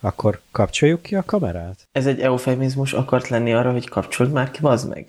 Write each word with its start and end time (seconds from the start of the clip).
Akkor 0.00 0.40
kapcsoljuk 0.50 1.02
ki 1.02 1.14
a 1.14 1.22
kamerát? 1.26 1.88
Ez 1.92 2.06
egy 2.06 2.20
eufemizmus 2.20 2.92
akart 2.92 3.28
lenni 3.28 3.54
arra, 3.54 3.72
hogy 3.72 3.88
kapcsold 3.88 4.32
már 4.32 4.50
ki, 4.50 4.60
bazd 4.60 4.88
meg. 4.88 5.08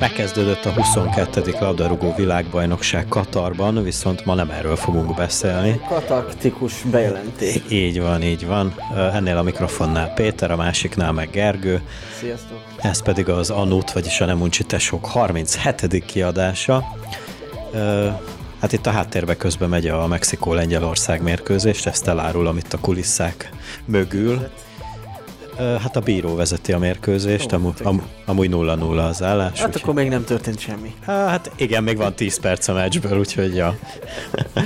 Megkezdődött 0.00 0.64
a 0.64 0.72
22. 0.72 1.54
labdarúgó 1.60 2.14
világbajnokság 2.16 3.08
Katarban, 3.08 3.82
viszont 3.82 4.24
ma 4.24 4.34
nem 4.34 4.50
erről 4.50 4.76
fogunk 4.76 5.14
beszélni. 5.14 5.80
Katarktikus 5.88 6.82
bejelentés. 6.82 7.60
Így 7.68 8.00
van, 8.00 8.22
így 8.22 8.46
van. 8.46 8.74
Ennél 9.12 9.36
a 9.36 9.42
mikrofonnál 9.42 10.12
Péter, 10.14 10.50
a 10.50 10.56
másiknál 10.56 11.12
meg 11.12 11.30
Gergő. 11.30 11.80
Sziasztok. 12.18 12.58
Ez 12.76 13.02
pedig 13.02 13.28
az 13.28 13.50
Anut, 13.50 13.92
vagyis 13.92 14.20
a 14.20 14.24
Nemuncsi 14.24 14.64
Tesók 14.64 15.06
37. 15.06 16.04
kiadása. 16.04 16.84
Hát 18.60 18.72
itt 18.72 18.86
a 18.86 18.90
háttérbe 18.90 19.36
közben 19.36 19.68
megy 19.68 19.86
a 19.86 20.06
Mexikó-Lengyelország 20.06 21.22
mérkőzést, 21.22 21.86
ezt 21.86 22.08
elárulom 22.08 22.56
itt 22.56 22.72
a 22.72 22.78
kulisszák 22.78 23.50
mögül. 23.84 24.48
Hát 25.60 25.96
a 25.96 26.00
bíró 26.00 26.34
vezeti 26.34 26.72
a 26.72 26.78
mérkőzést, 26.78 27.52
amú, 27.52 27.72
am, 27.82 28.02
amúgy 28.24 28.48
0-0 28.52 29.08
az 29.08 29.22
állás. 29.22 29.60
Hát 29.60 29.68
úgy, 29.68 29.80
akkor 29.82 29.94
még 29.94 30.08
nem 30.08 30.24
történt 30.24 30.60
semmi. 30.60 30.94
Hát 31.06 31.50
igen, 31.56 31.82
még 31.82 31.96
van 31.96 32.14
10 32.14 32.40
perc 32.40 32.68
a 32.68 32.72
meccsből, 32.72 33.18
úgyhogy 33.18 33.54
ja. 33.54 33.78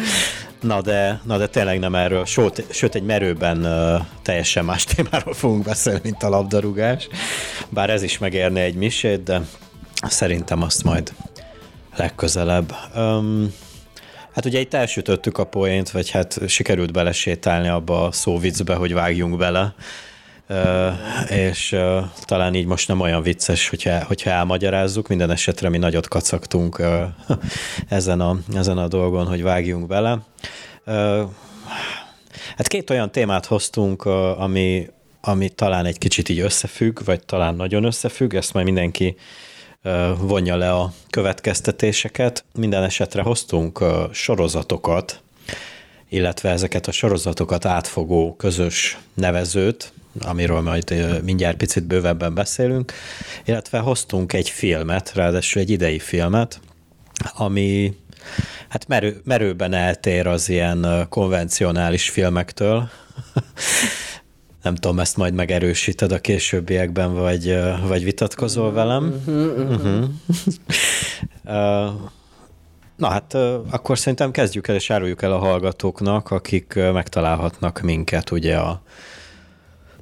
Na 0.60 0.80
de, 0.80 1.20
na 1.24 1.38
de 1.38 1.46
tényleg 1.46 1.78
nem 1.78 1.94
erről, 1.94 2.24
sőt, 2.24 2.64
sőt 2.70 2.94
egy 2.94 3.02
merőben 3.02 3.64
uh, 3.64 4.06
teljesen 4.22 4.64
más 4.64 4.84
témáról 4.84 5.34
fogunk 5.34 5.64
beszélni, 5.64 6.00
mint 6.02 6.22
a 6.22 6.28
labdarúgás. 6.28 7.08
Bár 7.68 7.90
ez 7.90 8.02
is 8.02 8.18
megérne 8.18 8.60
egy 8.60 8.74
misét, 8.74 9.22
de 9.22 9.40
szerintem 10.08 10.62
azt 10.62 10.84
majd 10.84 11.12
legközelebb. 11.96 12.74
Um, 12.96 13.54
hát 14.32 14.44
ugye 14.44 14.60
itt 14.60 14.74
elsütöttük 14.74 15.38
a 15.38 15.44
poént, 15.44 15.90
vagy 15.90 16.10
hát 16.10 16.38
sikerült 16.46 16.92
belesétálni 16.92 17.68
abba 17.68 18.06
a 18.06 18.12
szóvicbe, 18.12 18.74
hogy 18.74 18.92
vágjunk 18.92 19.36
bele 19.36 19.74
és 21.28 21.76
talán 22.24 22.54
így 22.54 22.66
most 22.66 22.88
nem 22.88 23.00
olyan 23.00 23.22
vicces, 23.22 23.68
hogyha, 23.68 24.04
hogyha 24.04 24.30
elmagyarázzuk, 24.30 25.08
minden 25.08 25.30
esetre 25.30 25.68
mi 25.68 25.78
nagyot 25.78 26.08
kacagtunk 26.08 26.82
ezen 27.88 28.20
a, 28.20 28.38
ezen 28.54 28.78
a 28.78 28.88
dolgon, 28.88 29.26
hogy 29.26 29.42
vágjunk 29.42 29.86
bele. 29.86 30.18
Hát 32.56 32.68
két 32.68 32.90
olyan 32.90 33.10
témát 33.10 33.46
hoztunk, 33.46 34.04
ami, 34.36 34.86
ami 35.20 35.48
talán 35.48 35.86
egy 35.86 35.98
kicsit 35.98 36.28
így 36.28 36.38
összefügg, 36.40 36.98
vagy 37.04 37.24
talán 37.24 37.54
nagyon 37.54 37.84
összefügg, 37.84 38.34
ezt 38.34 38.52
majd 38.52 38.64
mindenki 38.64 39.16
vonja 40.18 40.56
le 40.56 40.72
a 40.72 40.92
következtetéseket. 41.10 42.44
Minden 42.54 42.82
esetre 42.82 43.22
hoztunk 43.22 43.84
sorozatokat, 44.12 45.22
illetve 46.08 46.50
ezeket 46.50 46.86
a 46.86 46.92
sorozatokat 46.92 47.64
átfogó 47.64 48.34
közös 48.36 48.98
nevezőt, 49.14 49.92
amiről 50.20 50.60
majd 50.60 50.94
mindjárt 51.24 51.56
picit 51.56 51.86
bővebben 51.86 52.34
beszélünk, 52.34 52.92
illetve 53.44 53.78
hoztunk 53.78 54.32
egy 54.32 54.48
filmet, 54.48 55.12
ráadásul 55.14 55.62
egy 55.62 55.70
idei 55.70 55.98
filmet, 55.98 56.60
ami 57.34 57.96
hát 58.68 58.88
merő, 58.88 59.20
merőben 59.24 59.72
eltér 59.72 60.26
az 60.26 60.48
ilyen 60.48 61.06
konvencionális 61.08 62.10
filmektől. 62.10 62.88
Nem 64.62 64.74
tudom, 64.74 64.98
ezt 64.98 65.16
majd 65.16 65.34
megerősíted 65.34 66.12
a 66.12 66.18
későbbiekben, 66.18 67.14
vagy, 67.14 67.58
vagy 67.86 68.04
vitatkozol 68.04 68.72
velem. 68.72 69.14
Uh-huh. 69.56 70.04
Na 72.96 73.08
hát 73.08 73.34
akkor 73.70 73.98
szerintem 73.98 74.30
kezdjük 74.30 74.68
el 74.68 74.74
és 74.74 74.90
áruljuk 74.90 75.22
el 75.22 75.32
a 75.32 75.38
hallgatóknak, 75.38 76.30
akik 76.30 76.74
megtalálhatnak 76.74 77.80
minket 77.80 78.30
ugye 78.30 78.56
a 78.56 78.82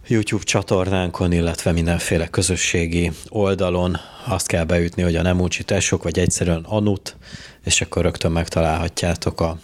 YouTube 0.06 0.44
csatornánkon, 0.44 1.32
illetve 1.32 1.72
mindenféle 1.72 2.26
közösségi 2.26 3.10
oldalon 3.28 3.96
azt 4.26 4.46
kell 4.46 4.64
beütni, 4.64 5.02
hogy 5.02 5.16
a 5.16 5.22
nem 5.22 5.48
tesók, 5.64 6.02
vagy 6.02 6.18
egyszerűen 6.18 6.64
anut, 6.64 7.16
és 7.64 7.80
akkor 7.80 8.02
rögtön 8.02 8.32
megtalálhatjátok 8.32 9.41
a, 9.41 9.58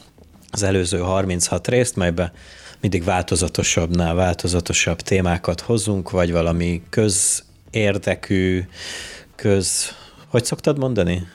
az 0.51 0.63
előző 0.63 0.99
36 0.99 1.69
részt, 1.69 1.97
melybe 1.97 2.33
mindig 2.81 3.05
változatosabbnál 3.05 4.15
változatosabb 4.15 5.01
témákat 5.01 5.61
hozunk, 5.61 6.11
vagy 6.11 6.33
valami 6.33 6.83
közérdekű, 6.91 8.65
köz... 9.35 9.97
Hogy 10.29 10.45
szoktad 10.45 10.79
mondani? 10.79 11.27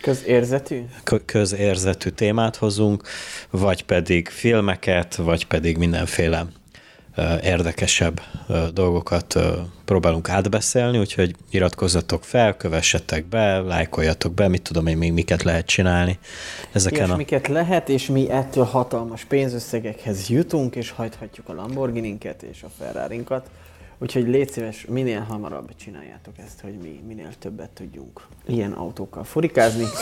Közérzetű? 0.00 0.82
Közérzetű 1.24 2.10
témát 2.10 2.56
hozunk, 2.56 3.02
vagy 3.50 3.84
pedig 3.84 4.28
filmeket, 4.28 5.16
vagy 5.16 5.46
pedig 5.46 5.76
mindenféle 5.76 6.46
érdekesebb 7.42 8.20
dolgokat 8.72 9.38
próbálunk 9.84 10.28
átbeszélni, 10.28 10.98
úgyhogy 10.98 11.34
iratkozzatok 11.50 12.24
fel, 12.24 12.56
kövessetek 12.56 13.24
be, 13.24 13.60
lájkoljatok 13.60 14.34
be, 14.34 14.48
mit 14.48 14.62
tudom 14.62 14.86
én 14.86 14.96
még 14.96 15.12
miket 15.12 15.42
lehet 15.42 15.66
csinálni. 15.66 16.18
Ezeken 16.72 17.06
és 17.06 17.10
a... 17.10 17.16
miket 17.16 17.48
lehet, 17.48 17.88
és 17.88 18.06
mi 18.06 18.30
ettől 18.30 18.64
hatalmas 18.64 19.24
pénzösszegekhez 19.24 20.28
jutunk, 20.28 20.76
és 20.76 20.90
hajthatjuk 20.90 21.48
a 21.48 21.54
Lamborghini-nket 21.54 22.42
és 22.42 22.62
a 22.62 22.68
ferrari 22.78 23.22
-nkat. 23.24 23.42
Úgyhogy 23.98 24.28
légy 24.28 24.50
szíves, 24.50 24.84
minél 24.88 25.20
hamarabb 25.20 25.76
csináljátok 25.76 26.34
ezt, 26.38 26.60
hogy 26.60 26.74
mi 26.82 27.00
minél 27.06 27.28
többet 27.38 27.70
tudjunk 27.70 28.26
ilyen 28.46 28.72
autókkal 28.72 29.24
furikázni. 29.24 29.84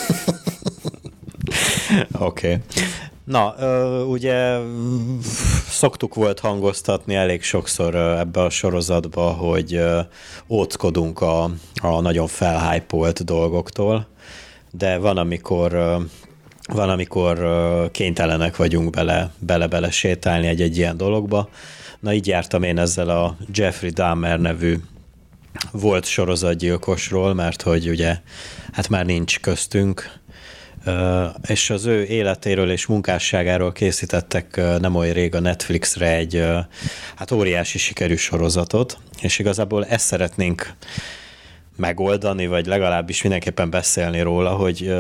Oké. 2.19 2.53
Okay. 2.53 2.63
Na, 3.31 3.55
ugye 4.05 4.59
szoktuk 5.69 6.15
volt 6.15 6.41
hangoztatni 6.41 7.15
elég 7.15 7.43
sokszor 7.43 7.95
ebbe 7.95 8.43
a 8.43 8.51
sorozatba, 8.51 9.31
hogy 9.31 9.81
óckodunk 10.49 11.21
a, 11.21 11.51
a 11.83 12.01
nagyon 12.01 12.27
felhájpolt 12.27 13.25
dolgoktól, 13.25 14.07
de 14.71 14.99
van, 14.99 15.17
amikor 15.17 15.71
van, 16.73 16.89
amikor 16.89 17.39
kénytelenek 17.91 18.57
vagyunk 18.57 18.91
bele, 18.91 19.33
bele-bele 19.39 19.91
sétálni 19.91 20.47
egy-egy 20.47 20.77
ilyen 20.77 20.97
dologba. 20.97 21.49
Na 22.01 22.13
így 22.13 22.27
jártam 22.27 22.63
én 22.63 22.79
ezzel 22.79 23.09
a 23.09 23.37
Jeffrey 23.53 23.91
Dahmer 23.91 24.41
nevű 24.41 24.77
volt 25.73 26.05
sorozatgyilkosról, 26.05 27.35
mert 27.35 27.63
hogy 27.63 27.89
ugye 27.89 28.19
hát 28.73 28.89
már 28.89 29.07
nincs 29.07 29.41
köztünk, 29.41 30.20
és 31.47 31.71
az 31.71 31.87
ő 31.87 32.05
életéről 32.05 32.71
és 32.71 32.87
munkásságáról 32.87 33.73
készítettek 33.73 34.61
nem 34.81 34.95
olyan 34.95 35.15
rég 35.15 35.35
a 35.35 35.41
Netflixre 35.41 36.15
egy 36.17 36.45
hát 37.17 37.31
óriási 37.31 37.79
sikerű 37.79 38.17
sorozatot, 38.17 38.99
és 39.21 39.39
igazából 39.39 39.87
ezt 39.87 40.07
szeretnénk 40.07 40.73
megoldani, 41.77 42.47
vagy 42.47 42.67
legalábbis 42.67 43.23
mindenképpen 43.23 43.71
beszélni 43.71 44.21
róla, 44.21 44.51
hogy 44.51 44.95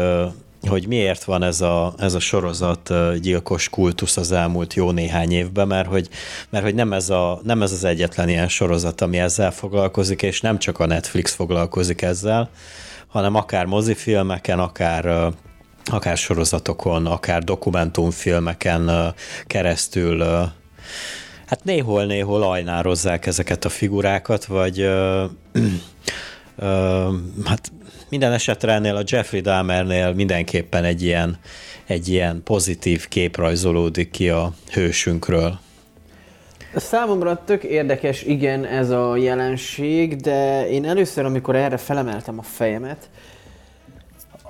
hogy 0.68 0.86
miért 0.86 1.24
van 1.24 1.42
ez 1.42 1.60
a, 1.60 1.94
ez 1.98 2.14
a 2.14 2.18
sorozat 2.18 2.92
gyilkos 3.20 3.68
kultusz 3.68 4.16
az 4.16 4.32
elmúlt 4.32 4.74
jó 4.74 4.90
néhány 4.90 5.32
évben, 5.32 5.66
mert 5.66 5.88
hogy, 5.88 6.08
mert 6.50 6.64
hogy 6.64 6.74
nem, 6.74 6.92
ez 6.92 7.10
a, 7.10 7.40
nem 7.42 7.62
ez 7.62 7.72
az 7.72 7.84
egyetlen 7.84 8.28
ilyen 8.28 8.48
sorozat, 8.48 9.00
ami 9.00 9.18
ezzel 9.18 9.50
foglalkozik, 9.50 10.22
és 10.22 10.40
nem 10.40 10.58
csak 10.58 10.78
a 10.78 10.86
Netflix 10.86 11.34
foglalkozik 11.34 12.02
ezzel, 12.02 12.50
hanem 13.06 13.34
akár 13.34 13.64
mozifilmeken, 13.64 14.58
akár 14.58 15.32
akár 15.90 16.16
sorozatokon, 16.16 17.06
akár 17.06 17.42
dokumentumfilmeken 17.42 19.14
keresztül 19.46 20.22
hát 21.46 21.64
néhol-néhol 21.64 22.42
ajnározzák 22.42 23.26
ezeket 23.26 23.64
a 23.64 23.68
figurákat, 23.68 24.44
vagy 24.44 24.88
hát 27.44 27.72
minden 28.08 28.32
esetre 28.32 28.72
ennél 28.72 28.96
a 28.96 29.02
Jeffrey 29.06 29.40
Dahmernél 29.40 30.12
mindenképpen 30.12 30.84
egy 30.84 31.02
ilyen, 31.02 31.38
egy 31.86 32.08
ilyen 32.08 32.42
pozitív 32.44 33.08
kép 33.08 33.36
rajzolódik 33.36 34.10
ki 34.10 34.28
a 34.28 34.52
hősünkről. 34.72 35.58
Számomra 36.74 37.44
tök 37.44 37.64
érdekes, 37.64 38.22
igen, 38.22 38.64
ez 38.64 38.90
a 38.90 39.16
jelenség, 39.16 40.16
de 40.16 40.68
én 40.68 40.84
először, 40.84 41.24
amikor 41.24 41.56
erre 41.56 41.76
felemeltem 41.76 42.38
a 42.38 42.42
fejemet, 42.42 43.10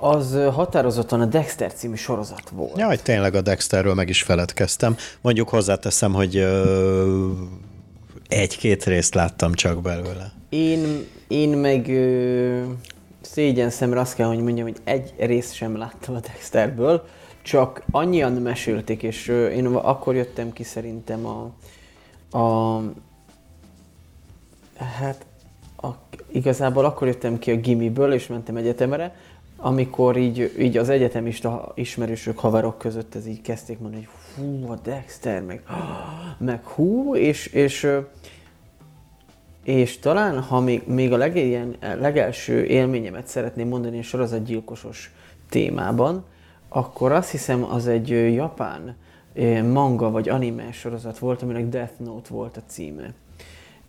az 0.03 0.37
határozottan 0.53 1.21
a 1.21 1.25
Dexter 1.25 1.73
című 1.73 1.95
sorozat 1.95 2.49
volt. 2.49 2.77
Jaj, 2.77 2.97
tényleg 2.97 3.35
a 3.35 3.41
Dexterről 3.41 3.93
meg 3.93 4.09
is 4.09 4.23
feledkeztem. 4.23 4.95
Mondjuk 5.21 5.49
hozzáteszem, 5.49 6.13
hogy 6.13 6.37
ö, 6.37 7.29
egy-két 8.27 8.83
részt 8.83 9.13
láttam 9.13 9.53
csak 9.53 9.81
belőle. 9.81 10.31
Én, 10.49 11.07
én 11.27 11.49
meg 11.49 11.87
ö, 11.87 12.61
szégyen 13.21 13.69
szemre 13.69 13.99
azt 13.99 14.15
kell, 14.15 14.27
hogy 14.27 14.39
mondjam, 14.39 14.67
hogy 14.67 14.77
egy 14.83 15.13
részt 15.17 15.53
sem 15.53 15.77
láttam 15.77 16.15
a 16.15 16.19
Dexterből, 16.19 17.05
csak 17.41 17.83
annyian 17.91 18.31
mesélték, 18.31 19.03
és 19.03 19.27
ö, 19.27 19.47
én 19.47 19.65
akkor 19.65 20.15
jöttem 20.15 20.53
ki 20.53 20.63
szerintem 20.63 21.25
a, 21.25 21.51
a 22.37 22.81
Hát 24.99 25.25
a, 25.81 25.87
igazából 26.31 26.85
akkor 26.85 27.07
jöttem 27.07 27.39
ki 27.39 27.51
a 27.51 27.55
gimiből, 27.55 28.13
és 28.13 28.27
mentem 28.27 28.55
egyetemre, 28.55 29.15
amikor 29.63 30.17
így, 30.17 30.55
így 30.59 30.77
az 30.77 30.89
egyetemista 30.89 31.71
ismerősök, 31.75 32.39
haverok 32.39 32.77
között 32.77 33.15
ez 33.15 33.27
így 33.27 33.41
kezdték 33.41 33.79
mondani, 33.79 34.07
hogy 34.11 34.45
hú, 34.45 34.71
a 34.71 34.75
Dexter, 34.83 35.43
meg, 35.43 35.63
meg 36.37 36.65
hú, 36.65 37.15
és, 37.15 37.47
és, 37.47 37.87
és 39.63 39.99
talán, 39.99 40.41
ha 40.41 40.59
még, 40.59 40.81
még 40.87 41.13
a 41.13 41.17
legélyen, 41.17 41.75
legelső 41.79 42.63
élményemet 42.63 43.27
szeretném 43.27 43.67
mondani 43.67 43.99
a 43.99 44.03
sorozatgyilkosos 44.03 45.13
témában, 45.49 46.23
akkor 46.69 47.11
azt 47.11 47.31
hiszem 47.31 47.63
az 47.63 47.87
egy 47.87 48.33
japán 48.33 48.95
manga 49.71 50.11
vagy 50.11 50.29
anime 50.29 50.71
sorozat 50.71 51.17
volt, 51.17 51.41
aminek 51.41 51.67
Death 51.67 51.99
Note 51.99 52.33
volt 52.33 52.57
a 52.57 52.63
címe. 52.67 53.13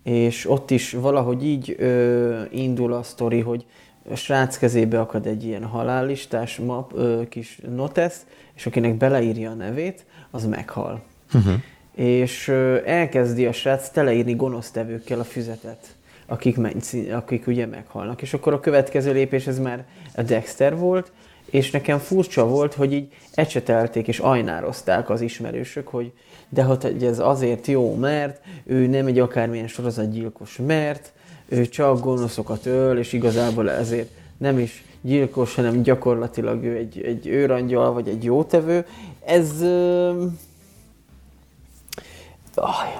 És 0.03 0.49
ott 0.49 0.71
is 0.71 0.91
valahogy 0.91 1.45
így 1.45 1.75
ö, 1.77 2.41
indul 2.51 2.93
a 2.93 3.03
sztori, 3.03 3.39
hogy 3.39 3.65
a 4.09 4.15
srác 4.15 4.57
kezébe 4.57 4.99
akad 4.99 5.25
egy 5.25 5.43
ilyen 5.43 5.63
halállistás 5.63 6.57
map, 6.57 6.93
ö, 6.95 7.21
kis 7.29 7.59
notesz, 7.75 8.25
és 8.55 8.65
akinek 8.65 8.95
beleírja 8.95 9.51
a 9.51 9.53
nevét, 9.53 10.05
az 10.31 10.45
meghal. 10.45 11.01
Uh-huh. 11.33 11.53
És 11.95 12.47
ö, 12.47 12.77
elkezdi 12.85 13.45
a 13.45 13.51
srác 13.51 13.89
teleírni 13.89 14.33
gonosztevőkkel 14.33 15.19
a 15.19 15.23
füzetet, 15.23 15.95
akik, 16.25 16.57
menj, 16.57 17.11
akik 17.11 17.47
ugye 17.47 17.65
meghalnak. 17.65 18.21
És 18.21 18.33
akkor 18.33 18.53
a 18.53 18.59
következő 18.59 19.11
lépés 19.11 19.47
ez 19.47 19.59
már 19.59 19.85
a 20.15 20.21
Dexter 20.21 20.77
volt, 20.77 21.11
és 21.45 21.71
nekem 21.71 21.97
furcsa 21.97 22.47
volt, 22.47 22.73
hogy 22.73 22.93
így 22.93 23.13
ecsetelték 23.33 24.07
és 24.07 24.19
ajnározták 24.19 25.09
az 25.09 25.21
ismerősök, 25.21 25.87
hogy 25.87 26.11
de 26.49 26.63
hogy 26.63 27.03
ez 27.03 27.19
azért 27.19 27.67
jó, 27.67 27.95
mert 27.95 28.41
ő 28.63 28.87
nem 28.87 29.07
egy 29.07 29.19
akármilyen 29.19 29.67
sorozatgyilkos, 29.67 30.59
mert 30.65 31.12
ő 31.47 31.67
csak 31.67 31.99
gonoszokat 31.99 32.65
öl, 32.65 32.97
és 32.97 33.13
igazából 33.13 33.71
ezért 33.71 34.09
nem 34.37 34.59
is 34.59 34.83
gyilkos, 35.01 35.55
hanem 35.55 35.81
gyakorlatilag 35.81 36.63
ő 36.63 36.75
egy, 36.75 37.01
egy 37.01 37.27
őrangyal, 37.27 37.93
vagy 37.93 38.07
egy 38.07 38.23
jótevő. 38.23 38.85
Ez... 39.25 39.51
Uh, 39.61 40.31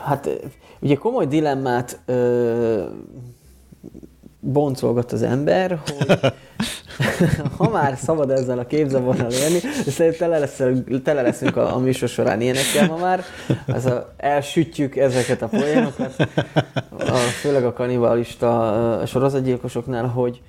hát 0.04 0.30
ugye 0.80 0.96
komoly 0.96 1.28
dilemmát 1.28 2.00
uh, 2.08 2.84
boncolgat 4.44 5.12
az 5.12 5.22
ember, 5.22 5.80
hogy 5.86 6.20
ha 7.58 7.70
már 7.70 7.98
szabad 7.98 8.30
ezzel 8.30 8.60
a 8.60 8.66
képzavonnal 8.66 9.32
élni, 9.32 9.60
szerintem 9.88 10.20
tele, 10.20 10.40
lesz, 10.40 10.62
tele 11.04 11.22
leszünk 11.22 11.58
a, 11.58 11.76
a 11.76 11.80
műsor 11.80 12.10
során 12.10 12.42
ilyenekkel 12.42 12.88
ma 12.88 12.98
már, 12.98 13.24
az 13.68 13.86
a, 13.86 14.14
elsütjük 14.18 14.96
ezeket 14.96 15.42
a 15.42 15.48
poénokat, 15.48 16.16
a, 17.00 17.16
főleg 17.16 17.66
a 17.66 17.74
kanibalista 17.74 19.02
sorozatgyilkosoknál, 19.06 20.06
hogy 20.06 20.42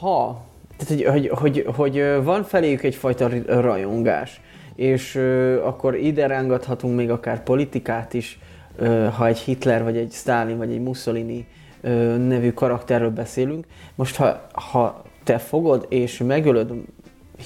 ha, 0.00 0.44
tehát 0.76 1.12
hogy, 1.12 1.28
hogy, 1.28 1.30
hogy, 1.34 1.66
hogy 1.76 2.24
van 2.24 2.44
feléjük 2.44 2.82
egyfajta 2.82 3.28
rajongás, 3.46 4.40
és 4.74 5.16
akkor 5.64 5.96
ide 5.96 6.26
rángathatunk 6.26 6.96
még 6.96 7.10
akár 7.10 7.42
politikát 7.42 8.14
is, 8.14 8.38
ha 9.16 9.26
egy 9.26 9.38
Hitler, 9.38 9.82
vagy 9.82 9.96
egy 9.96 10.12
Stalin, 10.12 10.56
vagy 10.56 10.72
egy 10.72 10.82
Mussolini 10.82 11.46
nevű 12.26 12.52
karakterről 12.52 13.10
beszélünk. 13.10 13.66
Most 13.94 14.16
ha, 14.16 14.46
ha 14.52 15.02
te 15.24 15.38
fogod 15.38 15.86
és 15.88 16.18
megölöd 16.18 16.72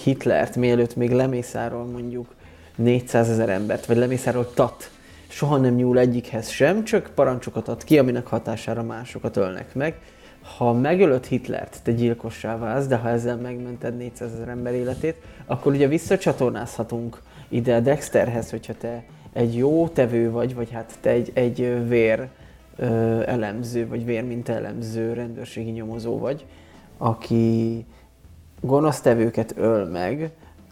Hitlert, 0.05 0.57
mielőtt 0.57 0.97
még 0.97 1.13
lemészáról 1.13 1.85
mondjuk 1.85 2.35
400 2.77 3.31
ezer 3.31 3.49
embert, 3.49 3.87
vagy 3.87 3.97
lemészáról 3.97 4.53
tat, 4.55 4.91
soha 5.29 5.57
nem 5.57 5.75
nyúl 5.75 5.99
egyikhez 5.99 6.49
sem, 6.49 6.85
csak 6.85 7.11
parancsokat 7.15 7.69
ad 7.69 7.85
ki, 7.85 7.99
aminek 7.99 8.27
hatására 8.27 8.83
másokat 8.83 9.37
ölnek 9.37 9.75
meg. 9.75 9.95
Ha 10.57 10.73
megölöd 10.73 11.25
Hitlert, 11.25 11.81
te 11.83 11.93
gyilkossá 11.93 12.59
válsz, 12.59 12.87
de 12.87 12.97
ha 12.97 13.09
ezzel 13.09 13.37
megmented 13.37 13.97
400 13.97 14.33
ezer 14.33 14.49
ember 14.49 14.75
életét, 14.75 15.17
akkor 15.47 15.73
ugye 15.73 15.87
visszacsatornázhatunk 15.87 17.21
ide 17.49 17.75
a 17.75 17.81
Dexterhez, 17.81 18.51
hogyha 18.51 18.75
te 18.75 19.05
egy 19.33 19.57
jó 19.57 19.89
tevő 19.89 20.31
vagy, 20.31 20.55
vagy 20.55 20.71
hát 20.71 20.93
te 21.01 21.11
egy, 21.11 21.31
egy 21.35 21.89
vér 21.89 22.29
elemző, 23.27 23.89
vagy 23.89 24.05
vérminta 24.05 24.53
elemző 24.53 25.13
rendőrségi 25.13 25.71
nyomozó 25.71 26.19
vagy, 26.19 26.47
aki 26.99 27.85
gonosztevőket 28.61 29.55
öl 29.57 29.85
meg, 29.85 30.31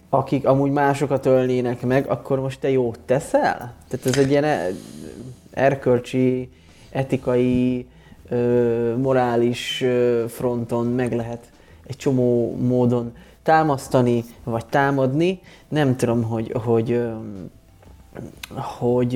akik 0.09 0.47
amúgy 0.47 0.71
másokat 0.71 1.27
ölnének 1.27 1.83
meg, 1.83 2.07
akkor 2.07 2.41
most 2.41 2.61
te 2.61 2.71
jót 2.71 2.99
teszel? 3.07 3.75
Tehát 3.89 4.07
ez 4.07 4.19
egy 4.19 4.31
ilyen 4.31 4.45
e, 4.45 4.67
erkölcsi, 5.51 6.51
etikai, 6.91 7.87
ö, 8.29 8.97
morális 8.97 9.81
ö, 9.81 10.25
fronton 10.29 10.87
meg 10.87 11.13
lehet 11.13 11.51
egy 11.87 11.97
csomó 11.97 12.57
módon 12.57 13.13
támasztani, 13.43 14.25
vagy 14.45 14.67
támadni. 14.67 15.41
Nem 15.69 15.97
tudom, 15.97 16.23
hogy, 16.23 16.53
hogy 16.65 17.03
hogy 18.55 19.15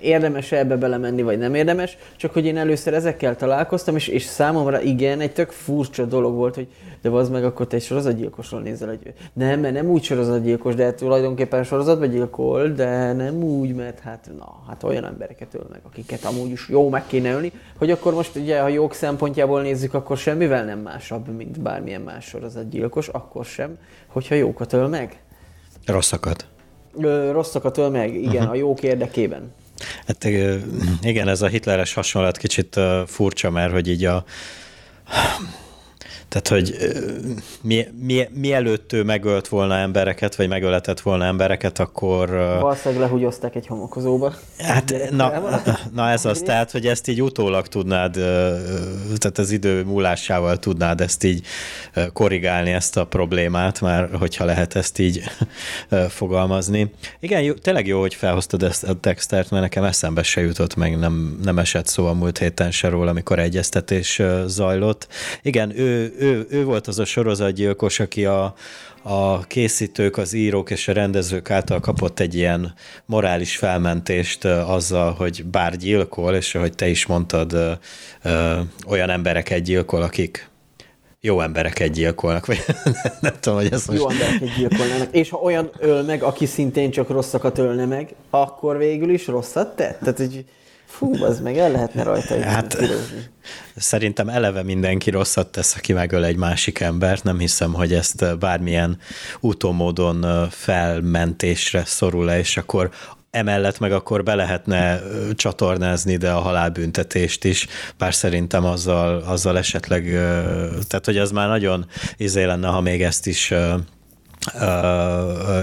érdemes 0.00 0.52
-e 0.52 0.58
ebbe 0.58 0.76
belemenni, 0.76 1.22
vagy 1.22 1.38
nem 1.38 1.54
érdemes, 1.54 1.98
csak 2.16 2.32
hogy 2.32 2.46
én 2.46 2.56
először 2.56 2.94
ezekkel 2.94 3.36
találkoztam, 3.36 3.96
és, 3.96 4.08
és 4.08 4.22
számomra 4.22 4.80
igen, 4.80 5.20
egy 5.20 5.32
tök 5.32 5.50
furcsa 5.50 6.04
dolog 6.04 6.34
volt, 6.34 6.54
hogy 6.54 6.68
de 7.02 7.10
az 7.10 7.28
meg 7.28 7.44
akkor 7.44 7.66
te 7.66 7.76
egy 7.76 7.82
sorozatgyilkosról 7.82 8.60
nézel 8.60 8.90
egy... 8.90 9.14
Nem, 9.32 9.60
mert 9.60 9.74
nem 9.74 9.86
úgy 9.86 10.02
sorozatgyilkos, 10.02 10.74
de 10.74 10.94
tulajdonképpen 10.94 11.64
sorozatban 11.64 12.10
gyilkol, 12.10 12.68
de 12.68 13.12
nem 13.12 13.42
úgy, 13.42 13.74
mert 13.74 13.98
hát, 13.98 14.30
na, 14.38 14.62
hát 14.68 14.82
olyan 14.82 15.04
embereket 15.04 15.54
öl 15.54 15.66
meg, 15.70 15.80
akiket 15.82 16.24
amúgy 16.24 16.50
is 16.50 16.68
jó 16.68 16.88
meg 16.88 17.06
kéne 17.06 17.32
ölni, 17.32 17.52
hogy 17.78 17.90
akkor 17.90 18.14
most 18.14 18.36
ugye, 18.36 18.60
ha 18.60 18.68
jog 18.68 18.92
szempontjából 18.92 19.62
nézzük, 19.62 19.94
akkor 19.94 20.16
semmivel 20.16 20.64
nem 20.64 20.78
másabb, 20.78 21.28
mint 21.28 21.60
bármilyen 21.60 22.00
más 22.00 22.24
sorozatgyilkos, 22.24 23.08
akkor 23.08 23.44
sem, 23.44 23.78
hogyha 24.06 24.34
jókat 24.34 24.72
öl 24.72 24.88
meg. 24.88 25.22
Rosszakat. 25.86 26.46
Ö, 27.00 27.30
rosszakat 27.32 27.78
öl 27.78 27.90
meg, 27.90 28.14
igen, 28.14 28.34
uh-huh. 28.34 28.50
a 28.50 28.54
jók 28.54 28.82
érdekében. 28.82 29.52
Hát 30.06 30.24
igen, 31.02 31.28
ez 31.28 31.42
a 31.42 31.46
hitleres 31.46 31.94
hasonlat 31.94 32.36
kicsit 32.36 32.80
furcsa, 33.06 33.50
mert 33.50 33.72
hogy 33.72 33.88
így 33.88 34.04
a 34.04 34.24
tehát, 36.34 36.48
hogy 36.48 36.76
mi, 37.62 37.86
mi, 38.00 38.28
mielőtt 38.32 38.92
ő 38.92 39.02
megölt 39.02 39.48
volna 39.48 39.76
embereket, 39.76 40.36
vagy 40.36 40.48
megöletett 40.48 41.00
volna 41.00 41.24
embereket, 41.24 41.78
akkor... 41.78 42.30
Valószínűleg 42.60 43.02
lehúgyozták 43.02 43.54
egy 43.54 43.66
homokozóba. 43.66 44.34
Hát, 44.58 44.94
na, 45.10 45.52
na 45.92 46.10
ez 46.10 46.24
az, 46.24 46.38
tehát, 46.38 46.70
hogy 46.70 46.86
ezt 46.86 47.08
így 47.08 47.22
utólag 47.22 47.66
tudnád, 47.66 48.12
tehát 49.16 49.38
az 49.38 49.50
idő 49.50 49.84
múlásával 49.84 50.58
tudnád 50.58 51.00
ezt 51.00 51.24
így 51.24 51.46
korrigálni, 52.12 52.70
ezt 52.70 52.96
a 52.96 53.06
problémát, 53.06 53.80
már 53.80 54.08
hogyha 54.18 54.44
lehet 54.44 54.74
ezt 54.74 54.98
így 54.98 55.22
fogalmazni. 56.08 56.90
Igen, 57.20 57.42
jó, 57.42 57.52
tényleg 57.52 57.86
jó, 57.86 58.00
hogy 58.00 58.14
felhoztad 58.14 58.62
ezt 58.62 58.84
a 58.84 58.92
Dextert, 58.92 59.50
mert 59.50 59.62
nekem 59.62 59.84
eszembe 59.84 60.22
se 60.22 60.40
jutott, 60.40 60.74
meg 60.74 60.98
nem, 60.98 61.38
nem 61.42 61.58
esett 61.58 61.86
szó 61.86 62.06
a 62.06 62.12
múlt 62.12 62.38
héten 62.38 62.70
se 62.70 62.88
róla, 62.88 63.10
amikor 63.10 63.38
egyeztetés 63.38 64.22
zajlott. 64.46 65.08
Igen, 65.42 65.78
ő, 65.78 66.14
ő, 66.24 66.46
ő 66.50 66.64
volt 66.64 66.86
az 66.86 66.98
a 66.98 67.04
sorozatgyilkos, 67.04 68.00
aki 68.00 68.24
a, 68.24 68.54
a 69.02 69.40
készítők, 69.46 70.16
az 70.16 70.32
írók 70.32 70.70
és 70.70 70.88
a 70.88 70.92
rendezők 70.92 71.50
által 71.50 71.80
kapott 71.80 72.20
egy 72.20 72.34
ilyen 72.34 72.74
morális 73.06 73.56
felmentést 73.56 74.44
azzal, 74.44 75.12
hogy 75.12 75.44
bár 75.44 75.76
gyilkol, 75.76 76.34
és 76.34 76.54
ahogy 76.54 76.74
te 76.74 76.88
is 76.88 77.06
mondtad, 77.06 77.78
olyan 78.86 79.10
embereket 79.10 79.62
gyilkol, 79.62 80.02
akik 80.02 80.48
jó 81.20 81.40
embereket 81.40 81.90
gyilkolnak, 81.90 82.46
vagy 82.46 82.64
nem 83.20 83.32
tudom, 83.40 83.58
hogy 83.58 83.72
ez 83.72 83.86
most... 83.86 84.00
Jó 84.00 84.08
embereket 84.08 84.56
gyilkolnának, 84.56 85.14
és 85.14 85.30
ha 85.30 85.36
olyan 85.36 85.70
öl 85.78 86.02
meg, 86.02 86.22
aki 86.22 86.46
szintén 86.46 86.90
csak 86.90 87.08
rosszakat 87.08 87.58
ölne 87.58 87.84
meg, 87.84 88.14
akkor 88.30 88.78
végül 88.78 89.10
is 89.10 89.26
rosszat 89.26 89.76
tett? 89.76 89.98
Tehát, 89.98 90.18
hogy 90.18 90.44
Fú, 90.96 91.24
az 91.24 91.40
meg 91.40 91.58
el 91.58 91.70
lehetne 91.70 92.02
rajta 92.02 92.42
hát, 92.42 92.76
Szerintem 93.76 94.28
eleve 94.28 94.62
mindenki 94.62 95.10
rosszat 95.10 95.48
tesz, 95.48 95.74
aki 95.76 95.92
megöl 95.92 96.24
egy 96.24 96.36
másik 96.36 96.80
embert. 96.80 97.22
Nem 97.22 97.38
hiszem, 97.38 97.72
hogy 97.72 97.92
ezt 97.92 98.38
bármilyen 98.38 98.98
utómódon 99.40 100.48
felmentésre 100.50 101.84
szorul 101.84 102.24
le, 102.24 102.38
és 102.38 102.56
akkor 102.56 102.90
emellett 103.30 103.78
meg 103.78 103.92
akkor 103.92 104.22
be 104.22 104.34
lehetne 104.34 105.00
csatornázni 105.34 106.12
ide 106.12 106.30
a 106.30 106.40
halálbüntetést 106.40 107.44
is, 107.44 107.66
bár 107.98 108.14
szerintem 108.14 108.64
azzal, 108.64 109.22
azzal 109.26 109.58
esetleg, 109.58 110.04
tehát 110.88 111.04
hogy 111.04 111.18
az 111.18 111.30
már 111.30 111.48
nagyon 111.48 111.86
izé 112.16 112.44
lenne, 112.44 112.68
ha 112.68 112.80
még 112.80 113.02
ezt 113.02 113.26
is 113.26 113.52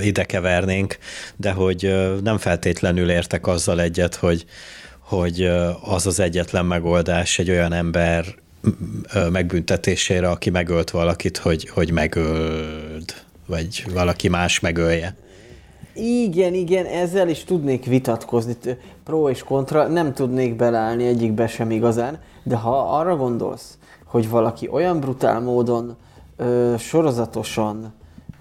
ide 0.01 0.23
kevernénk, 0.23 0.97
de 1.35 1.51
hogy 1.51 1.95
nem 2.23 2.37
feltétlenül 2.37 3.09
értek 3.09 3.47
azzal 3.47 3.81
egyet, 3.81 4.15
hogy, 4.15 4.45
hogy 5.11 5.41
az 5.83 6.07
az 6.07 6.19
egyetlen 6.19 6.65
megoldás 6.65 7.39
egy 7.39 7.49
olyan 7.49 7.73
ember 7.73 8.25
megbüntetésére, 9.31 10.29
aki 10.29 10.49
megölt 10.49 10.89
valakit, 10.89 11.37
hogy, 11.37 11.69
hogy 11.69 11.91
megöld, 11.91 13.13
vagy 13.47 13.85
valaki 13.93 14.27
más 14.27 14.59
megölje. 14.59 15.15
Igen, 15.93 16.53
igen, 16.53 16.85
ezzel 16.85 17.29
is 17.29 17.43
tudnék 17.43 17.85
vitatkozni, 17.85 18.55
pro 19.03 19.29
és 19.29 19.43
kontra, 19.43 19.87
nem 19.87 20.13
tudnék 20.13 20.55
beleállni 20.55 21.05
egyikbe 21.05 21.47
sem 21.47 21.71
igazán, 21.71 22.19
de 22.43 22.55
ha 22.55 22.97
arra 22.99 23.15
gondolsz, 23.15 23.77
hogy 24.05 24.29
valaki 24.29 24.67
olyan 24.71 24.99
brutál 24.99 25.39
módon, 25.39 25.95
ö, 26.37 26.73
sorozatosan 26.77 27.93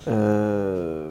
ö, 0.04 1.06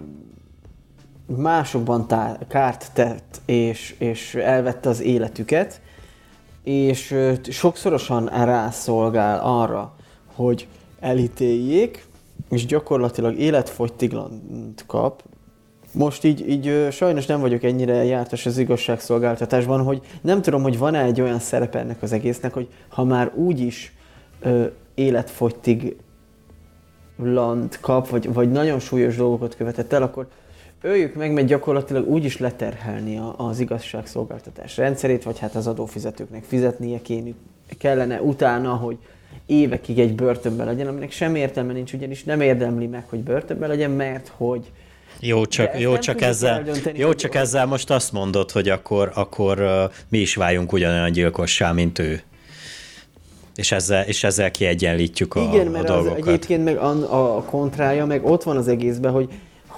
másokban 1.38 2.07
tá- 2.07 2.48
kárt 2.48 2.91
tett, 2.93 3.41
és, 3.45 3.95
és 3.98 4.36
elvette 4.36 4.89
az 4.89 5.01
életüket, 5.01 5.81
és 6.63 7.15
sokszorosan 7.50 8.25
rászolgál 8.25 9.39
arra, 9.43 9.95
hogy 10.36 10.67
elítéljék, 11.00 12.07
és 12.50 12.65
gyakorlatilag 12.65 13.39
életfogytiglant 13.39 14.83
kap, 14.88 15.24
most 15.93 16.24
így, 16.24 16.50
így 16.50 16.88
sajnos 16.91 17.25
nem 17.25 17.39
vagyok 17.39 17.63
ennyire 17.63 18.03
jártas 18.03 18.45
az 18.45 18.57
igazságszolgáltatásban, 18.57 19.83
hogy 19.83 20.01
nem 20.21 20.41
tudom, 20.41 20.62
hogy 20.62 20.77
van-e 20.77 21.03
egy 21.03 21.21
olyan 21.21 21.39
szerepe 21.39 21.79
ennek 21.79 22.01
az 22.01 22.12
egésznek, 22.12 22.53
hogy 22.53 22.67
ha 22.88 23.03
már 23.03 23.31
úgy 23.36 23.59
is 23.59 23.93
ö, 24.39 24.65
életfogytig 24.93 25.95
lant 27.17 27.79
kap, 27.79 28.09
vagy, 28.09 28.33
vagy 28.33 28.51
nagyon 28.51 28.79
súlyos 28.79 29.15
dolgokat 29.15 29.55
követett 29.55 29.93
el, 29.93 30.03
akkor 30.03 30.27
öljük 30.81 31.15
meg, 31.15 31.31
mert 31.31 31.48
gyakorlatilag 31.48 32.07
úgy 32.07 32.25
is 32.25 32.38
leterhelni 32.38 33.21
az 33.38 33.59
igazságszolgáltatás 33.59 34.77
rendszerét, 34.77 35.24
vagy 35.24 35.39
hát 35.39 35.55
az 35.55 35.67
adófizetőknek 35.67 36.43
fizetnie 36.43 37.01
kéne, 37.01 37.29
kellene 37.77 38.21
utána, 38.21 38.74
hogy 38.74 38.98
évekig 39.45 40.00
egy 40.00 40.15
börtönben 40.15 40.65
legyen, 40.65 40.88
aminek 40.88 41.12
sem 41.12 41.36
értelme 41.36 41.74
nincs, 41.74 41.93
ugyanis 41.93 42.24
nem 42.24 42.41
érdemli 42.41 42.88
meg, 42.88 43.03
hogy 43.09 43.19
börtönben 43.19 43.69
legyen, 43.69 43.91
mert 43.91 44.31
hogy 44.38 44.71
jó, 45.19 45.45
csak, 45.45 45.79
jó, 45.79 45.98
csak, 45.98 46.21
ezzel, 46.21 46.65
jó, 46.93 47.13
csak 47.13 47.36
ezzel 47.36 47.65
most 47.65 47.89
azt 47.89 48.12
mondod, 48.12 48.51
hogy 48.51 48.69
akkor, 48.69 49.12
akkor 49.13 49.59
uh, 49.62 49.91
mi 50.09 50.17
is 50.17 50.36
váljunk 50.36 50.71
ugyanolyan 50.71 51.12
gyilkossá, 51.12 51.71
mint 51.71 52.00
ő. 52.00 52.21
És 53.55 53.71
ezzel, 53.71 54.03
és 54.03 54.24
ezzel 54.24 54.51
kiegyenlítjük 54.51 55.36
a, 55.36 55.41
Igen, 55.41 55.67
mert 55.67 55.89
a 55.89 55.93
dolgokat. 55.93 56.19
Az 56.19 56.27
egyébként 56.27 56.63
meg 56.63 56.77
a, 56.77 57.38
a 57.38 57.43
kontrája, 57.43 58.05
meg 58.05 58.25
ott 58.25 58.43
van 58.43 58.57
az 58.57 58.67
egészben, 58.67 59.12
hogy 59.12 59.29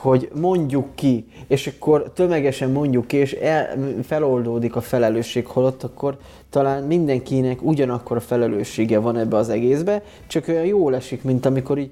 hogy 0.02 0.30
mondjuk 0.34 0.96
ki, 0.96 1.26
és 1.48 1.68
akkor 1.68 2.12
tömegesen 2.14 2.72
mondjuk 2.72 3.08
ki, 3.08 3.18
és 3.18 3.34
el, 3.34 3.94
feloldódik 4.04 4.76
a 4.76 4.82
felelősség, 4.82 5.46
holott 5.46 5.84
akkor 5.84 6.18
talán 6.50 6.84
mindenkinek 6.84 7.62
ugyanakkor 7.62 8.18
a 8.18 8.20
felelőssége 8.20 9.00
van 9.00 9.18
ebbe 9.18 9.38
az 9.38 9.50
egészbe, 9.50 10.04
csak 10.28 10.48
olyan 10.48 10.66
jól 10.66 10.96
esik, 10.96 11.24
mint 11.24 11.46
amikor 11.46 11.78
így 11.78 11.92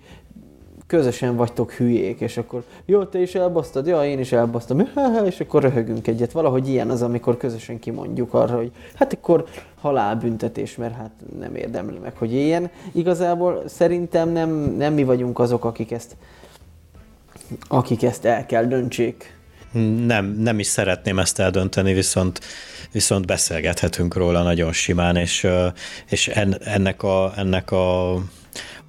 közösen 0.87 1.35
vagytok 1.35 1.71
hülyék, 1.71 2.19
és 2.19 2.37
akkor 2.37 2.63
jó, 2.85 3.03
te 3.03 3.21
is 3.21 3.35
elbasztad, 3.35 3.87
ja, 3.87 4.05
én 4.05 4.19
is 4.19 4.31
elbasztam, 4.31 4.79
és 5.25 5.39
akkor 5.39 5.61
röhögünk 5.61 6.07
egyet. 6.07 6.31
Valahogy 6.31 6.69
ilyen 6.69 6.89
az, 6.89 7.01
amikor 7.01 7.37
közösen 7.37 7.79
kimondjuk 7.79 8.33
arra, 8.33 8.55
hogy 8.55 8.71
hát 8.95 9.13
akkor 9.13 9.45
halálbüntetés, 9.81 10.75
mert 10.75 10.95
hát 10.95 11.11
nem 11.39 11.55
érdemli 11.55 11.97
meg, 11.97 12.17
hogy 12.17 12.33
ilyen. 12.33 12.69
Igazából 12.91 13.63
szerintem 13.65 14.29
nem, 14.29 14.49
nem 14.77 14.93
mi 14.93 15.03
vagyunk 15.03 15.39
azok, 15.39 15.65
akik 15.65 15.91
ezt, 15.91 16.15
akik 17.67 18.03
ezt 18.03 18.25
el 18.25 18.45
kell 18.45 18.65
döntsék. 18.65 19.37
Nem, 20.05 20.25
nem 20.25 20.59
is 20.59 20.67
szeretném 20.67 21.19
ezt 21.19 21.39
eldönteni, 21.39 21.93
viszont, 21.93 22.39
viszont 22.91 23.25
beszélgethetünk 23.25 24.15
róla 24.15 24.43
nagyon 24.43 24.71
simán, 24.71 25.15
és, 25.15 25.47
és 26.09 26.27
ennek 26.27 27.03
a, 27.03 27.33
ennek 27.35 27.71
a 27.71 28.15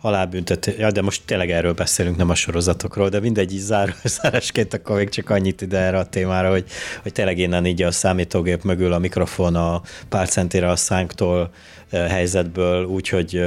halálbüntetés. 0.01 0.75
Ja, 0.79 0.91
de 0.91 1.03
most 1.03 1.23
tényleg 1.25 1.51
erről 1.51 1.73
beszélünk, 1.73 2.17
nem 2.17 2.31
a 2.31 2.35
sorozatokról, 2.35 3.09
de 3.09 3.21
mindegy, 3.21 3.53
így 3.53 3.59
zár, 3.59 3.95
zárásként 4.19 4.75
akkor 4.75 4.97
még 4.97 5.09
csak 5.09 5.31
annyit 5.31 5.63
ide 5.63 5.79
erre 5.79 5.99
a 5.99 6.07
témára, 6.07 6.51
hogy, 6.51 6.65
hogy 7.03 7.13
tényleg 7.13 7.39
innen 7.39 7.67
így 7.67 7.83
a 7.83 7.91
számítógép 7.91 8.63
mögül 8.63 8.93
a 8.93 8.99
mikrofon 8.99 9.55
a 9.55 9.83
pár 10.09 10.29
centire 10.29 10.71
a 10.71 10.77
szánktól 10.77 11.51
helyzetből, 11.91 12.85
úgyhogy 12.85 13.45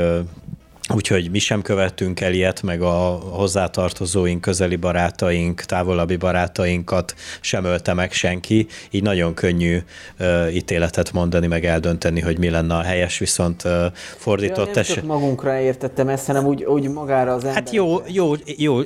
Úgyhogy 0.90 1.30
mi 1.32 1.40
sem 1.40 1.62
követtünk 1.62 2.20
el 2.20 2.34
ilyet, 2.34 2.62
meg 2.62 2.82
a 2.82 3.20
hozzátartozóink, 3.32 4.42
közeli 4.42 4.76
barátaink, 4.76 5.62
távolabbi 5.62 6.16
barátainkat 6.16 7.16
sem 7.42 7.66
ölte 7.66 7.94
meg 7.94 8.12
senki, 8.12 8.68
így 8.92 9.02
nagyon 9.02 9.34
könnyű 9.34 9.78
uh, 10.20 10.56
ítéletet 10.56 11.12
mondani, 11.12 11.48
meg 11.48 11.66
eldönteni, 11.66 12.20
hogy 12.20 12.38
mi 12.38 12.50
lenne 12.50 12.76
a 12.76 12.82
helyes, 12.82 13.18
viszont 13.18 13.64
uh, 13.64 13.86
fordított 14.18 14.76
ja, 14.76 14.84
nem 14.88 14.98
es... 14.98 15.02
magunkra 15.02 15.60
értettem 15.60 16.08
ezt, 16.08 16.26
hanem 16.26 16.46
úgy, 16.46 16.64
úgy 16.64 16.90
magára 16.90 17.34
az 17.34 17.44
Hát 17.44 17.72
jó, 17.72 18.02
jó, 18.08 18.34
jó, 18.46 18.80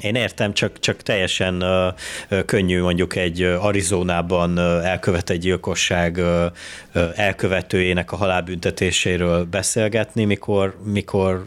én 0.00 0.14
értem, 0.14 0.52
csak, 0.52 0.78
csak 0.78 1.02
teljesen 1.02 1.62
uh, 1.62 2.44
könnyű 2.44 2.80
mondjuk 2.80 3.16
egy 3.16 3.42
Arizonában 3.42 4.58
uh, 4.58 4.88
elkövetett 4.88 5.36
gyilkosság 5.36 6.16
uh, 6.16 7.02
elkövetőjének 7.14 8.12
a 8.12 8.16
halálbüntetéséről 8.16 9.44
beszélgetni, 9.44 10.24
mikor, 10.24 10.76
mikor 10.84 11.40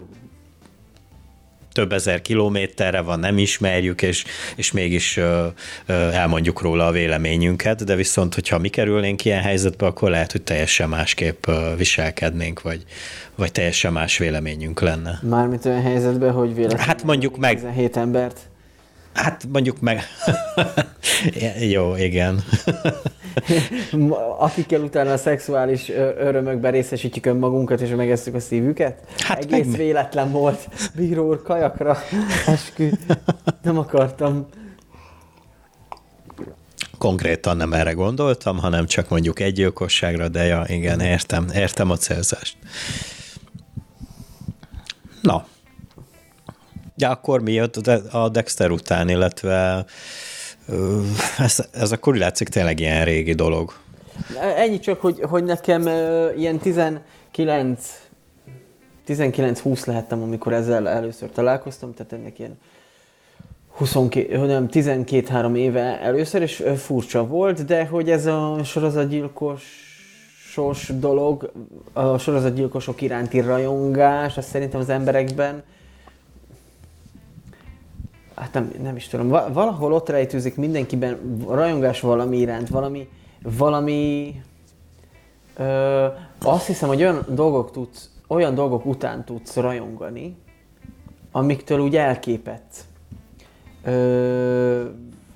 több 1.73 1.93
ezer 1.93 2.21
kilométerre 2.21 3.01
van, 3.01 3.19
nem 3.19 3.37
ismerjük, 3.37 4.01
és, 4.01 4.23
és 4.55 4.71
mégis 4.71 5.17
ö, 5.17 5.47
ö, 5.85 5.93
elmondjuk 5.93 6.61
róla 6.61 6.85
a 6.85 6.91
véleményünket, 6.91 7.83
de 7.83 7.95
viszont, 7.95 8.33
hogyha 8.33 8.57
mi 8.57 8.69
kerülnénk 8.69 9.25
ilyen 9.25 9.41
helyzetbe, 9.41 9.85
akkor 9.85 10.09
lehet, 10.09 10.31
hogy 10.31 10.41
teljesen 10.41 10.89
másképp 10.89 11.45
viselkednénk, 11.77 12.61
vagy, 12.61 12.83
vagy 13.35 13.51
teljesen 13.51 13.93
más 13.93 14.17
véleményünk 14.17 14.81
lenne. 14.81 15.19
Mármint 15.29 15.65
olyan 15.65 15.81
helyzetben, 15.81 16.31
hogy 16.31 16.55
véletlenül 16.55 16.85
hát 16.85 17.03
mondjuk 17.03 17.37
meg 17.37 17.55
17 17.55 17.97
embert 17.97 18.51
Hát 19.13 19.45
mondjuk 19.51 19.79
meg... 19.79 20.01
Jó, 21.73 21.95
igen. 21.95 22.43
Akikkel 24.39 24.81
utána 24.81 25.11
a 25.11 25.17
szexuális 25.17 25.89
örömökben 26.17 26.71
részesítjük 26.71 27.25
önmagunkat, 27.25 27.81
és 27.81 27.89
megesszük 27.89 28.35
a 28.35 28.39
szívüket? 28.39 28.99
Hát 29.17 29.43
Egész 29.43 29.65
meg... 29.65 29.77
véletlen 29.77 30.31
volt. 30.31 30.69
Bíró 30.95 31.27
úr, 31.27 31.41
kajakra, 31.41 31.97
eskü. 32.47 32.89
Nem 33.61 33.77
akartam. 33.77 34.47
Konkrétan 36.97 37.57
nem 37.57 37.73
erre 37.73 37.91
gondoltam, 37.91 38.57
hanem 38.57 38.85
csak 38.85 39.09
mondjuk 39.09 39.39
egy 39.39 39.53
gyilkosságra, 39.53 40.27
de 40.27 40.43
ja, 40.43 40.63
igen, 40.67 40.99
értem, 40.99 41.47
értem 41.53 41.89
a 41.89 41.97
célzást. 41.97 42.57
Na, 45.21 45.45
Ja, 46.95 47.09
akkor 47.09 47.41
mi 47.41 47.51
jött 47.51 47.75
a 48.11 48.29
Dexter 48.29 48.71
után, 48.71 49.09
illetve 49.09 49.85
ez, 51.37 51.65
ez 51.71 51.91
akkor 51.91 52.15
látszik 52.15 52.49
tényleg 52.49 52.79
ilyen 52.79 53.05
régi 53.05 53.33
dolog. 53.33 53.73
Ennyi 54.57 54.79
csak, 54.79 55.01
hogy, 55.01 55.21
hogy 55.21 55.43
nekem 55.43 55.81
ilyen 56.37 56.59
19 56.59 58.03
19-20 59.07 59.85
lehettem, 59.85 60.21
amikor 60.21 60.53
ezzel 60.53 60.89
először 60.89 61.29
találkoztam, 61.29 61.93
tehát 61.93 62.13
ennek 62.13 62.39
ilyen 62.39 62.57
22, 63.69 64.45
nem, 64.45 64.67
12-3 64.71 65.55
éve 65.55 66.01
először, 66.01 66.41
és 66.41 66.63
furcsa 66.77 67.27
volt, 67.27 67.65
de 67.65 67.85
hogy 67.85 68.09
ez 68.09 68.25
a 68.25 68.59
sorozatgyilkosos 68.63 70.91
dolog, 70.99 71.51
a 71.93 72.17
sorozatgyilkosok 72.17 73.01
iránti 73.01 73.39
rajongás, 73.39 74.37
az 74.37 74.45
szerintem 74.45 74.79
az 74.79 74.89
emberekben 74.89 75.63
hát 78.35 78.53
nem, 78.53 78.71
nem 78.81 78.95
is 78.95 79.07
tudom, 79.07 79.29
valahol 79.29 79.93
ott 79.93 80.09
rejtőzik 80.09 80.55
mindenkiben 80.55 81.43
rajongás 81.47 81.99
valami 81.99 82.37
iránt, 82.37 82.69
valami, 82.69 83.09
valami 83.41 84.35
ö, 85.57 86.05
azt 86.41 86.67
hiszem, 86.67 86.87
hogy 86.87 87.01
olyan 87.01 87.25
dolgok 87.29 87.71
tudsz, 87.71 88.09
olyan 88.27 88.55
dolgok 88.55 88.85
után 88.85 89.23
tudsz 89.23 89.55
rajongani, 89.55 90.35
amiktől 91.31 91.79
úgy 91.79 91.95
elképett. 91.95 92.83
Ö, 93.83 94.83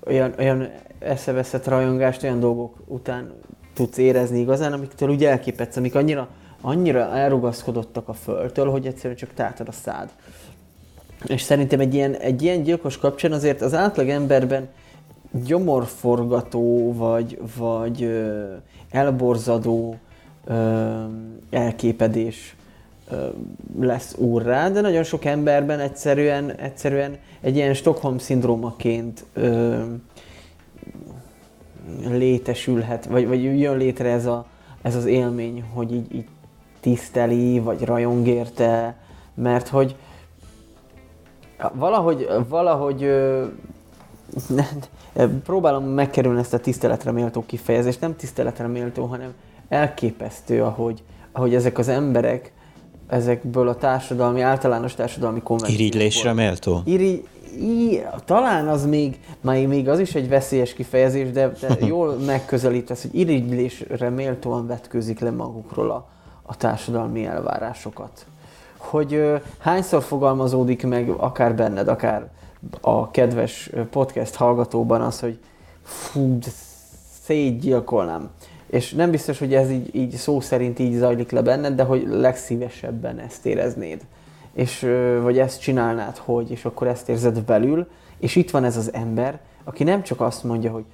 olyan, 0.05 0.33
olyan 0.39 0.69
eszeveszett 0.99 1.67
rajongást 1.67 2.23
olyan 2.23 2.39
dolgok 2.39 2.75
után 2.85 3.33
tudsz 3.73 3.97
érezni 3.97 4.39
igazán, 4.39 4.73
amiktől 4.73 5.09
úgy 5.09 5.25
elképetsz, 5.25 5.75
amik 5.75 5.95
annyira, 5.95 6.27
annyira 6.61 6.99
elrugaszkodottak 6.99 8.07
a 8.07 8.13
földtől, 8.13 8.69
hogy 8.71 8.85
egyszerűen 8.85 9.15
csak 9.15 9.33
tátad 9.33 9.67
a 9.67 9.71
szád. 9.71 10.09
És 11.25 11.41
szerintem 11.41 11.79
egy 11.79 11.93
ilyen, 11.93 12.15
egy 12.15 12.41
ilyen 12.41 12.63
gyilkos 12.63 12.97
kapcsán 12.97 13.31
azért 13.31 13.61
az 13.61 13.73
átlag 13.73 14.09
emberben 14.09 14.67
gyomorforgató, 15.31 16.93
vagy, 16.93 17.41
vagy 17.57 18.03
ö, 18.03 18.53
elborzadó 18.89 19.95
ö, 20.45 21.03
elképedés 21.49 22.55
ö, 23.09 23.27
lesz 23.79 24.15
úrrá, 24.17 24.69
de 24.69 24.81
nagyon 24.81 25.03
sok 25.03 25.25
emberben 25.25 25.79
egyszerűen, 25.79 26.51
egyszerűen 26.51 27.17
egy 27.41 27.55
ilyen 27.55 27.73
Stockholm-szindrómaként 27.73 29.25
ö, 29.33 29.81
létesülhet, 32.09 33.05
vagy, 33.05 33.27
vagy 33.27 33.43
jön 33.43 33.77
létre 33.77 34.09
ez, 34.09 34.25
a, 34.25 34.45
ez 34.81 34.95
az 34.95 35.05
élmény, 35.05 35.63
hogy 35.73 35.93
így, 35.93 36.15
így 36.15 36.27
tiszteli, 36.79 37.59
vagy 37.59 37.81
rajong 37.81 38.27
érte, 38.27 38.95
mert 39.33 39.67
hogy, 39.67 39.95
Valahogy, 41.73 42.27
valahogy 42.47 43.11
próbálom 45.43 45.83
megkerülni 45.83 46.39
ezt 46.39 46.53
a 46.53 46.59
tiszteletre 46.59 47.11
méltó 47.11 47.43
kifejezést. 47.45 48.01
Nem 48.01 48.15
tiszteletre 48.15 48.67
méltó, 48.67 49.05
hanem 49.05 49.33
elképesztő, 49.69 50.63
ahogy, 50.63 51.03
ahogy 51.31 51.55
ezek 51.55 51.77
az 51.77 51.87
emberek 51.87 52.51
ezekből 53.07 53.67
a 53.67 53.75
társadalmi, 53.75 54.41
általános 54.41 54.95
társadalmi 54.95 55.41
konvenciókból. 55.41 55.85
Irigylésre 55.85 56.33
méltó? 56.33 56.81
Iri, 56.85 57.23
I, 57.59 58.01
talán 58.25 58.67
az 58.67 58.85
még, 58.85 59.19
már 59.41 59.65
még 59.65 59.89
az 59.89 59.99
is 59.99 60.15
egy 60.15 60.29
veszélyes 60.29 60.73
kifejezés, 60.73 61.31
de, 61.31 61.51
de 61.61 61.77
jól 61.85 62.15
megközelítesz, 62.15 63.01
hogy 63.01 63.15
irigylésre 63.15 64.09
méltóan 64.09 64.67
vetkőzik 64.67 65.19
le 65.19 65.31
magukról 65.31 65.91
a, 65.91 66.07
a 66.41 66.57
társadalmi 66.57 67.25
elvárásokat. 67.25 68.25
Hogy 68.77 69.41
hányszor 69.57 70.03
fogalmazódik 70.03 70.87
meg 70.87 71.09
akár 71.09 71.55
benned, 71.55 71.87
akár 71.87 72.29
a 72.81 73.11
kedves 73.11 73.69
podcast 73.89 74.35
hallgatóban 74.35 75.01
az, 75.01 75.19
hogy 75.19 75.39
fú, 75.83 76.37
szétgyilkolnám. 77.23 78.29
És 78.69 78.93
nem 78.93 79.11
biztos, 79.11 79.39
hogy 79.39 79.53
ez 79.53 79.71
így, 79.71 79.95
így 79.95 80.11
szó 80.11 80.39
szerint 80.39 80.79
így 80.79 80.93
zajlik 80.93 81.31
le 81.31 81.41
benned, 81.41 81.75
de 81.75 81.83
hogy 81.83 82.07
legszívesebben 82.07 83.19
ezt 83.19 83.45
éreznéd. 83.45 84.01
És, 84.53 84.87
vagy 85.21 85.39
ezt 85.39 85.61
csinálnád, 85.61 86.17
hogy, 86.17 86.51
és 86.51 86.65
akkor 86.65 86.87
ezt 86.87 87.09
érzed 87.09 87.41
belül, 87.41 87.87
és 88.19 88.35
itt 88.35 88.51
van 88.51 88.63
ez 88.63 88.77
az 88.77 88.93
ember, 88.93 89.39
aki 89.63 89.83
nem 89.83 90.03
csak 90.03 90.21
azt 90.21 90.43
mondja, 90.43 90.71
hogy 90.71 90.85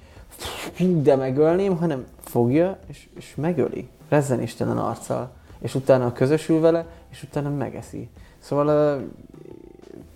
de 1.02 1.16
megölném, 1.16 1.76
hanem 1.76 2.04
fogja, 2.24 2.78
és, 2.86 3.08
és 3.16 3.34
megöli. 3.36 3.88
Rezzen 4.08 4.42
Istenen 4.42 4.78
arccal. 4.78 5.30
És 5.64 5.74
utána 5.74 6.12
közösül 6.12 6.60
vele, 6.60 6.86
és 7.10 7.22
utána 7.22 7.50
megeszi. 7.50 8.08
Szóval 8.38 9.00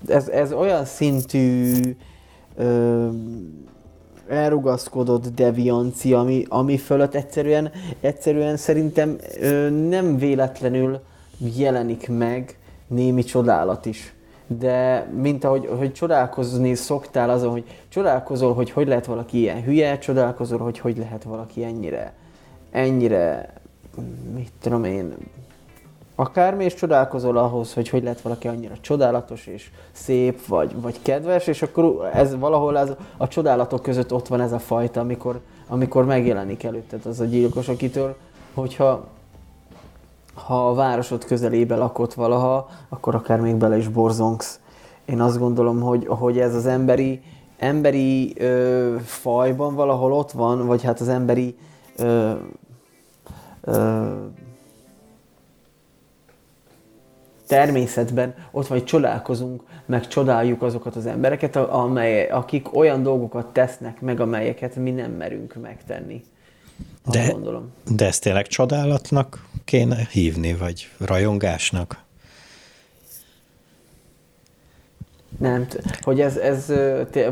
ez, 0.07 0.29
ez 0.29 0.53
olyan 0.53 0.85
szintű 0.85 1.81
ö, 2.57 3.09
elrugaszkodott 4.29 5.35
deviancia, 5.35 6.21
ami, 6.21 6.45
ami 6.49 6.77
fölött 6.77 7.15
egyszerűen, 7.15 7.71
egyszerűen 8.01 8.57
szerintem 8.57 9.17
nem 9.89 10.17
véletlenül 10.17 11.01
jelenik 11.57 12.09
meg 12.09 12.59
némi 12.87 13.23
csodálat 13.23 13.87
is. 13.87 14.13
De 14.47 15.09
mint 15.21 15.45
ahogy 15.45 15.69
hogy 15.79 15.93
csodálkozni 15.93 16.75
szoktál 16.75 17.31
azon, 17.31 17.51
hogy 17.51 17.65
csodálkozol, 17.89 18.55
hogy 18.55 18.71
hogy 18.71 18.89
lehet 18.89 19.07
valaki 19.07 19.39
ilyen 19.39 19.63
hülye, 19.63 19.99
csodálkozol, 19.99 20.59
hogy 20.59 20.79
hogy 20.79 20.97
lehet 20.97 21.23
valaki 21.23 21.65
ennyire, 21.65 22.15
ennyire, 22.71 23.53
mit 24.35 24.53
tudom 24.61 24.85
én, 24.85 25.15
akármi, 26.15 26.65
és 26.65 26.75
csodálkozol 26.75 27.37
ahhoz, 27.37 27.75
hogy 27.75 27.89
hogy 27.89 28.03
lehet 28.03 28.21
valaki 28.21 28.49
annyira 28.49 28.75
csodálatos 28.81 29.47
és 29.47 29.71
szép, 29.93 30.47
vagy, 30.47 30.81
vagy 30.81 31.03
kedves, 31.03 31.47
és 31.47 31.63
akkor 31.63 32.11
ez 32.13 32.39
valahol 32.39 32.79
ez, 32.79 32.93
a 33.17 33.29
csodálatok 33.29 33.83
között 33.83 34.13
ott 34.13 34.29
van 34.29 34.41
ez 34.41 34.53
a 34.53 34.59
fajta, 34.59 35.01
amikor, 35.01 35.41
amikor 35.69 36.05
megjelenik 36.05 36.65
előtted 36.65 37.07
az 37.07 37.21
a 37.21 37.25
gyilkos, 37.25 37.69
akitől, 37.69 38.17
hogyha 38.55 39.07
ha 40.35 40.69
a 40.69 40.75
városod 40.75 41.25
közelébe 41.25 41.77
lakott 41.77 42.15
valaha, 42.15 42.69
akkor 42.89 43.15
akár 43.15 43.41
még 43.41 43.55
bele 43.55 43.77
is 43.77 43.89
borzongsz. 43.89 44.61
Én 45.05 45.21
azt 45.21 45.39
gondolom, 45.39 45.81
hogy, 45.81 46.07
hogy 46.07 46.39
ez 46.39 46.55
az 46.55 46.67
emberi, 46.67 47.23
emberi 47.59 48.35
ö, 48.41 48.97
fajban 49.05 49.75
valahol 49.75 50.13
ott 50.13 50.31
van, 50.31 50.67
vagy 50.67 50.83
hát 50.83 51.01
az 51.01 51.09
emberi 51.09 51.57
ö, 51.97 52.33
természetben 57.47 58.35
ott 58.51 58.67
vagy 58.67 58.85
csodálkozunk, 58.85 59.63
meg 59.87 60.09
csodáljuk 60.09 60.63
azokat 60.63 60.97
az 60.97 61.07
embereket, 61.07 61.57
amely, 61.57 62.29
akik 62.29 62.77
olyan 62.77 63.03
dolgokat 63.03 63.47
tesznek 63.53 64.01
meg, 64.01 64.21
amelyeket 64.21 64.77
mi 64.77 64.91
nem 64.91 65.11
merünk 65.11 65.55
megtenni. 65.63 66.25
De, 67.11 67.31
gondolom. 67.31 67.73
de 67.95 68.07
ezt 68.07 68.23
tényleg 68.23 68.47
csodálatnak 68.47 69.47
kéne 69.65 70.07
hívni, 70.11 70.55
vagy 70.55 70.89
rajongásnak? 70.99 72.07
Nem, 75.39 75.67
hogy 76.01 76.21
ez, 76.21 76.37
ez 76.37 76.73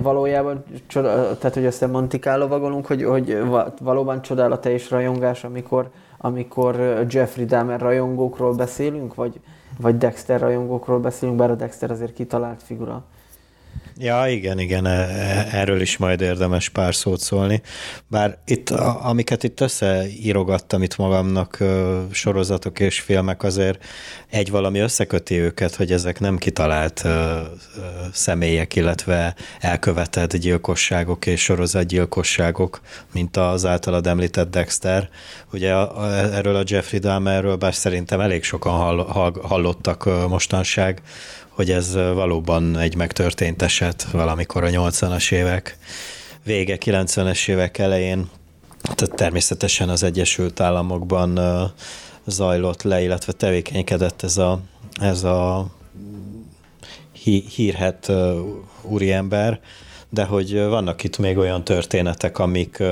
valójában, 0.02 0.64
csoda, 0.86 1.38
tehát 1.38 1.54
hogy 1.54 1.66
a 1.80 1.86
Montikálo 1.86 2.48
vagolunk, 2.48 2.86
hogy, 2.86 3.04
hogy 3.04 3.38
valóban 3.80 4.22
csodálat 4.22 4.66
és 4.66 4.90
rajongás, 4.90 5.44
amikor, 5.44 5.90
amikor 6.26 7.04
Jeffrey 7.08 7.44
Dahmer 7.44 7.80
rajongókról 7.80 8.54
beszélünk, 8.54 9.14
vagy, 9.14 9.40
vagy 9.80 9.98
Dexter 9.98 10.40
rajongókról 10.40 10.98
beszélünk, 10.98 11.38
bár 11.38 11.50
a 11.50 11.54
Dexter 11.54 11.90
azért 11.90 12.12
kitalált 12.12 12.62
figura. 12.62 13.04
Ja, 13.98 14.28
igen, 14.28 14.58
igen, 14.58 14.86
e, 14.86 14.90
e, 14.90 15.48
erről 15.52 15.80
is 15.80 15.96
majd 15.96 16.20
érdemes 16.20 16.68
pár 16.68 16.94
szót 16.94 17.20
szólni. 17.20 17.62
Bár 18.08 18.38
itt, 18.46 18.70
amiket 18.70 19.42
itt 19.42 19.60
összeírogattam 19.60 20.82
itt 20.82 20.96
magamnak, 20.96 21.58
sorozatok 22.10 22.80
és 22.80 23.00
filmek, 23.00 23.42
azért 23.42 23.84
egy 24.30 24.50
valami 24.50 24.78
összeköti 24.78 25.34
őket, 25.34 25.74
hogy 25.74 25.92
ezek 25.92 26.20
nem 26.20 26.38
kitalált 26.38 27.04
személyek, 28.12 28.76
illetve 28.76 29.34
elkövetett 29.60 30.36
gyilkosságok 30.36 31.26
és 31.26 31.42
sorozatgyilkosságok, 31.42 32.80
mint 33.12 33.36
az 33.36 33.66
általad 33.66 34.06
említett 34.06 34.50
Dexter. 34.50 35.08
Ugye 35.52 35.74
erről 36.32 36.56
a 36.56 36.64
Jeffrey 36.66 37.00
Dahmerről, 37.00 37.56
bár 37.56 37.74
szerintem 37.74 38.20
elég 38.20 38.44
sokan 38.44 39.04
hallottak 39.42 40.28
mostanság, 40.28 41.02
hogy 41.56 41.70
ez 41.70 41.94
valóban 41.94 42.78
egy 42.78 42.96
megtörtént 42.96 43.62
eset 43.62 44.02
valamikor 44.10 44.64
a 44.64 44.68
80-as 44.68 45.32
évek 45.32 45.78
vége, 46.44 46.78
90-es 46.84 47.48
évek 47.48 47.78
elején. 47.78 48.28
Tehát 48.82 49.14
természetesen 49.14 49.88
az 49.88 50.02
Egyesült 50.02 50.60
Államokban 50.60 51.40
zajlott 52.26 52.82
le, 52.82 53.02
illetve 53.02 53.32
tevékenykedett 53.32 54.22
ez 54.22 54.36
a, 54.36 54.60
ez 55.00 55.24
a 55.24 55.66
hírhet 57.54 58.12
úriember, 58.82 59.60
de 60.08 60.24
hogy 60.24 60.60
vannak 60.60 61.04
itt 61.04 61.18
még 61.18 61.36
olyan 61.36 61.64
történetek, 61.64 62.38
amik 62.38 62.82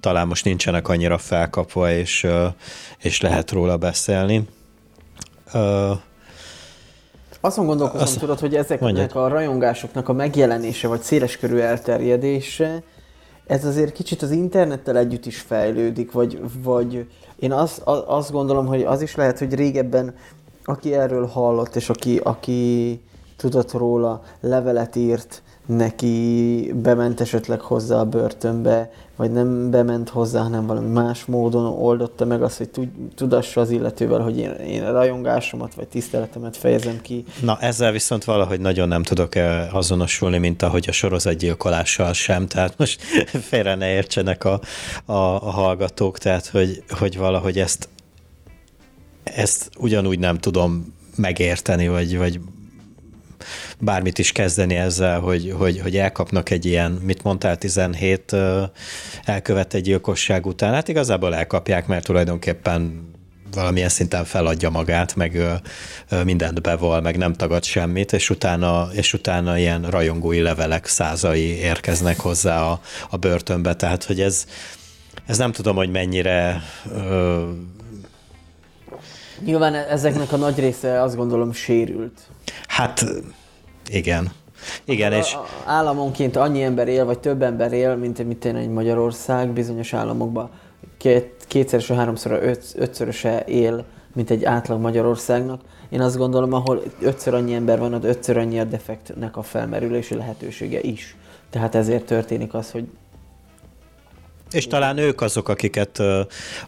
talán 0.00 0.26
most 0.26 0.44
nincsenek 0.44 0.88
annyira 0.88 1.18
felkapva, 1.18 1.92
és, 1.92 2.26
és 2.98 3.20
lehet 3.20 3.50
róla 3.50 3.76
beszélni. 3.76 4.48
Azon 7.44 7.66
gondolkozom, 7.66 8.02
Azt 8.02 8.18
tudod, 8.18 8.38
hogy 8.38 8.54
ezeknek 8.54 8.80
mondjad. 8.80 9.10
a 9.12 9.28
rajongásoknak 9.28 10.08
a 10.08 10.12
megjelenése, 10.12 10.88
vagy 10.88 11.00
széleskörű 11.00 11.56
elterjedése, 11.56 12.82
ez 13.46 13.64
azért 13.64 13.92
kicsit 13.92 14.22
az 14.22 14.30
internettel 14.30 14.96
együtt 14.96 15.26
is 15.26 15.40
fejlődik, 15.40 16.12
vagy, 16.12 16.40
vagy 16.62 17.06
én 17.38 17.52
azt, 17.52 17.82
azt 18.06 18.32
gondolom, 18.32 18.66
hogy 18.66 18.82
az 18.82 19.02
is 19.02 19.14
lehet, 19.14 19.38
hogy 19.38 19.54
régebben 19.54 20.14
aki 20.64 20.94
erről 20.94 21.26
hallott, 21.26 21.76
és 21.76 21.88
aki, 21.88 22.20
aki 22.22 23.00
tudott 23.36 23.72
róla, 23.72 24.22
levelet 24.40 24.96
írt, 24.96 25.42
neki 25.66 26.72
bement 26.82 27.20
esetleg 27.20 27.60
hozzá 27.60 28.00
a 28.00 28.04
börtönbe, 28.04 28.90
vagy 29.22 29.32
nem 29.32 29.70
bement 29.70 30.08
hozzá, 30.08 30.42
hanem 30.42 30.66
valami 30.66 30.88
más 30.88 31.24
módon 31.24 31.64
oldotta 31.64 32.24
meg 32.24 32.42
azt, 32.42 32.56
hogy 32.56 32.88
tudassa 33.14 33.60
az 33.60 33.70
illetővel, 33.70 34.20
hogy 34.20 34.38
én, 34.38 34.50
én 34.50 34.92
rajongásomat 34.92 35.74
vagy 35.74 35.88
tiszteletemet 35.88 36.56
fejezem 36.56 37.00
ki. 37.00 37.24
Na 37.42 37.58
ezzel 37.60 37.92
viszont 37.92 38.24
valahogy 38.24 38.60
nagyon 38.60 38.88
nem 38.88 39.02
tudok 39.02 39.32
azonosulni, 39.72 40.38
mint 40.38 40.62
ahogy 40.62 40.84
a 40.88 40.92
sorozatgyilkolással 40.92 42.12
sem, 42.12 42.46
tehát 42.46 42.78
most 42.78 43.02
félre 43.50 43.74
ne 43.74 43.92
értsenek 43.92 44.44
a, 44.44 44.60
a, 45.04 45.12
a 45.12 45.50
hallgatók, 45.50 46.18
tehát 46.18 46.46
hogy, 46.46 46.82
hogy 46.88 47.18
valahogy 47.18 47.58
ezt 47.58 47.88
ezt 49.24 49.70
ugyanúgy 49.78 50.18
nem 50.18 50.38
tudom 50.38 50.94
megérteni, 51.16 51.88
vagy, 51.88 52.18
vagy 52.18 52.40
bármit 53.84 54.18
is 54.18 54.32
kezdeni 54.32 54.74
ezzel, 54.74 55.20
hogy, 55.20 55.54
hogy, 55.58 55.80
hogy 55.80 55.96
elkapnak 55.96 56.50
egy 56.50 56.66
ilyen, 56.66 56.90
mit 56.90 57.22
mondtál, 57.22 57.56
17 57.56 58.36
elkövetett 59.24 59.82
gyilkosság 59.82 60.46
után. 60.46 60.72
Hát 60.72 60.88
igazából 60.88 61.34
elkapják, 61.34 61.86
mert 61.86 62.04
tulajdonképpen 62.04 63.10
valamilyen 63.54 63.88
szinten 63.88 64.24
feladja 64.24 64.70
magát, 64.70 65.16
meg 65.16 65.42
mindent 66.24 66.62
bevall, 66.62 67.00
meg 67.00 67.16
nem 67.16 67.32
tagad 67.32 67.64
semmit, 67.64 68.12
és 68.12 68.30
utána, 68.30 68.88
és 68.92 69.12
utána 69.12 69.58
ilyen 69.58 69.82
rajongói 69.82 70.40
levelek 70.40 70.86
százai 70.86 71.56
érkeznek 71.58 72.20
hozzá 72.20 72.62
a, 72.62 72.80
a 73.10 73.16
börtönbe, 73.16 73.76
tehát 73.76 74.04
hogy 74.04 74.20
ez, 74.20 74.46
ez 75.26 75.38
nem 75.38 75.52
tudom, 75.52 75.76
hogy 75.76 75.90
mennyire 75.90 76.62
ö... 76.94 77.48
Nyilván 79.44 79.74
ezeknek 79.74 80.32
a 80.32 80.36
nagy 80.36 80.58
része 80.58 81.02
azt 81.02 81.16
gondolom 81.16 81.52
sérült. 81.52 82.20
Hát 82.66 83.04
igen. 83.88 84.32
Igen, 84.84 85.12
és... 85.12 85.36
Államonként 85.64 86.36
annyi 86.36 86.62
ember 86.62 86.88
él, 86.88 87.04
vagy 87.04 87.18
több 87.18 87.42
ember 87.42 87.72
él, 87.72 87.96
mint 87.96 88.26
mint 88.26 88.44
egy 88.44 88.68
Magyarország, 88.68 89.48
bizonyos 89.48 89.92
államokban 89.92 90.50
két, 90.96 91.44
kétszerese, 91.48 91.94
háromszor, 91.94 92.32
öt, 92.42 92.72
ötszöröse 92.76 93.44
él, 93.44 93.84
mint 94.14 94.30
egy 94.30 94.44
átlag 94.44 94.80
Magyarországnak. 94.80 95.60
Én 95.88 96.00
azt 96.00 96.16
gondolom, 96.16 96.52
ahol 96.52 96.82
ötször 97.00 97.34
annyi 97.34 97.54
ember 97.54 97.78
van, 97.78 97.94
ott 97.94 98.04
ötször 98.04 98.36
annyi 98.36 98.60
a 98.60 98.64
defektnek 98.64 99.36
a 99.36 99.42
felmerülési 99.42 100.14
lehetősége 100.14 100.80
is. 100.80 101.16
Tehát 101.50 101.74
ezért 101.74 102.04
történik 102.04 102.54
az, 102.54 102.70
hogy 102.70 102.84
és 104.52 104.66
talán 104.66 104.98
ők 104.98 105.20
azok, 105.20 105.48
akiket, 105.48 106.02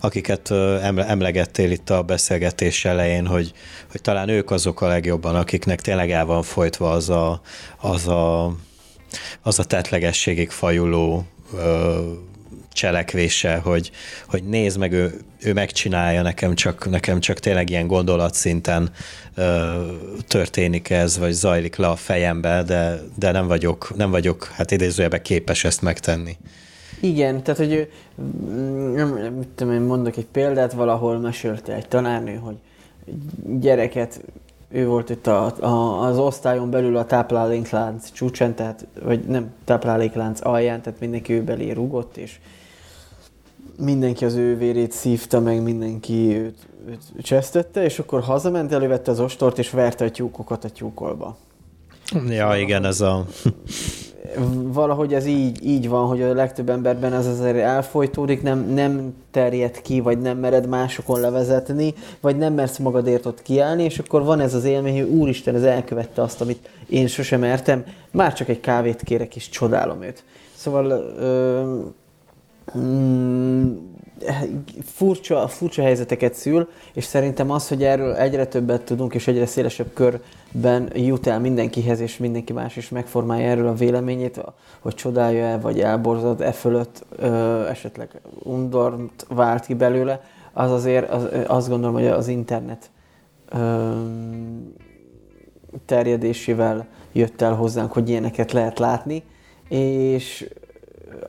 akiket 0.01 0.51
emlegettél 0.97 1.71
itt 1.71 1.91
a 1.91 2.03
beszélgetés 2.03 2.85
elején, 2.85 3.27
hogy, 3.27 3.53
hogy 3.91 4.01
talán 4.01 4.29
ők 4.29 4.51
azok 4.51 4.81
a 4.81 4.87
legjobban, 4.87 5.35
akiknek 5.35 5.81
tényleg 5.81 6.11
el 6.11 6.25
van 6.25 6.43
folytva 6.43 6.91
az 6.91 7.09
a, 7.09 7.41
az 7.81 8.09
a, 8.09 8.45
az 9.43 9.59
a 9.59 9.65
tetlegességig 9.65 10.51
fajuló 10.51 11.27
cselekvése, 12.75 13.57
hogy, 13.57 13.91
hogy 14.27 14.45
nézd 14.45 14.79
meg, 14.79 14.93
ő, 14.93 15.21
ő 15.41 15.53
megcsinálja, 15.53 16.23
nekem 16.23 16.55
csak, 16.55 16.91
nekem 16.91 17.21
csak 17.21 17.39
tényleg 17.39 17.71
ilyen 17.71 17.87
gondolatszinten 17.87 18.91
ö, 19.35 19.81
történik 20.29 20.91
ez, 20.91 21.19
vagy 21.19 21.33
zajlik 21.33 21.77
le 21.77 21.87
a 21.87 21.97
fejembe, 21.97 22.63
de, 22.63 23.01
de 23.19 23.31
nem 23.31 23.47
vagyok, 23.47 23.97
nem 23.97 24.11
vagyok, 24.11 24.45
hát 24.55 24.71
idézőjelben 24.71 25.23
képes 25.23 25.65
ezt 25.65 25.83
megtenni. 25.83 26.37
Igen, 27.05 27.43
tehát 27.43 27.61
hogy 27.61 27.91
nem, 28.95 29.09
mit 29.09 29.49
tudom 29.55 29.73
én, 29.73 29.81
mondok 29.81 30.17
egy 30.17 30.27
példát, 30.27 30.73
valahol 30.73 31.19
mesélte 31.19 31.75
egy 31.75 31.89
tanárnő, 31.89 32.35
hogy 32.35 32.57
gyereket, 33.61 34.21
ő 34.69 34.87
volt 34.87 35.11
itt 35.11 35.27
a, 35.27 35.65
a, 35.65 36.03
az 36.07 36.19
osztályon 36.19 36.71
belül 36.71 36.97
a 36.97 37.05
tápláléklánc 37.05 38.11
csúcsán, 38.13 38.55
tehát, 38.55 38.87
vagy 39.03 39.25
nem 39.25 39.53
tápláléklánc 39.65 40.45
alján, 40.45 40.83
tehát 40.83 41.01
mindenki 41.01 41.33
ő 41.33 41.43
belé 41.43 41.71
rugott, 41.71 42.17
és 42.17 42.39
mindenki 43.79 44.25
az 44.25 44.35
ő 44.35 44.57
vérét 44.57 44.93
szívta, 44.93 45.41
meg 45.41 45.63
mindenki 45.63 46.37
őt, 46.37 46.67
őt 46.89 47.03
csesztette, 47.23 47.85
és 47.85 47.99
akkor 47.99 48.23
hazament, 48.23 48.73
elővette 48.73 49.11
az 49.11 49.21
ostort, 49.21 49.59
és 49.59 49.71
verte 49.71 50.05
a 50.05 50.11
tyúkokat 50.11 50.65
a 50.65 50.69
tyúkolba. 50.69 51.37
Ja, 52.29 52.57
igen, 52.57 52.85
ez 52.85 53.01
a... 53.01 53.25
Valahogy 54.53 55.15
ez 55.15 55.27
így, 55.27 55.67
így 55.67 55.89
van, 55.89 56.07
hogy 56.07 56.23
a 56.23 56.35
legtöbb 56.35 56.69
emberben 56.69 57.13
ez 57.13 57.27
azért 57.27 57.57
elfolytódik, 57.57 58.43
nem, 58.43 58.59
nem 58.59 59.15
terjed 59.31 59.81
ki, 59.81 60.01
vagy 60.01 60.19
nem 60.19 60.39
mered 60.39 60.69
másokon 60.69 61.21
levezetni, 61.21 61.95
vagy 62.21 62.37
nem 62.37 62.55
mersz 62.55 62.79
magadért 62.79 63.27
ott 63.27 63.43
kiállni, 63.43 63.83
és 63.83 63.99
akkor 63.99 64.25
van 64.25 64.41
ez 64.41 64.55
az 64.55 64.65
élmény, 64.65 65.01
hogy 65.01 65.11
úristen, 65.11 65.55
ez 65.55 65.63
elkövette 65.63 66.23
azt, 66.23 66.41
amit 66.41 66.69
én 66.89 67.07
sosem 67.07 67.41
mertem, 67.41 67.85
már 68.11 68.33
csak 68.33 68.49
egy 68.49 68.61
kávét 68.61 69.03
kérek, 69.03 69.37
és 69.37 69.49
csodálom 69.49 70.03
őt. 70.03 70.25
Szóval 70.55 70.91
ö, 71.19 71.79
mm, 72.79 73.73
furcsa, 74.85 75.49
furcsa 75.49 75.83
helyzeteket 75.83 76.35
szül, 76.35 76.69
és 76.93 77.05
szerintem 77.05 77.51
az, 77.51 77.69
hogy 77.69 77.83
erről 77.83 78.15
egyre 78.15 78.47
többet 78.47 78.83
tudunk, 78.83 79.15
és 79.15 79.27
egyre 79.27 79.47
szélesebb 79.47 79.93
körben 79.93 80.91
jut 80.95 81.27
el 81.27 81.41
mindenkihez, 81.41 82.01
és 82.01 82.17
mindenki 82.17 82.53
más 82.53 82.77
is 82.77 82.89
megformálja 82.89 83.49
erről 83.49 83.69
a 83.69 83.75
véleményét, 83.75 84.41
hogy 84.81 84.95
csodálja-e, 84.95 85.59
vagy 85.59 85.81
elborzad 85.81 86.41
e 86.41 86.53
fölött, 86.53 87.05
ö, 87.17 87.67
esetleg 87.67 88.21
undort 88.43 89.27
vált 89.29 89.67
ki 89.67 89.75
belőle, 89.75 90.21
az 90.53 90.71
azért 90.71 91.11
az, 91.11 91.29
azt 91.47 91.69
gondolom, 91.69 91.95
hogy 91.95 92.07
az 92.07 92.29
internet 92.29 92.91
ö, 93.49 93.93
terjedésével 95.87 96.87
jött 97.13 97.43
el 97.43 97.55
hozzánk, 97.55 97.93
hogy 97.93 98.09
ilyeneket 98.09 98.53
lehet 98.53 98.79
látni, 98.79 99.23
és 99.69 100.49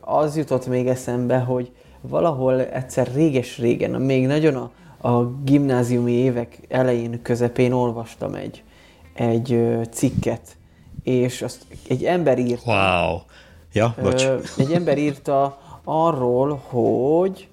az 0.00 0.36
jutott 0.36 0.66
még 0.66 0.86
eszembe, 0.86 1.38
hogy 1.38 1.72
valahol 2.00 2.60
egyszer 2.60 3.10
réges-régen, 3.14 3.90
még 3.90 4.26
nagyon 4.26 4.54
a, 4.54 4.70
a 5.08 5.24
gimnáziumi 5.44 6.12
évek 6.12 6.58
elején, 6.68 7.22
közepén 7.22 7.72
olvastam 7.72 8.34
egy, 8.34 8.62
egy 9.14 9.78
cikket, 9.90 10.56
és 11.02 11.42
azt 11.42 11.66
egy 11.88 12.04
ember 12.04 12.38
írta. 12.38 12.70
Wow! 12.70 13.18
Ja, 13.72 13.94
bocs. 14.02 14.28
Egy 14.58 14.72
ember 14.72 14.98
írta 14.98 15.58
arról, 15.84 16.62
hogy 16.68 17.48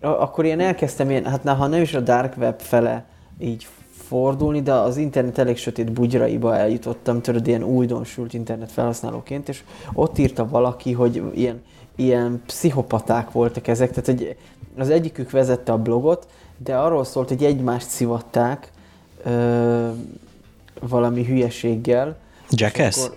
akkor 0.00 0.44
én 0.44 0.60
elkezdtem 0.60 1.10
ilyen, 1.10 1.24
hát 1.24 1.48
ha 1.48 1.66
nem 1.66 1.82
is 1.82 1.94
a 1.94 2.00
dark 2.00 2.36
web 2.36 2.60
fele 2.60 3.04
így 3.38 3.66
fordulni, 4.08 4.62
de 4.62 4.72
az 4.72 4.96
internet 4.96 5.38
elég 5.38 5.56
sötét 5.56 5.92
bugyraiba 5.92 6.56
eljutottam, 6.56 7.22
tudod, 7.22 7.46
ilyen 7.46 7.62
újdonsült 7.62 8.34
internet 8.34 8.72
felhasználóként, 8.72 9.48
és 9.48 9.62
ott 9.92 10.18
írta 10.18 10.48
valaki, 10.48 10.92
hogy 10.92 11.22
ilyen 11.34 11.62
ilyen 11.96 12.42
pszichopaták 12.46 13.30
voltak 13.30 13.68
ezek, 13.68 13.90
tehát 13.90 14.06
hogy 14.06 14.36
az 14.78 14.90
egyikük 14.90 15.30
vezette 15.30 15.72
a 15.72 15.78
blogot, 15.78 16.26
de 16.56 16.76
arról 16.76 17.04
szólt, 17.04 17.28
hogy 17.28 17.44
egymást 17.44 17.88
szivatták 17.88 18.70
ö, 19.24 19.88
valami 20.80 21.24
hülyeséggel. 21.24 22.16
Jackass? 22.50 23.04
Akkor, 23.04 23.16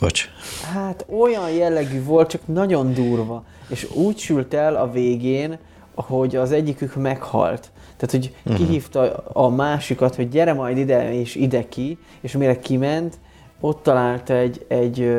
Bocs. 0.00 0.28
Hát 0.72 1.06
olyan 1.08 1.50
jellegű 1.50 2.04
volt, 2.04 2.30
csak 2.30 2.40
nagyon 2.46 2.94
durva. 2.94 3.44
És 3.68 3.90
úgy 3.94 4.18
sült 4.18 4.54
el 4.54 4.76
a 4.76 4.90
végén, 4.90 5.58
hogy 5.94 6.36
az 6.36 6.52
egyikük 6.52 6.94
meghalt. 6.94 7.70
Tehát, 7.98 8.10
hogy 8.10 8.34
uh-huh. 8.42 8.56
kihívta 8.56 9.16
a 9.32 9.48
másikat, 9.48 10.14
hogy 10.14 10.28
gyere 10.28 10.52
majd 10.52 10.76
ide 10.76 11.12
és 11.12 11.34
ide 11.34 11.68
ki, 11.68 11.98
és 12.20 12.32
mire 12.32 12.58
kiment, 12.58 13.18
ott 13.60 13.82
találta 13.82 14.34
egy, 14.34 14.64
egy 14.68 15.16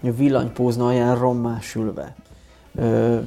villanypózna 0.00 0.86
alján 0.86 1.18
rommásülve. 1.18 2.14
Ö, 2.74 3.18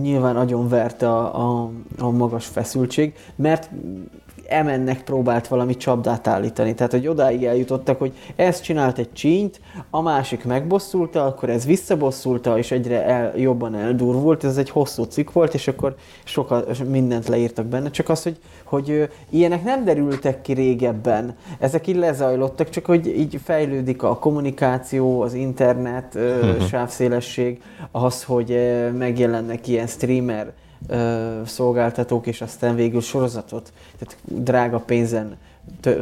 nyilván 0.00 0.34
nagyon 0.34 0.68
verte 0.68 1.10
a, 1.10 1.62
a, 1.62 1.70
a 1.98 2.10
magas 2.10 2.46
feszültség, 2.46 3.14
mert 3.36 3.70
emennek 4.50 5.02
próbált 5.02 5.48
valami 5.48 5.76
csapdát 5.76 6.26
állítani. 6.26 6.74
Tehát, 6.74 6.92
hogy 6.92 7.06
odáig 7.06 7.44
eljutottak, 7.44 7.98
hogy 7.98 8.12
ez 8.36 8.60
csinált 8.60 8.98
egy 8.98 9.12
csínyt, 9.12 9.60
a 9.90 10.00
másik 10.00 10.44
megbosszulta, 10.44 11.24
akkor 11.24 11.50
ez 11.50 11.66
visszabosszulta, 11.66 12.58
és 12.58 12.70
egyre 12.70 13.04
el, 13.04 13.32
jobban 13.36 13.74
eldurvult. 13.74 14.44
Ez 14.44 14.56
egy 14.56 14.70
hosszú 14.70 15.02
cikk 15.02 15.32
volt, 15.32 15.54
és 15.54 15.68
akkor 15.68 15.94
sokat 16.24 16.88
mindent 16.88 17.28
leírtak 17.28 17.66
benne. 17.66 17.90
Csak 17.90 18.08
az, 18.08 18.22
hogy, 18.22 18.38
hogy 18.64 19.08
ilyenek 19.30 19.64
nem 19.64 19.84
derültek 19.84 20.40
ki 20.42 20.52
régebben. 20.52 21.36
Ezek 21.58 21.86
így 21.86 21.96
lezajlottak, 21.96 22.68
csak 22.68 22.84
hogy 22.84 23.06
így 23.06 23.40
fejlődik 23.44 24.02
a 24.02 24.18
kommunikáció, 24.18 25.20
az 25.20 25.34
internet, 25.34 26.14
uh-huh. 26.14 26.66
sávszélesség, 26.66 27.62
az, 27.90 28.24
hogy 28.24 28.58
megjelennek 28.98 29.68
ilyen 29.68 29.86
streamer 29.86 30.52
szolgáltatók, 31.44 32.26
és 32.26 32.40
aztán 32.40 32.74
végül 32.74 33.00
sorozatot, 33.00 33.72
tehát 33.98 34.16
drága 34.24 34.78
pénzen 34.78 35.36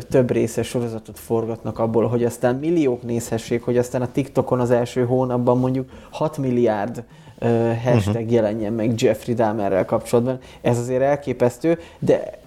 több 0.08 0.30
részes 0.30 0.66
sorozatot 0.66 1.18
forgatnak 1.18 1.78
abból, 1.78 2.06
hogy 2.06 2.24
aztán 2.24 2.54
milliók 2.54 3.02
nézhessék, 3.02 3.62
hogy 3.62 3.78
aztán 3.78 4.02
a 4.02 4.12
TikTokon 4.12 4.60
az 4.60 4.70
első 4.70 5.04
hónapban 5.04 5.58
mondjuk 5.58 5.90
6 6.10 6.38
milliárd 6.38 7.04
uh, 7.40 7.82
hashtag 7.82 8.14
uh-huh. 8.14 8.32
jelenjen 8.32 8.72
meg 8.72 9.00
Jeffrey 9.00 9.34
Dahmerrel 9.34 9.84
kapcsolatban. 9.84 10.38
Ez 10.60 10.78
azért 10.78 11.02
elképesztő, 11.02 11.78
de 11.98 12.38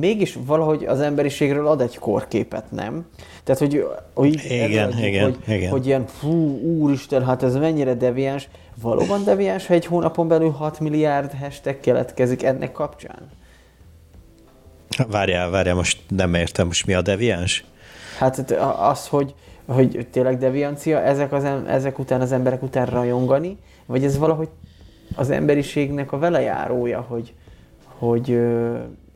mégis 0.00 0.38
valahogy 0.46 0.84
az 0.84 1.00
emberiségről 1.00 1.66
ad 1.66 1.80
egy 1.80 1.98
korképet, 1.98 2.64
nem? 2.70 3.06
Tehát, 3.44 3.60
hogy, 3.60 3.86
hogy 4.14 4.44
igen, 4.44 4.98
igen, 4.98 5.24
hogy, 5.24 5.54
igen. 5.54 5.70
hogy 5.70 5.86
ilyen, 5.86 6.06
fú, 6.06 6.58
úristen, 6.58 7.24
hát 7.24 7.42
ez 7.42 7.56
mennyire 7.56 7.94
deviáns. 7.94 8.48
Valóban 8.82 9.24
deviáns, 9.24 9.66
ha 9.66 9.74
egy 9.74 9.86
hónapon 9.86 10.28
belül 10.28 10.50
6 10.50 10.80
milliárd 10.80 11.32
hashtag 11.32 11.80
keletkezik 11.80 12.42
ennek 12.42 12.72
kapcsán? 12.72 13.30
Várjál, 15.08 15.50
várjál, 15.50 15.74
most 15.74 16.02
nem 16.08 16.34
értem, 16.34 16.66
most 16.66 16.86
mi 16.86 16.94
a 16.94 17.02
deviáns? 17.02 17.64
Hát 18.18 18.50
az, 18.78 19.08
hogy, 19.08 19.34
hogy 19.66 20.06
tényleg 20.10 20.38
deviancia, 20.38 21.02
ezek, 21.02 21.32
az, 21.32 21.44
ezek 21.66 21.98
után 21.98 22.20
az 22.20 22.32
emberek 22.32 22.62
után 22.62 22.86
rajongani, 22.86 23.56
vagy 23.86 24.04
ez 24.04 24.18
valahogy 24.18 24.48
az 25.16 25.30
emberiségnek 25.30 26.12
a 26.12 26.18
velejárója, 26.18 27.00
hogy, 27.00 27.34
hogy 27.98 28.40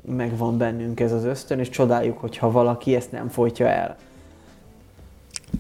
megvan 0.05 0.59
bennünk 0.59 1.01
ez 1.01 1.13
az 1.13 1.25
ösztön, 1.25 1.59
és 1.59 1.69
csodáljuk, 1.69 2.19
hogyha 2.19 2.51
valaki 2.51 2.95
ezt 2.95 3.13
nem 3.13 3.29
folytja 3.29 3.67
el. 3.67 3.97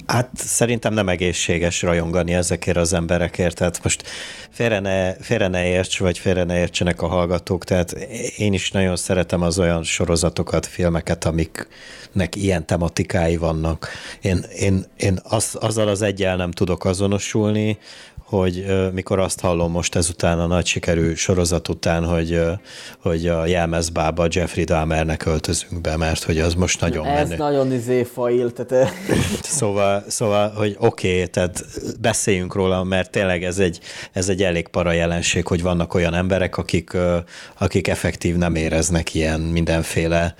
Hát 0.06 0.30
szerintem 0.34 0.94
nem 0.94 1.08
egészséges 1.08 1.82
rajongani 1.82 2.34
ezekért 2.34 2.76
az 2.76 2.92
emberekért, 2.92 3.56
tehát 3.56 3.80
most 3.82 4.02
félre 4.50 4.80
ne, 4.80 5.14
félre 5.14 5.48
ne 5.48 5.66
érts, 5.66 5.98
vagy 5.98 6.18
félre 6.18 6.44
ne 6.44 6.58
értsenek 6.58 7.02
a 7.02 7.06
hallgatók, 7.06 7.64
tehát 7.64 7.92
én 8.36 8.52
is 8.52 8.70
nagyon 8.70 8.96
szeretem 8.96 9.42
az 9.42 9.58
olyan 9.58 9.82
sorozatokat, 9.82 10.66
filmeket, 10.66 11.24
amiknek 11.24 12.36
ilyen 12.36 12.66
tematikái 12.66 13.36
vannak. 13.36 13.88
Én, 14.20 14.44
én, 14.58 14.84
én 14.96 15.20
az, 15.22 15.56
azzal 15.60 15.88
az 15.88 16.02
egyel 16.02 16.36
nem 16.36 16.50
tudok 16.50 16.84
azonosulni, 16.84 17.78
hogy 18.30 18.66
mikor 18.92 19.18
azt 19.18 19.40
hallom 19.40 19.70
most 19.70 19.94
ezután 19.94 20.40
a 20.40 20.46
nagy 20.46 20.66
sikerű 20.66 21.14
sorozat 21.14 21.68
után, 21.68 22.04
hogy, 22.04 22.40
hogy 22.98 23.26
a 23.26 23.46
jelmezbába 23.46 24.26
Jeffrey 24.30 24.64
Dahmernek 24.64 25.26
öltözünk 25.26 25.80
be, 25.80 25.96
mert 25.96 26.22
hogy 26.22 26.38
az 26.38 26.54
most 26.54 26.80
nagyon 26.80 27.06
Ez 27.06 27.28
menő. 27.28 27.42
nagyon 27.42 27.72
izé 27.72 28.02
fail, 28.02 28.52
tehát... 28.52 28.92
Szóval, 29.42 30.04
szóval 30.08 30.50
hogy 30.50 30.76
oké, 30.78 31.12
okay, 31.14 31.28
tehát 31.28 31.64
beszéljünk 32.00 32.54
róla, 32.54 32.84
mert 32.84 33.10
tényleg 33.10 33.44
ez 33.44 33.58
egy, 33.58 33.80
ez 34.12 34.28
egy 34.28 34.42
elég 34.42 34.68
para 34.68 34.92
jelenség, 34.92 35.46
hogy 35.46 35.62
vannak 35.62 35.94
olyan 35.94 36.14
emberek, 36.14 36.56
akik, 36.56 36.96
akik 37.58 37.88
effektív 37.88 38.36
nem 38.36 38.54
éreznek 38.54 39.14
ilyen 39.14 39.40
mindenféle 39.40 40.34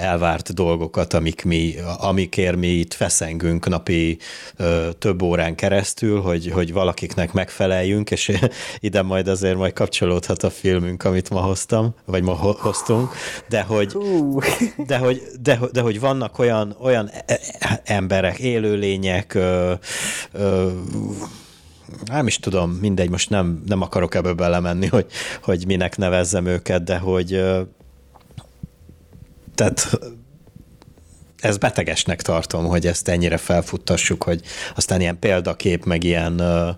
elvárt 0.00 0.54
dolgokat, 0.54 1.14
amik 1.14 1.44
mi, 1.44 1.74
amikért 1.98 2.56
mi 2.56 2.66
itt 2.66 2.94
feszengünk 2.94 3.68
napi 3.68 4.18
több 4.98 5.22
órán 5.22 5.54
keresztül, 5.54 6.20
hogy, 6.20 6.50
hogy 6.50 6.72
valakiknek 6.72 7.23
megfeleljünk, 7.32 8.10
és 8.10 8.32
ide 8.78 9.02
majd 9.02 9.28
azért 9.28 9.56
majd 9.56 9.72
kapcsolódhat 9.72 10.42
a 10.42 10.50
filmünk, 10.50 11.04
amit 11.04 11.30
ma 11.30 11.40
hoztam, 11.40 11.94
vagy 12.04 12.22
ma 12.22 12.32
hoztunk, 12.34 13.12
de 13.48 13.62
hogy, 13.62 13.96
de 14.86 14.98
hogy, 14.98 15.22
de, 15.42 15.58
de 15.72 15.80
hogy 15.80 16.00
vannak 16.00 16.38
olyan, 16.38 16.76
olyan 16.80 17.10
e, 17.26 17.38
e, 17.58 17.80
emberek, 17.84 18.38
élőlények, 18.38 19.34
ö, 19.34 19.72
ö, 20.32 20.70
nem 22.04 22.26
is 22.26 22.38
tudom, 22.38 22.70
mindegy, 22.70 23.10
most 23.10 23.30
nem, 23.30 23.62
nem 23.66 23.82
akarok 23.82 24.14
ebbe 24.14 24.32
belemenni, 24.32 24.86
hogy, 24.86 25.06
hogy 25.42 25.64
minek 25.66 25.96
nevezzem 25.96 26.46
őket, 26.46 26.82
de 26.82 26.98
hogy 26.98 27.42
tehát 29.54 29.98
ez 31.44 31.56
betegesnek 31.56 32.22
tartom, 32.22 32.66
hogy 32.66 32.86
ezt 32.86 33.08
ennyire 33.08 33.36
felfuttassuk, 33.36 34.22
hogy 34.22 34.40
aztán 34.76 35.00
ilyen 35.00 35.18
példakép, 35.18 35.84
meg 35.84 36.04
ilyen 36.04 36.38
ö, 36.38 36.68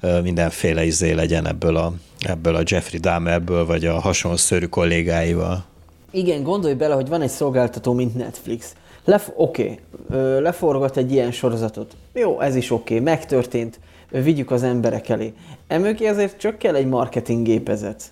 ö, 0.00 0.20
mindenféle 0.20 0.84
izé 0.84 1.12
legyen 1.12 1.46
ebből 1.46 1.76
a, 1.76 1.92
ebből 2.18 2.54
a 2.54 2.62
Jeffrey 2.64 3.00
Dahmerből, 3.00 3.66
vagy 3.66 3.84
a 3.84 4.00
hasonló 4.00 4.36
szörű 4.36 4.66
kollégáival. 4.66 5.64
Igen, 6.10 6.42
gondolj 6.42 6.74
bele, 6.74 6.94
hogy 6.94 7.08
van 7.08 7.22
egy 7.22 7.30
szolgáltató, 7.30 7.92
mint 7.92 8.14
Netflix. 8.14 8.74
Lef- 9.04 9.32
oké, 9.36 9.80
okay, 10.08 10.40
leforgat 10.40 10.96
egy 10.96 11.12
ilyen 11.12 11.32
sorozatot. 11.32 11.96
Jó, 12.12 12.40
ez 12.40 12.56
is 12.56 12.70
oké, 12.70 12.94
okay, 12.94 13.04
megtörtént, 13.04 13.80
vigyük 14.10 14.50
az 14.50 14.62
emberek 14.62 15.08
elé. 15.08 15.32
Emögé 15.66 16.06
azért 16.06 16.38
csak 16.38 16.58
kell 16.58 16.74
egy 16.74 16.86
marketing 16.86 17.46
gépezet. 17.46 18.02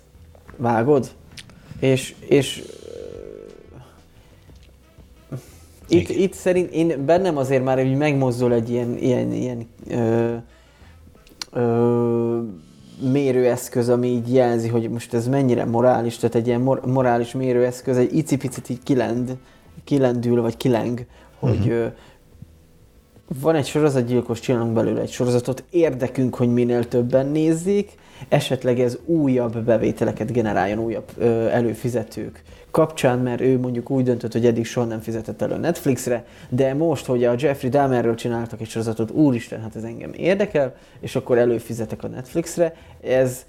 Vágod? 0.57 1.11
És, 1.79 2.15
és 2.27 2.63
itt, 5.93 6.09
itt 6.09 6.33
szerint 6.33 6.71
én 6.71 7.05
bennem 7.05 7.37
azért 7.37 7.63
már 7.63 7.77
hogy 7.77 7.97
megmozdul 7.97 8.53
egy 8.53 8.69
ilyen, 8.69 8.97
ilyen, 8.97 9.31
ilyen 9.31 9.67
ö, 9.89 10.35
ö, 11.51 12.39
mérőeszköz, 13.11 13.89
ami 13.89 14.07
így 14.07 14.33
jelzi, 14.33 14.67
hogy 14.67 14.89
most 14.89 15.13
ez 15.13 15.27
mennyire 15.27 15.65
morális, 15.65 16.17
tehát 16.17 16.35
egy 16.35 16.47
ilyen 16.47 16.61
mor- 16.61 16.85
morális 16.85 17.31
mérőeszköz, 17.31 17.97
egy 17.97 18.15
icipicit 18.15 18.69
így 18.69 18.83
kilend, 18.83 19.37
kilendül, 19.83 20.41
vagy 20.41 20.57
kileng, 20.57 21.05
hogy 21.39 21.57
uh-huh. 21.57 21.73
ö, 21.73 21.85
van 23.41 23.55
egy 23.55 23.65
sorozatgyilkos, 23.65 24.39
csinálunk 24.39 24.73
belőle 24.73 25.01
egy 25.01 25.11
sorozatot, 25.11 25.63
érdekünk, 25.69 26.35
hogy 26.35 26.53
minél 26.53 26.87
többen 26.87 27.27
nézzék, 27.27 27.91
esetleg 28.29 28.79
ez 28.79 28.97
újabb 29.05 29.57
bevételeket 29.57 30.31
generáljon, 30.31 30.79
újabb 30.79 31.09
ö, 31.17 31.47
előfizetők 31.47 32.43
kapcsán, 32.73 33.19
mert 33.19 33.41
ő 33.41 33.59
mondjuk 33.59 33.89
úgy 33.89 34.03
döntött, 34.03 34.31
hogy 34.31 34.45
eddig 34.45 34.65
soha 34.65 34.85
nem 34.85 34.99
fizetett 34.99 35.41
elő 35.41 35.57
Netflixre, 35.57 36.25
de 36.49 36.73
most, 36.73 37.05
hogy 37.05 37.23
a 37.23 37.35
Jeffrey 37.37 37.69
Dahmerről 37.69 38.15
csináltak 38.15 38.61
egy 38.61 38.67
sorozatot, 38.67 39.11
úristen, 39.11 39.61
hát 39.61 39.75
ez 39.75 39.83
engem 39.83 40.11
érdekel, 40.13 40.75
és 40.99 41.15
akkor 41.15 41.37
előfizetek 41.37 42.03
a 42.03 42.07
Netflixre. 42.07 42.73
Ez, 43.03 43.45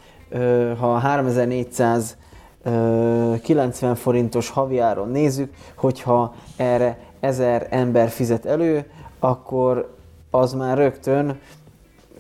ha 0.79 0.99
3490 0.99 3.95
forintos 3.95 4.49
haviáron 4.49 5.09
nézzük, 5.09 5.55
hogyha 5.77 6.35
erre 6.57 6.99
1000 7.21 7.67
ember 7.71 8.09
fizet 8.09 8.47
elő, 8.47 8.85
akkor 9.19 9.95
az 10.31 10.53
már 10.53 10.79
rögtön 10.79 11.39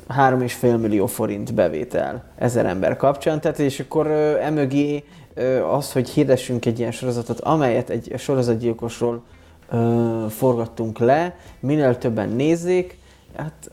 3,5 0.08 0.80
millió 0.80 1.06
forint 1.06 1.54
bevétel 1.54 2.24
ezer 2.38 2.66
ember 2.66 2.96
kapcsán, 2.96 3.40
tehát 3.40 3.58
és 3.58 3.80
akkor 3.80 4.06
emögé 4.40 5.04
az, 5.70 5.92
hogy 5.92 6.08
hirdessünk 6.08 6.66
egy 6.66 6.78
ilyen 6.78 6.92
sorozatot, 6.92 7.40
amelyet 7.40 7.90
egy 7.90 8.12
sorozatgyilkosról 8.18 9.22
ö, 9.70 10.26
forgattunk 10.28 10.98
le, 10.98 11.36
minél 11.60 11.98
többen 11.98 12.28
nézzék, 12.28 12.98
hát... 13.36 13.70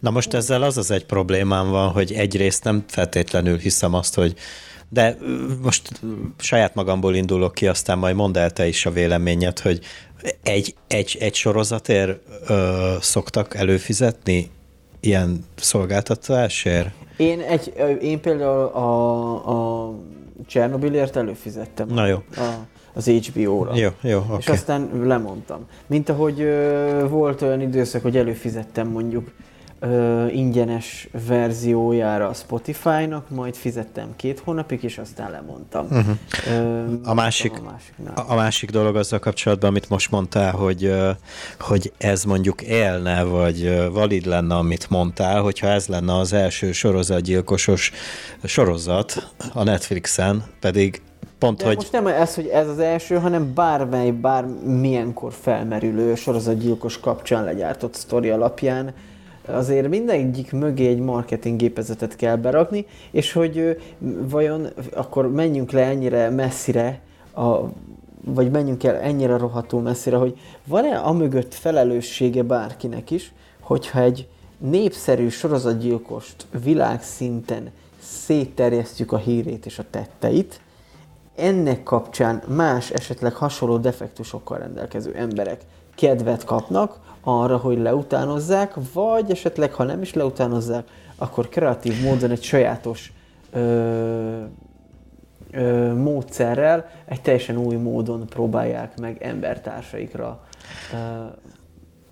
Na 0.00 0.10
most 0.10 0.34
ezzel 0.34 0.62
az 0.62 0.76
az 0.76 0.90
egy 0.90 1.06
problémám 1.06 1.70
van, 1.70 1.90
hogy 1.90 2.12
egyrészt 2.12 2.64
nem 2.64 2.84
feltétlenül 2.86 3.58
hiszem 3.58 3.94
azt, 3.94 4.14
hogy 4.14 4.34
de 4.88 5.16
most 5.62 6.00
saját 6.38 6.74
magamból 6.74 7.14
indulok 7.14 7.54
ki, 7.54 7.66
aztán 7.66 7.98
majd 7.98 8.14
mondd 8.14 8.38
el 8.38 8.50
te 8.50 8.66
is 8.66 8.86
a 8.86 8.90
véleményed, 8.90 9.58
hogy 9.58 9.80
egy, 10.42 10.74
egy, 10.86 11.16
egy 11.20 11.34
sorozatért 11.34 12.20
ö, 12.46 12.94
szoktak 13.00 13.54
előfizetni 13.54 14.50
ilyen 15.00 15.44
szolgáltatásért? 15.56 16.90
Én, 17.16 17.40
egy, 17.40 17.72
én 18.02 18.20
például 18.20 18.64
a, 18.64 19.86
a 19.86 19.94
Csernobilért 20.46 21.16
előfizettem. 21.16 21.88
Na 21.88 22.06
jó. 22.06 22.16
A, 22.36 22.52
az 22.94 23.08
HBO-ra. 23.08 23.76
Jó, 23.76 23.88
jó, 24.00 24.18
okay. 24.18 24.36
És 24.38 24.48
aztán 24.48 24.90
lemondtam. 25.04 25.66
Mint 25.86 26.08
ahogy 26.08 26.40
ö, 26.40 27.06
volt 27.08 27.42
olyan 27.42 27.60
időszak, 27.60 28.02
hogy 28.02 28.16
előfizettem 28.16 28.88
mondjuk 28.88 29.30
ö, 29.80 30.26
ingyenes 30.26 31.08
verziójára 31.26 32.28
a 32.28 32.34
Spotify-nak, 32.34 33.30
majd 33.30 33.54
fizettem 33.54 34.16
két 34.16 34.38
hónapig, 34.38 34.82
és 34.82 34.98
aztán 34.98 35.30
lemondtam. 35.30 35.86
Uh-huh. 35.90 36.16
Ö, 36.48 36.84
a, 37.04 37.14
másik, 37.14 37.52
a, 38.14 38.20
a 38.26 38.34
másik 38.34 38.70
dolog 38.70 38.96
azzal 38.96 39.18
kapcsolatban, 39.18 39.70
amit 39.70 39.88
most 39.88 40.10
mondtál, 40.10 40.52
hogy, 40.52 40.94
hogy 41.60 41.92
ez 41.98 42.24
mondjuk 42.24 42.62
élne, 42.62 43.22
vagy 43.22 43.88
valid 43.92 44.26
lenne, 44.26 44.54
amit 44.54 44.90
mondtál, 44.90 45.42
hogyha 45.42 45.66
ez 45.66 45.86
lenne 45.86 46.16
az 46.16 46.32
első 46.32 46.72
sorozatgyilkosos 46.72 47.92
sorozat 48.44 49.32
a 49.52 49.62
Netflixen, 49.62 50.44
pedig 50.60 51.02
Pont, 51.38 51.58
De 51.58 51.66
hogy... 51.66 51.76
most 51.76 51.92
nem 51.92 52.06
ez, 52.06 52.34
hogy 52.34 52.46
ez 52.46 52.68
az 52.68 52.78
első, 52.78 53.16
hanem 53.16 53.54
bármely, 53.54 54.10
bármilyenkor 54.10 55.32
felmerülő 55.32 56.14
sorozatgyilkos 56.14 57.00
kapcsán 57.00 57.44
legyártott 57.44 57.94
sztori 57.94 58.30
alapján 58.30 58.94
azért 59.48 59.88
mindegyik 59.88 60.52
mögé 60.52 60.86
egy 60.86 60.98
marketing 60.98 61.58
gépezetet 61.58 62.16
kell 62.16 62.36
berakni, 62.36 62.86
és 63.10 63.32
hogy 63.32 63.80
vajon 64.28 64.66
akkor 64.94 65.30
menjünk 65.32 65.70
le 65.70 65.84
ennyire 65.84 66.30
messzire, 66.30 67.00
a, 67.34 67.58
vagy 68.24 68.50
menjünk 68.50 68.84
el 68.84 68.96
ennyire 68.96 69.36
rohadtul 69.36 69.80
messzire, 69.80 70.16
hogy 70.16 70.38
van-e 70.64 70.98
amögött 70.98 71.54
felelőssége 71.54 72.42
bárkinek 72.42 73.10
is, 73.10 73.32
hogyha 73.60 74.00
egy 74.00 74.28
népszerű 74.58 75.28
sorozatgyilkost 75.28 76.46
világszinten 76.62 77.70
szétterjesztjük 78.02 79.12
a 79.12 79.16
hírét 79.16 79.66
és 79.66 79.78
a 79.78 79.84
tetteit, 79.90 80.60
ennek 81.36 81.82
kapcsán 81.82 82.42
más, 82.46 82.90
esetleg 82.90 83.34
hasonló 83.34 83.76
defektusokkal 83.76 84.58
rendelkező 84.58 85.14
emberek 85.14 85.60
kedvet 85.94 86.44
kapnak 86.44 86.98
arra, 87.20 87.56
hogy 87.56 87.78
leutánozzák, 87.78 88.74
vagy 88.92 89.30
esetleg, 89.30 89.72
ha 89.72 89.84
nem 89.84 90.02
is 90.02 90.14
leutánozzák, 90.14 90.84
akkor 91.16 91.48
kreatív 91.48 92.02
módon 92.02 92.30
egy 92.30 92.42
sajátos 92.42 93.12
ö, 93.52 94.42
ö, 95.50 95.94
módszerrel, 95.94 96.90
egy 97.04 97.20
teljesen 97.20 97.56
új 97.56 97.76
módon 97.76 98.26
próbálják 98.26 98.98
meg 98.98 99.22
embertársaikra. 99.22 100.40
Ö, 100.92 100.96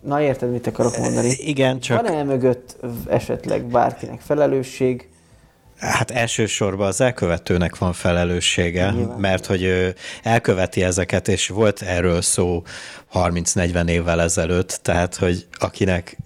na 0.00 0.20
érted, 0.20 0.50
mit 0.50 0.66
akarok 0.66 0.96
mondani? 0.96 1.28
Igen, 1.38 1.80
csak... 1.80 2.06
Van-e 2.06 2.22
mögött 2.22 2.76
esetleg 3.08 3.64
bárkinek 3.64 4.20
felelősség? 4.20 5.10
Hát 5.78 6.10
elsősorban 6.10 6.86
az 6.86 7.00
elkövetőnek 7.00 7.78
van 7.78 7.92
felelőssége, 7.92 8.90
Nyilván. 8.90 9.18
mert 9.18 9.46
hogy 9.46 9.62
ő 9.62 9.94
elköveti 10.22 10.82
ezeket, 10.82 11.28
és 11.28 11.48
volt 11.48 11.82
erről 11.82 12.22
szó 12.22 12.62
30-40 13.12 13.88
évvel 13.88 14.20
ezelőtt, 14.20 14.78
tehát 14.82 15.14
hogy 15.14 15.46
akinek 15.52 16.16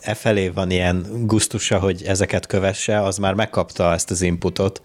e 0.00 0.14
felé 0.14 0.48
van 0.48 0.70
ilyen 0.70 1.06
gusztusa, 1.26 1.78
hogy 1.78 2.02
ezeket 2.02 2.46
kövesse, 2.46 3.02
az 3.02 3.16
már 3.16 3.34
megkapta 3.34 3.92
ezt 3.92 4.10
az 4.10 4.22
inputot, 4.22 4.82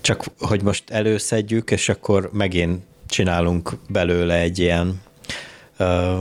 csak 0.00 0.24
hogy 0.38 0.62
most 0.62 0.90
előszedjük, 0.90 1.70
és 1.70 1.88
akkor 1.88 2.30
megint 2.32 2.82
csinálunk 3.06 3.76
belőle 3.88 4.34
egy 4.34 4.58
ilyen 4.58 5.00
uh, 5.78 6.18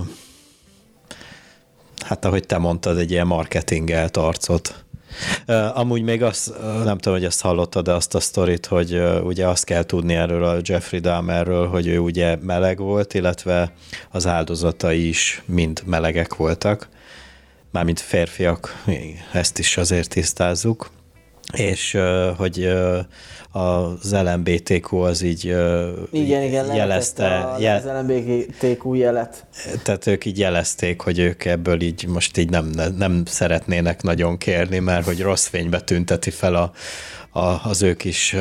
hát 2.05 2.25
ahogy 2.25 2.45
te 2.45 2.57
mondtad, 2.57 2.97
egy 2.97 3.11
ilyen 3.11 3.27
marketingelt 3.27 4.17
arcot. 4.17 4.84
Amúgy 5.73 6.01
még 6.01 6.23
azt, 6.23 6.53
nem 6.83 6.97
tudom, 6.97 7.17
hogy 7.17 7.25
ezt 7.25 7.41
hallottad, 7.41 7.85
de 7.85 7.91
azt 7.91 8.15
a 8.15 8.19
sztorit, 8.19 8.65
hogy 8.65 9.01
ugye 9.23 9.47
azt 9.47 9.63
kell 9.63 9.83
tudni 9.83 10.13
erről 10.13 10.43
a 10.43 10.59
Jeffrey 10.61 10.99
Dahmerről, 10.99 11.67
hogy 11.67 11.87
ő 11.87 11.99
ugye 11.99 12.35
meleg 12.41 12.77
volt, 12.77 13.13
illetve 13.13 13.73
az 14.11 14.27
áldozatai 14.27 15.07
is 15.07 15.41
mind 15.45 15.81
melegek 15.85 16.35
voltak. 16.35 16.89
Mármint 17.71 17.99
férfiak, 17.99 18.83
ezt 19.33 19.59
is 19.59 19.77
azért 19.77 20.09
tisztázzuk. 20.09 20.89
És 21.53 21.97
hogy 22.37 22.69
az 23.51 24.15
LMBTQ 24.23 24.97
az 24.97 25.21
így 25.21 25.43
igen, 26.11 26.43
igen, 26.43 26.75
jelezte. 26.75 27.55
Jel... 27.59 27.75
Az 27.77 27.83
LMBTQ 27.85 28.93
jelet. 28.93 29.45
Tehát 29.83 30.07
ők 30.07 30.25
így 30.25 30.39
jelezték, 30.39 31.01
hogy 31.01 31.19
ők 31.19 31.45
ebből 31.45 31.81
így 31.81 32.07
most 32.07 32.37
így 32.37 32.49
nem, 32.49 32.71
nem 32.97 33.23
szeretnének 33.25 34.01
nagyon 34.01 34.37
kérni, 34.37 34.79
mert 34.79 35.05
hogy 35.05 35.21
rossz 35.21 35.47
fénybe 35.47 35.81
tünteti 35.81 36.29
fel 36.29 36.55
a, 36.55 36.71
a, 37.35 37.59
az 37.63 37.81
ő 37.81 37.93
kis 37.93 38.35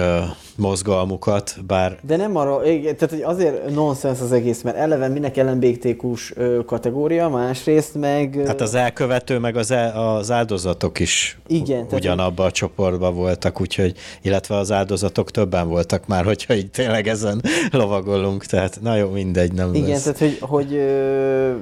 mozgalmukat, 0.56 1.56
bár... 1.66 1.98
De 2.02 2.16
nem 2.16 2.36
arra, 2.36 2.62
tehát 2.62 3.10
hogy 3.10 3.22
azért 3.22 3.74
nonsens 3.74 4.20
az 4.20 4.32
egész, 4.32 4.62
mert 4.62 4.76
eleve 4.76 5.08
minek 5.08 5.36
LMBTQ-s 5.36 6.34
kategória, 6.66 7.28
másrészt 7.28 7.94
meg... 7.94 8.42
Hát 8.46 8.60
az 8.60 8.74
elkövető, 8.74 9.38
meg 9.38 9.56
az, 9.56 9.70
el, 9.70 10.16
az 10.16 10.30
áldozatok 10.30 10.98
is 10.98 11.38
Igen, 11.46 11.86
ugyanabba 11.92 12.44
a 12.44 12.50
csoportban 12.50 13.14
voltak, 13.14 13.60
úgyhogy, 13.60 13.96
illetve 14.22 14.56
az 14.56 14.72
áldozatok 14.72 15.30
többen 15.30 15.68
voltak 15.68 16.06
már, 16.06 16.24
hogyha 16.24 16.54
így 16.54 16.70
tényleg 16.70 17.08
ezen 17.08 17.42
lovagolunk, 17.70 18.44
tehát 18.44 18.78
na 18.80 18.96
jó, 18.96 19.08
mindegy, 19.08 19.52
nem 19.52 19.74
Igen, 19.74 19.88
lesz. 19.88 20.02
tehát 20.02 20.18
hogy, 20.18 20.38
hogy 20.40 20.74
ö... 20.74 21.52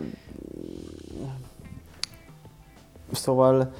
szóval 3.12 3.72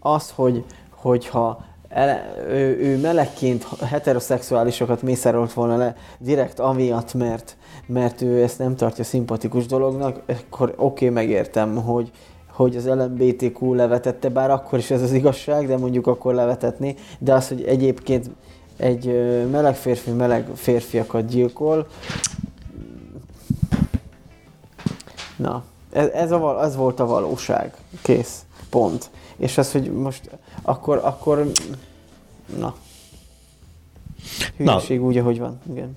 az, 0.00 0.32
hogy, 0.34 0.64
hogyha 0.90 1.72
ele, 1.94 2.34
ő, 2.48 2.78
ő 2.78 3.00
melegként 3.00 3.66
heteroszexuálisokat 3.80 5.02
mészárolt 5.02 5.52
volna 5.52 5.76
le 5.76 5.96
direkt 6.18 6.58
amiatt, 6.58 7.14
mert, 7.14 7.56
mert 7.86 8.22
ő 8.22 8.42
ezt 8.42 8.58
nem 8.58 8.76
tartja 8.76 9.04
szimpatikus 9.04 9.66
dolognak, 9.66 10.20
akkor 10.26 10.68
oké, 10.76 10.82
okay, 11.04 11.08
megértem, 11.08 11.76
hogy, 11.76 12.10
hogy 12.52 12.76
az 12.76 12.86
LMBTQ 12.86 13.74
levetette, 13.74 14.28
bár 14.28 14.50
akkor 14.50 14.78
is 14.78 14.90
ez 14.90 15.02
az 15.02 15.12
igazság, 15.12 15.66
de 15.66 15.76
mondjuk 15.76 16.06
akkor 16.06 16.34
levetetni, 16.34 16.94
de 17.18 17.34
az, 17.34 17.48
hogy 17.48 17.62
egyébként 17.62 18.30
egy 18.76 19.06
meleg 19.50 19.74
férfi 19.74 20.10
meleg 20.10 20.48
férfiakat 20.54 21.26
gyilkol, 21.26 21.86
na, 25.36 25.64
ez, 25.92 26.08
ez, 26.08 26.30
a, 26.30 26.62
ez 26.64 26.76
volt 26.76 27.00
a 27.00 27.06
valóság. 27.06 27.74
Kész. 28.02 28.44
Pont. 28.74 29.10
És 29.36 29.58
az, 29.58 29.72
hogy 29.72 29.92
most 29.92 30.30
akkor, 30.62 31.00
akkor 31.02 31.50
na. 32.58 32.74
Hülyeség 34.56 34.98
na, 34.98 35.06
úgy, 35.06 35.16
ahogy 35.16 35.38
van. 35.38 35.60
Igen. 35.70 35.96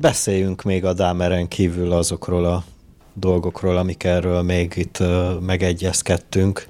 Beszéljünk 0.00 0.62
még 0.62 0.84
a 0.84 0.92
Dámeren 0.92 1.48
kívül 1.48 1.92
azokról 1.92 2.44
a 2.44 2.64
dolgokról, 3.12 3.76
amik 3.76 4.04
erről 4.04 4.42
még 4.42 4.72
itt 4.76 4.98
uh, 5.00 5.40
megegyezkedtünk. 5.40 6.66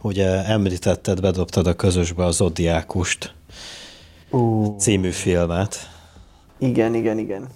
Ugye 0.00 0.44
említetted, 0.44 1.20
bedobtad 1.20 1.66
a 1.66 1.74
közösbe 1.74 2.24
az 2.24 2.34
Zodiákust 2.34 3.34
uh. 4.30 4.76
című 4.76 5.10
filmet. 5.10 5.76
Igen, 6.58 6.94
igen, 6.94 7.18
igen. 7.18 7.48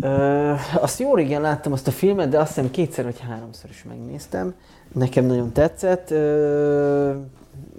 Ö, 0.00 0.52
azt 0.80 0.98
jó 0.98 1.14
régen 1.14 1.40
láttam 1.40 1.72
azt 1.72 1.88
a 1.88 1.90
filmet, 1.90 2.28
de 2.28 2.38
azt 2.38 2.54
hiszem 2.54 2.70
kétszer 2.70 3.04
vagy 3.04 3.20
háromszor 3.28 3.70
is 3.70 3.84
megnéztem. 3.88 4.54
Nekem 4.92 5.24
nagyon 5.24 5.52
tetszett. 5.52 6.10
Ö, 6.10 7.10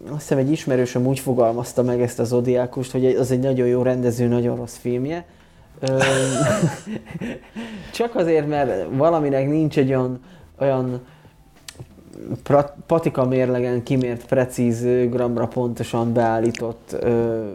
azt 0.09 0.19
hiszem 0.19 0.37
egy 0.37 0.51
ismerősöm 0.51 1.05
úgy 1.05 1.19
fogalmazta 1.19 1.83
meg 1.83 2.01
ezt 2.01 2.19
az 2.19 2.27
Zodiákust, 2.27 2.91
hogy 2.91 3.05
az 3.05 3.31
egy 3.31 3.39
nagyon 3.39 3.67
jó 3.67 3.81
rendező, 3.81 4.27
nagyon 4.27 4.55
rossz 4.55 4.77
filmje. 4.77 5.25
Ö, 5.79 5.97
csak 7.93 8.15
azért, 8.15 8.47
mert 8.47 8.95
valaminek 8.95 9.47
nincs 9.47 9.77
egy 9.77 9.89
olyan, 9.89 10.19
olyan 10.59 11.01
patika 12.87 13.25
mérlegen 13.25 13.83
kimért, 13.83 14.25
precíz, 14.25 14.85
gramra 15.09 15.47
pontosan 15.47 16.13
beállított 16.13 16.95
ö, 16.99 17.45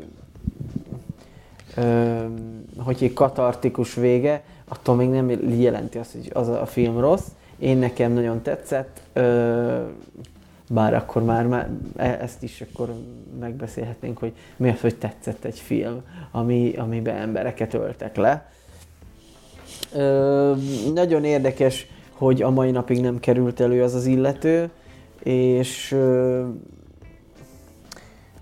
hogy 2.79 2.97
egy 3.01 3.13
katartikus 3.13 3.95
vége, 3.95 4.43
attól 4.69 4.95
még 4.95 5.09
nem 5.09 5.31
jelenti 5.61 5.99
azt, 5.99 6.13
hogy 6.13 6.31
az 6.33 6.49
a 6.49 6.67
film 6.67 7.01
rossz. 7.01 7.27
Én 7.59 7.79
nekem 7.79 8.13
nagyon 8.13 8.43
tetszett, 8.43 9.01
bár 10.71 10.95
akkor 10.95 11.23
már, 11.23 11.47
már 11.47 11.69
e, 11.97 12.19
ezt 12.21 12.43
is 12.43 12.61
akkor 12.61 12.95
megbeszélhetnénk, 13.41 14.19
hogy 14.19 14.33
miért, 14.57 14.81
hogy 14.81 14.97
tetszett 14.97 15.45
egy 15.45 15.59
film, 15.59 16.01
ami, 16.31 16.75
amiben 16.77 17.17
embereket 17.17 17.75
öltek 17.75 18.17
le. 18.17 18.51
Ö, 19.95 20.55
nagyon 20.95 21.25
érdekes, 21.25 21.87
hogy 22.13 22.43
a 22.43 22.51
mai 22.51 22.71
napig 22.71 23.01
nem 23.01 23.21
került 23.21 23.61
elő 23.61 23.83
az 23.83 23.95
az 23.95 24.07
illető, 24.07 24.71
és 25.23 25.93
ö, 25.93 26.45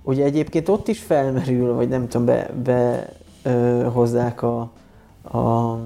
ugye 0.03 0.25
egyébként 0.25 0.69
ott 0.69 0.89
is 0.89 0.99
felmerül, 0.99 1.75
vagy 1.75 1.89
nem 1.89 2.09
tudom, 2.09 2.27
be, 2.27 2.51
be 2.65 3.13
ö, 3.49 3.89
hozzák 3.93 4.43
a, 4.43 4.71
a 5.23 5.79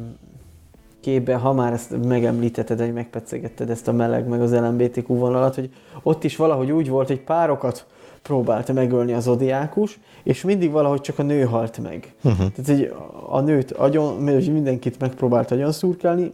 képbe, 1.00 1.34
ha 1.34 1.52
már 1.52 1.72
ezt 1.72 2.06
megemlítetted, 2.06 2.80
hogy 2.80 2.92
megpecegetted 2.92 3.70
ezt 3.70 3.88
a 3.88 3.92
meleg 3.92 4.28
meg 4.28 4.40
az 4.40 4.54
LMBTQ 4.54 5.14
vonalat, 5.14 5.54
hogy 5.54 5.70
ott 6.02 6.24
is 6.24 6.36
valahogy 6.36 6.70
úgy 6.70 6.88
volt, 6.88 7.06
hogy 7.06 7.20
párokat 7.20 7.86
próbálta 8.22 8.72
megölni 8.72 9.12
az 9.12 9.28
odiákus, 9.28 10.00
és 10.22 10.42
mindig 10.42 10.70
valahogy 10.70 11.00
csak 11.00 11.18
a 11.18 11.22
nő 11.22 11.42
halt 11.42 11.78
meg. 11.78 12.14
Uh-huh. 12.22 12.50
Tehát 12.50 12.70
hogy 12.70 12.94
a 13.28 13.40
nőt 13.40 13.70
agyon, 13.70 14.14
mindenkit 14.52 14.98
megpróbált 14.98 15.50
agyon 15.50 15.72
szurkálni, 15.72 16.32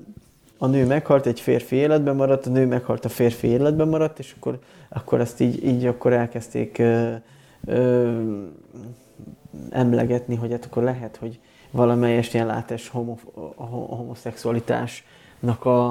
a 0.58 0.66
nő 0.66 0.86
meghalt, 0.86 1.26
egy 1.26 1.40
férfi 1.40 1.76
életben 1.76 2.16
maradt, 2.16 2.46
a 2.46 2.50
nő 2.50 2.66
meghalt, 2.66 3.04
a 3.04 3.08
férfi 3.08 3.46
életben 3.46 3.88
maradt, 3.88 4.18
és 4.18 4.34
akkor, 4.36 4.58
akkor 4.88 5.20
ezt 5.20 5.40
így, 5.40 5.64
így 5.64 5.86
akkor 5.86 6.12
elkezdték 6.12 6.78
ö, 6.78 7.10
ö, 7.66 8.18
emlegetni, 9.70 10.34
hogy 10.34 10.50
hát 10.50 10.64
akkor 10.64 10.82
lehet, 10.82 11.16
hogy 11.16 11.38
valamelyest 11.70 12.34
ilyen 12.34 12.46
látás 12.46 12.88
homo, 12.88 13.16
homoszexualitásnak 13.86 15.64
a, 15.64 15.90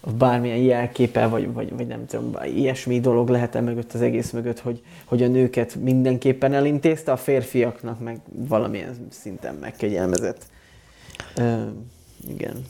a 0.00 0.10
bármilyen 0.18 0.58
jelképe, 0.58 1.26
vagy, 1.26 1.52
vagy, 1.52 1.72
vagy 1.76 1.86
nem 1.86 2.06
tudom, 2.06 2.36
ilyesmi 2.44 3.00
dolog 3.00 3.28
lehet 3.28 3.54
-e 3.54 3.60
mögött 3.60 3.92
az 3.92 4.00
egész 4.00 4.30
mögött, 4.30 4.60
hogy, 4.60 4.82
hogy 5.04 5.22
a 5.22 5.28
nőket 5.28 5.74
mindenképpen 5.74 6.52
elintézte, 6.52 7.12
a 7.12 7.16
férfiaknak 7.16 8.00
meg 8.00 8.20
valamilyen 8.32 8.96
szinten 9.10 9.54
megkegyelmezett. 9.54 10.46
Uh, 11.36 11.62
igen. 12.28 12.64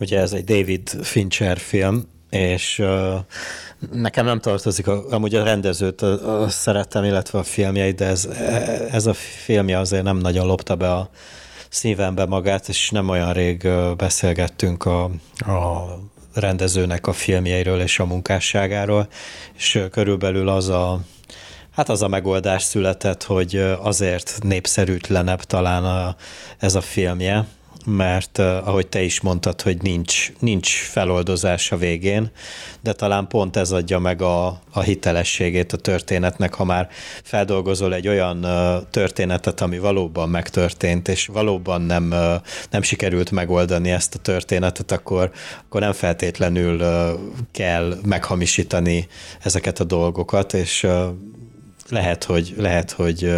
Ugye 0.00 0.20
ez 0.20 0.32
egy 0.32 0.44
David 0.44 0.88
Fincher 0.88 1.58
film, 1.58 2.02
és 2.30 2.78
uh, 2.78 3.14
nekem 3.92 4.24
nem 4.24 4.40
tartozik, 4.40 4.86
a, 4.86 5.04
amúgy 5.10 5.34
a 5.34 5.44
rendezőt 5.44 6.02
a, 6.02 6.42
a 6.42 6.48
szerettem, 6.48 7.04
illetve 7.04 7.38
a 7.38 7.42
filmjeit, 7.42 7.96
de 7.96 8.06
ez, 8.06 8.28
ez 8.90 9.06
a 9.06 9.12
filmje 9.44 9.78
azért 9.78 10.02
nem 10.02 10.16
nagyon 10.16 10.46
lopta 10.46 10.74
be 10.74 10.92
a 10.92 11.10
szívembe 11.68 12.26
magát, 12.26 12.68
és 12.68 12.90
nem 12.90 13.08
olyan 13.08 13.32
rég 13.32 13.68
beszélgettünk 13.96 14.84
a, 14.84 15.04
a 15.38 15.84
rendezőnek 16.34 17.06
a 17.06 17.12
filmjeiről 17.12 17.80
és 17.80 17.98
a 17.98 18.04
munkásságáról, 18.04 19.08
és 19.56 19.84
körülbelül 19.90 20.48
az 20.48 20.68
a 20.68 21.00
Hát 21.74 21.88
az 21.88 22.02
a 22.02 22.08
megoldás 22.08 22.62
született, 22.62 23.22
hogy 23.22 23.56
azért 23.80 24.38
népszerűtlenebb 24.42 25.42
talán 25.42 25.84
a, 25.84 26.16
ez 26.58 26.74
a 26.74 26.80
filmje, 26.80 27.46
mert 27.84 28.38
uh, 28.38 28.68
ahogy 28.68 28.86
te 28.86 29.02
is 29.02 29.20
mondtad, 29.20 29.62
hogy 29.62 29.82
nincs, 29.82 30.32
nincs 30.38 30.68
feloldozás 30.68 31.72
a 31.72 31.76
végén, 31.76 32.30
de 32.80 32.92
talán 32.92 33.28
pont 33.28 33.56
ez 33.56 33.72
adja 33.72 33.98
meg 33.98 34.22
a, 34.22 34.46
a 34.72 34.80
hitelességét 34.80 35.72
a 35.72 35.76
történetnek, 35.76 36.54
ha 36.54 36.64
már 36.64 36.88
feldolgozol 37.22 37.94
egy 37.94 38.08
olyan 38.08 38.44
uh, 38.44 38.82
történetet, 38.90 39.60
ami 39.60 39.78
valóban 39.78 40.28
megtörtént, 40.28 41.08
és 41.08 41.26
valóban 41.26 41.82
nem, 41.82 42.10
uh, 42.10 42.34
nem 42.70 42.82
sikerült 42.82 43.30
megoldani 43.30 43.90
ezt 43.90 44.14
a 44.14 44.18
történetet, 44.18 44.92
akkor, 44.92 45.30
akkor 45.64 45.80
nem 45.80 45.92
feltétlenül 45.92 46.82
kell 47.52 47.98
meghamisítani 48.04 49.06
ezeket 49.42 49.80
a 49.80 49.84
dolgokat, 49.84 50.52
és 50.52 50.86
lehet, 51.88 52.24
hogy, 52.24 52.54
lehet, 52.56 52.90
hogy 52.90 53.34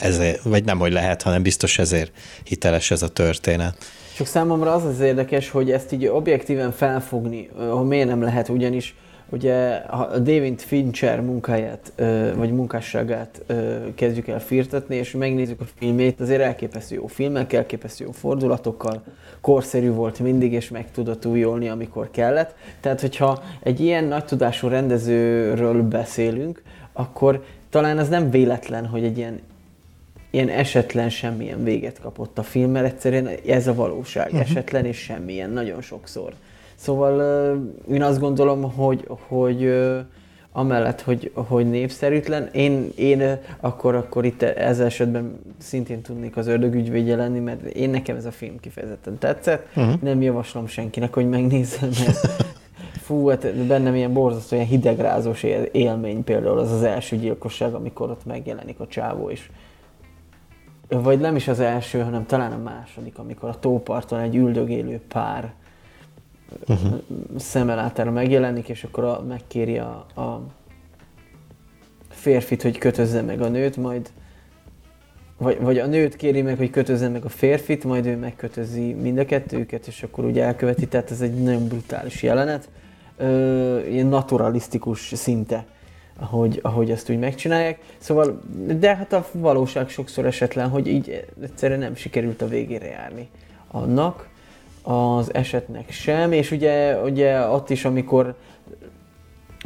ezért, 0.00 0.42
vagy 0.42 0.64
nem, 0.64 0.78
hogy 0.78 0.92
lehet, 0.92 1.22
hanem 1.22 1.42
biztos 1.42 1.78
ezért 1.78 2.12
hiteles 2.44 2.90
ez 2.90 3.02
a 3.02 3.08
történet. 3.08 3.76
Csak 4.16 4.26
számomra 4.26 4.72
az 4.72 4.84
az 4.84 5.00
érdekes, 5.00 5.50
hogy 5.50 5.70
ezt 5.70 5.92
így 5.92 6.06
objektíven 6.06 6.72
felfogni, 6.72 7.50
hogy 7.70 7.86
miért 7.86 8.08
nem 8.08 8.22
lehet, 8.22 8.48
ugyanis 8.48 8.94
ugye 9.28 9.74
a 9.74 10.18
David 10.18 10.60
Fincher 10.60 11.20
munkáját, 11.20 11.92
vagy 12.36 12.52
munkásságát 12.52 13.42
kezdjük 13.94 14.28
el 14.28 14.40
firtatni, 14.40 14.96
és 14.96 15.10
megnézzük 15.10 15.60
a 15.60 15.64
filmét, 15.78 16.20
azért 16.20 16.40
elképesztő 16.40 16.94
jó 16.94 17.06
filmek, 17.06 17.52
elképesztő 17.52 18.04
jó 18.04 18.10
fordulatokkal, 18.10 19.02
korszerű 19.40 19.90
volt 19.90 20.18
mindig, 20.18 20.52
és 20.52 20.68
meg 20.68 20.90
tudott 20.90 21.26
újolni, 21.26 21.68
amikor 21.68 22.10
kellett. 22.10 22.54
Tehát, 22.80 23.00
hogyha 23.00 23.42
egy 23.62 23.80
ilyen 23.80 24.04
nagy 24.04 24.24
tudású 24.24 24.68
rendezőről 24.68 25.82
beszélünk, 25.82 26.62
akkor 26.92 27.44
talán 27.74 27.98
az 27.98 28.08
nem 28.08 28.30
véletlen, 28.30 28.86
hogy 28.86 29.04
egy 29.04 29.18
ilyen 29.18 29.40
ilyen 30.30 30.48
esetlen 30.48 31.10
semmilyen 31.10 31.64
véget 31.64 32.00
kapott 32.00 32.38
a 32.38 32.42
film, 32.42 32.70
mert 32.70 32.86
egyszerűen 32.86 33.28
ez 33.46 33.66
a 33.66 33.74
valóság, 33.74 34.26
uh-huh. 34.26 34.40
esetlen 34.40 34.84
és 34.84 34.96
semmilyen, 34.96 35.50
nagyon 35.50 35.80
sokszor. 35.82 36.32
Szóval 36.74 37.20
én 37.90 38.02
azt 38.02 38.20
gondolom, 38.20 38.72
hogy, 38.72 39.08
hogy 39.08 39.74
amellett, 40.52 41.00
hogy, 41.00 41.30
hogy 41.34 41.70
népszerűtlen, 41.70 42.48
én, 42.52 42.92
én 42.96 43.38
akkor, 43.60 43.94
akkor 43.94 44.24
itt 44.24 44.42
ezzel 44.42 44.86
esetben 44.86 45.38
szintén 45.58 46.02
tudnék 46.02 46.36
az 46.36 46.46
ördögügyvédje 46.46 47.16
lenni, 47.16 47.38
mert 47.38 47.64
én 47.64 47.90
nekem 47.90 48.16
ez 48.16 48.24
a 48.24 48.32
film 48.32 48.60
kifejezetten 48.60 49.18
tetszett. 49.18 49.66
Uh-huh. 49.76 50.00
Nem 50.00 50.22
javaslom 50.22 50.66
senkinek, 50.66 51.14
hogy 51.14 51.28
megnézze, 51.28 51.78
mert 51.80 52.26
fú, 53.04 53.28
hát 53.28 53.54
bennem 53.66 53.94
ilyen 53.94 54.12
borzasztó, 54.12 54.56
ilyen 54.56 54.68
hidegrázós 54.68 55.42
élmény 55.72 56.24
például 56.24 56.58
az 56.58 56.72
az 56.72 56.82
első 56.82 57.16
gyilkosság, 57.16 57.74
amikor 57.74 58.10
ott 58.10 58.24
megjelenik 58.24 58.80
a 58.80 58.86
csávó 58.86 59.30
is. 59.30 59.50
Vagy 60.88 61.20
nem 61.20 61.36
is 61.36 61.48
az 61.48 61.60
első, 61.60 62.00
hanem 62.00 62.26
talán 62.26 62.52
a 62.52 62.62
második, 62.62 63.18
amikor 63.18 63.48
a 63.48 63.58
tóparton 63.58 64.18
egy 64.18 64.36
üldögélő 64.36 65.00
pár 65.08 65.52
uh-huh. 66.68 67.00
szemelátára 67.36 68.10
megjelenik, 68.10 68.68
és 68.68 68.84
akkor 68.84 69.04
a, 69.04 69.24
megkéri 69.28 69.78
a, 69.78 70.06
a 70.14 70.42
férfit, 72.08 72.62
hogy 72.62 72.78
kötözze 72.78 73.22
meg 73.22 73.40
a 73.40 73.48
nőt, 73.48 73.76
majd 73.76 74.10
vagy, 75.38 75.60
vagy 75.60 75.78
a 75.78 75.86
nőt 75.86 76.16
kéri 76.16 76.42
meg, 76.42 76.56
hogy 76.56 76.70
kötözze 76.70 77.08
meg 77.08 77.24
a 77.24 77.28
férfit, 77.28 77.84
majd 77.84 78.06
ő 78.06 78.16
megkötözi 78.16 78.92
mind 78.92 79.18
a 79.18 79.24
kettőket, 79.24 79.86
és 79.86 80.02
akkor 80.02 80.24
ugye 80.24 80.44
elköveti, 80.44 80.88
tehát 80.88 81.10
ez 81.10 81.20
egy 81.20 81.34
nagyon 81.34 81.68
brutális 81.68 82.22
jelenet, 82.22 82.68
ö, 83.16 83.78
ilyen 83.86 84.06
naturalisztikus 84.06 85.12
szinte, 85.14 85.64
ahogy, 86.20 86.58
ahogy 86.62 86.90
ezt 86.90 87.10
úgy 87.10 87.18
megcsinálják. 87.18 87.78
Szóval, 87.98 88.40
de 88.78 88.96
hát 88.96 89.12
a 89.12 89.26
valóság 89.32 89.88
sokszor 89.88 90.26
esetlen, 90.26 90.68
hogy 90.68 90.86
így 90.86 91.26
egyszerűen 91.42 91.78
nem 91.78 91.94
sikerült 91.94 92.42
a 92.42 92.48
végére 92.48 92.86
járni 92.86 93.28
annak, 93.70 94.28
az 94.82 95.34
esetnek 95.34 95.90
sem, 95.90 96.32
és 96.32 96.50
ugye, 96.50 97.02
ugye 97.02 97.40
ott 97.40 97.70
is, 97.70 97.84
amikor 97.84 98.34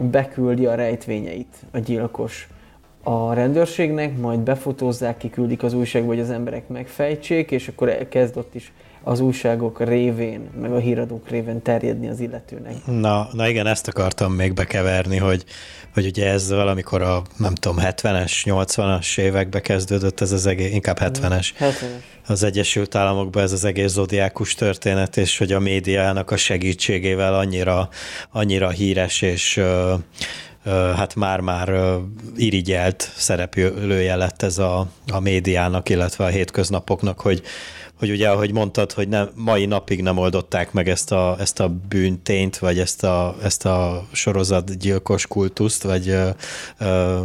beküldi 0.02 0.66
a 0.66 0.74
rejtvényeit 0.74 1.56
a 1.70 1.78
gyilkos 1.78 2.48
a 3.02 3.32
rendőrségnek, 3.32 4.18
majd 4.18 4.40
befotózzák, 4.40 5.16
kiküldik 5.16 5.62
az 5.62 5.74
újságba, 5.74 6.08
hogy 6.08 6.20
az 6.20 6.30
emberek 6.30 6.68
megfejtsék, 6.68 7.50
és 7.50 7.68
akkor 7.68 8.08
kezd 8.08 8.36
ott 8.36 8.54
is 8.54 8.72
az 9.08 9.20
újságok 9.20 9.84
révén, 9.84 10.50
meg 10.60 10.72
a 10.72 10.78
híradók 10.78 11.28
révén 11.28 11.62
terjedni 11.62 12.08
az 12.08 12.20
illetőnek. 12.20 12.74
Na, 12.86 13.28
na 13.32 13.48
igen, 13.48 13.66
ezt 13.66 13.88
akartam 13.88 14.32
még 14.32 14.54
bekeverni, 14.54 15.16
hogy, 15.16 15.44
hogy 15.94 16.06
ugye 16.06 16.30
ez 16.30 16.50
valamikor 16.50 17.02
a, 17.02 17.22
nem 17.36 17.54
tudom, 17.54 17.78
70-es, 17.80 18.32
80-as 18.44 19.18
évekbe 19.18 19.60
kezdődött 19.60 20.20
ez 20.20 20.32
az 20.32 20.46
egész, 20.46 20.72
inkább 20.72 20.98
70-es. 21.00 21.46
70-es. 21.60 22.26
Az 22.26 22.42
Egyesült 22.42 22.94
Államokban 22.94 23.42
ez 23.42 23.52
az 23.52 23.64
egész 23.64 23.90
zodiákus 23.90 24.54
történet, 24.54 25.16
és 25.16 25.38
hogy 25.38 25.52
a 25.52 25.58
médiának 25.58 26.30
a 26.30 26.36
segítségével 26.36 27.34
annyira, 27.34 27.88
annyira 28.30 28.70
híres 28.70 29.22
és 29.22 29.60
hát 30.96 31.14
már-már 31.14 31.98
irigyelt 32.36 33.10
szereplője 33.16 34.16
lett 34.16 34.42
ez 34.42 34.58
a, 34.58 34.86
a 35.12 35.20
médiának, 35.20 35.88
illetve 35.88 36.24
a 36.24 36.28
hétköznapoknak, 36.28 37.20
hogy, 37.20 37.42
hogy 37.98 38.10
ugye, 38.10 38.30
ahogy 38.30 38.52
mondtad, 38.52 38.92
hogy 38.92 39.08
nem, 39.08 39.30
mai 39.34 39.66
napig 39.66 40.02
nem 40.02 40.18
oldották 40.18 40.72
meg 40.72 40.88
ezt 40.88 41.12
a, 41.12 41.36
ezt 41.38 41.60
a 41.60 41.68
bűntényt, 41.88 42.58
vagy 42.58 42.78
ezt 42.78 43.04
a, 43.04 43.36
ezt 43.42 43.66
a 43.66 44.06
sorozatgyilkos 44.12 45.26
kultuszt, 45.26 45.82
vagy 45.82 46.08
ö, 46.08 46.28
ö, 46.78 47.20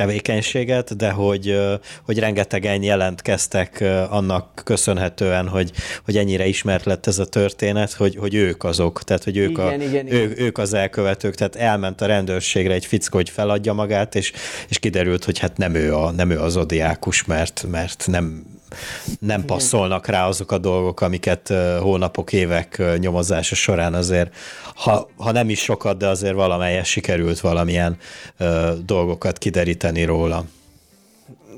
tevékenységet, 0.00 0.96
de 0.96 1.10
hogy, 1.10 1.58
hogy 2.02 2.18
rengetegen 2.18 2.82
jelentkeztek 2.82 3.84
annak 4.10 4.62
köszönhetően, 4.64 5.48
hogy, 5.48 5.70
hogy 6.04 6.16
ennyire 6.16 6.46
ismert 6.46 6.84
lett 6.84 7.06
ez 7.06 7.18
a 7.18 7.26
történet, 7.26 7.92
hogy, 7.92 8.16
hogy 8.16 8.34
ők 8.34 8.64
azok, 8.64 9.02
tehát 9.02 9.24
hogy 9.24 9.36
ők, 9.36 9.50
igen, 9.50 9.66
a, 9.66 9.82
igen, 9.82 10.12
ő, 10.12 10.22
igen. 10.22 10.40
ők 10.40 10.58
az 10.58 10.74
elkövetők, 10.74 11.34
tehát 11.34 11.56
elment 11.56 12.00
a 12.00 12.06
rendőrségre 12.06 12.74
egy 12.74 12.86
fickó, 12.86 13.16
hogy 13.16 13.30
feladja 13.30 13.72
magát, 13.72 14.14
és, 14.14 14.32
és 14.68 14.78
kiderült, 14.78 15.24
hogy 15.24 15.38
hát 15.38 15.56
nem 15.56 15.74
ő, 15.74 15.94
a, 15.94 16.10
nem 16.10 16.30
ő 16.30 16.38
az 16.38 16.56
odiákus, 16.56 17.24
mert, 17.24 17.66
mert 17.70 18.04
nem 18.06 18.44
nem 19.20 19.44
passzolnak 19.44 20.06
rá 20.06 20.26
azok 20.26 20.52
a 20.52 20.58
dolgok, 20.58 21.00
amiket 21.00 21.52
hónapok, 21.80 22.32
évek 22.32 22.82
nyomozása 22.98 23.54
során 23.54 23.94
azért, 23.94 24.34
ha, 24.74 25.08
ha 25.16 25.32
nem 25.32 25.48
is 25.48 25.60
sokat, 25.60 25.96
de 25.96 26.08
azért 26.08 26.34
valamelyes 26.34 26.88
sikerült 26.88 27.40
valamilyen 27.40 27.96
dolgokat 28.84 29.38
kideríteni 29.38 30.04
róla. 30.04 30.44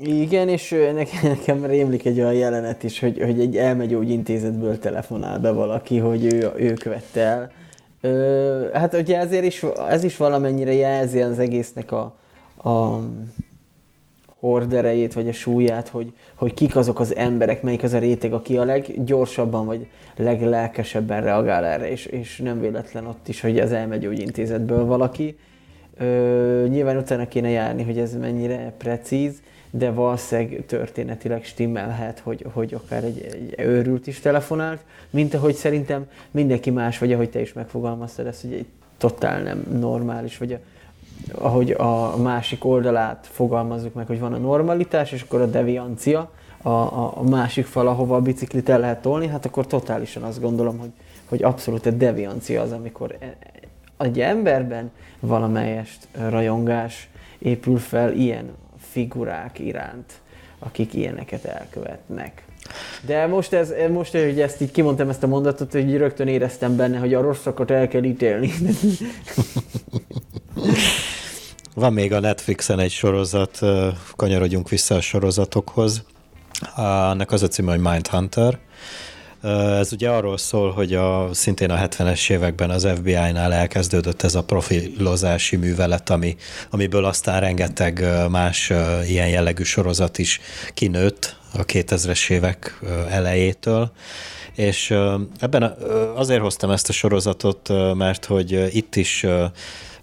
Igen, 0.01 0.49
és 0.49 0.75
nekem 1.21 1.65
rémlik 1.65 2.05
egy 2.05 2.19
olyan 2.19 2.33
jelenet 2.33 2.83
is, 2.83 2.99
hogy, 2.99 3.21
hogy 3.21 3.39
egy 3.39 3.57
elmegyógyintézetből 3.57 4.79
telefonál 4.79 5.39
be 5.39 5.51
valaki, 5.51 5.97
hogy 5.97 6.25
ő, 6.25 6.51
ő 6.55 6.73
követte 6.73 7.21
el. 7.21 7.51
Ö, 8.01 8.67
hát 8.73 8.93
ugye 8.93 9.17
ezért 9.17 9.43
is, 9.43 9.65
ez 9.89 10.03
is 10.03 10.17
valamennyire 10.17 10.73
jelzi 10.73 11.21
az 11.21 11.39
egésznek 11.39 11.91
a, 11.91 12.15
a 12.69 12.99
orderejét, 14.43 15.13
vagy 15.13 15.27
a 15.27 15.31
súlyát, 15.31 15.87
hogy, 15.87 16.13
hogy 16.35 16.53
kik 16.53 16.75
azok 16.75 16.99
az 16.99 17.15
emberek, 17.15 17.61
melyik 17.61 17.83
az 17.83 17.93
a 17.93 17.99
réteg, 17.99 18.33
aki 18.33 18.57
a 18.57 18.63
leggyorsabban, 18.63 19.65
vagy 19.65 19.87
leglelkesebben 20.15 21.23
reagál 21.23 21.65
erre, 21.65 21.91
és, 21.91 22.05
és 22.05 22.37
nem 22.37 22.59
véletlen 22.59 23.05
ott 23.05 23.27
is, 23.27 23.41
hogy 23.41 23.59
az 23.59 23.71
elmegyógyintézetből 23.71 24.85
valaki. 24.85 25.37
Ö, 25.97 26.65
nyilván 26.69 26.97
utána 26.97 27.27
kéne 27.27 27.49
járni, 27.49 27.83
hogy 27.83 27.97
ez 27.97 28.15
mennyire 28.15 28.73
precíz, 28.77 29.41
de 29.71 29.91
valószínűleg 29.91 30.63
történetileg 30.65 31.43
stimmelhet, 31.43 32.19
hogy, 32.19 32.45
hogy 32.53 32.73
akár 32.73 33.03
egy, 33.03 33.27
egy 33.31 33.65
őrült 33.65 34.07
is 34.07 34.19
telefonált, 34.19 34.79
mint 35.09 35.33
ahogy 35.33 35.53
szerintem 35.53 36.05
mindenki 36.31 36.69
más, 36.69 36.97
vagy 36.97 37.13
ahogy 37.13 37.29
te 37.29 37.41
is 37.41 37.53
megfogalmaztad 37.53 38.25
ezt, 38.25 38.41
hogy 38.41 38.53
egy 38.53 38.67
totál 38.97 39.41
nem 39.41 39.65
normális, 39.79 40.37
vagy 40.37 40.53
a, 40.53 40.59
ahogy 41.31 41.71
a 41.71 42.17
másik 42.17 42.65
oldalát 42.65 43.27
fogalmazzuk 43.31 43.93
meg, 43.93 44.07
hogy 44.07 44.19
van 44.19 44.33
a 44.33 44.37
normalitás, 44.37 45.11
és 45.11 45.21
akkor 45.21 45.41
a 45.41 45.45
deviancia, 45.45 46.31
a, 46.61 46.69
a, 46.69 47.13
a 47.15 47.23
másik 47.23 47.65
fal, 47.65 47.87
ahova 47.87 48.15
a 48.15 48.21
biciklit 48.21 48.69
el 48.69 48.79
lehet 48.79 49.01
tolni, 49.01 49.27
hát 49.27 49.45
akkor 49.45 49.67
totálisan 49.67 50.23
azt 50.23 50.41
gondolom, 50.41 50.77
hogy, 50.77 50.91
hogy 51.25 51.43
abszolút 51.43 51.85
a 51.85 51.91
deviancia 51.91 52.61
az, 52.61 52.71
amikor 52.71 53.15
e, 53.19 53.35
egy 53.97 54.19
emberben 54.19 54.91
valamelyest 55.19 56.07
rajongás 56.29 57.09
épül 57.39 57.77
fel 57.77 58.13
ilyen 58.13 58.51
figurák 58.91 59.59
iránt, 59.59 60.13
akik 60.59 60.93
ilyeneket 60.93 61.45
elkövetnek. 61.45 62.43
De 63.05 63.27
most, 63.27 63.53
ez, 63.53 63.73
most, 63.91 64.11
hogy 64.11 64.41
ezt 64.41 64.61
így 64.61 64.71
kimondtam 64.71 65.09
ezt 65.09 65.23
a 65.23 65.27
mondatot, 65.27 65.71
hogy 65.71 65.97
rögtön 65.97 66.27
éreztem 66.27 66.75
benne, 66.75 66.97
hogy 66.97 67.13
a 67.13 67.21
rosszakat 67.21 67.71
el 67.71 67.87
kell 67.87 68.03
ítélni. 68.03 68.51
Van 71.75 71.93
még 71.93 72.13
a 72.13 72.19
Netflixen 72.19 72.79
egy 72.79 72.91
sorozat, 72.91 73.59
kanyarodjunk 74.15 74.69
vissza 74.69 74.95
a 74.95 75.01
sorozatokhoz. 75.01 76.03
Annak 76.75 77.31
az 77.31 77.43
a 77.43 77.47
címe, 77.47 77.71
hogy 77.71 77.81
Mindhunter. 77.81 78.59
Ez 79.79 79.93
ugye 79.93 80.09
arról 80.09 80.37
szól, 80.37 80.71
hogy 80.71 80.93
a, 80.93 81.29
szintén 81.33 81.71
a 81.71 81.87
70-es 81.87 82.29
években 82.29 82.69
az 82.69 82.87
FBI-nál 82.95 83.53
elkezdődött 83.53 84.21
ez 84.21 84.35
a 84.35 84.43
profilozási 84.43 85.55
művelet, 85.55 86.09
ami, 86.09 86.35
amiből 86.69 87.05
aztán 87.05 87.39
rengeteg 87.39 88.05
más 88.29 88.71
ilyen 89.07 89.29
jellegű 89.29 89.63
sorozat 89.63 90.17
is 90.17 90.39
kinőtt 90.73 91.35
a 91.53 91.65
2000-es 91.65 92.29
évek 92.29 92.79
elejétől. 93.09 93.91
És 94.55 94.95
ebben 95.39 95.75
azért 96.15 96.41
hoztam 96.41 96.71
ezt 96.71 96.89
a 96.89 96.93
sorozatot, 96.93 97.69
mert 97.95 98.25
hogy 98.25 98.75
itt 98.75 98.95
is 98.95 99.25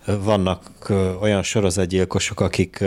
vannak 0.05 0.93
olyan 1.21 1.43
sorozatgyilkosok, 1.43 2.41
akik, 2.41 2.85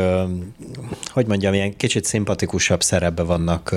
hogy 1.07 1.27
mondjam, 1.27 1.53
ilyen 1.53 1.77
kicsit 1.77 2.05
szimpatikusabb 2.05 2.83
szerepbe 2.83 3.23
vannak 3.23 3.75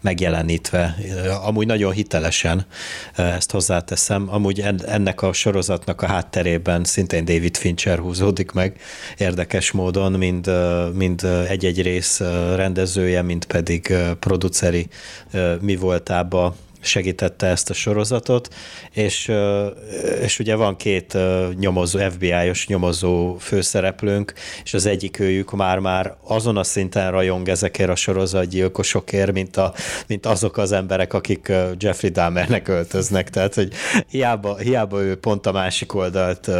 megjelenítve. 0.00 0.96
Amúgy 1.44 1.66
nagyon 1.66 1.92
hitelesen 1.92 2.66
ezt 3.14 3.50
hozzáteszem. 3.50 4.28
Amúgy 4.30 4.60
ennek 4.86 5.22
a 5.22 5.32
sorozatnak 5.32 6.02
a 6.02 6.06
hátterében 6.06 6.84
szintén 6.84 7.24
David 7.24 7.56
Fincher 7.56 7.98
húzódik 7.98 8.52
meg 8.52 8.80
érdekes 9.18 9.70
módon, 9.70 10.12
mind, 10.12 10.50
mind 10.94 11.24
egy-egy 11.48 11.82
rész 11.82 12.20
rendezője, 12.54 13.22
mind 13.22 13.44
pedig 13.44 13.94
produceri 14.18 14.88
mi 15.60 15.76
voltába 15.76 16.54
segítette 16.80 17.46
ezt 17.46 17.70
a 17.70 17.74
sorozatot, 17.74 18.54
és, 18.92 19.32
és 20.22 20.38
ugye 20.38 20.54
van 20.54 20.76
két 20.76 21.16
nyomozó, 21.58 21.98
FBI-os 21.98 22.66
nyomozó 22.66 23.36
főszereplőnk, 23.38 24.32
és 24.64 24.74
az 24.74 24.86
egyik 24.86 25.18
őjük 25.18 25.50
már-már 25.50 26.16
azon 26.24 26.56
a 26.56 26.62
szinten 26.62 27.10
rajong 27.10 27.48
ezekért 27.48 27.90
a 27.90 27.94
sorozatgyilkosokért, 27.94 29.32
mint, 29.32 29.56
a, 29.56 29.74
mint 30.06 30.26
azok 30.26 30.56
az 30.56 30.72
emberek, 30.72 31.12
akik 31.12 31.52
Jeffrey 31.78 32.10
Dahmernek 32.10 32.68
öltöznek, 32.68 33.30
tehát 33.30 33.54
hogy 33.54 33.72
hiába, 34.08 34.56
hiába 34.56 35.00
ő 35.00 35.16
pont 35.16 35.46
a 35.46 35.52
másik 35.52 35.94
oldalt 35.94 36.50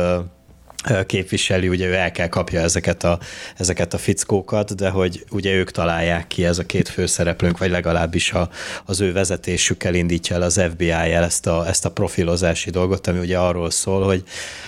képviseli, 1.07 1.69
ugye 1.69 1.87
ő 1.87 1.95
el 1.95 2.11
kell 2.11 2.29
kapja 2.29 2.61
ezeket 2.61 3.05
a, 3.05 3.19
ezeket 3.57 3.95
a 3.95 3.99
fickókat, 3.99 4.75
de 4.75 4.89
hogy 4.89 5.25
ugye 5.31 5.53
ők 5.53 5.71
találják 5.71 6.27
ki, 6.27 6.45
ez 6.45 6.59
a 6.59 6.67
két 6.67 6.89
főszereplőnk, 6.89 7.59
vagy 7.59 7.71
legalábbis 7.71 8.33
a, 8.33 8.49
az 8.85 9.01
ő 9.01 9.13
vezetésükkel 9.13 9.95
indítja 9.95 10.37
el 10.37 10.43
az 10.43 10.63
FBI 10.71 10.91
el 10.91 11.25
ezt 11.25 11.47
a, 11.47 11.69
ezt 11.69 11.85
a 11.85 11.91
profilozási 11.91 12.71
dolgot, 12.71 13.07
ami 13.07 13.19
ugye 13.19 13.39
arról 13.39 13.71
szól, 13.71 14.05
hogy, 14.05 14.23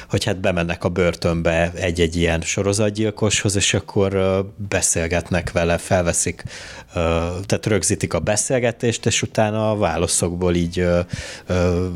hogy 0.09 0.25
hát 0.25 0.41
bemennek 0.41 0.85
a 0.85 0.89
börtönbe 0.89 1.73
egy-egy 1.75 2.17
ilyen 2.17 2.41
sorozatgyilkoshoz, 2.41 3.57
és 3.57 3.75
akkor 3.75 4.43
beszélgetnek 4.69 5.53
vele, 5.53 5.79
felveszik, 5.79 6.43
tehát 7.47 7.67
rögzítik 7.67 8.15
a 8.15 8.19
beszélgetést, 8.19 9.07
és 9.07 9.23
utána 9.23 9.71
a 9.71 9.77
válaszokból 9.77 10.55
így 10.55 10.87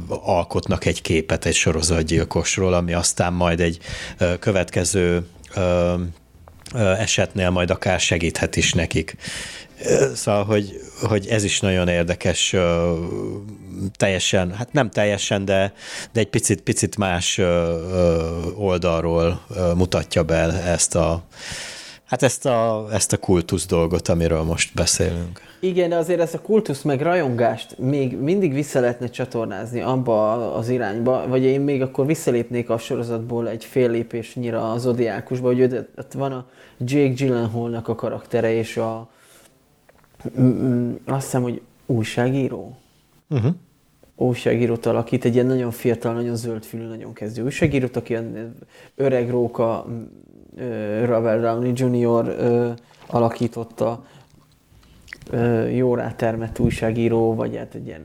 alkotnak 0.08 0.84
egy 0.84 1.02
képet 1.02 1.44
egy 1.44 1.54
sorozatgyilkosról, 1.54 2.74
ami 2.74 2.92
aztán 2.92 3.32
majd 3.32 3.60
egy 3.60 3.78
következő 4.38 5.26
esetnél 6.98 7.50
majd 7.50 7.70
akár 7.70 8.00
segíthet 8.00 8.56
is 8.56 8.72
nekik. 8.72 9.16
Szóval, 10.14 10.44
hogy, 10.44 10.80
hogy 11.02 11.26
ez 11.26 11.44
is 11.44 11.60
nagyon 11.60 11.88
érdekes, 11.88 12.54
teljesen, 13.96 14.54
hát 14.54 14.72
nem 14.72 14.90
teljesen, 14.90 15.44
de, 15.44 15.72
de 16.12 16.20
egy 16.20 16.28
picit, 16.28 16.60
picit 16.60 16.96
más 16.96 17.40
oldalról 18.54 19.46
mutatja 19.74 20.22
be 20.22 20.62
ezt 20.62 20.94
a, 20.94 21.24
Hát 22.06 22.22
ezt 22.22 22.46
a, 22.46 22.86
ezt 22.92 23.12
a 23.12 23.16
kultusz 23.16 23.66
dolgot, 23.66 24.08
amiről 24.08 24.42
most 24.42 24.74
beszélünk. 24.74 25.40
Igen, 25.60 25.88
de 25.88 25.96
azért 25.96 26.20
ezt 26.20 26.34
a 26.34 26.40
kultusz 26.40 26.82
meg 26.82 27.00
rajongást 27.00 27.78
még 27.78 28.16
mindig 28.16 28.52
vissza 28.52 28.80
lehetne 28.80 29.08
csatornázni 29.08 29.80
abba 29.80 30.32
az 30.54 30.68
irányba, 30.68 31.28
vagy 31.28 31.42
én 31.42 31.60
még 31.60 31.82
akkor 31.82 32.06
visszalépnék 32.06 32.70
a 32.70 32.78
sorozatból 32.78 33.48
egy 33.48 33.64
fél 33.64 33.90
lépésnyira 33.90 34.72
az 34.72 34.82
Zodiákusba, 34.82 35.46
hogy 35.46 35.62
ott 35.96 36.12
van 36.12 36.32
a 36.32 36.46
Jake 36.78 37.12
Gyllenhaalnak 37.12 37.88
a 37.88 37.94
karaktere, 37.94 38.52
és 38.52 38.76
a 38.76 39.08
azt 41.04 41.24
hiszem, 41.24 41.42
hogy 41.42 41.60
újságíró. 41.86 42.76
Uh-huh. 43.28 43.54
Újságírót 44.16 44.86
alakít, 44.86 45.24
egy 45.24 45.34
ilyen 45.34 45.46
nagyon 45.46 45.70
fiatal, 45.70 46.12
nagyon 46.12 46.36
zöldfülű, 46.36 46.86
nagyon 46.86 47.12
kezdő 47.12 47.42
újságírót, 47.42 47.96
aki 47.96 48.16
öreg 48.94 49.30
róka 49.30 49.86
Robert 51.04 51.40
Downey 51.40 51.72
Jr. 51.74 52.34
alakította, 53.06 54.04
jó 55.72 55.94
rátermett 55.94 56.58
újságíró, 56.58 57.34
vagy 57.34 57.56
hát 57.56 57.74
egy 57.74 57.86
ilyen 57.86 58.04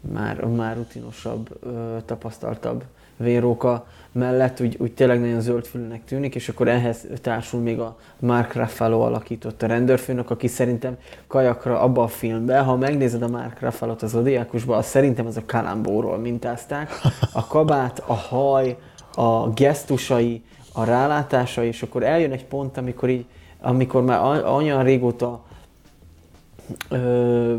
már, 0.00 0.44
már 0.44 0.76
rutinosabb, 0.76 1.58
tapasztaltabb 2.04 2.84
véróka 3.16 3.86
mellett 4.12 4.60
úgy, 4.60 4.76
úgy 4.78 4.92
tényleg 4.92 5.20
nagyon 5.20 5.40
zöldfülűnek 5.40 6.04
tűnik, 6.04 6.34
és 6.34 6.48
akkor 6.48 6.68
ehhez 6.68 7.06
társul 7.20 7.60
még 7.60 7.78
a 7.78 7.96
Mark 8.18 8.54
Ruffalo 8.54 9.00
alakított 9.00 9.62
a 9.62 9.66
rendőrfőnök, 9.66 10.30
aki 10.30 10.46
szerintem 10.46 10.96
kajakra 11.26 11.80
abba 11.80 12.02
a 12.02 12.08
filmben, 12.08 12.64
ha 12.64 12.76
megnézed 12.76 13.22
a 13.22 13.28
Mark 13.28 13.60
Ruffalo-t 13.60 14.02
az 14.02 14.14
Odiákusban, 14.14 14.78
az 14.78 14.86
szerintem 14.86 15.26
az 15.26 15.36
a 15.36 15.42
Kalambóról 15.46 16.18
mintázták. 16.18 16.90
A 17.32 17.46
kabát, 17.46 18.02
a 18.06 18.14
haj, 18.14 18.76
a 19.14 19.48
gesztusai, 19.48 20.42
a 20.72 20.84
rálátása, 20.84 21.64
és 21.64 21.82
akkor 21.82 22.02
eljön 22.02 22.32
egy 22.32 22.44
pont, 22.44 22.76
amikor, 22.76 23.08
így, 23.08 23.24
amikor 23.60 24.02
már 24.02 24.44
olyan 24.44 24.82
régóta 24.82 25.44
ö, 26.88 27.54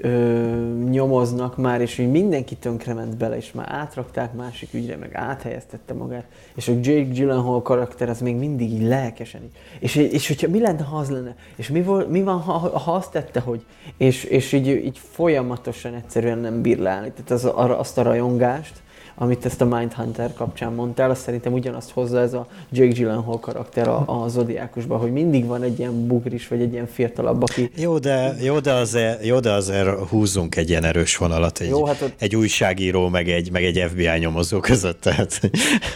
ö, 0.00 0.78
nyomoznak 0.90 1.56
már, 1.56 1.80
és 1.80 1.96
hogy 1.96 2.10
mindenki 2.10 2.56
tönkrement 2.56 3.16
bele, 3.16 3.36
és 3.36 3.52
már 3.52 3.66
átrakták 3.70 4.32
másik 4.32 4.74
ügyre, 4.74 4.96
meg 4.96 5.14
áthelyeztette 5.14 5.94
magát, 5.94 6.24
és 6.54 6.68
a 6.68 6.72
Jake 6.72 7.12
Gyllenhaal 7.12 7.62
karakter 7.62 8.08
az 8.08 8.20
még 8.20 8.36
mindig 8.36 8.72
így 8.72 8.82
lelkesen 8.82 9.42
így. 9.42 9.56
És, 9.78 9.94
és 9.94 10.26
hogyha 10.26 10.48
mi 10.48 10.60
lenne, 10.60 10.82
ha 10.82 10.96
az 10.96 11.10
lenne? 11.10 11.36
És 11.56 11.68
mi, 11.68 11.82
vol, 11.82 12.06
mi 12.06 12.22
van, 12.22 12.40
ha, 12.40 12.78
ha 12.78 12.92
azt 12.92 13.10
tette, 13.10 13.40
hogy? 13.40 13.64
És, 13.96 14.24
és 14.24 14.52
így, 14.52 14.66
így 14.66 14.98
folyamatosan 14.98 15.94
egyszerűen 15.94 16.38
nem 16.38 16.62
bír 16.62 16.78
leállni. 16.78 17.12
Tehát 17.12 17.30
az, 17.30 17.52
azt 17.78 17.98
a 17.98 18.02
rajongást, 18.02 18.82
amit 19.18 19.44
ezt 19.44 19.60
a 19.60 19.64
Mindhunter 19.64 20.32
kapcsán 20.34 20.72
mondtál, 20.72 21.10
azt 21.10 21.20
szerintem 21.22 21.52
ugyanazt 21.52 21.90
hozza 21.90 22.20
ez 22.20 22.34
a 22.34 22.46
Jake 22.72 22.92
Gyllenhaal 22.92 23.40
karakter 23.40 23.88
a, 23.88 24.04
a 24.06 24.28
Zodiákusban, 24.28 24.98
hogy 24.98 25.12
mindig 25.12 25.46
van 25.46 25.62
egy 25.62 25.78
ilyen 25.78 26.06
bugris, 26.06 26.48
vagy 26.48 26.60
egy 26.60 26.72
ilyen 26.72 26.86
fiatalabb, 26.86 27.42
aki... 27.42 27.70
Jó, 27.76 27.98
de, 27.98 28.34
jó, 28.42 28.58
de, 28.58 28.72
azért, 28.72 29.26
jó, 29.26 29.40
de 29.40 29.52
azért 29.52 29.88
húzzunk 30.08 30.56
egy 30.56 30.68
ilyen 30.68 30.84
erős 30.84 31.16
vonalat, 31.16 31.58
egy, 31.58 31.68
jó, 31.68 31.84
hát 31.84 32.00
ott... 32.02 32.12
egy 32.18 32.36
újságíró, 32.36 33.08
meg 33.08 33.28
egy, 33.28 33.50
meg 33.52 33.64
egy 33.64 33.84
FBI 33.88 34.18
nyomozó 34.18 34.60
között, 34.60 35.00
tehát, 35.00 35.40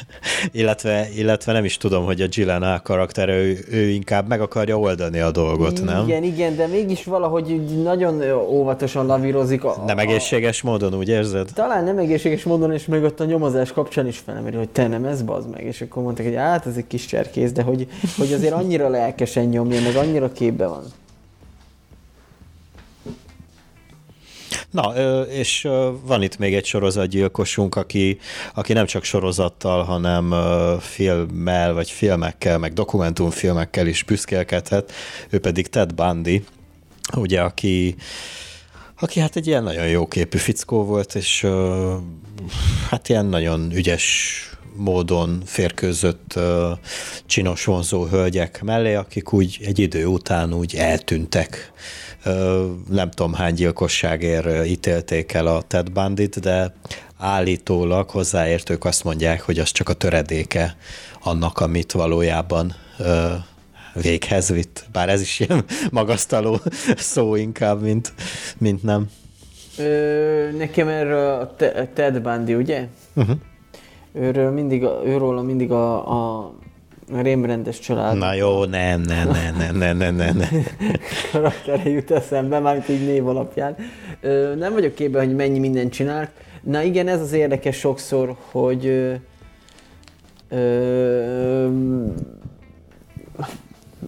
illetve, 0.53 1.09
illetve 1.16 1.53
nem 1.53 1.64
is 1.64 1.77
tudom, 1.77 2.05
hogy 2.05 2.20
a 2.20 2.27
Gyllenhaal 2.27 2.81
karakter, 2.81 3.29
ő, 3.29 3.59
ő 3.70 3.89
inkább 3.89 4.29
meg 4.29 4.41
akarja 4.41 4.79
oldani 4.79 5.20
a 5.20 5.31
dolgot, 5.31 5.79
igen, 5.79 5.85
nem? 5.85 6.07
Igen, 6.07 6.23
igen, 6.23 6.57
de 6.57 6.66
mégis 6.66 7.05
valahogy 7.05 7.61
nagyon 7.83 8.23
óvatosan 8.49 9.07
lavírozik. 9.07 9.64
A, 9.64 9.83
nem 9.87 9.99
egészséges 9.99 10.62
módon, 10.62 10.95
úgy 10.95 11.09
érzed? 11.09 11.49
Talán 11.55 11.85
nem 11.85 11.99
egészséges 11.99 12.45
módon, 12.45 12.73
és 12.73 12.87
meg 12.87 13.05
ott 13.13 13.21
a 13.21 13.25
nyomozás 13.25 13.73
kapcsán 13.73 14.07
is 14.07 14.19
felmerül, 14.19 14.59
hogy 14.59 14.69
te 14.69 14.87
nem 14.87 15.05
ez 15.05 15.23
bazd 15.23 15.51
meg, 15.51 15.65
és 15.65 15.81
akkor 15.81 16.03
mondták, 16.03 16.27
hogy 16.27 16.35
hát 16.35 16.67
ez 16.67 16.77
egy 16.77 16.87
kis 16.87 17.07
cserkész, 17.07 17.53
de 17.53 17.63
hogy, 17.63 17.89
hogy 18.17 18.33
azért 18.33 18.53
annyira 18.53 18.89
lelkesen 18.89 19.45
nyomja, 19.45 19.81
meg 19.81 19.97
annyira 19.97 20.33
képbe 20.33 20.67
van. 20.67 20.85
Na, 24.71 24.93
és 25.29 25.69
van 26.05 26.23
itt 26.23 26.39
még 26.39 26.55
egy 26.55 26.65
sorozatgyilkosunk, 26.65 27.77
aki, 27.77 28.19
aki 28.55 28.73
nem 28.73 28.87
csak 28.87 29.05
sorozattal, 29.05 29.83
hanem 29.83 30.35
filmmel, 30.81 31.75
vagy 31.75 31.91
filmekkel, 31.91 32.59
meg 32.59 32.73
dokumentumfilmekkel 32.73 33.87
is 33.87 34.03
büszkélkedhet, 34.03 34.93
ő 35.31 35.41
pedig 35.41 35.67
Ted 35.67 35.95
Bundy, 35.95 36.45
ugye, 37.17 37.41
aki 37.41 37.97
aki 39.01 39.20
hát 39.20 39.36
egy 39.36 39.47
ilyen 39.47 39.62
nagyon 39.62 39.88
jó 39.88 40.07
képű 40.07 40.38
fickó 40.38 40.84
volt, 40.84 41.14
és 41.14 41.47
hát 42.90 43.09
ilyen 43.09 43.26
nagyon 43.26 43.72
ügyes 43.74 44.36
módon 44.76 45.43
férkőzött 45.45 46.38
csinos 47.26 47.64
vonzó 47.64 48.05
hölgyek 48.05 48.62
mellé, 48.62 48.95
akik 48.95 49.32
úgy 49.32 49.59
egy 49.64 49.78
idő 49.78 50.07
után 50.07 50.55
úgy 50.55 50.74
eltűntek. 50.74 51.72
Nem 52.90 53.11
tudom 53.11 53.32
hány 53.32 53.55
gyilkosságért 53.55 54.66
ítélték 54.66 55.32
el 55.32 55.47
a 55.47 55.62
Ted 55.62 55.93
Bandit, 55.93 56.40
de 56.40 56.74
állítólag 57.18 58.11
hozzáértők 58.11 58.84
azt 58.84 59.05
mondják, 59.05 59.40
hogy 59.40 59.59
az 59.59 59.70
csak 59.70 59.88
a 59.88 59.93
töredéke 59.93 60.76
annak, 61.22 61.59
amit 61.59 61.93
valójában 61.93 62.74
véghez 63.95 64.49
vitt, 64.49 64.84
bár 64.93 65.09
ez 65.09 65.20
is 65.20 65.40
ilyen 65.40 65.64
magasztaló 65.90 66.61
szó 66.97 67.34
inkább, 67.34 67.82
mint, 67.82 68.12
mint 68.59 68.82
nem. 68.82 69.11
Ö, 69.78 70.51
nekem 70.57 70.88
erről 70.88 71.40
a 71.40 71.55
Ted 71.95 72.20
Bundy, 72.20 72.55
ugye? 72.55 72.86
Uh-huh. 73.14 73.36
Őről 74.12 74.51
mindig, 74.51 74.82
őről 74.82 75.43
mindig 75.43 75.70
a, 75.70 76.11
a 76.40 76.53
rémrendes 77.12 77.78
család. 77.78 78.16
Na 78.16 78.34
jó, 78.34 78.64
nem, 78.64 79.01
nem, 79.01 79.28
nem, 79.28 79.57
nem, 79.57 79.76
nem, 79.76 79.97
nem, 79.97 80.14
nem. 80.14 80.36
nem. 80.36 80.64
Karaktere 81.32 81.90
jut 81.90 82.11
eszembe, 82.11 82.59
mármint 82.59 82.88
így 82.88 83.07
név 83.07 83.28
alapján. 83.28 83.76
Ö, 84.20 84.55
nem 84.55 84.72
vagyok 84.72 84.95
képben, 84.95 85.26
hogy 85.26 85.34
mennyi 85.34 85.59
mindent 85.59 85.93
csinált. 85.93 86.30
Na 86.62 86.82
igen, 86.82 87.09
ez 87.09 87.20
az 87.20 87.32
érdekes 87.32 87.76
sokszor, 87.76 88.36
hogy 88.51 88.86
ö, 88.86 89.14
ö, 90.49 91.68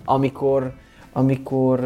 amikor, 0.05 0.73
amikor 1.13 1.81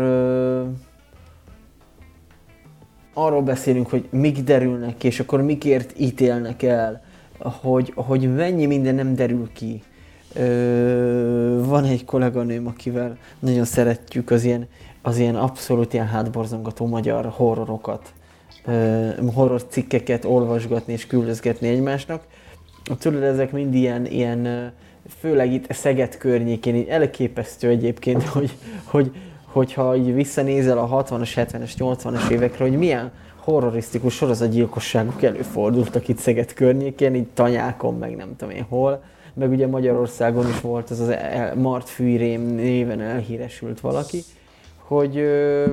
arról 3.18 3.42
beszélünk, 3.42 3.90
hogy 3.90 4.08
mik 4.10 4.38
derülnek 4.38 4.96
ki, 4.96 5.06
és 5.06 5.20
akkor 5.20 5.42
mikért 5.42 5.98
ítélnek 6.00 6.62
el, 6.62 7.02
hogy, 7.38 7.92
hogy 7.96 8.34
mennyi 8.34 8.66
minden 8.66 8.94
nem 8.94 9.14
derül 9.14 9.50
ki. 9.52 9.82
Ö, 10.34 11.62
van 11.64 11.84
egy 11.84 12.04
kolléganőm, 12.04 12.66
akivel 12.66 13.16
nagyon 13.38 13.64
szeretjük 13.64 14.30
az 14.30 14.44
ilyen, 14.44 14.66
az 15.02 15.18
ilyen 15.18 15.36
abszolút 15.36 15.92
ilyen 15.92 16.06
hátborzongató 16.06 16.86
magyar 16.86 17.26
horrorokat, 17.26 18.12
ö, 18.64 19.08
horror 19.34 19.66
cikkeket 19.66 20.24
olvasgatni 20.24 20.92
és 20.92 21.06
küldözgetni 21.06 21.68
egymásnak. 21.68 22.22
Tudod, 22.98 23.22
ezek 23.22 23.52
mind 23.52 23.74
ilyen, 23.74 24.06
ilyen 24.06 24.72
főleg 25.20 25.52
itt 25.52 25.72
Szeged 25.72 26.16
környékén 26.16 26.74
így 26.74 26.88
elképesztő 26.88 27.68
egyébként, 27.68 28.22
hogy, 28.34 28.52
hogy, 28.84 29.10
hogyha 29.44 29.96
így 29.96 30.14
visszanézel 30.14 30.78
a 30.78 31.04
60-as, 31.04 31.30
70-es, 31.36 31.72
80-as 31.78 32.30
évekre, 32.30 32.64
hogy 32.64 32.78
milyen 32.78 33.12
horrorisztikus 33.36 34.14
sorozatgyilkosságok 34.14 35.22
előfordultak 35.22 36.08
itt 36.08 36.18
Szeged 36.18 36.52
környékén, 36.52 37.14
így 37.14 37.26
tanyákon, 37.34 37.98
meg 37.98 38.16
nem 38.16 38.36
tudom 38.36 38.54
én 38.54 38.66
hol. 38.68 39.02
Meg 39.34 39.50
ugye 39.50 39.66
Magyarországon 39.66 40.48
is 40.48 40.60
volt 40.60 40.90
az 40.90 41.00
az 41.00 41.14
Mart 41.54 41.88
Fűrém 41.88 42.40
néven 42.40 43.00
elhíresült 43.00 43.80
valaki, 43.80 44.22
hogy 44.76 45.16
ö, 45.16 45.66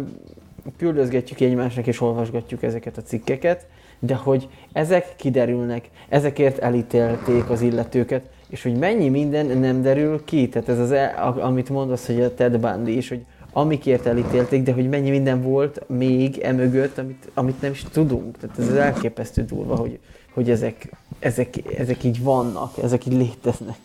küldözgetjük 0.78 1.40
egymásnak 1.40 1.88
és 1.88 2.02
olvasgatjuk 2.02 2.64
ezeket 2.64 2.98
a 2.98 3.02
cikkeket, 3.02 3.68
de 4.00 4.16
hogy 4.16 4.48
ezek 4.74 5.14
kiderülnek, 5.16 5.90
ezekért 6.10 6.58
elítélték 6.58 7.50
az 7.50 7.62
illetőket, 7.62 8.30
és 8.50 8.64
hogy 8.64 8.76
mennyi 8.76 9.10
minden 9.10 9.46
nem 9.46 9.82
derül 9.82 10.24
ki. 10.26 10.50
Tehát 10.50 10.70
ez 10.70 10.80
az, 10.80 10.92
el, 10.92 11.40
amit 11.40 11.70
mondasz, 11.70 12.06
hogy 12.06 12.22
a 12.22 12.34
Ted 12.34 12.58
Bundy 12.58 12.98
is, 12.98 13.10
hogy 13.10 13.26
amikért 13.54 14.06
elítélték, 14.06 14.64
de 14.64 14.74
hogy 14.74 14.90
mennyi 14.90 15.10
minden 15.10 15.42
volt 15.42 15.82
még 15.88 16.38
emögött, 16.38 16.98
amit, 16.98 17.30
amit 17.34 17.62
nem 17.62 17.72
is 17.72 17.84
tudunk. 17.92 18.38
Tehát 18.38 18.60
ez 18.60 18.70
elképesztő 18.70 19.46
durva, 19.46 19.76
hogy, 19.76 20.00
hogy 20.34 20.50
ezek, 20.50 20.90
ezek, 21.20 21.78
ezek 21.78 22.04
így 22.04 22.24
vannak, 22.24 22.78
ezek 22.84 23.06
így 23.06 23.14
léteznek. 23.14 23.78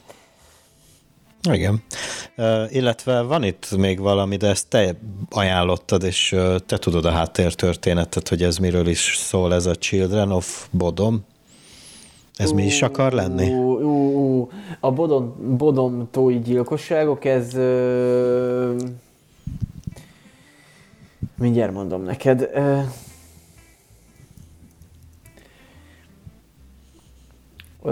Igen. 1.51 1.83
Uh, 2.37 2.75
illetve 2.75 3.21
van 3.21 3.43
itt 3.45 3.77
még 3.77 4.01
valami, 4.01 4.37
de 4.37 4.49
ezt 4.49 4.69
te 4.69 4.95
ajánlottad, 5.31 6.03
és 6.03 6.33
uh, 6.33 6.57
te 6.67 6.79
tudod 6.79 7.05
a 7.05 7.11
háttértörténetet, 7.11 8.29
hogy 8.29 8.43
ez 8.43 8.57
miről 8.57 8.87
is 8.87 9.17
szól 9.17 9.55
ez 9.55 9.67
a 9.67 9.77
Children 9.77 10.31
of 10.31 10.67
Bodom. 10.71 11.25
Ez 12.41 12.53
mi 12.53 12.65
is 12.65 12.83
akar 12.83 13.13
lenni? 13.13 13.51
Uh, 13.51 13.85
uh, 13.85 14.41
uh. 14.41 14.49
A 14.81 14.93
Bodom, 14.93 15.57
Bodom 15.57 16.09
tói 16.11 16.39
gyilkosságok, 16.39 17.25
ez... 17.25 17.55
Uh, 17.55 18.81
mindjárt 21.39 21.73
mondom 21.73 22.03
neked. 22.03 22.51
Uh, 22.55 22.83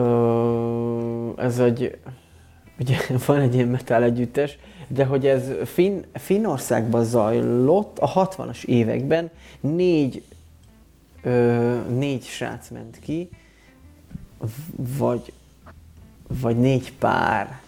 uh, 0.01 1.44
ez 1.44 1.59
egy 1.59 1.99
ugye 2.80 2.96
van 3.26 3.40
egy 3.40 3.55
ilyen 3.55 3.68
metal 3.68 4.03
együttes, 4.03 4.59
de 4.86 5.05
hogy 5.05 5.26
ez 5.26 5.51
Finn, 5.64 6.01
Finnországban 6.12 7.05
zajlott 7.05 7.99
a 7.99 8.28
60-as 8.28 8.64
években, 8.64 9.30
négy, 9.61 10.22
ö, 11.22 11.76
négy 11.88 12.22
srác 12.22 12.68
ment 12.70 12.99
ki, 12.99 13.28
vagy, 14.99 15.32
vagy 16.43 16.59
négy 16.59 16.93
pár. 16.93 17.61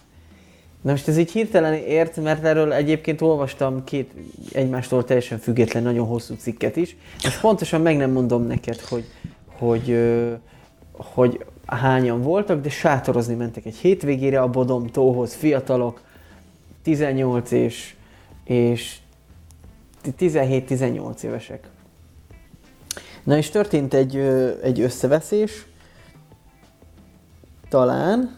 Na 0.81 0.91
most 0.91 1.07
ez 1.07 1.17
így 1.17 1.31
hirtelen 1.31 1.73
ért, 1.73 2.15
mert 2.15 2.43
erről 2.43 2.73
egyébként 2.73 3.21
olvastam 3.21 3.83
két 3.83 4.11
egymástól 4.51 5.03
teljesen 5.03 5.37
független, 5.37 5.83
nagyon 5.83 6.07
hosszú 6.07 6.35
cikket 6.35 6.75
is. 6.75 6.95
Most 7.23 7.41
pontosan 7.41 7.81
meg 7.81 7.97
nem 7.97 8.11
mondom 8.11 8.43
neked, 8.47 8.79
hogy, 8.79 9.05
hogy, 9.45 9.97
hogy 10.91 11.45
hányan 11.65 12.21
voltak, 12.21 12.61
de 12.61 12.69
sátorozni 12.69 13.35
mentek 13.35 13.65
egy 13.65 13.75
hétvégére 13.75 14.41
a 14.41 14.49
Bodom 14.49 14.87
tóhoz, 14.87 15.33
fiatalok, 15.33 16.01
18 16.81 17.51
és, 17.51 17.95
és 18.43 18.97
17-18 20.19 21.21
évesek. 21.21 21.67
Na 23.23 23.37
és 23.37 23.49
történt 23.49 23.93
egy, 23.93 24.15
egy 24.63 24.81
összeveszés, 24.81 25.65
talán. 27.71 28.35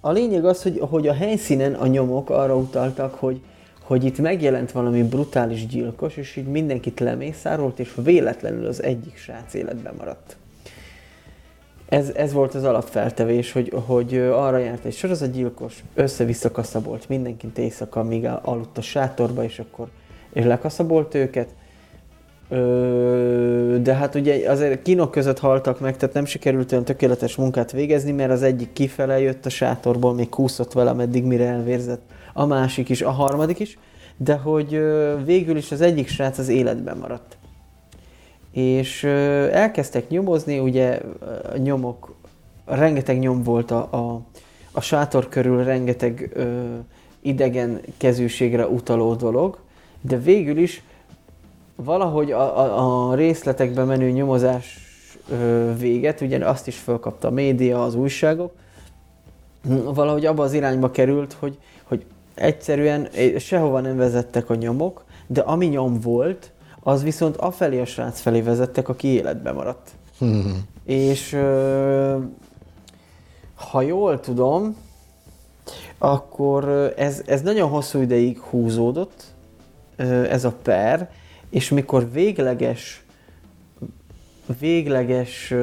A 0.00 0.10
lényeg 0.12 0.44
az, 0.44 0.62
hogy, 0.62 0.78
hogy 0.80 1.08
a 1.08 1.14
helyszínen 1.14 1.74
a 1.74 1.86
nyomok 1.86 2.30
arra 2.30 2.56
utaltak, 2.56 3.14
hogy, 3.14 3.40
hogy 3.82 4.04
itt 4.04 4.18
megjelent 4.18 4.72
valami 4.72 5.02
brutális 5.02 5.66
gyilkos, 5.66 6.16
és 6.16 6.36
így 6.36 6.46
mindenkit 6.46 7.00
lemészárolt, 7.00 7.78
és 7.78 7.94
véletlenül 7.96 8.66
az 8.66 8.82
egyik 8.82 9.16
srác 9.16 9.54
életben 9.54 9.94
maradt 9.98 10.36
ez, 11.94 12.10
ez 12.14 12.32
volt 12.32 12.54
az 12.54 12.64
alapfeltevés, 12.64 13.52
hogy, 13.52 13.72
hogy 13.86 14.16
arra 14.16 14.58
járt 14.58 14.84
egy 14.84 14.94
sorozatgyilkos, 14.94 15.84
össze-vissza 15.94 16.50
kaszabolt 16.50 17.08
mindenkit 17.08 17.58
éjszaka, 17.58 18.02
míg 18.02 18.28
aludt 18.42 18.78
a 18.78 18.82
sátorba, 18.82 19.44
és 19.44 19.58
akkor 19.58 19.88
és 20.32 20.44
lekaszabolt 20.44 21.14
őket. 21.14 21.48
Ö, 22.48 23.76
de 23.82 23.94
hát 23.94 24.14
ugye 24.14 24.50
azért 24.50 24.82
kínok 24.82 25.10
között 25.10 25.38
haltak 25.38 25.80
meg, 25.80 25.96
tehát 25.96 26.14
nem 26.14 26.24
sikerült 26.24 26.72
olyan 26.72 26.84
tökéletes 26.84 27.36
munkát 27.36 27.72
végezni, 27.72 28.12
mert 28.12 28.30
az 28.30 28.42
egyik 28.42 28.72
kifele 28.72 29.20
jött 29.20 29.46
a 29.46 29.50
sátorból, 29.50 30.14
még 30.14 30.28
kúszott 30.28 30.72
vele, 30.72 30.92
meddig 30.92 31.24
mire 31.24 31.46
elvérzett, 31.46 32.02
a 32.32 32.46
másik 32.46 32.88
is, 32.88 33.02
a 33.02 33.10
harmadik 33.10 33.58
is, 33.58 33.78
de 34.16 34.34
hogy 34.34 34.82
végül 35.24 35.56
is 35.56 35.72
az 35.72 35.80
egyik 35.80 36.08
srác 36.08 36.38
az 36.38 36.48
életben 36.48 36.96
maradt. 36.96 37.36
És 38.52 39.04
elkezdtek 39.52 40.08
nyomozni, 40.08 40.58
ugye 40.58 41.00
a 41.52 41.56
nyomok, 41.56 42.14
rengeteg 42.64 43.18
nyom 43.18 43.42
volt 43.42 43.70
a, 43.70 43.88
a, 43.90 44.20
a 44.72 44.80
sátor 44.80 45.28
körül, 45.28 45.64
rengeteg 45.64 46.30
ö, 46.34 46.62
idegen 47.20 47.80
kezűségre 47.96 48.66
utaló 48.66 49.14
dolog, 49.14 49.58
de 50.00 50.18
végül 50.18 50.58
is 50.58 50.82
valahogy 51.76 52.32
a, 52.32 52.58
a, 52.58 53.10
a 53.10 53.14
részletekbe 53.14 53.84
menő 53.84 54.10
nyomozás 54.10 54.78
véget, 55.78 56.20
ugye 56.20 56.48
azt 56.48 56.66
is 56.66 56.76
felkapta 56.76 57.28
a 57.28 57.30
média, 57.30 57.82
az 57.82 57.94
újságok, 57.94 58.52
valahogy 59.84 60.26
abba 60.26 60.42
az 60.42 60.52
irányba 60.52 60.90
került, 60.90 61.32
hogy, 61.32 61.58
hogy 61.84 62.04
egyszerűen 62.34 63.08
sehova 63.38 63.80
nem 63.80 63.96
vezettek 63.96 64.50
a 64.50 64.54
nyomok, 64.54 65.04
de 65.26 65.40
ami 65.40 65.66
nyom 65.66 66.00
volt, 66.00 66.52
az 66.82 67.02
viszont 67.02 67.36
afelé 67.36 67.80
a 67.80 67.84
srác 67.84 68.20
felé 68.20 68.40
vezettek, 68.40 68.88
aki 68.88 69.08
életbe 69.08 69.52
maradt. 69.52 69.90
Hmm. 70.18 70.62
És 70.84 71.38
ha 73.54 73.80
jól 73.82 74.20
tudom, 74.20 74.76
akkor 75.98 76.92
ez, 76.96 77.22
ez 77.26 77.42
nagyon 77.42 77.68
hosszú 77.68 78.00
ideig 78.00 78.38
húzódott, 78.38 79.24
ez 80.28 80.44
a 80.44 80.52
per, 80.62 81.10
és 81.54 81.68
mikor 81.68 82.12
végleges, 82.12 83.02
végleges 84.58 85.54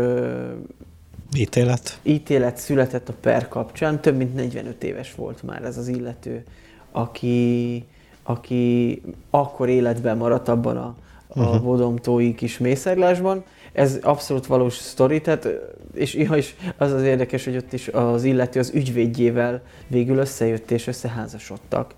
ítélet. 1.35 1.99
ítélet 2.03 2.57
született 2.57 3.09
a 3.09 3.13
per 3.21 3.47
kapcsán, 3.47 4.01
több 4.01 4.17
mint 4.17 4.35
45 4.35 4.83
éves 4.83 5.15
volt 5.15 5.43
már 5.43 5.63
ez 5.63 5.77
az 5.77 5.87
illető, 5.87 6.43
aki, 6.91 7.85
aki 8.23 9.01
akkor 9.29 9.69
életben 9.69 10.17
maradt 10.17 10.47
abban 10.47 10.77
a 10.77 10.95
uh-huh. 11.27 11.53
a 11.53 11.55
mhm. 11.55 11.65
Bodomtói 11.65 12.35
kis 12.35 12.57
mészárlásban. 12.57 13.43
Ez 13.73 13.97
abszolút 14.01 14.45
valós 14.45 14.73
sztori, 14.73 15.21
tehát, 15.21 15.47
és, 15.93 16.13
ja, 16.13 16.31
és 16.31 16.55
az 16.77 16.91
az 16.91 17.03
érdekes, 17.03 17.45
hogy 17.45 17.57
ott 17.57 17.73
is 17.73 17.87
az 17.87 18.23
illető 18.23 18.59
az 18.59 18.71
ügyvédjével 18.73 19.61
végül 19.87 20.17
összejött 20.17 20.71
és 20.71 20.87
összeházasodtak. 20.87 21.93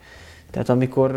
Tehát 0.51 0.69
amikor 0.69 1.11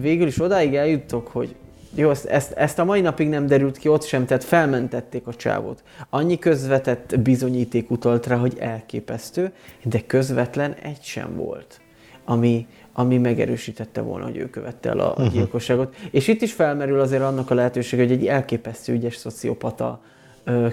végül 0.00 0.26
is 0.26 0.40
odáig 0.40 0.74
eljuttok, 0.74 1.28
hogy 1.28 1.54
jó, 1.94 2.10
ezt, 2.10 2.52
ezt, 2.52 2.78
a 2.78 2.84
mai 2.84 3.00
napig 3.00 3.28
nem 3.28 3.46
derült 3.46 3.78
ki 3.78 3.88
ott 3.88 4.04
sem, 4.04 4.26
tehát 4.26 4.44
felmentették 4.44 5.26
a 5.26 5.34
csávót. 5.34 5.82
Annyi 6.10 6.38
közvetett 6.38 7.20
bizonyíték 7.20 7.90
utalt 7.90 8.26
rá, 8.26 8.36
hogy 8.36 8.56
elképesztő, 8.58 9.52
de 9.82 10.00
közvetlen 10.06 10.74
egy 10.82 11.02
sem 11.02 11.36
volt, 11.36 11.80
ami, 12.24 12.66
ami 12.92 13.18
megerősítette 13.18 14.00
volna, 14.00 14.24
hogy 14.24 14.36
ő 14.36 14.50
követte 14.50 14.88
el 14.88 14.98
a 14.98 15.10
uh-huh. 15.10 15.32
gyilkosságot. 15.32 15.94
És 16.10 16.28
itt 16.28 16.42
is 16.42 16.52
felmerül 16.52 17.00
azért 17.00 17.22
annak 17.22 17.50
a 17.50 17.54
lehetőség, 17.54 17.98
hogy 17.98 18.12
egy 18.12 18.26
elképesztő 18.26 18.92
ügyes 18.92 19.16
szociopata 19.16 20.00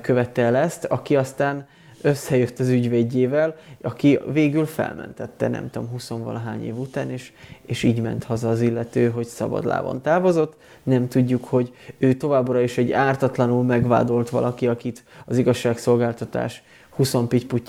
követte 0.01 0.41
el 0.41 0.55
ezt, 0.55 0.85
aki 0.85 1.15
aztán 1.15 1.67
összejött 2.05 2.59
az 2.59 2.69
ügyvédjével, 2.69 3.55
aki 3.81 4.19
végül 4.31 4.65
felmentette, 4.65 5.47
nem 5.47 5.69
tudom, 5.69 5.89
20 5.89 6.09
valahány 6.09 6.65
év 6.65 6.77
után, 6.77 7.09
és, 7.09 7.31
és 7.65 7.83
így 7.83 8.01
ment 8.01 8.23
haza 8.23 8.49
az 8.49 8.61
illető, 8.61 9.09
hogy 9.09 9.25
szabadlávon 9.25 10.01
távozott. 10.01 10.53
Nem 10.83 11.07
tudjuk, 11.07 11.45
hogy 11.45 11.73
ő 11.97 12.13
továbbra 12.13 12.61
is 12.61 12.77
egy 12.77 12.91
ártatlanul 12.91 13.63
megvádolt 13.63 14.29
valaki, 14.29 14.67
akit 14.67 15.03
az 15.25 15.37
igazságszolgáltatás 15.37 16.63
20 16.89 17.15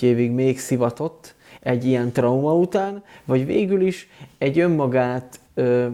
évig 0.00 0.30
még 0.30 0.58
szivatott, 0.58 1.34
egy 1.60 1.84
ilyen 1.84 2.12
trauma 2.12 2.54
után, 2.54 3.02
vagy 3.24 3.46
végül 3.46 3.80
is 3.80 4.08
egy 4.38 4.58
önmagát 4.58 5.40
ö, 5.54 5.86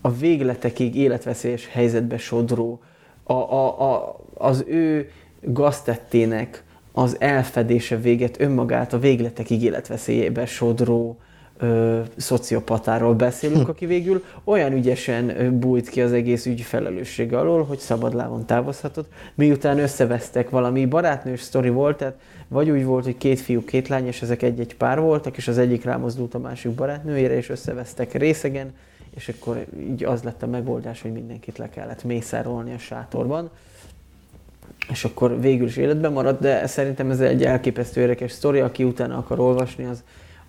a 0.00 0.10
végletekig 0.10 0.96
életveszélyes 0.96 1.68
helyzetbe 1.68 2.18
sodró, 2.18 2.80
a, 3.22 3.32
a, 3.32 3.92
a, 3.92 4.20
az 4.34 4.64
ő 4.66 5.10
gaztettének 5.40 6.64
az 6.92 7.16
elfedése 7.18 7.96
véget 7.96 8.40
önmagát 8.40 8.92
a 8.92 8.98
végletekig 8.98 9.62
életveszélybe 9.62 10.46
sodró 10.46 11.18
ö, 11.58 12.00
szociopatáról 12.16 13.14
beszélünk, 13.14 13.64
hm. 13.64 13.70
aki 13.70 13.86
végül 13.86 14.24
olyan 14.44 14.72
ügyesen 14.72 15.58
bújt 15.60 15.88
ki 15.88 16.02
az 16.02 16.12
egész 16.12 16.46
ügy 16.46 16.60
felelőssége 16.60 17.38
alól, 17.38 17.64
hogy 17.64 17.78
szabadlávon 17.78 18.46
távozhatott, 18.46 19.12
miután 19.34 19.78
összevesztek 19.78 20.50
valami 20.50 20.86
barátnős 20.86 21.40
sztori 21.40 21.68
volt, 21.68 21.96
tehát 21.96 22.16
vagy 22.48 22.70
úgy 22.70 22.84
volt, 22.84 23.04
hogy 23.04 23.16
két 23.16 23.40
fiú, 23.40 23.64
két 23.64 23.88
lány, 23.88 24.06
és 24.06 24.22
ezek 24.22 24.42
egy-egy 24.42 24.76
pár 24.76 25.00
voltak, 25.00 25.36
és 25.36 25.48
az 25.48 25.58
egyik 25.58 25.84
rámozdult 25.84 26.34
a 26.34 26.38
másik 26.38 26.72
barátnőjére, 26.72 27.36
és 27.36 27.48
összevesztek 27.48 28.12
részegen, 28.12 28.72
és 29.14 29.28
akkor 29.28 29.66
így 29.78 30.04
az 30.04 30.22
lett 30.22 30.42
a 30.42 30.46
megoldás, 30.46 31.02
hogy 31.02 31.12
mindenkit 31.12 31.58
le 31.58 31.68
kellett 31.68 32.04
mészárolni 32.04 32.74
a 32.74 32.78
sátorban. 32.78 33.50
És 34.90 35.04
akkor 35.04 35.40
végül 35.40 35.66
is 35.66 35.76
életben 35.76 36.12
maradt, 36.12 36.40
de 36.40 36.66
szerintem 36.66 37.10
ez 37.10 37.20
egy 37.20 37.44
elképesztő 37.44 38.00
érdekes 38.00 38.32
sztori, 38.32 38.60
aki 38.60 38.84
utána 38.84 39.16
akar 39.16 39.40
olvasni, 39.40 39.84
az, 39.84 40.02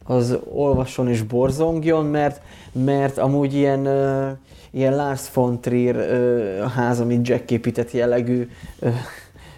az 0.04 0.38
olvasson 0.44 1.10
és 1.10 1.22
borzongjon, 1.22 2.06
mert, 2.06 2.42
mert 2.72 3.18
amúgy 3.18 3.54
ilyen, 3.54 3.80
uh, 3.88 4.38
ilyen 4.72 4.96
Lars 4.96 5.34
von 5.34 5.62
Trier 5.62 5.96
uh, 5.96 6.72
ház, 6.72 7.00
amit 7.00 7.28
Jack 7.28 7.52
épített 7.52 7.92
jellegű 7.92 8.50
uh, 8.80 8.94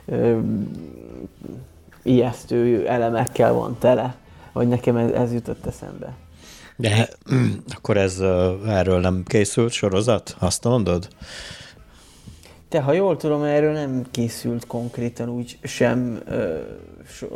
uh, 0.06 0.38
ijesztő 2.04 2.88
elemekkel 2.88 3.54
van 3.54 3.78
tele 3.80 4.16
vagy 4.56 4.68
nekem 4.68 4.96
ez, 4.96 5.12
ez 5.12 5.34
jutott 5.34 5.66
eszembe. 5.66 6.14
De 6.76 7.10
akkor 7.76 7.98
ez 7.98 8.20
erről 8.68 9.00
nem 9.00 9.24
készült 9.26 9.72
sorozat? 9.72 10.36
Azt 10.40 10.64
mondod? 10.64 11.08
Te, 12.70 12.82
ha 12.82 12.94
jól 12.94 13.18
tudom, 13.18 13.44
erről 13.44 13.74
nem 13.74 14.06
készült 14.12 14.68
konkrétan 14.68 15.30
úgy 15.30 15.58
sem 15.64 16.20
ö, 16.26 16.58
so, 17.08 17.28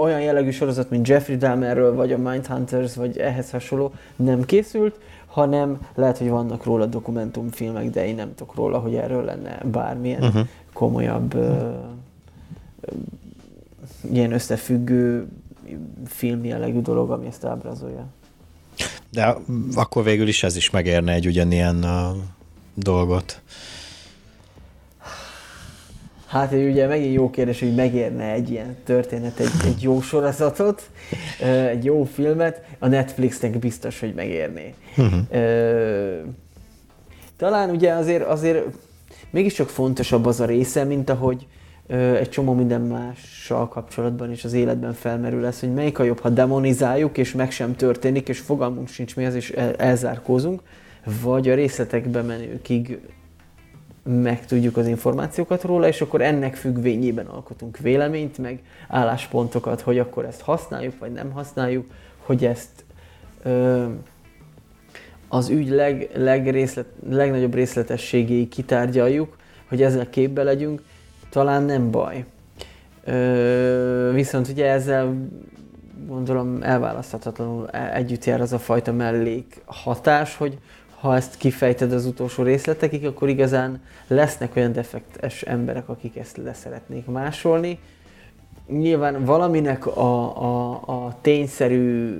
olyan 0.00 0.20
jellegű 0.20 0.50
sorozat, 0.50 0.90
mint 0.90 1.08
Jeffrey 1.08 1.36
Dahmerről, 1.36 1.94
vagy 1.94 2.12
a 2.12 2.18
Mindhunters, 2.18 2.94
vagy 2.94 3.18
ehhez 3.18 3.50
hasonló, 3.50 3.92
nem 4.16 4.44
készült, 4.44 4.98
hanem 5.26 5.78
lehet, 5.94 6.18
hogy 6.18 6.28
vannak 6.28 6.64
róla 6.64 6.86
dokumentumfilmek, 6.86 7.90
de 7.90 8.06
én 8.06 8.14
nem 8.14 8.34
tudok 8.34 8.54
róla, 8.54 8.78
hogy 8.78 8.94
erről 8.94 9.24
lenne 9.24 9.60
bármilyen 9.64 10.22
uh-huh. 10.22 10.46
komolyabb 10.72 11.34
ö, 11.34 11.46
ö, 12.80 12.92
ilyen 14.12 14.32
összefüggő 14.32 15.28
film 16.06 16.44
jellegű 16.44 16.80
dolog, 16.80 17.10
ami 17.10 17.26
ezt 17.26 17.44
ábrázolja. 17.44 18.06
De 19.10 19.36
akkor 19.74 20.04
végül 20.04 20.28
is 20.28 20.42
ez 20.42 20.56
is 20.56 20.70
megérne 20.70 21.12
egy 21.12 21.26
ugyanilyen 21.26 21.76
uh, 21.84 22.16
dolgot. 22.74 23.42
Hát 26.28 26.52
ugye 26.52 26.86
megint 26.86 27.14
jó 27.14 27.30
kérdés, 27.30 27.60
hogy 27.60 27.74
megérne 27.74 28.32
egy 28.32 28.50
ilyen 28.50 28.76
történet, 28.84 29.38
egy, 29.40 29.50
egy 29.64 29.82
jó 29.82 30.00
sorozatot, 30.00 30.90
egy 31.68 31.84
jó 31.84 32.04
filmet, 32.04 32.62
a 32.78 32.88
Netflixnek 32.88 33.58
biztos, 33.58 34.00
hogy 34.00 34.14
megérné. 34.14 34.74
Uh-huh. 34.96 35.20
Talán 37.36 37.70
ugye 37.70 37.92
azért, 37.92 38.22
azért 38.22 38.64
mégiscsak 39.30 39.68
fontosabb 39.68 40.26
az 40.26 40.40
a 40.40 40.44
része, 40.44 40.84
mint 40.84 41.10
ahogy 41.10 41.46
egy 41.96 42.28
csomó 42.28 42.52
minden 42.52 42.80
mással 42.80 43.68
kapcsolatban 43.68 44.30
is 44.30 44.44
az 44.44 44.52
életben 44.52 44.92
felmerül 44.92 45.40
lesz, 45.40 45.60
hogy 45.60 45.74
melyik 45.74 45.98
a 45.98 46.02
jobb, 46.02 46.18
ha 46.18 46.28
demonizáljuk, 46.28 47.18
és 47.18 47.32
meg 47.32 47.50
sem 47.50 47.76
történik, 47.76 48.28
és 48.28 48.38
fogalmunk 48.38 48.88
sincs 48.88 49.16
mi 49.16 49.24
az, 49.24 49.34
és 49.34 49.50
elzárkózunk, 49.76 50.62
vagy 51.22 51.48
a 51.48 51.54
részletekbe 51.54 52.22
menőkig 52.22 52.98
megtudjuk 54.08 54.76
az 54.76 54.86
információkat 54.86 55.62
róla, 55.62 55.86
és 55.88 56.00
akkor 56.00 56.20
ennek 56.20 56.54
függvényében 56.54 57.26
alkotunk 57.26 57.78
véleményt, 57.78 58.38
meg 58.38 58.62
álláspontokat, 58.88 59.80
hogy 59.80 59.98
akkor 59.98 60.24
ezt 60.24 60.40
használjuk, 60.40 60.98
vagy 60.98 61.12
nem 61.12 61.30
használjuk, 61.30 61.86
hogy 62.18 62.44
ezt 62.44 62.84
ö, 63.42 63.84
az 65.28 65.48
ügy 65.48 65.68
leg, 65.68 66.10
legrészlet, 66.14 66.86
legnagyobb 67.08 67.54
részletességéig 67.54 68.48
kitárgyaljuk, 68.48 69.36
hogy 69.68 69.82
ezzel 69.82 70.10
képbe 70.10 70.42
legyünk, 70.42 70.82
talán 71.30 71.62
nem 71.62 71.90
baj. 71.90 72.24
Ö, 73.04 74.10
viszont 74.14 74.48
ugye 74.48 74.66
ezzel 74.70 75.14
gondolom 76.06 76.62
elválaszthatatlanul 76.62 77.68
e, 77.70 77.94
együtt 77.94 78.24
jár 78.24 78.40
az 78.40 78.52
a 78.52 78.58
fajta 78.58 78.92
mellék 78.92 79.60
hatás, 79.64 80.36
hogy 80.36 80.58
ha 81.00 81.16
ezt 81.16 81.36
kifejted 81.36 81.92
az 81.92 82.06
utolsó 82.06 82.42
részletekig, 82.42 83.06
akkor 83.06 83.28
igazán 83.28 83.82
lesznek 84.06 84.56
olyan 84.56 84.72
defektes 84.72 85.42
emberek, 85.42 85.88
akik 85.88 86.16
ezt 86.16 86.36
leszeretnék 86.36 87.06
másolni. 87.06 87.78
Nyilván 88.68 89.24
valaminek 89.24 89.86
a, 89.86 90.42
a, 90.42 90.70
a 90.86 91.16
tényszerű 91.20 92.18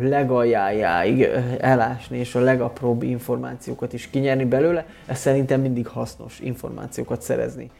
legaljájáig 0.00 1.22
elásni 1.60 2.18
és 2.18 2.34
a 2.34 2.40
legapróbb 2.40 3.02
információkat 3.02 3.92
is 3.92 4.10
kinyerni 4.10 4.44
belőle, 4.44 4.86
ez 5.06 5.18
szerintem 5.18 5.60
mindig 5.60 5.86
hasznos 5.86 6.40
információkat 6.40 7.22
szerezni. 7.22 7.70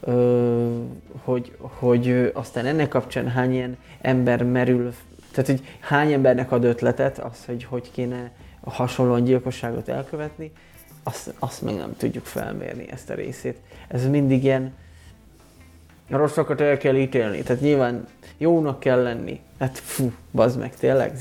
Ö, 0.00 0.76
hogy, 1.24 1.56
hogy 1.58 2.30
aztán 2.34 2.66
ennek 2.66 2.88
kapcsán 2.88 3.28
hány 3.28 3.52
ilyen 3.52 3.76
ember 4.00 4.42
merül, 4.42 4.92
tehát 5.32 5.50
hogy 5.50 5.62
hány 5.80 6.12
embernek 6.12 6.52
ad 6.52 6.64
ötletet 6.64 7.18
az, 7.18 7.44
hogy 7.44 7.64
hogy 7.64 7.90
kéne 7.90 8.30
hasonlóan 8.64 9.24
gyilkosságot 9.24 9.88
elkövetni, 9.88 10.52
azt, 11.02 11.34
azt 11.38 11.62
még 11.62 11.76
nem 11.76 11.96
tudjuk 11.96 12.24
felmérni 12.24 12.90
ezt 12.90 13.10
a 13.10 13.14
részét. 13.14 13.58
Ez 13.88 14.06
mindig 14.06 14.44
ilyen 14.44 14.74
rosszakat 16.08 16.60
el 16.60 16.76
kell 16.76 16.96
ítélni, 16.96 17.42
tehát 17.42 17.62
nyilván 17.62 18.06
jónak 18.38 18.80
kell 18.80 19.02
lenni. 19.02 19.40
Hát 19.58 19.78
fú, 19.78 20.12
bazd 20.30 20.58
meg, 20.58 20.74
tényleg? 20.74 21.18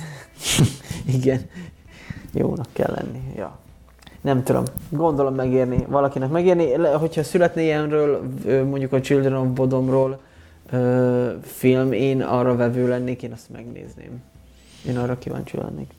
Igen, 1.17 1.41
jónak 2.33 2.67
kell 2.73 2.93
lenni, 2.95 3.21
ja. 3.35 3.57
Nem 4.21 4.43
tudom, 4.43 4.63
gondolom 4.89 5.35
megérni, 5.35 5.85
valakinek 5.87 6.29
megérni, 6.29 6.73
hogyha 6.73 7.23
születne 7.23 7.61
ilyenről, 7.61 8.29
mondjuk 8.45 8.93
a 8.93 9.01
Children 9.01 9.35
of 9.35 9.47
Bodomról 9.47 10.19
film, 11.41 11.91
én 11.91 12.21
arra 12.21 12.55
vevő 12.55 12.87
lennék, 12.87 13.23
én 13.23 13.31
azt 13.31 13.49
megnézném. 13.49 14.23
Én 14.87 14.97
arra 14.97 15.17
kíváncsi 15.17 15.57
lennék. 15.57 15.91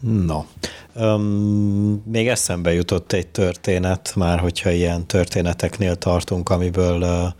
No, 0.00 0.44
um, 0.94 2.02
még 2.06 2.28
eszembe 2.28 2.72
jutott 2.72 3.12
egy 3.12 3.26
történet, 3.26 4.12
már 4.16 4.38
hogyha 4.38 4.70
ilyen 4.70 5.06
történeteknél 5.06 5.96
tartunk, 5.96 6.48
amiből 6.48 7.02
uh, 7.02 7.32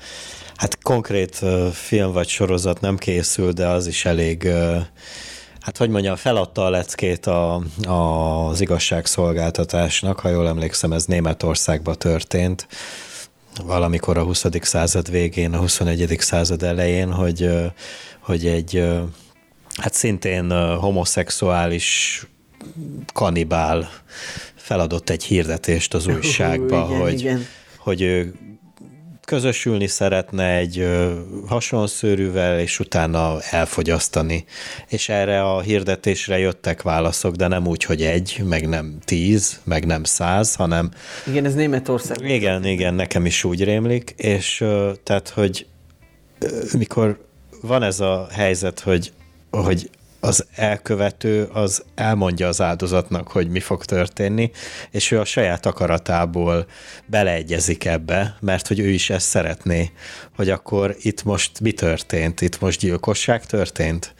hát 0.56 0.82
konkrét 0.82 1.38
uh, 1.42 1.66
film 1.66 2.12
vagy 2.12 2.28
sorozat 2.28 2.80
nem 2.80 2.96
készül, 2.96 3.52
de 3.52 3.66
az 3.66 3.86
is 3.86 4.04
elég 4.04 4.42
uh, 4.44 4.76
hát 5.60 5.76
hogy 5.76 5.90
mondjam, 5.90 6.16
feladta 6.16 6.64
a 6.64 6.70
leckét 6.70 7.26
a, 7.26 7.62
a, 7.86 7.92
az 8.48 8.60
igazságszolgáltatásnak, 8.60 10.20
ha 10.20 10.28
jól 10.28 10.48
emlékszem, 10.48 10.92
ez 10.92 11.04
Németországban 11.04 11.98
történt, 11.98 12.66
valamikor 13.64 14.18
a 14.18 14.22
20. 14.22 14.44
század 14.60 15.10
végén, 15.10 15.52
a 15.52 15.58
21. 15.58 16.16
század 16.18 16.62
elején, 16.62 17.12
hogy, 17.12 17.50
hogy 18.20 18.46
egy 18.46 18.84
hát 19.76 19.94
szintén 19.94 20.76
homoszexuális 20.76 22.22
kanibál 23.12 23.90
feladott 24.54 25.10
egy 25.10 25.24
hirdetést 25.24 25.94
az 25.94 26.06
újságba, 26.06 26.82
uh, 26.82 26.88
igen, 26.88 27.00
hogy, 27.00 27.20
igen. 27.20 27.46
hogy 27.78 28.00
ő 28.00 28.34
közösülni 29.28 29.86
szeretne 29.86 30.56
egy 30.56 30.88
hasonszőrűvel, 31.46 32.60
és 32.60 32.80
utána 32.80 33.40
elfogyasztani. 33.50 34.44
És 34.88 35.08
erre 35.08 35.42
a 35.42 35.60
hirdetésre 35.60 36.38
jöttek 36.38 36.82
válaszok, 36.82 37.34
de 37.34 37.46
nem 37.46 37.66
úgy, 37.66 37.84
hogy 37.84 38.02
egy, 38.02 38.42
meg 38.44 38.68
nem 38.68 38.98
tíz, 39.04 39.60
meg 39.64 39.86
nem 39.86 40.04
száz, 40.04 40.54
hanem... 40.54 40.90
Igen, 41.26 41.44
ez 41.44 41.54
Németország. 41.54 42.30
Igen, 42.30 42.64
igen, 42.64 42.94
nekem 42.94 43.26
is 43.26 43.44
úgy 43.44 43.64
rémlik, 43.64 44.14
és 44.16 44.64
tehát, 45.02 45.28
hogy 45.28 45.66
mikor 46.78 47.26
van 47.62 47.82
ez 47.82 48.00
a 48.00 48.28
helyzet, 48.30 48.80
hogy, 48.80 49.12
hogy 49.50 49.90
az 50.20 50.46
elkövető 50.54 51.48
az 51.52 51.84
elmondja 51.94 52.48
az 52.48 52.60
áldozatnak, 52.60 53.28
hogy 53.28 53.48
mi 53.48 53.60
fog 53.60 53.84
történni, 53.84 54.50
és 54.90 55.10
ő 55.10 55.20
a 55.20 55.24
saját 55.24 55.66
akaratából 55.66 56.66
beleegyezik 57.06 57.84
ebbe, 57.84 58.36
mert 58.40 58.68
hogy 58.68 58.78
ő 58.78 58.88
is 58.88 59.10
ezt 59.10 59.26
szeretné, 59.28 59.90
hogy 60.36 60.50
akkor 60.50 60.96
itt 61.00 61.24
most 61.24 61.60
mi 61.60 61.72
történt? 61.72 62.40
Itt 62.40 62.60
most 62.60 62.80
gyilkosság 62.80 63.46
történt? 63.46 64.14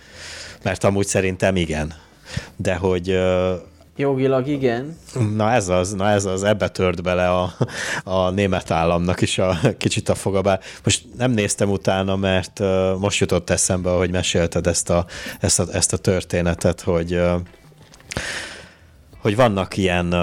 Mert 0.63 0.85
amúgy 0.85 1.07
szerintem 1.07 1.57
igen. 1.57 1.95
De 2.57 2.75
hogy 2.75 3.19
Jogilag 3.99 4.47
igen. 4.47 4.97
Na 5.35 5.51
ez 5.51 5.69
az, 5.69 5.93
na 5.93 6.11
ez 6.11 6.25
az, 6.25 6.43
ebbe 6.43 6.69
tört 6.69 7.03
bele 7.03 7.31
a, 7.31 7.55
a 8.05 8.31
német 8.31 8.71
államnak 8.71 9.21
is 9.21 9.39
a 9.39 9.59
kicsit 9.79 10.09
a 10.09 10.15
fogabá. 10.15 10.59
Most 10.85 11.05
nem 11.17 11.31
néztem 11.31 11.71
utána, 11.71 12.17
mert 12.17 12.61
most 12.99 13.21
jutott 13.21 13.51
eszembe, 13.51 13.91
hogy 13.91 14.11
mesélted 14.11 14.67
ezt 14.67 14.91
a, 14.91 15.07
ezt 15.41 15.61
a, 15.61 15.65
ezt 15.73 15.93
a 15.93 15.97
történetet, 15.97 16.81
hogy, 16.81 17.21
hogy 19.21 19.37
vannak 19.37 19.77
ilyen 19.77 20.15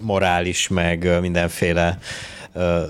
morális, 0.00 0.68
meg 0.68 1.20
mindenféle 1.20 1.98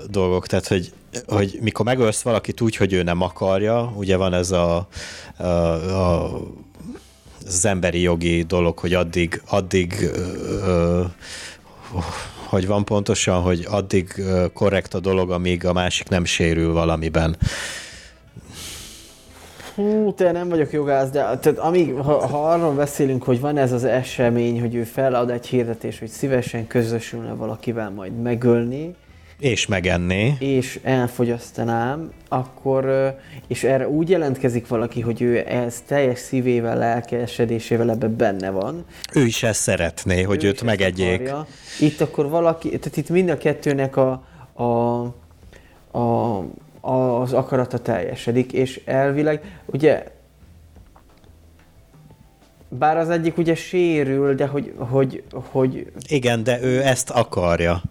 dolgok, 0.09 0.47
tehát 0.47 0.67
hogy 0.67 0.93
hogy 1.27 1.57
mikor 1.61 1.85
megölsz 1.85 2.21
valakit 2.21 2.61
úgy, 2.61 2.75
hogy 2.75 2.93
ő 2.93 3.03
nem 3.03 3.21
akarja, 3.21 3.93
ugye 3.95 4.17
van 4.17 4.33
ez 4.33 4.51
a, 4.51 4.87
a, 5.37 5.45
a 5.45 6.39
az 7.45 7.65
emberi 7.65 8.01
jogi 8.01 8.41
dolog, 8.41 8.79
hogy 8.79 8.93
addig, 8.93 9.41
addig 9.45 10.09
ö, 10.65 11.03
hogy 12.51 12.67
van 12.67 12.85
pontosan, 12.85 13.41
hogy 13.41 13.65
addig 13.69 14.23
korrekt 14.53 14.93
a 14.93 14.99
dolog, 14.99 15.31
amíg 15.31 15.65
a 15.65 15.73
másik 15.73 16.09
nem 16.09 16.25
sérül 16.25 16.73
valamiben. 16.73 17.37
Hú, 19.75 20.13
te 20.13 20.31
nem 20.31 20.49
vagyok 20.49 20.71
jogász, 20.71 21.09
de 21.09 21.19
tehát 21.19 21.57
amíg, 21.57 21.93
ha, 21.93 22.27
ha 22.27 22.49
arról 22.49 22.73
beszélünk, 22.73 23.23
hogy 23.23 23.39
van 23.39 23.57
ez 23.57 23.71
az 23.71 23.83
esemény, 23.83 24.59
hogy 24.59 24.75
ő 24.75 24.83
felad 24.83 25.29
egy 25.29 25.47
hirdetés, 25.47 25.99
hogy 25.99 26.07
szívesen 26.07 26.67
közösülne 26.67 27.33
valakivel 27.33 27.89
majd 27.89 28.21
megölni, 28.21 28.95
és 29.41 29.67
megenné. 29.67 30.35
És 30.39 30.79
elfogyasztanám, 30.83 32.11
akkor, 32.27 33.15
és 33.47 33.63
erre 33.63 33.89
úgy 33.89 34.09
jelentkezik 34.09 34.67
valaki, 34.67 35.01
hogy 35.01 35.21
ő 35.21 35.37
ez 35.47 35.83
teljes 35.87 36.19
szívével, 36.19 36.77
lelkesedésével 36.77 37.89
ebbe 37.89 38.07
benne 38.07 38.49
van. 38.49 38.85
Ő 39.13 39.21
is 39.21 39.43
ezt 39.43 39.61
szeretné, 39.61 40.21
hogy 40.21 40.43
ő 40.43 40.47
őt 40.47 40.61
megegyék. 40.61 41.31
Itt 41.79 42.01
akkor 42.01 42.29
valaki, 42.29 42.69
tehát 42.69 42.97
itt 42.97 43.09
mind 43.09 43.29
a 43.29 43.37
kettőnek 43.37 43.95
a, 43.95 44.23
a, 44.53 44.63
a, 45.97 46.37
a 46.81 47.21
az 47.21 47.33
akarata 47.33 47.77
teljesedik, 47.77 48.53
és 48.53 48.81
elvileg, 48.85 49.59
ugye, 49.65 50.03
bár 52.69 52.97
az 52.97 53.09
egyik 53.09 53.37
ugye 53.37 53.55
sérül, 53.55 54.35
de 54.35 54.45
hogy, 54.45 54.73
hogy, 54.77 55.23
hogy... 55.31 55.91
Igen, 56.07 56.43
de 56.43 56.61
ő 56.61 56.81
ezt 56.81 57.09
akarja. 57.09 57.81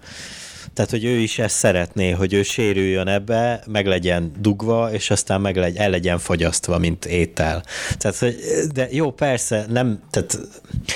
Tehát, 0.75 0.91
hogy 0.91 1.05
ő 1.05 1.19
is 1.19 1.39
ezt 1.39 1.57
szeretné, 1.57 2.11
hogy 2.11 2.33
ő 2.33 2.43
sérüljön 2.43 3.09
ebbe, 3.09 3.63
meg 3.67 3.87
legyen 3.87 4.33
dugva, 4.39 4.93
és 4.93 5.11
aztán 5.11 5.41
meg 5.41 5.57
legy, 5.57 5.77
el 5.77 5.91
legyen 5.91 6.19
fogyasztva, 6.19 6.79
mint 6.79 7.05
étel. 7.05 7.65
Tehát, 7.99 8.17
hogy, 8.17 8.37
de 8.73 8.89
jó, 8.91 9.11
persze, 9.11 9.65
nem, 9.69 10.03
tehát 10.11 10.39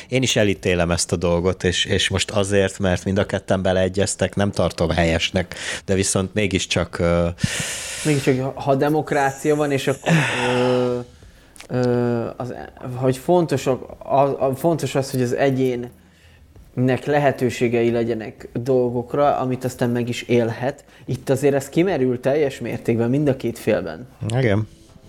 én 0.09 0.23
is 0.23 0.37
elítélem 0.37 0.91
ezt 0.91 1.13
a 1.13 1.17
dolgot, 1.17 1.65
és, 1.65 1.85
és 1.85 2.09
most 2.09 2.31
azért, 2.31 2.79
mert 2.79 3.05
mind 3.05 3.19
a 3.19 3.27
ketten 3.27 3.63
beleegyeztek, 3.63 4.35
nem 4.35 4.51
tartom 4.51 4.91
helyesnek, 4.91 5.55
de 5.85 5.95
viszont 5.95 6.35
mégiscsak... 6.35 6.97
Uh... 7.01 7.27
Mégiscsak, 8.05 8.59
ha 8.59 8.75
demokrácia 8.75 9.57
van, 9.57 9.71
és 9.71 9.87
akkor... 9.87 10.13
Ö, 10.49 10.99
ö, 11.69 12.27
az, 12.37 12.55
hogy 12.95 13.17
fontos, 13.17 13.67
a, 13.67 14.47
a, 14.47 14.55
fontos 14.57 14.95
az, 14.95 15.11
hogy 15.11 15.23
az 15.23 15.33
egyén 15.33 15.91
nek 16.75 17.05
lehetőségei 17.05 17.91
legyenek 17.91 18.49
dolgokra, 18.53 19.37
amit 19.37 19.65
aztán 19.65 19.91
meg 19.91 20.09
is 20.09 20.23
élhet. 20.23 20.85
Itt 21.05 21.31
azért 21.31 21.55
ez 21.55 21.69
kimerül 21.69 22.21
teljes 22.21 22.61
mértékben 22.61 23.11
mind 23.11 23.29
a 23.29 23.37
két 23.37 23.59
félben. 23.59 24.09
Igen. 24.37 24.69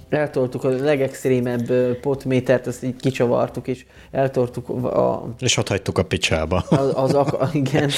Eltoltuk 0.10 0.64
a 0.64 0.70
legextrémebb 0.70 1.74
potmétert, 2.02 2.68
azt 2.68 2.84
így 2.84 2.96
kicsavartuk, 2.96 3.68
és 3.68 3.86
eltoltuk 4.12 4.70
a... 4.70 5.34
És 5.40 5.58
ott 5.58 5.68
hagytuk 5.68 5.98
a 5.98 6.04
picsába. 6.04 6.58
Az, 6.70 6.92
az 6.96 7.14
ak- 7.14 7.54
igen, 7.64 7.90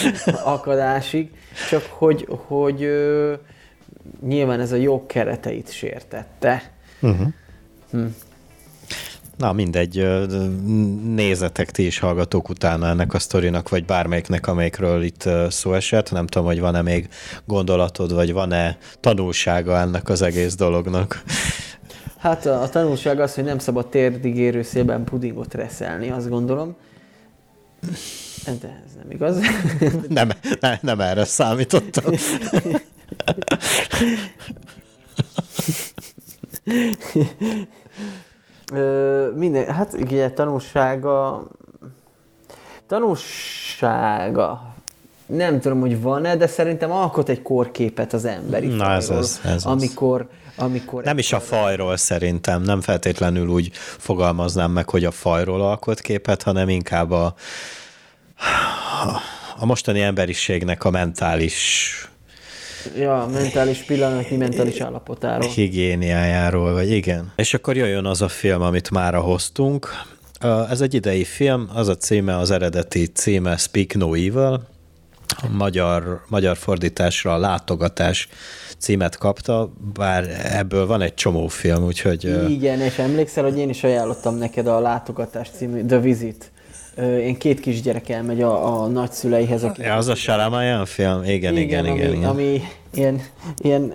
akadásig. 0.43 1.32
Csak 1.70 1.86
hogy, 1.89 2.28
hogy 2.30 2.84
ö, 2.84 3.34
nyilván 4.28 4.59
ez 4.59 4.72
a 4.72 4.76
jog 4.76 5.05
kereteit 5.05 5.72
sértette. 5.72 6.72
Uh-huh. 7.01 7.28
Hm. 7.91 8.05
Na 9.38 9.53
mindegy, 9.53 10.07
nézetek 11.03 11.71
ti 11.71 11.85
is 11.85 11.99
hallgatók 11.99 12.49
utána 12.49 12.88
ennek 12.88 13.13
a 13.13 13.19
sztorinak, 13.19 13.69
vagy 13.69 13.85
bármelyiknek, 13.85 14.47
amelyikről 14.47 15.03
itt 15.03 15.29
szó 15.49 15.73
esett. 15.73 16.11
Nem 16.11 16.27
tudom, 16.27 16.47
hogy 16.47 16.59
van-e 16.59 16.81
még 16.81 17.09
gondolatod, 17.45 18.13
vagy 18.13 18.33
van-e 18.33 18.77
tanulsága 18.99 19.77
ennek 19.77 20.09
az 20.09 20.21
egész 20.21 20.55
dolognak. 20.55 21.23
Hát 22.17 22.45
a, 22.45 22.61
a 22.61 22.69
tanulság 22.69 23.19
az, 23.19 23.35
hogy 23.35 23.43
nem 23.43 23.59
szabad 23.59 23.88
térdigérő 23.88 24.61
szélben 24.61 25.03
pudingot 25.03 25.53
reszelni, 25.53 26.09
azt 26.09 26.29
gondolom. 26.29 26.75
De 28.45 28.81
ez 28.85 28.93
nem 28.97 29.11
igaz. 29.11 29.38
nem, 30.07 30.29
nem, 30.59 30.77
nem 30.81 30.99
erre 30.99 31.25
számítottam. 31.25 32.13
Ö, 38.74 39.28
minden, 39.36 39.74
hát 39.74 39.93
igen, 39.93 40.36
tanulsága, 40.36 41.47
tanulsága, 42.88 44.76
nem 45.26 45.59
tudom, 45.59 45.80
hogy 45.80 46.01
van-e, 46.01 46.36
de 46.36 46.47
szerintem 46.47 46.91
alkot 46.91 47.30
egy 47.30 47.41
korképet 47.41 48.13
az 48.13 48.26
emberi 48.26 48.68
Na, 48.68 48.91
ez 48.91 49.09
az, 49.09 49.41
ez 49.43 49.65
amikor, 49.65 50.28
amikor... 50.55 51.03
Nem 51.03 51.18
is 51.18 51.34
a 51.34 51.39
fajról 51.39 51.97
szerintem, 51.97 52.61
nem 52.61 52.82
feltétlenül 52.82 53.47
úgy 53.47 53.70
fogalmaznám 53.74 54.72
meg, 54.72 54.89
hogy 54.89 55.05
a 55.05 55.11
fajról 55.11 55.61
alkot 55.61 55.99
képet, 55.99 56.43
hanem 56.43 56.70
inkább 56.70 57.11
a, 57.11 57.34
a 59.57 59.65
mostani 59.65 60.01
emberiségnek 60.01 60.84
a 60.84 60.89
mentális 60.89 62.09
Ja, 62.97 63.30
mentális 63.34 63.78
pillanatnyi 63.78 64.38
mentális 64.38 64.80
állapotáról. 64.80 65.49
Higiéniájáról, 65.49 66.73
vagy 66.73 66.91
igen. 66.91 67.32
És 67.36 67.53
akkor 67.53 67.75
jöjjön 67.75 68.05
az 68.05 68.21
a 68.21 68.28
film, 68.28 68.61
amit 68.61 68.91
mára 68.91 69.19
hoztunk. 69.19 69.88
Ez 70.69 70.82
egy 70.82 70.93
idei 70.93 71.23
film, 71.23 71.69
az 71.73 71.88
a 71.88 71.95
címe, 71.95 72.38
az 72.38 72.51
eredeti 72.51 73.05
címe 73.05 73.57
Speak 73.57 73.93
No 73.93 74.13
Evil, 74.13 74.67
a 75.41 75.47
magyar, 75.51 76.21
magyar 76.28 76.57
fordításra 76.57 77.34
a 77.34 77.38
látogatás 77.38 78.28
címet 78.78 79.17
kapta, 79.17 79.71
bár 79.93 80.41
ebből 80.43 80.86
van 80.86 81.01
egy 81.01 81.13
csomó 81.13 81.47
film, 81.47 81.84
úgyhogy... 81.84 82.49
Igen, 82.49 82.80
és 82.80 82.97
emlékszel, 82.97 83.43
hogy 83.43 83.57
én 83.57 83.69
is 83.69 83.84
ajánlottam 83.84 84.36
neked 84.36 84.67
a 84.67 84.80
látogatás 84.80 85.49
című 85.49 85.86
The 85.86 85.99
Visit 85.99 86.51
én 86.98 87.38
két 87.38 87.60
kisgyerek 87.60 88.10
elmegy 88.10 88.41
a, 88.41 88.82
a 88.82 88.88
nagyszüleihez. 88.88 89.64
Akik 89.64 89.86
ja, 89.86 89.95
az 89.95 90.08
a 90.08 90.16
Shalamayan 90.16 90.86
film? 90.86 91.24
Igen, 91.24 91.58
igen, 91.58 91.86
igen. 91.86 91.89
Ami, 91.89 91.98
igen, 91.98 92.14
igen. 92.14 92.30
ami 92.30 92.62
ilyen, 92.93 93.22
ilyen, 93.58 93.93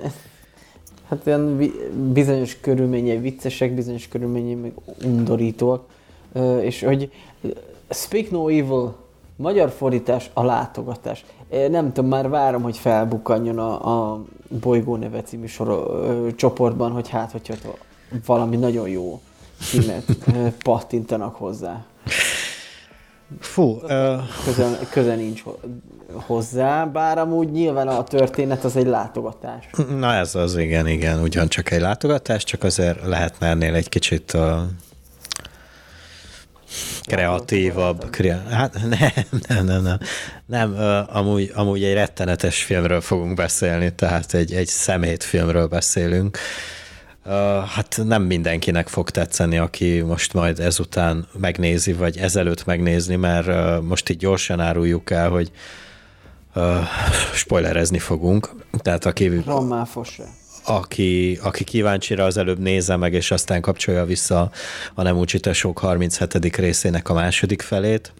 hát 1.09 1.27
ilyen 1.27 1.73
bizonyos 2.13 2.61
körülményei 2.61 3.19
viccesek, 3.19 3.75
bizonyos 3.75 4.09
körülményei 4.09 4.55
meg 4.55 4.73
undorítóak. 5.05 5.85
És 6.61 6.83
hogy 6.83 7.11
Speak 7.91 8.31
No 8.31 8.49
Evil, 8.49 8.95
magyar 9.37 9.71
fordítás, 9.71 10.31
a 10.33 10.45
látogatás. 10.45 11.25
Én 11.51 11.71
nem 11.71 11.93
tudom, 11.93 12.11
már 12.11 12.29
várom, 12.29 12.63
hogy 12.63 12.77
felbukkanjon 12.77 13.59
a, 13.59 14.13
a 14.13 14.25
Bolygó 14.61 14.97
neve 14.97 15.23
című 15.23 15.47
sor, 15.47 15.87
csoportban, 16.37 16.91
hogy 16.91 17.09
hát, 17.09 17.33
hogyha 17.33 17.55
valami 18.27 18.57
nagyon 18.57 18.89
jó 18.89 19.21
címet 19.61 20.05
pattintanak 20.65 21.35
hozzá. 21.35 21.85
Fú, 23.41 23.81
köze, 24.45 24.79
köze 24.91 25.15
nincs 25.15 25.43
hozzá, 26.13 26.85
bár 26.85 27.19
amúgy 27.19 27.51
nyilván 27.51 27.89
a 27.89 28.05
történet 28.05 28.65
az 28.65 28.77
egy 28.77 28.87
látogatás. 28.87 29.65
Na 29.99 30.15
ez 30.15 30.35
az, 30.35 30.57
igen, 30.57 30.87
igen, 30.87 31.21
ugyancsak 31.21 31.71
egy 31.71 31.81
látogatás, 31.81 32.45
csak 32.45 32.63
azért 32.63 33.07
lehetne 33.07 33.47
ennél 33.47 33.75
egy 33.75 33.89
kicsit 33.89 34.33
uh, 34.35 34.61
kreatívabb. 37.03 38.11
Kre... 38.11 38.43
Hát 38.51 38.75
nem, 38.99 39.11
nem, 39.49 39.65
nem, 39.65 39.83
nem. 39.83 39.99
Nem, 40.47 40.73
uh, 40.73 41.17
amúgy, 41.17 41.51
amúgy 41.55 41.85
egy 41.85 41.95
rettenetes 41.95 42.63
filmről 42.63 43.01
fogunk 43.01 43.35
beszélni, 43.35 43.95
tehát 43.95 44.35
egy, 44.35 44.53
egy 44.53 44.69
szemétfilmről 44.69 45.67
beszélünk. 45.67 46.37
Uh, 46.37 46.82
hát 47.75 48.01
nem 48.05 48.23
mindenkinek 48.23 48.89
fog 48.89 49.11
tetszeni, 49.11 49.59
aki 49.59 50.01
most 50.01 50.33
majd 50.33 50.59
ezután 50.59 51.27
megnézi, 51.39 51.93
vagy 51.93 52.17
ezelőtt 52.17 52.65
megnézni, 52.65 53.17
mert 53.17 53.81
most 53.83 54.09
így 54.11 54.17
gyorsan 54.17 54.61
áruljuk 54.61 55.11
el, 55.11 55.31
hogy 55.31 55.51
spoilerezni 57.35 57.99
fogunk. 57.99 58.51
Tehát 58.79 59.05
aki... 59.05 59.43
Aki, 60.65 61.39
aki 61.43 61.65
kíváncsi 61.65 62.15
rá, 62.15 62.25
az 62.25 62.37
előbb 62.37 62.59
nézze 62.59 62.97
meg, 62.97 63.13
és 63.13 63.31
aztán 63.31 63.61
kapcsolja 63.61 64.05
vissza 64.05 64.51
a 64.95 65.03
Nem 65.03 65.19
úgy 65.19 65.51
37. 65.75 66.57
részének 66.57 67.09
a 67.09 67.15
második 67.15 67.63
felét. 67.63 68.13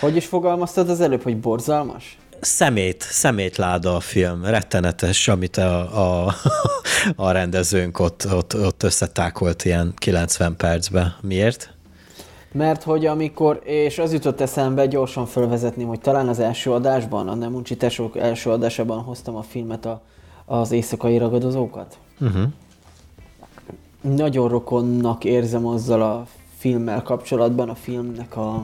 Hogy 0.00 0.16
is 0.16 0.26
fogalmaztad 0.26 0.90
az 0.90 1.00
előbb, 1.00 1.22
hogy 1.22 1.36
borzalmas? 1.36 2.18
Szemét, 2.40 3.02
szemétláda 3.02 3.96
a 3.96 4.00
film, 4.00 4.44
rettenetes, 4.44 5.28
amit 5.28 5.56
a, 5.56 6.24
a, 6.26 6.34
a 7.26 7.30
rendezőnk 7.30 7.98
ott, 7.98 8.26
ott, 8.32 8.56
ott 8.56 8.82
összetákolt 8.82 9.64
ilyen 9.64 9.92
90 9.96 10.56
percbe. 10.56 11.16
Miért? 11.22 11.74
Mert 12.52 12.82
hogy 12.82 13.06
amikor, 13.06 13.60
és 13.64 13.98
az 13.98 14.12
jutott 14.12 14.40
eszembe, 14.40 14.86
gyorsan 14.86 15.26
felvezetni, 15.26 15.84
hogy 15.84 16.00
talán 16.00 16.28
az 16.28 16.38
első 16.38 16.72
adásban, 16.72 17.28
a 17.28 17.34
Nem 17.34 17.54
Uncsi 17.54 17.76
Tesók 17.76 18.16
első 18.16 18.50
adásában 18.50 18.98
hoztam 18.98 19.36
a 19.36 19.42
filmet 19.42 19.86
a, 19.86 20.02
az 20.44 20.72
éjszakai 20.72 21.18
ragadozókat. 21.18 21.98
Uh-huh. 22.20 22.42
Nagyon 24.00 24.48
rokonnak 24.48 25.24
érzem 25.24 25.66
azzal 25.66 26.02
a 26.02 26.26
filmmel 26.56 27.02
kapcsolatban, 27.02 27.68
a 27.68 27.74
filmnek 27.74 28.36
a, 28.36 28.62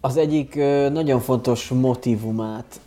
az 0.00 0.16
egyik 0.16 0.54
nagyon 0.92 1.20
fontos 1.20 1.68
motivumát 1.68 2.80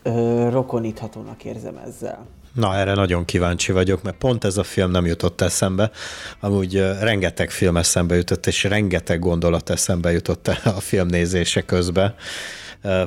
rokoníthatónak 0.50 1.44
érzem 1.44 1.80
ezzel. 1.88 2.26
Na, 2.54 2.76
erre 2.76 2.94
nagyon 2.94 3.26
kíváncsi 3.26 3.72
vagyok, 3.72 4.04
mert 4.04 4.18
pont 4.18 4.44
ez 4.44 4.58
a 4.58 4.64
film 4.64 4.92
nem 4.92 5.06
jutott 5.06 5.42
eszembe. 5.42 5.92
Amúgy 6.40 6.78
rengeteg 7.00 7.50
film 7.50 7.78
eszembe 7.78 8.16
jutott, 8.16 8.48
és 8.48 8.64
rengeteg 8.64 9.20
gondolat 9.20 9.70
eszembe 9.70 10.12
jutott 10.12 10.48
a 10.48 10.80
film 10.80 11.08
nézése 11.08 11.62
közben. 11.62 12.16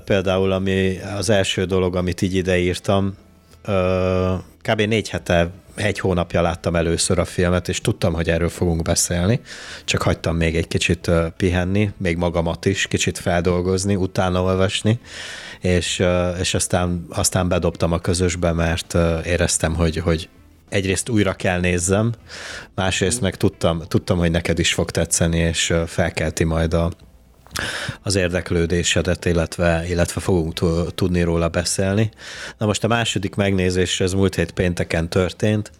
Például 0.05 0.53
ami 0.53 0.99
az 1.19 1.31
első 1.31 1.65
dolog, 1.65 1.97
amit 1.97 2.23
így 2.23 2.35
ideírtam, 2.35 3.15
kb. 4.63 4.81
négy 4.81 5.09
hete 5.09 5.51
egy 5.77 5.99
hónapja 5.99 6.43
láttam 6.43 6.77
először 6.77 7.18
a 7.18 7.24
filmet, 7.24 7.68
és 7.68 7.81
tudtam, 7.81 8.12
hogy 8.12 8.31
erről 8.31 8.49
fogunk 8.49 8.83
beszélni, 8.83 9.41
csak 9.85 10.03
hagytam 10.03 10.37
még 10.37 10.57
egy 10.57 10.68
kicsit 10.68 11.11
pihenni, 11.37 11.91
még 11.97 12.16
magamat 12.16 12.64
is 12.64 12.87
kicsit 12.87 13.18
feldolgozni, 13.18 13.95
utána 13.95 14.43
olvasni, 14.43 15.01
és, 15.61 16.03
és 16.41 16.55
aztán, 16.55 17.07
aztán 17.09 17.49
bedobtam 17.49 17.93
a 17.93 17.99
közösbe, 17.99 18.53
mert 18.53 18.97
éreztem, 19.24 19.74
hogy, 19.74 19.97
hogy 19.97 20.29
egyrészt 20.68 21.09
újra 21.09 21.33
kell 21.33 21.61
nézzem, 21.61 22.12
másrészt 22.74 23.20
meg 23.20 23.37
tudtam, 23.37 23.83
tudtam, 23.89 24.18
hogy 24.18 24.31
neked 24.31 24.59
is 24.59 24.72
fog 24.74 24.91
tetszeni, 24.91 25.39
és 25.39 25.74
felkelti 25.87 26.45
majd 26.45 26.74
a, 26.74 26.91
az 28.03 28.15
érdeklődésedet, 28.15 29.25
illetve, 29.25 29.85
illetve 29.89 30.21
fogunk 30.21 30.53
tudni 30.95 31.23
róla 31.23 31.49
beszélni. 31.49 32.11
Na 32.59 32.67
most 32.67 32.85
a 32.85 32.89
második 32.89 33.35
megnézés, 33.35 34.01
ez 34.01 34.13
múlt 34.13 34.35
hét 34.35 34.53
pénteken 34.53 35.09
történt, 35.09 35.71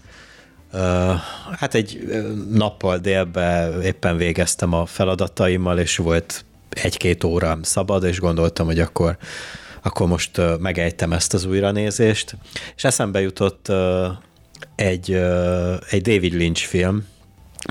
Hát 1.59 1.75
egy 1.75 2.07
nappal 2.51 2.99
délbe 2.99 3.73
éppen 3.83 4.17
végeztem 4.17 4.73
a 4.73 4.87
feladataimmal, 4.87 5.79
és 5.79 5.97
volt 5.97 6.45
egy-két 6.71 7.25
órám 7.25 7.63
szabad, 7.63 8.05
és 8.05 8.21
gondoltam, 8.21 8.67
hogy 8.67 8.81
akkor, 8.81 9.17
akkor 9.83 10.07
most 10.07 10.41
megejtem 10.61 11.13
ezt 11.13 11.35
az 11.35 11.45
újranézést. 11.45 12.37
És 12.77 12.85
eszembe 12.85 13.21
jutott 13.21 13.73
egy, 14.75 15.13
egy 15.91 16.03
David 16.03 16.33
Lynch 16.33 16.63
film, 16.67 17.07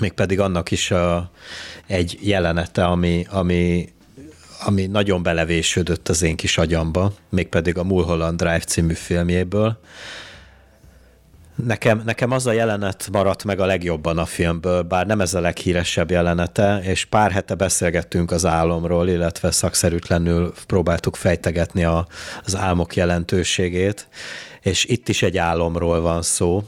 mégpedig 0.02 0.40
annak 0.40 0.72
is 0.72 0.92
a, 0.92 1.32
egy 1.88 2.18
jelenete, 2.22 2.86
ami, 2.86 3.26
ami, 3.30 3.90
ami 4.66 4.86
nagyon 4.86 5.24
belevésődött 5.24 6.10
az 6.10 6.22
én 6.22 6.36
kis 6.36 6.58
agyamba, 6.58 7.14
mégpedig 7.30 7.78
a 7.78 7.84
Mulholland 7.84 8.38
Drive 8.38 8.60
című 8.60 8.94
filmjéből, 8.94 9.80
Nekem, 11.64 12.02
nekem 12.06 12.32
az 12.32 12.48
a 12.48 12.52
jelenet 12.52 13.10
maradt 13.12 13.44
meg 13.44 13.60
a 13.60 13.66
legjobban 13.66 14.18
a 14.18 14.26
filmből, 14.26 14.82
bár 14.82 15.06
nem 15.06 15.22
ez 15.22 15.34
a 15.34 15.40
leghíresebb 15.40 16.12
jelenete, 16.12 16.82
és 16.84 17.06
pár 17.06 17.32
hete 17.32 17.56
beszélgettünk 17.56 18.32
az 18.32 18.46
álomról, 18.46 19.08
illetve 19.08 19.52
szakszerűtlenül 19.52 20.54
próbáltuk 20.68 21.16
fejtegetni 21.16 21.84
a, 21.84 22.08
az 22.46 22.56
álmok 22.56 22.96
jelentőségét, 22.96 24.08
és 24.62 24.86
itt 24.86 25.10
is 25.10 25.22
egy 25.22 25.38
álomról 25.38 26.02
van 26.02 26.22
szó. 26.22 26.64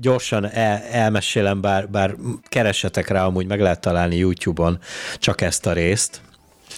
Gyorsan 0.00 0.50
el, 0.50 0.82
elmesélem, 0.82 1.60
bár, 1.60 1.88
bár 1.88 2.14
keresetek 2.48 3.08
rá, 3.08 3.24
amúgy 3.24 3.46
meg 3.46 3.60
lehet 3.60 3.80
találni 3.80 4.16
YouTube-on 4.16 4.78
csak 5.18 5.40
ezt 5.40 5.66
a 5.66 5.72
részt, 5.72 6.20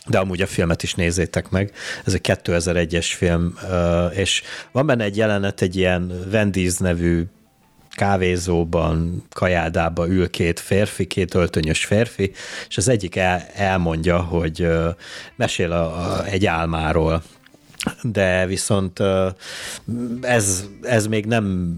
de 0.07 0.19
amúgy 0.19 0.43
a 0.43 0.47
filmet 0.47 0.83
is 0.83 0.95
nézzétek 0.95 1.51
meg. 1.51 1.73
Ez 2.05 2.15
egy 2.15 2.39
2001-es 2.45 3.13
film, 3.17 3.59
és 4.13 4.43
van 4.73 4.87
benne 4.87 5.05
egy 5.05 5.17
jelenet, 5.17 5.63
egy 5.63 5.77
ilyen 5.77 6.13
Wendy's 6.33 6.79
nevű 6.79 7.25
kávézóban, 7.95 9.25
kajádába 9.33 10.09
ül 10.09 10.31
két 10.31 10.61
férfi, 10.61 11.07
két 11.07 11.35
öltönyös 11.35 11.85
férfi, 11.85 12.33
és 12.69 12.77
az 12.77 12.89
egyik 12.89 13.17
el, 13.17 13.47
elmondja, 13.55 14.21
hogy 14.21 14.69
mesél 15.37 15.73
a, 15.73 15.85
a, 15.85 16.25
egy 16.25 16.47
álmáról, 16.47 17.23
de 18.03 18.47
viszont 18.47 19.03
ez, 20.21 20.65
ez 20.83 21.07
még 21.07 21.27
nem 21.27 21.77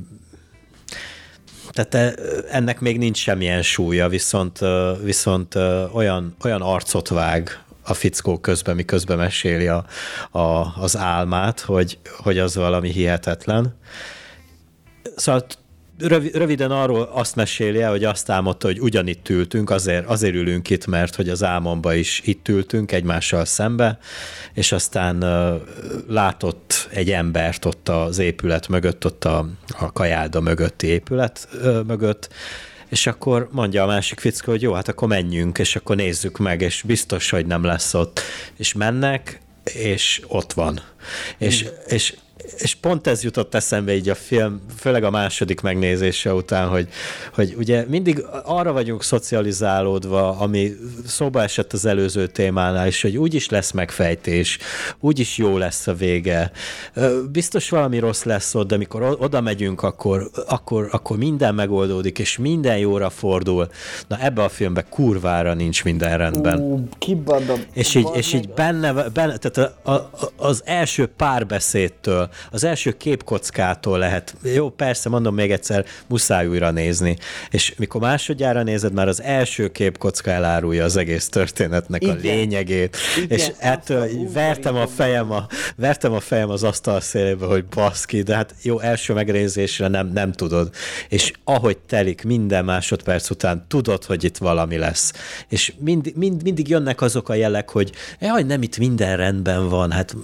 tehát 1.76 2.20
ennek 2.50 2.80
még 2.80 2.98
nincs 2.98 3.18
semmilyen 3.18 3.62
súlya, 3.62 4.08
viszont, 4.08 4.58
viszont 5.02 5.54
olyan, 5.92 6.36
olyan 6.42 6.62
arcot 6.62 7.08
vág 7.08 7.64
a 7.82 7.94
fickó 7.94 8.38
közben, 8.38 8.74
miközben 8.74 9.16
meséli 9.16 9.66
a, 9.66 9.84
a, 10.30 10.72
az 10.80 10.96
álmát, 10.96 11.60
hogy, 11.60 11.98
hogy 12.18 12.38
az 12.38 12.56
valami 12.56 12.90
hihetetlen. 12.90 13.74
Szóval 15.16 15.46
röviden 16.32 16.70
arról 16.70 17.10
azt 17.12 17.36
meséli 17.36 17.80
el, 17.80 17.90
hogy 17.90 18.04
azt 18.04 18.30
álmodta, 18.30 18.66
hogy 18.66 18.80
ugyanitt 18.80 19.28
ültünk, 19.28 19.70
azért, 19.70 20.06
azért 20.06 20.34
ülünk 20.34 20.70
itt, 20.70 20.86
mert 20.86 21.14
hogy 21.14 21.28
az 21.28 21.42
álmomba 21.42 21.94
is 21.94 22.22
itt 22.24 22.48
ültünk 22.48 22.92
egymással 22.92 23.44
szembe, 23.44 23.98
és 24.54 24.72
aztán 24.72 25.22
uh, 25.22 25.60
látott 26.08 26.88
egy 26.90 27.10
embert 27.10 27.64
ott 27.64 27.88
az 27.88 28.18
épület 28.18 28.68
mögött, 28.68 29.04
ott 29.04 29.24
a, 29.24 29.48
a 29.78 29.92
kajáda 29.92 30.40
mögötti 30.40 30.86
épület 30.86 31.48
uh, 31.52 31.84
mögött, 31.84 32.28
és 32.88 33.06
akkor 33.06 33.48
mondja 33.52 33.82
a 33.82 33.86
másik 33.86 34.20
fickó, 34.20 34.50
hogy 34.50 34.62
jó, 34.62 34.72
hát 34.72 34.88
akkor 34.88 35.08
menjünk, 35.08 35.58
és 35.58 35.76
akkor 35.76 35.96
nézzük 35.96 36.38
meg, 36.38 36.60
és 36.60 36.82
biztos, 36.86 37.30
hogy 37.30 37.46
nem 37.46 37.64
lesz 37.64 37.94
ott. 37.94 38.20
És 38.56 38.72
mennek, 38.72 39.40
és 39.74 40.22
ott 40.26 40.52
van. 40.52 40.80
És, 41.38 41.66
és 41.86 42.14
és 42.56 42.74
pont 42.74 43.06
ez 43.06 43.22
jutott 43.22 43.54
eszembe 43.54 43.94
így 43.94 44.08
a 44.08 44.14
film, 44.14 44.60
főleg 44.76 45.04
a 45.04 45.10
második 45.10 45.60
megnézése 45.60 46.34
után, 46.34 46.68
hogy, 46.68 46.88
hogy 47.34 47.54
ugye 47.58 47.84
mindig 47.88 48.24
arra 48.44 48.72
vagyunk 48.72 49.02
szocializálódva, 49.02 50.38
ami 50.38 50.72
szóba 51.06 51.42
esett 51.42 51.72
az 51.72 51.84
előző 51.84 52.26
témánál 52.26 52.86
is, 52.86 53.02
hogy 53.02 53.16
úgyis 53.16 53.48
lesz 53.48 53.70
megfejtés, 53.70 54.58
úgyis 55.00 55.36
jó 55.36 55.58
lesz 55.58 55.86
a 55.86 55.94
vége. 55.94 56.50
Biztos 57.32 57.68
valami 57.68 57.98
rossz 57.98 58.22
lesz 58.22 58.54
ott, 58.54 58.68
de 58.68 58.74
amikor 58.74 59.16
oda 59.18 59.40
megyünk, 59.40 59.82
akkor, 59.82 60.30
akkor, 60.46 60.88
akkor 60.92 61.16
minden 61.16 61.54
megoldódik, 61.54 62.18
és 62.18 62.36
minden 62.36 62.78
jóra 62.78 63.10
fordul. 63.10 63.68
Na 64.08 64.18
ebbe 64.20 64.42
a 64.42 64.48
filmbe 64.48 64.82
kurvára 64.82 65.54
nincs 65.54 65.84
minden 65.84 66.18
rendben. 66.18 66.60
Ú, 66.60 66.88
és 67.72 67.94
így, 67.94 68.08
és 68.12 68.32
így 68.32 68.48
benne, 68.48 68.92
benne 68.92 69.36
tehát 69.36 69.72
a, 69.82 69.92
a, 69.92 70.10
az 70.36 70.62
első 70.64 71.06
párbeszédtől, 71.06 72.25
az 72.50 72.64
első 72.64 72.92
képkockától 72.92 73.98
lehet, 73.98 74.34
jó, 74.42 74.70
persze, 74.70 75.08
mondom 75.08 75.34
még 75.34 75.50
egyszer, 75.50 75.84
muszáj 76.06 76.46
újra 76.46 76.70
nézni. 76.70 77.16
És 77.50 77.74
mikor 77.76 78.00
másodjára 78.00 78.62
nézed, 78.62 78.92
már 78.92 79.08
az 79.08 79.22
első 79.22 79.68
képkocka 79.68 80.30
elárulja 80.30 80.84
az 80.84 80.96
egész 80.96 81.28
történetnek 81.28 82.02
Igen. 82.02 82.16
a 82.16 82.20
lényegét, 82.20 82.96
Igen. 83.16 83.38
és 83.38 83.50
ettől 83.58 84.08
vertem 84.32 84.76
a 84.76 84.86
fejem 84.86 85.32
a, 85.32 85.46
vertem 85.76 86.12
a 86.12 86.20
fejem 86.20 86.50
az 86.50 86.62
asztal 86.62 87.00
szélébe, 87.00 87.46
hogy 87.46 87.64
baszki, 87.64 88.22
de 88.22 88.34
hát 88.34 88.54
jó, 88.62 88.80
első 88.80 89.12
megnézésre 89.12 89.88
nem, 89.88 90.10
nem 90.12 90.32
tudod. 90.32 90.70
És 91.08 91.32
ahogy 91.44 91.78
telik 91.78 92.24
minden 92.24 92.64
másodperc 92.64 93.30
után, 93.30 93.64
tudod, 93.68 94.04
hogy 94.04 94.24
itt 94.24 94.36
valami 94.36 94.76
lesz. 94.76 95.12
És 95.48 95.72
mind, 95.78 96.12
mind, 96.14 96.42
mindig 96.42 96.68
jönnek 96.68 97.00
azok 97.00 97.28
a 97.28 97.34
jelek, 97.34 97.70
hogy 97.70 97.92
jaj, 98.20 98.42
nem 98.42 98.62
itt 98.62 98.78
minden 98.78 99.16
rendben 99.16 99.68
van, 99.68 99.90
hát 99.90 100.16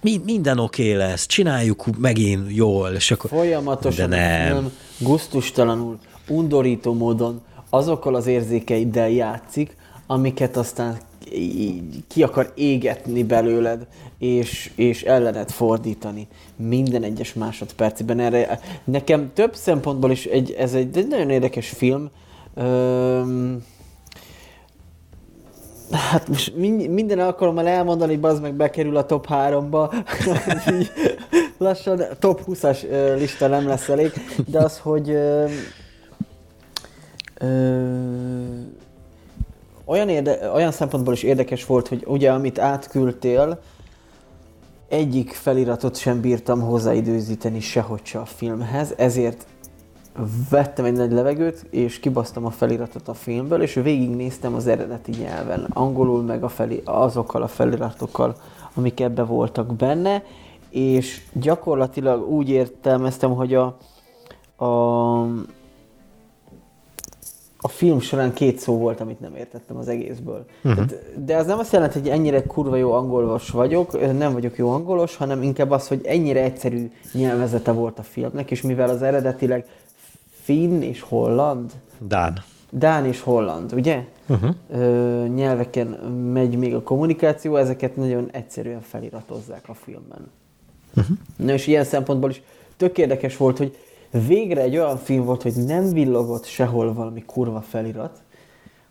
mind, 0.00 0.24
minden 0.24 0.58
oké 0.58 0.82
okay 0.82 1.06
lesz, 1.06 1.26
csinálj 1.26 1.43
csináljuk 1.44 1.84
megint 1.98 2.42
jól, 2.48 2.90
és 2.90 3.10
akkor... 3.10 3.30
Folyamatosan, 3.30 4.10
de 4.10 4.16
nem. 4.16 4.72
guztustalanul, 4.98 5.98
undorító 6.28 6.94
módon 6.94 7.40
azokkal 7.70 8.14
az 8.14 8.26
érzékeiddel 8.26 9.10
játszik, 9.10 9.76
amiket 10.06 10.56
aztán 10.56 10.98
ki 12.08 12.22
akar 12.22 12.52
égetni 12.54 13.22
belőled, 13.22 13.86
és, 14.18 14.70
és 14.74 15.02
ellened 15.02 15.50
fordítani 15.50 16.26
minden 16.56 17.02
egyes 17.02 17.32
másodpercben. 17.34 18.18
Erre 18.18 18.60
nekem 18.84 19.30
több 19.34 19.54
szempontból 19.54 20.10
is 20.10 20.24
egy, 20.24 20.50
ez 20.52 20.74
egy, 20.74 20.96
egy 20.96 21.08
nagyon 21.08 21.30
érdekes 21.30 21.68
film. 21.68 22.10
Öm, 22.54 23.64
Hát 25.94 26.28
most 26.28 26.56
minden 26.88 27.18
alkalommal 27.18 27.66
elmondani, 27.66 28.18
hogy 28.20 28.40
meg 28.40 28.54
bekerül 28.54 28.96
a 28.96 29.06
top 29.06 29.26
3-ba, 29.30 29.92
lassan 31.58 32.02
top 32.18 32.40
20-as 32.46 32.86
lista 33.16 33.46
nem 33.46 33.66
lesz 33.66 33.88
elég, 33.88 34.12
de 34.46 34.58
az, 34.58 34.78
hogy 34.78 35.10
ö, 35.10 35.44
ö, 37.38 37.46
olyan, 39.84 40.08
érde, 40.08 40.50
olyan 40.50 40.72
szempontból 40.72 41.14
is 41.14 41.22
érdekes 41.22 41.66
volt, 41.66 41.88
hogy 41.88 42.04
ugye 42.06 42.32
amit 42.32 42.58
átküldtél, 42.58 43.60
egyik 44.88 45.32
feliratot 45.32 45.96
sem 45.96 46.20
bírtam 46.20 46.60
hozzáidőzíteni 46.60 47.60
sehogy 47.60 48.04
se 48.04 48.18
a 48.18 48.24
filmhez, 48.24 48.94
ezért 48.96 49.46
vettem 50.50 50.84
egy 50.84 50.92
nagy 50.92 51.12
levegőt, 51.12 51.66
és 51.70 52.00
kibasztam 52.00 52.44
a 52.44 52.50
feliratot 52.50 53.08
a 53.08 53.14
filmből, 53.14 53.62
és 53.62 53.74
végignéztem 53.74 54.54
az 54.54 54.66
eredeti 54.66 55.10
nyelven, 55.10 55.66
angolul, 55.72 56.22
meg 56.22 56.44
a 56.44 56.48
feli, 56.48 56.82
azokkal 56.84 57.42
a 57.42 57.48
feliratokkal, 57.48 58.36
amik 58.74 59.00
ebbe 59.00 59.22
voltak 59.22 59.74
benne, 59.74 60.22
és 60.70 61.20
gyakorlatilag 61.32 62.30
úgy 62.30 62.48
értelmeztem, 62.48 63.34
hogy 63.34 63.54
a, 63.54 63.76
a, 64.64 65.20
a 67.56 67.68
film 67.68 68.00
során 68.00 68.32
két 68.32 68.58
szó 68.58 68.78
volt, 68.78 69.00
amit 69.00 69.20
nem 69.20 69.36
értettem 69.36 69.76
az 69.76 69.88
egészből. 69.88 70.44
Uh-huh. 70.64 70.74
Tehát, 70.74 71.24
de 71.24 71.36
az 71.36 71.46
nem 71.46 71.58
azt 71.58 71.72
jelenti, 71.72 71.98
hogy 71.98 72.08
ennyire 72.08 72.42
kurva 72.42 72.76
jó 72.76 72.92
angolos 72.92 73.50
vagyok, 73.50 74.16
nem 74.18 74.32
vagyok 74.32 74.56
jó 74.56 74.70
angolos, 74.70 75.16
hanem 75.16 75.42
inkább 75.42 75.70
az, 75.70 75.88
hogy 75.88 76.00
ennyire 76.04 76.42
egyszerű 76.42 76.90
nyelvezete 77.12 77.72
volt 77.72 77.98
a 77.98 78.02
filmnek, 78.02 78.50
és 78.50 78.62
mivel 78.62 78.88
az 78.88 79.02
eredetileg 79.02 79.66
finn 80.44 80.82
és 80.82 81.00
holland. 81.00 81.72
Dán. 81.98 82.42
Dán 82.70 83.06
és 83.06 83.20
holland, 83.20 83.72
ugye? 83.72 84.04
Uh-huh. 84.28 84.54
Ö, 84.70 85.24
nyelveken 85.34 85.86
megy 86.32 86.56
még 86.56 86.74
a 86.74 86.82
kommunikáció, 86.82 87.56
ezeket 87.56 87.96
nagyon 87.96 88.28
egyszerűen 88.32 88.80
feliratozzák 88.80 89.68
a 89.68 89.74
filmben. 89.74 90.30
Uh-huh. 90.96 91.16
Na 91.36 91.52
és 91.52 91.66
ilyen 91.66 91.84
szempontból 91.84 92.30
is 92.30 92.42
tök 92.76 92.98
érdekes 92.98 93.36
volt, 93.36 93.58
hogy 93.58 93.76
végre 94.26 94.60
egy 94.60 94.76
olyan 94.76 94.96
film 94.96 95.24
volt, 95.24 95.42
hogy 95.42 95.54
nem 95.66 95.92
villogott 95.92 96.44
sehol 96.44 96.92
valami 96.92 97.22
kurva 97.26 97.60
felirat, 97.60 98.22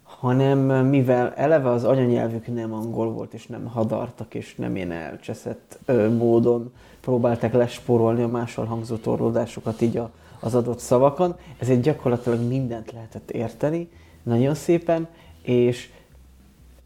hanem 0.03 0.59
mivel 0.87 1.33
eleve 1.35 1.69
az 1.69 1.83
anyanyelvük 1.83 2.53
nem 2.53 2.73
angol 2.73 3.11
volt, 3.11 3.33
és 3.33 3.47
nem 3.47 3.65
hadartak, 3.65 4.33
és 4.33 4.55
nem 4.55 4.75
ilyen 4.75 4.91
elcseszett 4.91 5.79
ö, 5.85 6.09
módon 6.09 6.71
próbálták 7.01 7.53
lesporolni 7.53 8.21
a 8.21 8.27
máshol 8.27 8.65
hangzó 8.65 8.95
torlódásokat 8.95 9.81
így 9.81 9.97
a 9.97 10.11
az 10.43 10.55
adott 10.55 10.79
szavakon, 10.79 11.35
ezért 11.57 11.81
gyakorlatilag 11.81 12.47
mindent 12.47 12.91
lehetett 12.91 13.31
érteni, 13.31 13.89
nagyon 14.23 14.53
szépen, 14.53 15.07
és, 15.41 15.89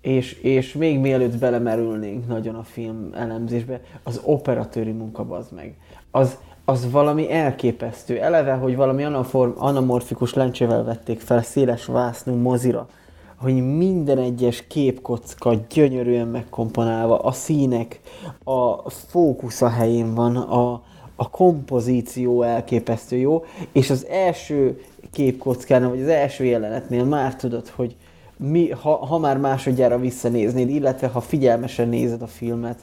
és, 0.01 0.33
és 0.33 0.73
még 0.73 0.99
mielőtt 0.99 1.37
belemerülnénk 1.37 2.27
nagyon 2.27 2.55
a 2.55 2.63
film 2.63 3.09
elemzésbe, 3.13 3.81
az 4.03 4.21
operatőri 4.23 4.91
munka 4.91 5.25
az 5.29 5.47
meg. 5.55 5.75
Az, 6.11 6.37
az 6.65 6.91
valami 6.91 7.31
elképesztő. 7.31 8.19
Eleve, 8.19 8.53
hogy 8.53 8.75
valami 8.75 9.03
anaform, 9.03 9.51
anamorfikus 9.55 10.33
lencsével 10.33 10.83
vették 10.83 11.19
fel 11.19 11.41
széles 11.41 11.85
vásznú 11.85 12.35
mozira, 12.35 12.87
hogy 13.35 13.77
minden 13.77 14.17
egyes 14.17 14.67
képkocka 14.67 15.53
gyönyörűen 15.69 16.27
megkomponálva, 16.27 17.19
a 17.19 17.31
színek, 17.31 17.99
a 18.43 18.89
fókusz 18.89 19.61
a 19.61 19.69
helyén 19.69 20.13
van, 20.13 20.35
a, 20.35 20.83
a 21.19 21.29
kompozíció 21.29 22.41
elképesztő 22.41 23.15
jó, 23.15 23.45
és 23.71 23.89
az 23.89 24.05
első 24.05 24.81
képkockán, 25.11 25.89
vagy 25.89 26.01
az 26.01 26.07
első 26.07 26.43
jelenetnél 26.45 27.03
már 27.03 27.35
tudod, 27.35 27.69
hogy 27.69 27.95
mi, 28.37 28.69
ha, 28.69 29.05
ha 29.05 29.17
már 29.17 29.37
másodjára 29.37 29.99
visszanéznéd, 29.99 30.69
illetve 30.69 31.07
ha 31.07 31.21
figyelmesen 31.21 31.89
nézed 31.89 32.21
a 32.21 32.27
filmet, 32.27 32.79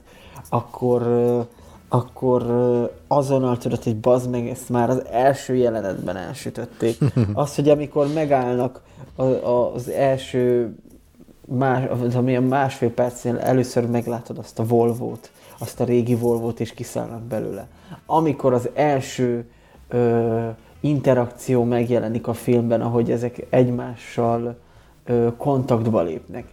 akkor, 0.49 1.03
akkor 1.89 2.43
azonnal 3.07 3.59
tudod, 3.59 3.83
hogy 3.83 3.97
bazd 3.97 4.31
meg, 4.31 4.49
ezt 4.49 4.69
már 4.69 4.91
az 4.91 5.03
első 5.11 5.55
jelenetben 5.55 6.17
elsütötték. 6.17 6.99
Az, 7.33 7.55
hogy 7.55 7.69
amikor 7.69 8.13
megállnak 8.15 8.83
az 9.75 9.89
első 9.89 10.75
más, 11.47 11.89
másfél 12.49 12.91
percnél 12.91 13.39
először 13.39 13.87
meglátod 13.87 14.39
azt 14.39 14.59
a 14.59 14.65
Volvo-t, 14.65 15.31
azt 15.59 15.81
a 15.81 15.85
régi 15.85 16.15
Volvo-t, 16.15 16.61
és 16.61 16.73
kiszállnak 16.73 17.23
belőle. 17.23 17.67
Amikor 18.07 18.53
az 18.53 18.69
első 18.75 19.45
ö, 19.89 20.49
interakció 20.81 21.65
megjelenik 21.65 22.27
a 22.27 22.33
filmben, 22.33 22.81
ahogy 22.81 23.11
ezek 23.11 23.47
egymással 23.51 24.57
ö, 25.05 25.29
kontaktba 25.37 26.03
lépnek. 26.03 26.45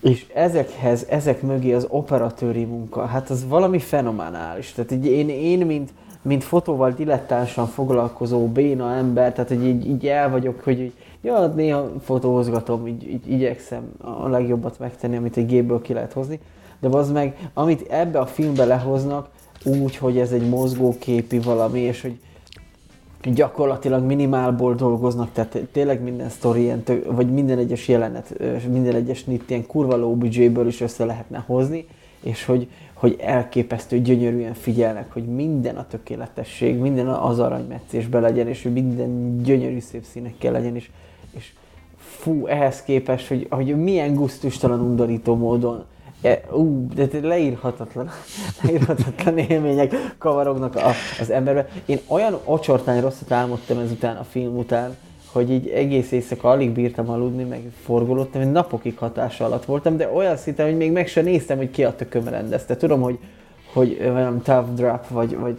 És 0.00 0.26
ezekhez, 0.34 1.06
ezek 1.08 1.42
mögé 1.42 1.72
az 1.72 1.86
operatőri 1.88 2.64
munka, 2.64 3.06
hát 3.06 3.30
az 3.30 3.48
valami 3.48 3.78
fenomenális. 3.78 4.72
Tehát 4.72 4.92
így 4.92 5.06
én, 5.06 5.28
én 5.28 5.66
mint, 5.66 5.90
mint 6.22 6.44
fotóval 6.44 6.90
dilettánsan 6.90 7.66
foglalkozó 7.66 8.46
béna 8.46 8.94
ember, 8.94 9.32
tehát 9.32 9.48
hogy 9.48 9.66
így, 9.66 9.88
így 9.88 10.06
el 10.06 10.30
vagyok, 10.30 10.60
hogy 10.60 10.80
így, 10.80 10.92
ja, 11.20 11.46
néha 11.46 11.90
fotózgatom, 12.00 12.86
így, 12.86 13.08
így 13.08 13.30
igyekszem 13.30 13.92
a 14.00 14.28
legjobbat 14.28 14.78
megtenni, 14.78 15.16
amit 15.16 15.36
egy 15.36 15.46
gépből 15.46 15.82
ki 15.82 15.92
lehet 15.92 16.12
hozni, 16.12 16.40
de 16.80 16.88
az 16.88 17.10
meg, 17.10 17.50
amit 17.54 17.86
ebbe 17.90 18.18
a 18.18 18.26
filmbe 18.26 18.64
lehoznak, 18.64 19.28
úgy, 19.64 19.96
hogy 19.96 20.18
ez 20.18 20.32
egy 20.32 20.48
mozgóképi 20.48 21.38
valami, 21.38 21.80
és 21.80 22.00
hogy 22.00 22.18
gyakorlatilag 23.22 24.04
minimálból 24.04 24.74
dolgoznak, 24.74 25.32
tehát 25.32 25.58
tényleg 25.72 26.02
minden 26.02 26.28
sztori, 26.28 26.72
vagy 27.06 27.32
minden 27.32 27.58
egyes 27.58 27.88
jelenet, 27.88 28.34
minden 28.68 28.94
egyes 28.94 29.24
nit 29.24 29.50
ilyen 29.50 29.66
kurva 29.66 29.96
low 29.96 30.14
budgetből 30.14 30.66
is 30.66 30.80
össze 30.80 31.04
lehetne 31.04 31.44
hozni, 31.46 31.86
és 32.22 32.44
hogy, 32.44 32.68
hogy 32.94 33.16
elképesztő 33.20 34.00
gyönyörűen 34.00 34.54
figyelnek, 34.54 35.12
hogy 35.12 35.24
minden 35.24 35.76
a 35.76 35.86
tökéletesség, 35.86 36.78
minden 36.78 37.08
az 37.08 37.38
aranymetszésbe 37.38 38.20
legyen, 38.20 38.48
és 38.48 38.62
hogy 38.62 38.72
minden 38.72 39.42
gyönyörű 39.42 39.80
szép 39.80 40.04
színekkel 40.04 40.52
legyen, 40.52 40.76
és, 40.76 40.90
és 41.36 41.52
fú, 41.96 42.46
ehhez 42.46 42.82
képest, 42.82 43.28
hogy, 43.28 43.46
hogy 43.50 43.82
milyen 43.82 44.14
gusztustalan 44.14 44.80
undorító 44.80 45.34
módon 45.34 45.84
ú, 46.50 46.86
de 46.94 47.08
leírhatatlan, 47.22 48.10
leírhatatlan 48.62 49.38
élmények 49.38 50.14
kavarognak 50.18 50.76
a, 50.76 50.92
az 51.20 51.30
emberbe. 51.30 51.68
Én 51.86 51.98
olyan 52.06 52.38
ocsortány 52.44 53.00
rosszat 53.00 53.32
álmodtam 53.32 53.78
ezután, 53.78 54.16
a 54.16 54.24
film 54.24 54.56
után, 54.56 54.96
hogy 55.32 55.50
így 55.50 55.68
egész 55.68 56.10
éjszaka 56.10 56.50
alig 56.50 56.70
bírtam 56.70 57.10
aludni, 57.10 57.44
meg 57.44 57.60
forgolódtam, 57.84 58.42
hogy 58.42 58.52
napokig 58.52 58.98
hatása 58.98 59.44
alatt 59.44 59.64
voltam, 59.64 59.96
de 59.96 60.08
olyan 60.08 60.36
szinten, 60.36 60.66
hogy 60.66 60.76
még 60.76 60.92
meg 60.92 61.08
sem 61.08 61.24
néztem, 61.24 61.56
hogy 61.56 61.70
ki 61.70 61.84
a 61.84 61.96
tököm 61.96 62.28
rendezte. 62.28 62.76
Tudom, 62.76 63.00
hogy, 63.00 63.18
hogy 63.72 63.98
olyan 64.00 64.42
tough 64.42 64.74
drop, 64.74 65.08
vagy, 65.08 65.36
vagy 65.36 65.58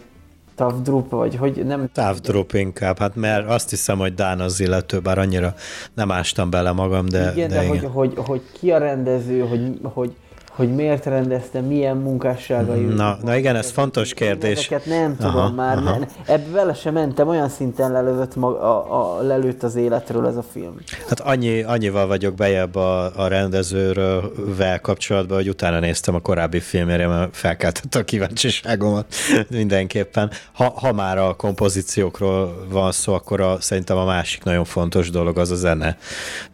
tough 0.54 0.82
drop, 0.82 1.10
vagy 1.10 1.36
hogy 1.36 1.64
nem... 1.66 1.90
Tough 1.92 2.18
drop 2.18 2.52
inkább, 2.52 2.98
hát 2.98 3.16
mert 3.16 3.48
azt 3.48 3.70
hiszem, 3.70 3.98
hogy 3.98 4.14
Dán 4.14 4.40
az 4.40 4.60
illető, 4.60 5.00
bár 5.00 5.18
annyira 5.18 5.54
nem 5.94 6.10
ástam 6.10 6.50
bele 6.50 6.72
magam, 6.72 7.06
de 7.06 7.32
Igen, 7.34 7.48
de, 7.48 7.54
de 7.54 7.64
igen. 7.64 7.90
Hogy, 7.90 8.14
hogy, 8.14 8.26
hogy, 8.26 8.42
ki 8.52 8.70
a 8.70 8.78
rendező, 8.78 9.40
hogy, 9.40 9.78
hogy 9.82 10.16
hogy 10.62 10.74
miért 10.74 11.06
rendezte, 11.06 11.60
milyen 11.60 11.96
munkásságai. 11.96 12.80
Na, 12.80 13.18
na 13.22 13.36
igen, 13.36 13.56
ez 13.56 13.70
fontos 13.70 14.14
kérdés. 14.14 14.58
Ezeket 14.58 14.86
nem 14.86 15.16
tudom 15.16 15.36
aha, 15.36 15.52
már, 15.52 15.76
aha. 15.76 15.98
ebbe 16.26 16.50
vele 16.50 16.74
sem 16.74 16.92
mentem, 16.92 17.28
olyan 17.28 17.48
szinten 17.48 17.92
lelőtt, 17.92 18.36
maga, 18.36 18.60
a, 18.60 19.18
a, 19.18 19.22
lelőtt 19.22 19.62
az 19.62 19.74
életről 19.74 20.26
ez 20.26 20.36
a 20.36 20.42
film. 20.52 20.76
Hát 21.08 21.20
annyi, 21.20 21.62
annyival 21.62 22.06
vagyok 22.06 22.34
bejebb 22.34 22.74
a, 22.74 23.16
a 23.16 23.26
rendezőről 23.26 24.32
kapcsolatban, 24.80 25.36
hogy 25.36 25.48
utána 25.48 25.78
néztem 25.78 26.14
a 26.14 26.20
korábbi 26.20 26.60
filmére, 26.60 27.06
mert 27.06 27.36
felkeltett 27.36 27.94
a 27.94 28.04
kíváncsiságomat 28.04 29.14
mindenképpen. 29.50 30.30
Ha, 30.52 30.72
ha 30.76 30.92
már 30.92 31.18
a 31.18 31.34
kompozíciókról 31.34 32.66
van 32.70 32.92
szó, 32.92 33.14
akkor 33.14 33.40
a, 33.40 33.60
szerintem 33.60 33.96
a 33.96 34.04
másik 34.04 34.44
nagyon 34.44 34.64
fontos 34.64 35.10
dolog 35.10 35.38
az 35.38 35.50
a 35.50 35.56
zene, 35.56 35.96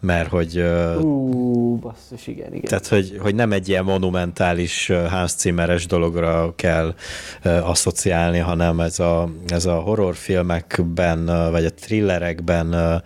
mert 0.00 0.28
hogy... 0.28 0.64
Ú, 1.00 1.76
basszus, 1.76 2.26
igen, 2.26 2.54
igen. 2.54 2.68
Tehát, 2.68 2.86
hogy, 2.86 3.18
hogy 3.22 3.34
nem 3.34 3.52
egy 3.52 3.68
ilyen 3.68 3.84
monumentális 3.98 4.92
Hans 5.08 5.32
Zimmeres 5.38 5.86
dologra 5.86 6.52
kell 6.56 6.94
asszociálni, 7.42 8.38
hanem 8.38 8.80
ez 8.80 8.98
a, 8.98 9.30
ez 9.46 9.66
a 9.66 9.74
horrorfilmekben, 9.74 11.24
vagy 11.50 11.64
a 11.64 11.74
thrillerekben 11.74 13.02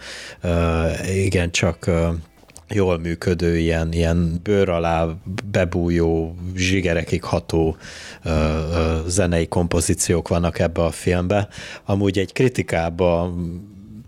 igen 1.15 1.51
csak 1.51 1.91
jól 2.69 2.99
működő, 2.99 3.59
ilyen, 3.59 3.93
ilyen 3.93 4.41
bőr 4.43 4.69
alá 4.69 5.09
bebújó, 5.45 6.35
zsigerekig 6.57 7.25
ható 7.25 7.77
ö, 8.23 8.31
ö, 8.31 8.99
zenei 9.07 9.49
kompozíciók 9.49 10.29
vannak 10.29 10.59
ebbe 10.59 10.85
a 10.85 10.91
filmbe. 10.91 11.49
Amúgy 11.85 12.19
egy 12.19 12.33
kritikába 12.33 13.35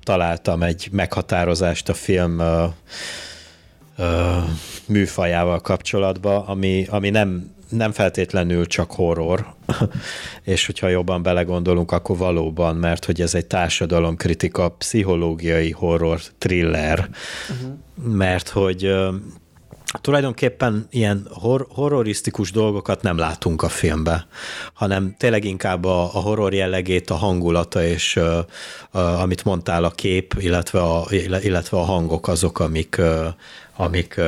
találtam 0.03 0.63
egy 0.63 0.89
meghatározást 0.93 1.89
a 1.89 1.95
film 1.95 2.39
ö, 2.39 2.65
műfajával 4.87 5.61
kapcsolatban, 5.61 6.47
ami, 6.47 6.87
ami 6.91 7.11
nem, 7.11 7.55
nem 7.69 7.93
feltétlenül 7.93 8.67
csak 8.67 8.91
horror, 8.91 9.47
és 10.43 10.67
hogyha 10.67 10.89
jobban 10.89 11.23
belegondolunk, 11.23 11.93
akkor 11.93 12.17
valóban, 12.17 12.77
mert 12.77 13.05
hogy 13.05 13.21
ez 13.21 13.35
egy 13.35 13.47
társadalomkritika, 13.47 14.69
pszichológiai 14.69 15.71
horror 15.71 16.21
thriller, 16.39 17.09
uh-huh. 17.51 18.17
mert 18.17 18.49
hogy 18.49 18.95
tulajdonképpen 20.01 20.87
ilyen 20.91 21.27
hor- 21.31 21.67
horrorisztikus 21.71 22.51
dolgokat 22.51 23.03
nem 23.03 23.19
látunk 23.19 23.63
a 23.63 23.69
filmbe, 23.69 24.27
hanem 24.73 25.15
tényleg 25.19 25.45
inkább 25.45 25.85
a, 25.85 26.03
a 26.03 26.21
horror 26.21 26.55
jellegét, 26.55 27.11
a 27.11 27.15
hangulata 27.15 27.85
és 27.85 28.17
uh, 28.17 28.39
uh, 28.93 29.23
amit 29.23 29.45
mondtál, 29.45 29.85
a 29.85 29.91
kép, 29.91 30.35
illetve 30.39 30.81
a, 30.83 31.07
illetve 31.43 31.79
a 31.79 31.85
hangok 31.85 32.29
azok, 32.29 32.59
amik, 32.59 32.97
uh, 32.99 33.27
amik 33.77 34.19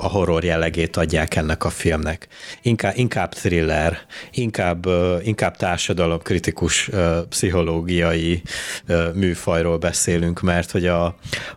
a 0.00 0.08
horror 0.08 0.44
jellegét 0.44 0.96
adják 0.96 1.36
ennek 1.36 1.64
a 1.64 1.70
filmnek. 1.70 2.28
Inkább, 2.62 2.92
inkább 2.96 3.34
thriller, 3.34 3.98
inkább, 4.30 4.86
inkább 5.22 5.56
társadalomkritikus 5.56 6.90
pszichológiai 7.28 8.42
műfajról 9.14 9.78
beszélünk, 9.78 10.40
mert 10.40 10.70
hogy 10.70 10.86
a, 10.86 11.04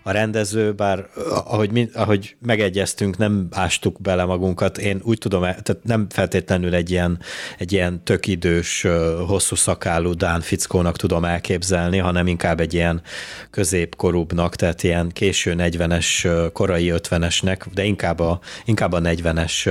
a 0.04 0.12
rendező, 0.12 0.74
bár 0.74 1.08
ahogy, 1.46 1.90
ahogy 1.94 2.36
megegyeztünk, 2.42 3.18
nem 3.18 3.48
ástuk 3.52 4.02
bele 4.02 4.24
magunkat, 4.24 4.78
én 4.78 5.00
úgy 5.04 5.18
tudom, 5.18 5.42
tehát 5.42 5.78
nem 5.84 6.08
feltétlenül 6.10 6.76
egy 6.76 6.92
ilyen, 6.92 7.20
egy 7.58 7.72
ilyen 7.72 8.04
tök 8.04 8.28
idős, 8.28 8.88
hosszú 9.28 9.56
szakállú 9.56 10.14
Dán 10.14 10.42
fickónak 10.42 10.98
tudom 10.98 11.26
elképzelni, 11.26 11.98
hanem 11.98 12.28
inkább 12.28 12.60
egy 12.60 12.74
ilyen 12.74 13.02
középkorúbbnak, 13.50 14.56
tehát 14.56 14.84
ilyen 14.84 15.10
késő 15.10 15.56
40-es, 15.58 16.30
korai 16.54 16.94
50-es 16.96 17.31
50-esnek, 17.32 17.66
de 17.74 17.84
inkább 17.84 18.20
a, 18.20 18.40
inkább 18.66 18.94
a 18.94 19.00
40-es 19.02 19.70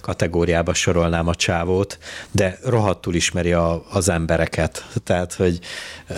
kategóriába 0.00 0.74
sorolnám 0.74 1.28
a 1.28 1.34
csávót, 1.34 1.98
de 2.30 2.58
rohadtul 2.64 3.14
ismeri 3.14 3.52
a, 3.52 3.84
az 3.90 4.08
embereket. 4.08 4.86
Tehát, 5.04 5.32
hogy 5.32 5.58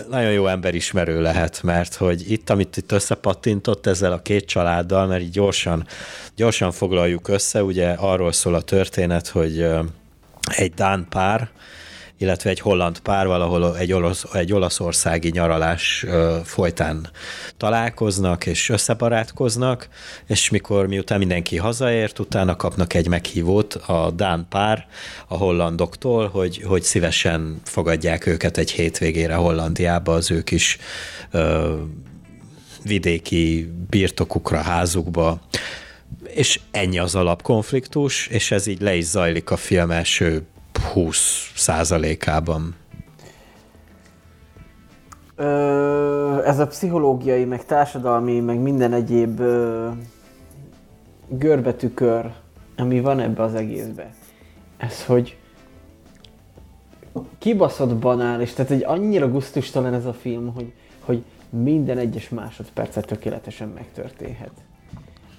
nagyon 0.08 0.32
jó 0.32 0.46
emberismerő 0.46 1.20
lehet, 1.20 1.62
mert 1.62 1.94
hogy 1.94 2.30
itt, 2.30 2.50
amit 2.50 2.76
itt 2.76 2.92
összepattintott 2.92 3.86
ezzel 3.86 4.12
a 4.12 4.22
két 4.22 4.44
családdal, 4.44 5.06
mert 5.06 5.22
így 5.22 5.30
gyorsan, 5.30 5.86
gyorsan 6.36 6.72
foglaljuk 6.72 7.28
össze, 7.28 7.62
ugye 7.62 7.90
arról 7.90 8.32
szól 8.32 8.54
a 8.54 8.62
történet, 8.62 9.28
hogy 9.28 9.66
egy 10.56 10.74
Dán 10.74 11.06
pár, 11.08 11.50
illetve 12.20 12.50
egy 12.50 12.60
holland 12.60 12.98
pár 12.98 13.26
valahol 13.26 13.78
egy, 13.78 13.92
olasz, 13.92 14.24
egy 14.32 14.52
olaszországi 14.52 15.30
nyaralás 15.30 16.06
folytán 16.44 17.10
találkoznak 17.56 18.46
és 18.46 18.68
összebarátkoznak, 18.68 19.88
és 20.26 20.50
mikor 20.50 20.86
miután 20.86 21.18
mindenki 21.18 21.56
hazaért, 21.56 22.18
utána 22.18 22.56
kapnak 22.56 22.94
egy 22.94 23.08
meghívót 23.08 23.74
a 23.74 24.10
Dán 24.10 24.46
pár 24.48 24.86
a 25.28 25.36
hollandoktól, 25.36 26.28
hogy, 26.28 26.62
hogy 26.66 26.82
szívesen 26.82 27.60
fogadják 27.64 28.26
őket 28.26 28.58
egy 28.58 28.70
hétvégére 28.70 29.34
Hollandiába 29.34 30.12
az 30.12 30.30
ők 30.30 30.50
is 30.50 30.78
ö, 31.30 31.74
vidéki 32.82 33.72
birtokukra, 33.90 34.58
házukba, 34.58 35.40
és 36.26 36.60
ennyi 36.70 36.98
az 36.98 37.14
alapkonfliktus, 37.14 38.26
és 38.26 38.50
ez 38.50 38.66
így 38.66 38.80
le 38.80 38.94
is 38.94 39.04
zajlik 39.04 39.50
a 39.50 39.56
film 39.56 39.90
első 39.90 40.42
20 40.92 41.52
százalékában. 41.54 42.74
Ez 46.44 46.58
a 46.58 46.66
pszichológiai, 46.66 47.44
meg 47.44 47.64
társadalmi, 47.64 48.40
meg 48.40 48.58
minden 48.58 48.92
egyéb 48.92 49.42
görbetükör, 51.28 52.30
ami 52.76 53.00
van 53.00 53.20
ebbe 53.20 53.42
az 53.42 53.54
egészbe. 53.54 54.14
Ez, 54.76 55.04
hogy 55.04 55.36
kibaszott 57.38 57.96
banális, 57.96 58.52
tehát 58.52 58.70
egy 58.70 58.84
annyira 58.84 59.30
gusztustalan 59.30 59.94
ez 59.94 60.04
a 60.04 60.12
film, 60.12 60.52
hogy, 60.54 60.72
hogy 61.00 61.24
minden 61.50 61.98
egyes 61.98 62.28
másodpercet 62.28 63.06
tökéletesen 63.06 63.68
megtörténhet. 63.68 64.52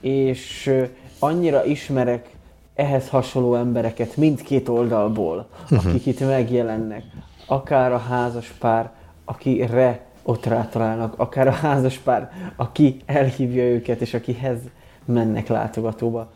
És 0.01 0.73
annyira 1.19 1.65
ismerek 1.65 2.30
ehhez 2.76 3.10
hasonló 3.10 3.56
embereket 3.56 4.15
mindkét 4.15 4.69
oldalból, 4.69 5.48
uh-huh. 5.64 5.85
akik 5.85 6.06
itt 6.06 6.19
megjelennek. 6.19 7.03
Akár 7.48 7.91
a 7.91 7.98
házas 7.98 8.53
pár, 8.60 8.91
akire 9.26 10.06
ott 10.23 10.45
rátalálnak, 10.45 11.14
akár 11.18 11.48
a 11.48 11.52
házas 11.52 11.98
pár, 11.98 12.31
aki 12.56 13.02
elhívja 13.06 13.64
őket, 13.64 14.02
és 14.02 14.14
akihez 14.14 14.60
mennek 15.06 15.48
látogatóba. 15.48 16.31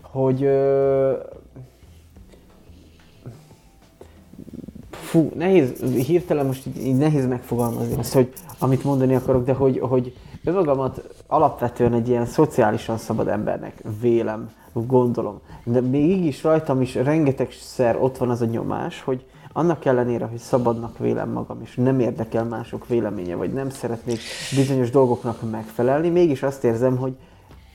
Hogy 0.00 0.42
ö, 0.42 1.12
fú, 4.90 5.30
nehéz, 5.36 5.82
hirtelen 6.06 6.46
most 6.46 6.66
így, 6.66 6.86
így 6.86 6.96
nehéz 6.96 7.26
megfogalmazni 7.26 7.94
azt, 7.98 8.12
hogy 8.12 8.32
amit 8.58 8.84
mondani 8.84 9.14
akarok, 9.14 9.44
de 9.44 9.52
hogy, 9.52 9.78
hogy 9.78 10.16
önmagamat 10.44 11.24
alapvetően 11.26 11.94
egy 11.94 12.08
ilyen 12.08 12.26
szociálisan 12.26 12.98
szabad 12.98 13.28
embernek 13.28 13.82
vélem, 14.00 14.50
gondolom. 14.72 15.40
De 15.64 15.80
mégis 15.80 16.42
rajtam 16.42 16.80
is 16.80 16.94
rengetegszer 16.94 17.96
ott 18.02 18.16
van 18.16 18.30
az 18.30 18.40
a 18.40 18.44
nyomás, 18.44 19.02
hogy 19.02 19.24
annak 19.52 19.84
ellenére, 19.84 20.24
hogy 20.24 20.38
szabadnak 20.38 20.98
vélem 20.98 21.30
magam, 21.30 21.60
és 21.62 21.74
nem 21.74 22.00
érdekel 22.00 22.44
mások 22.44 22.86
véleménye, 22.86 23.34
vagy 23.34 23.52
nem 23.52 23.70
szeretnék 23.70 24.18
bizonyos 24.56 24.90
dolgoknak 24.90 25.50
megfelelni, 25.50 26.08
mégis 26.08 26.42
azt 26.42 26.64
érzem, 26.64 26.96
hogy 26.96 27.16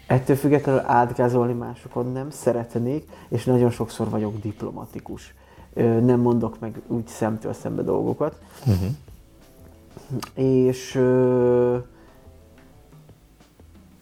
ettől 0.07 0.35
függetlenül 0.35 0.81
átgázolni 0.85 1.53
másokon 1.53 2.11
nem 2.11 2.29
szeretnék, 2.29 3.09
és 3.29 3.45
nagyon 3.45 3.69
sokszor 3.69 4.09
vagyok 4.09 4.39
diplomatikus. 4.41 5.33
Nem 6.01 6.19
mondok 6.19 6.59
meg 6.59 6.81
úgy 6.87 7.07
szemtől 7.07 7.53
szembe 7.53 7.81
dolgokat. 7.81 8.35
Uh-huh. 8.65 8.87
És 10.33 10.95
uh, 10.95 11.83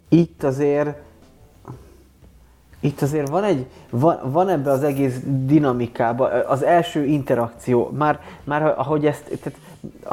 itt 0.10 0.44
azért 0.44 1.02
itt 2.84 3.02
azért 3.02 3.30
van 3.30 3.44
egy, 3.44 3.66
van, 3.90 4.20
van 4.24 4.50
ebbe 4.50 4.72
az 4.72 4.84
egész 4.84 5.20
dinamikába, 5.26 6.28
az 6.28 6.64
első 6.64 7.06
interakció, 7.06 7.92
már, 7.98 8.20
már 8.44 8.64
ahogy 8.78 9.06
ezt, 9.06 9.40
tehát, 9.44 9.60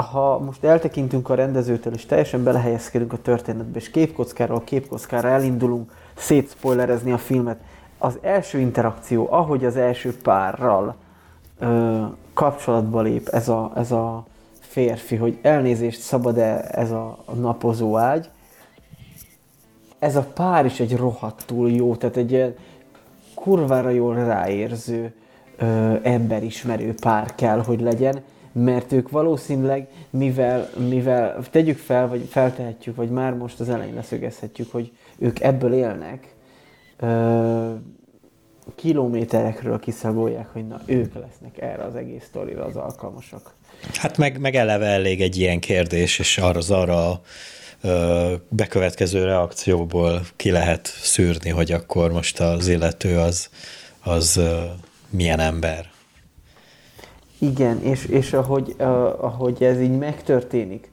ha 0.08 0.38
most 0.38 0.64
eltekintünk 0.64 1.28
a 1.28 1.34
rendezőtől, 1.34 1.92
és 1.92 2.06
teljesen 2.06 2.42
belehelyezkedünk 2.42 3.12
a 3.12 3.22
történetbe, 3.22 3.78
és 3.78 3.90
képkockáról 3.90 4.62
képkockára 4.64 5.28
elindulunk 5.28 5.92
szétszpoilerezni 6.14 7.12
a 7.12 7.18
filmet, 7.18 7.58
az 7.98 8.18
első 8.22 8.58
interakció, 8.58 9.26
ahogy 9.30 9.64
az 9.64 9.76
első 9.76 10.16
párral 10.22 10.94
ö, 11.58 12.02
kapcsolatba 12.34 13.00
lép 13.00 13.28
ez 13.28 13.48
a, 13.48 13.72
ez 13.74 13.92
a 13.92 14.24
férfi, 14.60 15.16
hogy 15.16 15.38
elnézést 15.42 16.00
szabad-e 16.00 16.68
ez 16.70 16.90
a, 16.90 17.18
napozó 17.40 17.96
ágy, 17.96 18.28
ez 20.00 20.16
a 20.16 20.22
pár 20.34 20.64
is 20.64 20.80
egy 20.80 20.96
rohadtul 20.96 21.70
jó, 21.70 21.96
tehát 21.96 22.16
egy 22.16 22.30
ilyen 22.30 22.54
kurvára 23.34 23.90
jól 23.90 24.14
ráérző, 24.14 25.12
ö, 25.56 25.94
emberismerő 26.02 26.94
pár 26.94 27.34
kell, 27.34 27.62
hogy 27.62 27.80
legyen, 27.80 28.22
mert 28.52 28.92
ők 28.92 29.10
valószínűleg, 29.10 29.88
mivel, 30.10 30.70
mivel 30.88 31.38
tegyük 31.50 31.78
fel, 31.78 32.08
vagy 32.08 32.26
feltehetjük, 32.30 32.96
vagy 32.96 33.10
már 33.10 33.34
most 33.34 33.60
az 33.60 33.68
elején 33.68 33.94
leszögezhetjük, 33.94 34.72
hogy 34.72 34.92
ők 35.18 35.40
ebből 35.40 35.72
élnek, 35.72 36.34
ö, 36.96 37.74
kilométerekről 38.74 39.78
kiszagolják, 39.78 40.48
hogy 40.52 40.66
na 40.66 40.80
ők 40.86 41.14
lesznek 41.14 41.60
erre 41.60 41.82
az 41.82 41.94
egész 41.94 42.24
sztorira 42.24 42.64
az 42.64 42.76
alkalmasak. 42.76 43.54
Hát 43.92 44.18
meg, 44.18 44.38
meg 44.38 44.54
eleve 44.54 44.86
elég 44.86 45.20
egy 45.20 45.36
ilyen 45.36 45.60
kérdés, 45.60 46.18
és 46.18 46.38
arra 46.38 46.58
az 46.58 46.70
arra 46.70 47.20
bekövetkező 48.48 49.24
reakcióból 49.24 50.20
ki 50.36 50.50
lehet 50.50 50.86
szűrni, 50.86 51.50
hogy 51.50 51.72
akkor 51.72 52.12
most 52.12 52.40
az 52.40 52.68
illető 52.68 53.18
az, 53.18 53.48
az 54.02 54.40
milyen 55.10 55.40
ember. 55.40 55.90
Igen, 57.38 57.82
és, 57.82 58.04
és 58.04 58.32
ahogy, 58.32 58.74
ahogy 59.20 59.62
ez 59.62 59.80
így 59.80 59.98
megtörténik, 59.98 60.90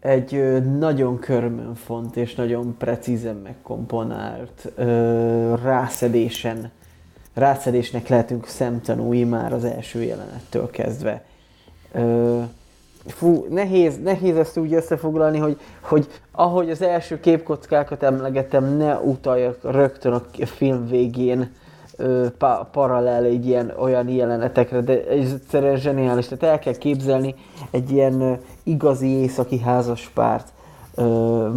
egy 0.00 0.62
nagyon 0.78 1.18
körmönfont 1.18 2.16
és 2.16 2.34
nagyon 2.34 2.76
precízen 2.78 3.36
megkomponált 3.36 4.72
rászedésen, 5.62 6.70
rászedésnek 7.34 8.08
lehetünk 8.08 8.46
szemtanúi 8.46 9.24
már 9.24 9.52
az 9.52 9.64
első 9.64 10.02
jelenettől 10.02 10.70
kezdve 10.70 11.24
fú, 13.06 13.46
nehéz, 13.50 13.98
nehéz 14.02 14.36
ezt 14.36 14.58
úgy 14.58 14.72
összefoglalni, 14.72 15.38
hogy, 15.38 15.58
hogy 15.80 16.06
ahogy 16.32 16.70
az 16.70 16.82
első 16.82 17.20
képkockákat 17.20 18.02
emlegettem, 18.02 18.76
ne 18.76 18.98
utaljak 18.98 19.58
rögtön 19.62 20.12
a 20.12 20.22
film 20.44 20.86
végén 20.86 21.52
ö, 21.96 22.26
pa, 22.38 22.68
paralel 22.72 23.24
egy 23.24 23.46
ilyen 23.46 23.72
olyan 23.78 24.08
jelenetekre, 24.08 24.80
de 24.80 25.06
ez 25.06 25.32
egyszerűen 25.32 25.76
zseniális. 25.76 26.26
Tehát 26.26 26.44
el 26.54 26.58
kell 26.58 26.76
képzelni 26.78 27.34
egy 27.70 27.90
ilyen 27.90 28.20
ö, 28.20 28.32
igazi 28.62 29.08
északi 29.08 29.58
házaspárt, 29.58 30.52
ö, 30.94 31.02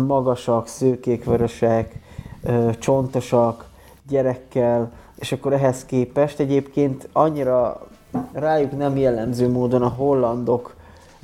magasak, 0.07 0.67
szőkék, 0.67 1.25
vörösek, 1.25 1.99
ö, 2.43 2.69
csontosak, 2.79 3.65
gyerekkel, 4.09 4.91
és 5.15 5.31
akkor 5.31 5.53
ehhez 5.53 5.85
képest 5.85 6.39
egyébként 6.39 7.09
annyira 7.11 7.87
rájuk 8.31 8.77
nem 8.77 8.97
jellemző 8.97 9.49
módon 9.49 9.81
a 9.81 9.87
hollandok 9.87 10.75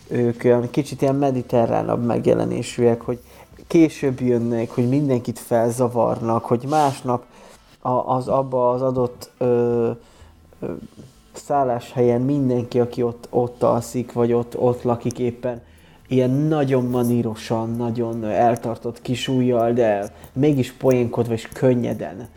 ők 0.07 0.69
kicsit 0.72 1.02
ilyen 1.02 1.15
mediterránabb 1.15 2.06
megjelenésűek, 2.06 3.02
hogy 3.02 3.19
később 3.68 4.22
jönnek, 4.22 4.69
hogy 4.69 4.90
mindenkit 4.90 5.40
felzavarnak, 5.40 6.45
hogy 6.45 6.65
másnap 6.69 7.23
az 8.06 8.27
abba 8.27 8.69
az 8.69 8.82
adott 8.82 9.32
ö, 9.38 9.91
ö, 10.60 10.72
szálláshelyen 11.32 12.22
mindenki, 12.22 12.80
aki 12.80 13.03
ott, 13.03 13.27
ott 13.30 13.64
alszik, 13.64 14.14
vagy 14.14 14.34
ott, 14.34 14.57
ott 14.57 14.84
lakik 14.84 15.19
éppen, 15.19 15.61
ilyen 16.07 16.30
nagyon 16.30 16.86
manírosan, 16.86 17.76
nagyon 17.76 18.23
eltartott 18.23 19.02
kisújjal, 19.02 19.73
de 19.73 20.11
mégis 20.34 20.72
poénkodva 20.72 21.34
és 21.34 21.48
könnyeden 21.53 22.27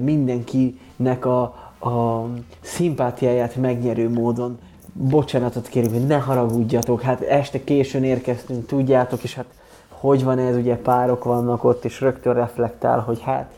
mindenkinek 0.00 1.24
a, 1.24 1.42
a 1.80 2.26
szimpátiáját 2.60 3.56
megnyerő 3.56 4.10
módon 4.10 4.58
bocsánatot 4.92 5.68
kérünk, 5.68 5.92
hogy 5.92 6.06
ne 6.06 6.18
haragudjatok, 6.18 7.02
hát 7.02 7.20
este 7.20 7.64
későn 7.64 8.04
érkeztünk, 8.04 8.66
tudjátok, 8.66 9.22
és 9.22 9.34
hát 9.34 9.46
hogy 9.88 10.24
van 10.24 10.38
ez, 10.38 10.56
ugye 10.56 10.76
párok 10.76 11.24
vannak 11.24 11.64
ott, 11.64 11.84
és 11.84 12.00
rögtön 12.00 12.34
reflektál, 12.34 12.98
hogy 12.98 13.20
hát 13.20 13.50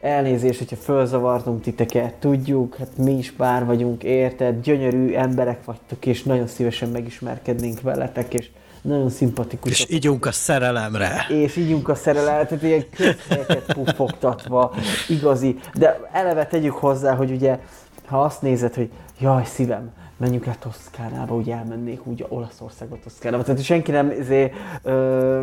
elnézést, 0.00 0.58
hogyha 0.58 0.76
fölzavartunk 0.76 1.62
titeket, 1.62 2.14
tudjuk, 2.14 2.76
hát 2.76 2.96
mi 2.96 3.12
is 3.12 3.32
pár 3.32 3.64
vagyunk, 3.64 4.02
érted, 4.02 4.62
gyönyörű 4.62 5.14
emberek 5.14 5.64
vagytok, 5.64 6.06
és 6.06 6.22
nagyon 6.22 6.46
szívesen 6.46 6.88
megismerkednénk 6.88 7.80
veletek, 7.80 8.34
és 8.34 8.50
nagyon 8.82 9.10
szimpatikus. 9.10 9.70
És 9.70 9.86
ígyunk 9.90 10.26
a 10.26 10.32
szerelemre. 10.32 11.26
És 11.28 11.56
ígyunk 11.56 11.88
a 11.88 11.94
szerelemre, 11.94 12.46
tehát 12.46 12.64
ilyen 12.64 12.84
közhelyeket 12.90 13.72
puffogtatva, 13.72 14.74
igazi. 15.08 15.58
De 15.74 16.00
eleve 16.12 16.46
tegyük 16.46 16.74
hozzá, 16.74 17.14
hogy 17.14 17.30
ugye, 17.30 17.58
ha 18.06 18.22
azt 18.22 18.42
nézed, 18.42 18.74
hogy 18.74 18.90
jaj, 19.20 19.44
szívem, 19.44 19.92
menjünk 20.22 20.44
le 20.44 20.56
Toszkánába, 20.60 21.34
úgy 21.34 21.50
elmennék 21.50 22.06
úgy 22.06 22.26
Olaszországba, 22.28 22.96
Toszkánába. 23.04 23.42
Tehát 23.42 23.62
senki 23.62 23.90
nem 23.90 24.10
izé, 24.10 24.52
ö, 24.82 25.42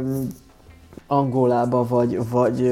Angolába 1.08 1.88
vagy, 1.88 2.30
vagy 2.30 2.72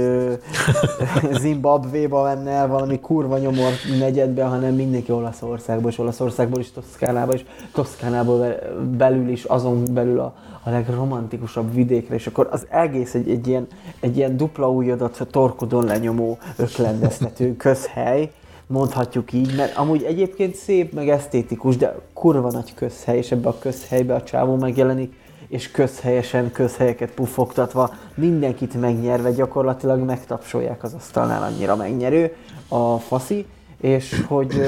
Zimbabvéba 1.41 2.23
menne 2.23 2.51
el 2.51 2.67
valami 2.67 2.99
kurva 2.99 3.37
nyomor 3.37 3.71
negyedbe, 3.99 4.43
hanem 4.43 4.73
mindenki 4.75 5.11
Olaszországba, 5.11 5.89
és 5.89 5.97
Olaszországból 5.97 6.59
is 6.59 6.71
Toszkánába, 6.71 7.33
és 7.33 7.45
Toszkánából 7.73 8.55
belül 8.97 9.29
is 9.29 9.43
azon 9.43 9.83
belül 9.93 10.19
a, 10.19 10.33
a 10.63 10.69
legromantikusabb 10.69 11.73
vidékre, 11.73 12.15
és 12.15 12.27
akkor 12.27 12.47
az 12.51 12.65
egész 12.69 13.13
egy, 13.13 13.29
egy, 13.29 13.47
ilyen, 13.47 13.67
egy 13.99 14.17
ilyen 14.17 14.37
dupla 14.37 14.71
újadat 14.71 15.27
torkodon 15.31 15.85
lenyomó 15.85 16.37
öklendeztető 16.57 17.55
közhely, 17.55 18.31
mondhatjuk 18.67 19.33
így, 19.33 19.55
mert 19.55 19.77
amúgy 19.77 20.03
egyébként 20.03 20.55
szép, 20.55 20.93
meg 20.93 21.09
esztétikus, 21.09 21.77
de 21.77 21.95
kurva 22.13 22.51
nagy 22.51 22.73
közhely, 22.73 23.17
és 23.17 23.31
ebbe 23.31 23.49
a 23.49 23.59
közhelybe 23.59 24.15
a 24.15 24.23
csávó 24.23 24.55
megjelenik, 24.55 25.13
és 25.47 25.71
közhelyesen, 25.71 26.51
közhelyeket 26.51 27.11
pufogtatva, 27.11 27.93
mindenkit 28.15 28.79
megnyerve, 28.79 29.31
gyakorlatilag 29.31 29.99
megtapsolják 29.99 30.83
az 30.83 30.93
asztalnál, 30.93 31.43
annyira 31.43 31.75
megnyerő 31.75 32.35
a 32.67 32.97
faszi, 32.97 33.45
és 33.81 34.23
hogy 34.27 34.61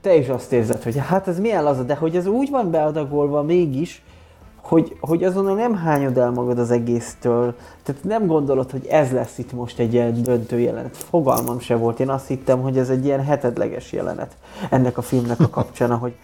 te 0.00 0.16
is 0.16 0.28
azt 0.28 0.52
érzed, 0.52 0.82
hogy 0.82 0.96
hát 0.96 1.28
ez 1.28 1.40
milyen 1.40 1.62
laza, 1.62 1.82
de 1.82 1.94
hogy 1.94 2.16
ez 2.16 2.26
úgy 2.26 2.50
van 2.50 2.70
beadagolva 2.70 3.42
mégis, 3.42 4.02
hogy, 4.62 4.96
hogy 5.00 5.24
azonnal 5.24 5.54
nem 5.54 5.74
hányod 5.74 6.18
el 6.18 6.30
magad 6.30 6.58
az 6.58 6.70
egésztől. 6.70 7.56
Tehát 7.82 8.04
nem 8.04 8.26
gondolod, 8.26 8.70
hogy 8.70 8.86
ez 8.86 9.10
lesz 9.12 9.38
itt 9.38 9.52
most 9.52 9.78
egy 9.78 9.92
ilyen 9.92 10.22
döntő 10.22 10.58
jelenet. 10.58 10.96
Fogalmam 10.96 11.58
se 11.58 11.76
volt. 11.76 12.00
Én 12.00 12.08
azt 12.08 12.26
hittem, 12.26 12.60
hogy 12.60 12.78
ez 12.78 12.90
egy 12.90 13.04
ilyen 13.04 13.24
hetedleges 13.24 13.92
jelenet 13.92 14.36
ennek 14.70 14.98
a 14.98 15.02
filmnek 15.02 15.40
a 15.40 15.48
kapcsán, 15.48 15.90
ahogy, 15.90 16.14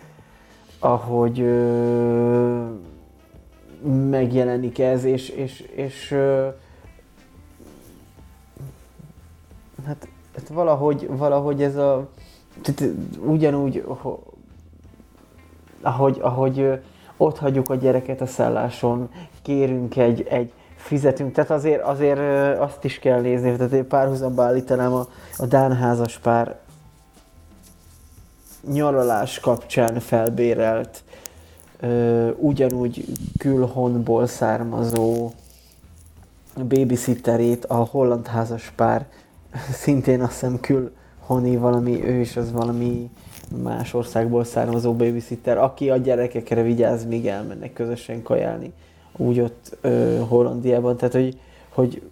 ahogy 0.78 1.40
ö, 1.40 2.64
megjelenik 4.10 4.78
ez, 4.78 5.04
és, 5.04 5.28
és, 5.28 5.60
és 5.60 6.10
ö, 6.10 6.48
hát, 9.86 10.08
hát 10.36 10.48
valahogy, 10.48 11.08
valahogy 11.16 11.62
ez 11.62 11.76
a 11.76 12.08
tehát 12.62 12.94
ugyanúgy, 13.18 13.84
ahogy, 15.82 16.18
ahogy 16.20 16.80
ott 17.16 17.38
hagyjuk 17.38 17.70
a 17.70 17.74
gyereket 17.74 18.20
a 18.20 18.26
szálláson, 18.26 19.08
kérünk 19.42 19.96
egy, 19.96 20.26
egy 20.28 20.52
fizetünk, 20.76 21.32
tehát 21.32 21.50
azért, 21.50 21.82
azért 21.82 22.20
azt 22.58 22.84
is 22.84 22.98
kell 22.98 23.20
nézni, 23.20 23.56
tehát 23.56 23.72
én 23.72 23.88
párhuzamba 23.88 24.42
állítanám 24.42 24.92
a, 24.92 25.06
a 25.36 25.46
Dán 25.46 25.76
házas 25.76 26.18
pár 26.18 26.56
nyaralás 28.72 29.40
kapcsán 29.40 30.00
felbérelt, 30.00 31.02
ö, 31.80 32.30
ugyanúgy 32.30 33.04
külhonból 33.38 34.26
származó 34.26 35.32
babysitterét 36.68 37.64
a 37.64 37.74
holland 37.74 38.26
házas 38.26 38.72
pár, 38.76 39.06
szintén 39.82 40.20
azt 40.20 40.32
hiszem 40.32 40.60
külhoni 40.60 41.56
valami, 41.56 42.04
ő 42.04 42.20
is 42.20 42.36
az 42.36 42.52
valami 42.52 43.10
más 43.62 43.94
országból 43.94 44.44
származó 44.44 44.92
babysitter, 44.92 45.58
aki 45.58 45.90
a 45.90 45.96
gyerekekre 45.96 46.62
vigyáz, 46.62 47.06
míg 47.06 47.26
elmennek 47.26 47.72
közösen 47.72 48.22
kajálni. 48.22 48.72
Úgy 49.16 49.40
ott 49.40 49.76
ö, 49.80 50.18
Hollandiában, 50.28 50.96
tehát 50.96 51.14
hogy, 51.14 51.38
hogy 51.68 52.02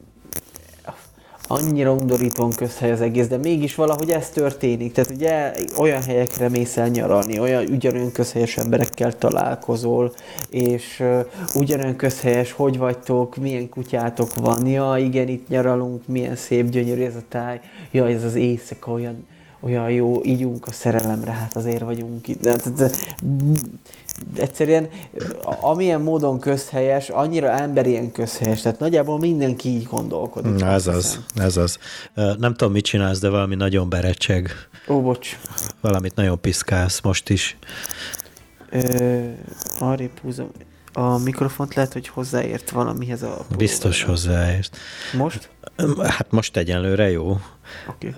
annyira 1.53 1.93
undorítóan 1.93 2.51
közhely 2.51 2.91
az 2.91 3.01
egész, 3.01 3.27
de 3.29 3.37
mégis 3.37 3.75
valahogy 3.75 4.11
ez 4.11 4.31
történik. 4.31 4.93
Tehát 4.93 5.11
ugye 5.11 5.53
olyan 5.79 6.03
helyekre 6.03 6.49
mész 6.49 6.77
el 6.77 6.89
nyaralni, 6.89 7.39
olyan 7.39 7.65
ugyanolyan 7.65 8.13
közhelyes 8.13 8.57
emberekkel 8.57 9.19
találkozol, 9.19 10.13
és 10.51 11.01
uh, 11.01 11.27
ugyanolyan 11.55 11.97
közhelyes, 11.97 12.53
hogy 12.53 12.79
vagytok, 12.79 13.37
milyen 13.37 13.69
kutyátok 13.69 14.35
van, 14.35 14.67
ja 14.67 14.95
igen, 14.99 15.29
itt 15.29 15.49
nyaralunk, 15.49 16.07
milyen 16.07 16.37
szép, 16.37 16.69
gyönyörű 16.69 17.03
ez 17.03 17.17
a 17.17 17.23
táj, 17.29 17.61
ja 17.91 18.09
ez 18.09 18.25
az 18.25 18.35
éjszaka 18.35 18.93
olyan 18.93 19.27
olyan 19.63 19.91
jó, 19.91 20.21
ígyunk 20.25 20.67
a 20.67 20.73
szerelemre, 20.73 21.31
hát 21.31 21.57
azért 21.57 21.83
vagyunk 21.83 22.29
itt. 22.29 22.41
De, 22.41 22.57
de, 22.57 22.71
de, 22.71 22.91
egyszerűen 24.37 24.89
amilyen 25.61 26.01
módon 26.01 26.41
közhelyes, 26.41 27.09
annyira 27.09 27.51
emberien 27.51 28.13
közhelyes, 28.13 28.61
tehát 28.61 28.79
nagyjából 28.79 29.19
mindenki 29.19 29.69
így 29.69 29.85
gondolkodik. 29.85 30.55
Na, 30.55 30.67
ez 30.67 30.87
az, 30.87 31.21
ez 31.35 31.57
az. 31.57 31.79
Nem 32.15 32.55
tudom, 32.55 32.73
mit 32.73 32.85
csinálsz, 32.85 33.19
de 33.19 33.29
valami 33.29 33.55
nagyon 33.55 33.89
berecseg. 33.89 34.51
Ó, 34.89 35.01
bocs. 35.01 35.39
Valamit 35.81 36.15
nagyon 36.15 36.41
piszkálsz 36.41 37.01
most 37.01 37.29
is. 37.29 37.57
Ö, 38.71 39.21
arrébb 39.79 40.19
húzom. 40.23 40.51
A 40.93 41.19
mikrofont 41.19 41.75
lehet, 41.75 41.93
hogy 41.93 42.09
hozzáért 42.09 42.71
valamihez 42.71 43.23
a... 43.23 43.47
Biztos 43.57 44.03
hozzáért. 44.03 44.77
Most? 45.13 45.51
Hát 45.99 46.31
most 46.31 46.57
egyenlőre 46.57 47.11
jó. 47.11 47.41
Okay. 47.89 48.15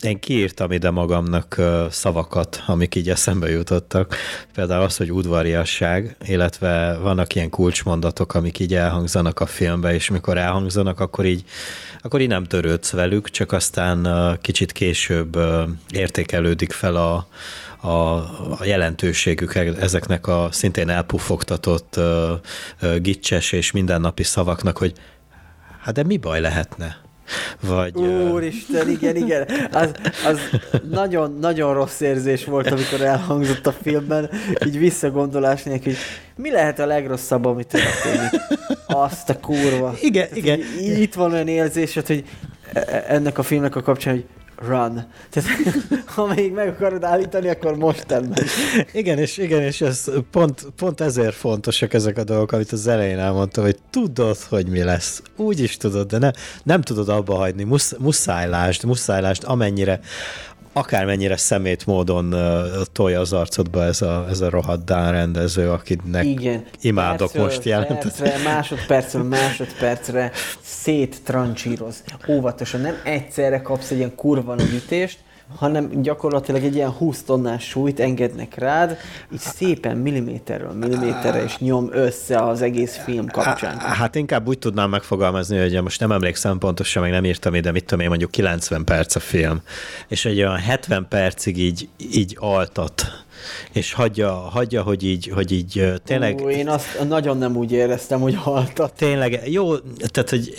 Én 0.00 0.20
kiírtam 0.20 0.72
ide 0.72 0.90
magamnak 0.90 1.60
szavakat, 1.90 2.62
amik 2.66 2.94
így 2.94 3.10
eszembe 3.10 3.50
jutottak. 3.50 4.16
Például 4.54 4.82
az, 4.82 4.96
hogy 4.96 5.12
udvariasság, 5.12 6.16
illetve 6.26 6.98
vannak 6.98 7.34
ilyen 7.34 7.50
kulcsmondatok, 7.50 8.34
amik 8.34 8.58
így 8.58 8.74
elhangzanak 8.74 9.40
a 9.40 9.46
filmbe, 9.46 9.94
és 9.94 10.10
mikor 10.10 10.38
elhangzanak, 10.38 11.00
akkor 11.00 11.24
így, 11.24 11.44
akkor 12.02 12.20
így 12.20 12.28
nem 12.28 12.44
törődsz 12.44 12.90
velük, 12.90 13.30
csak 13.30 13.52
aztán 13.52 14.08
kicsit 14.40 14.72
később 14.72 15.38
értékelődik 15.90 16.72
fel 16.72 16.96
a, 16.96 17.26
a, 17.80 18.16
a 18.58 18.64
jelentőségük 18.64 19.54
ezeknek 19.80 20.26
a 20.26 20.48
szintén 20.50 20.88
elpufogtatott 20.88 22.00
gicses 22.98 23.52
és 23.52 23.70
mindennapi 23.70 24.22
szavaknak, 24.22 24.78
hogy 24.78 24.92
hát 25.80 25.94
de 25.94 26.02
mi 26.02 26.16
baj 26.16 26.40
lehetne? 26.40 26.96
Vagy, 27.60 27.96
Úristen, 27.96 28.88
igen, 28.88 29.16
igen. 29.16 29.48
Az, 29.72 29.92
az 30.26 30.40
nagyon, 30.90 31.38
nagyon 31.40 31.74
rossz 31.74 32.00
érzés 32.00 32.44
volt, 32.44 32.70
amikor 32.70 33.00
elhangzott 33.00 33.66
a 33.66 33.72
filmben, 33.72 34.30
így 34.66 34.78
visszagondolás 34.78 35.62
nélkül, 35.62 35.92
hogy 35.92 36.02
mi 36.36 36.50
lehet 36.50 36.78
a 36.78 36.86
legrosszabb, 36.86 37.44
amit 37.44 37.66
történik? 37.66 38.40
Azt 38.86 39.28
a 39.28 39.40
kurva. 39.40 39.94
Igen, 40.00 40.28
Tehát, 40.28 40.36
igen. 40.36 40.60
Itt 40.78 41.14
van 41.14 41.32
olyan 41.32 41.48
érzésed, 41.48 42.06
hogy 42.06 42.24
e- 42.72 42.84
e- 42.86 43.04
ennek 43.08 43.38
a 43.38 43.42
filmnek 43.42 43.76
a 43.76 43.82
kapcsán, 43.82 44.14
hogy 44.14 44.24
run. 44.66 45.06
Tehát 45.30 45.48
ha 46.14 46.26
még 46.34 46.52
meg 46.52 46.68
akarod 46.68 47.04
állítani, 47.04 47.48
akkor 47.48 47.76
most 47.76 48.06
tedd 48.06 48.24
Igen, 48.92 49.18
és, 49.18 49.36
igen, 49.36 49.62
és 49.62 49.80
ez 49.80 50.10
pont, 50.30 50.66
pont 50.76 51.00
ezért 51.00 51.34
fontosak 51.34 51.94
ezek 51.94 52.18
a 52.18 52.24
dolgok, 52.24 52.52
amit 52.52 52.72
az 52.72 52.86
elején 52.86 53.18
elmondtam, 53.18 53.64
hogy 53.64 53.78
tudod, 53.90 54.36
hogy 54.36 54.66
mi 54.66 54.82
lesz. 54.82 55.22
Úgy 55.36 55.60
is 55.60 55.76
tudod, 55.76 56.06
de 56.06 56.18
ne, 56.18 56.30
nem 56.62 56.80
tudod 56.80 57.08
abba 57.08 57.34
hagyni. 57.34 57.62
Musz, 57.62 57.94
muszáj 57.98 58.48
lásd, 58.48 58.84
muszáj 58.84 59.20
lásd, 59.20 59.42
amennyire, 59.46 60.00
akármennyire 60.80 61.36
szemét 61.36 61.86
módon 61.86 62.34
uh, 62.34 62.40
tolja 62.92 63.20
az 63.20 63.32
arcodba 63.32 63.84
ez 63.84 64.02
a, 64.02 64.26
ez 64.28 64.40
a 64.40 64.50
rohadt 64.50 64.84
Dán 64.84 65.12
rendező, 65.12 65.70
akinek 65.70 66.24
Igen. 66.24 66.64
imádok 66.80 67.18
percről, 67.18 67.44
most 67.44 67.64
jelent. 67.64 67.98
Percre, 67.98 68.38
másodpercről 68.44 69.22
másodpercre 69.22 70.30
széttrancsíroz. 70.60 72.02
Óvatosan, 72.28 72.80
nem 72.80 73.00
egyszerre 73.04 73.62
kapsz 73.62 73.90
egy 73.90 73.96
ilyen 73.96 74.14
kurva 74.14 74.54
nagy 74.54 74.74
ütést, 74.74 75.18
hanem 75.56 76.02
gyakorlatilag 76.02 76.64
egy 76.64 76.74
ilyen 76.74 76.90
20 76.90 77.22
tonnás 77.22 77.64
súlyt 77.64 78.00
engednek 78.00 78.54
rád, 78.54 78.96
így 79.32 79.38
szépen 79.38 79.96
milliméterről 79.96 80.72
milliméterre, 80.72 81.42
és 81.42 81.58
nyom 81.58 81.88
össze 81.92 82.38
az 82.38 82.62
egész 82.62 82.96
film 83.04 83.26
kapcsán. 83.26 83.78
Hát 83.78 84.14
inkább 84.14 84.48
úgy 84.48 84.58
tudnám 84.58 84.90
megfogalmazni, 84.90 85.58
hogy 85.58 85.82
most 85.82 86.00
nem 86.00 86.12
emlékszem 86.12 86.58
pontosan, 86.58 87.02
meg 87.02 87.10
nem 87.10 87.24
írtam 87.24 87.54
ide, 87.54 87.70
mit 87.70 87.84
tudom 87.84 88.00
én, 88.00 88.08
mondjuk 88.08 88.30
90 88.30 88.84
perc 88.84 89.14
a 89.14 89.20
film, 89.20 89.60
és 90.08 90.24
egy 90.24 90.38
olyan 90.38 90.58
70 90.58 91.06
percig 91.08 91.58
így, 91.58 91.88
így 92.12 92.36
altat 92.40 93.24
és 93.72 93.92
hagyja, 93.92 94.32
hagyja 94.32 94.82
hogy 94.82 95.04
így, 95.04 95.30
hogy 95.34 95.52
így 95.52 95.92
tényleg... 96.04 96.40
Ó, 96.44 96.50
én 96.50 96.68
azt 96.68 97.08
nagyon 97.08 97.38
nem 97.38 97.56
úgy 97.56 97.72
éreztem, 97.72 98.20
hogy 98.20 98.34
haltat. 98.34 98.92
Tényleg, 98.92 99.40
jó, 99.44 99.76
tehát, 99.76 100.30
hogy 100.30 100.54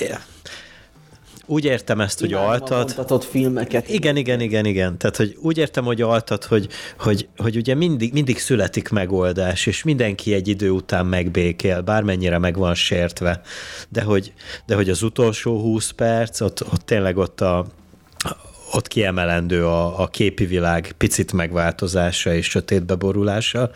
úgy 1.52 1.66
értem 1.66 2.02
ezt, 2.02 2.20
hogy 2.20 2.34
altat. 2.34 3.26
filmeket. 3.26 3.90
Igen, 3.90 4.16
igen, 4.16 4.40
igen, 4.40 4.66
igen. 4.66 4.98
Tehát, 4.98 5.16
hogy 5.16 5.38
úgy 5.42 5.58
értem, 5.58 5.84
hogy 5.84 6.02
altat, 6.02 6.44
hogy, 6.44 6.68
hogy, 7.00 7.28
hogy 7.38 7.56
ugye 7.56 7.76
mindig, 7.76 8.14
mindig 8.14 8.38
születik 8.38 8.90
megoldás, 8.90 9.66
és 9.66 9.84
mindenki 9.84 10.34
egy 10.34 10.48
idő 10.48 10.70
után 10.70 11.06
megbékél, 11.06 11.82
bármennyire 11.82 12.38
meg 12.38 12.58
van 12.58 12.74
sértve. 12.74 13.42
De 13.90 14.02
hogy, 14.02 14.34
de 14.66 14.76
hogy 14.76 14.90
az 14.90 15.02
utolsó 15.02 15.60
20 15.62 15.90
perc, 15.90 16.42
ott, 16.42 16.64
ott 16.72 16.82
tényleg 16.86 17.18
ott 17.18 17.42
a, 17.42 17.66
ott 18.72 18.88
kiemelendő 18.88 19.66
a, 19.66 20.00
a 20.00 20.08
képi 20.08 20.46
világ 20.46 20.94
picit 20.98 21.34
megváltozása 21.34 22.34
és 22.34 22.46
sötétbe 22.46 22.96
borulása, 22.96 23.72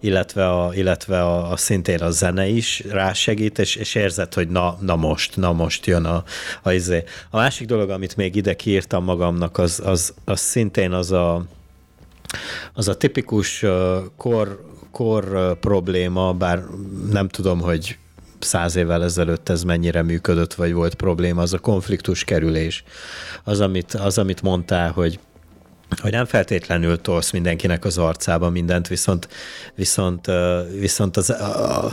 illetve, 0.00 0.48
a, 0.50 0.74
illetve 0.74 1.22
a, 1.22 1.50
a 1.50 1.56
szintén 1.56 2.00
a 2.00 2.10
zene 2.10 2.46
is 2.46 2.82
rásegít, 2.90 3.58
és, 3.58 3.76
és 3.76 3.94
érzed, 3.94 4.34
hogy 4.34 4.48
na, 4.48 4.78
na 4.80 4.96
most, 4.96 5.36
na 5.36 5.52
most 5.52 5.86
jön 5.86 6.04
a, 6.04 6.24
a 6.62 6.72
izé. 6.72 7.04
A 7.30 7.36
másik 7.36 7.66
dolog, 7.66 7.90
amit 7.90 8.16
még 8.16 8.34
ide 8.34 8.56
kiírtam 8.56 9.04
magamnak, 9.04 9.58
az, 9.58 9.80
az, 9.84 10.14
az 10.24 10.40
szintén 10.40 10.92
az 10.92 11.12
a, 11.12 11.44
az 12.72 12.88
a 12.88 12.96
tipikus 12.96 13.64
kor, 14.16 14.64
kor 14.90 15.56
probléma, 15.60 16.32
bár 16.32 16.62
nem 17.10 17.28
tudom, 17.28 17.60
hogy 17.60 17.98
száz 18.38 18.76
évvel 18.76 19.04
ezelőtt 19.04 19.48
ez 19.48 19.62
mennyire 19.62 20.02
működött, 20.02 20.54
vagy 20.54 20.72
volt 20.72 20.94
probléma, 20.94 21.42
az 21.42 21.52
a 21.52 21.58
konfliktus 21.58 22.24
kerülés. 22.24 22.84
Az, 23.44 23.60
amit, 23.60 23.94
az, 23.94 24.18
amit 24.18 24.42
mondtál, 24.42 24.90
hogy 24.90 25.18
hogy 26.00 26.10
nem 26.10 26.24
feltétlenül 26.24 27.00
tolsz 27.00 27.30
mindenkinek 27.30 27.84
az 27.84 27.98
arcába 27.98 28.50
mindent, 28.50 28.88
viszont, 28.88 29.28
viszont, 29.74 30.30
viszont 30.78 31.16
az, 31.16 31.30
a, 31.30 31.84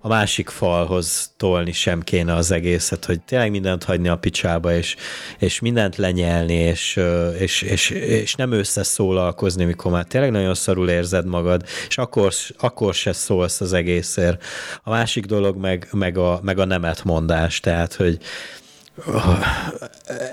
a 0.00 0.08
másik 0.08 0.48
falhoz 0.48 1.30
tolni 1.36 1.72
sem 1.72 2.02
kéne 2.02 2.34
az 2.34 2.50
egészet, 2.50 3.04
hogy 3.04 3.20
tényleg 3.20 3.50
mindent 3.50 3.84
hagyni 3.84 4.08
a 4.08 4.16
picsába, 4.16 4.74
és, 4.74 4.96
és 5.38 5.60
mindent 5.60 5.96
lenyelni, 5.96 6.54
és, 6.54 7.00
és, 7.38 7.62
és, 7.62 7.90
és 7.90 8.34
nem 8.34 8.52
összeszólalkozni, 8.52 9.64
mikor 9.64 9.92
már 9.92 10.04
tényleg 10.04 10.30
nagyon 10.30 10.54
szarul 10.54 10.88
érzed 10.88 11.26
magad, 11.26 11.62
és 11.88 11.98
akkor, 11.98 12.32
akkor 12.58 12.94
se 12.94 13.12
szólsz 13.12 13.60
az 13.60 13.72
egészért. 13.72 14.44
A 14.82 14.90
másik 14.90 15.24
dolog 15.24 15.56
meg, 15.56 15.88
meg, 15.92 16.18
a, 16.18 16.40
meg 16.42 16.58
a 16.58 16.64
nemet 16.64 17.04
mondás, 17.04 17.60
tehát, 17.60 17.94
hogy 17.94 18.18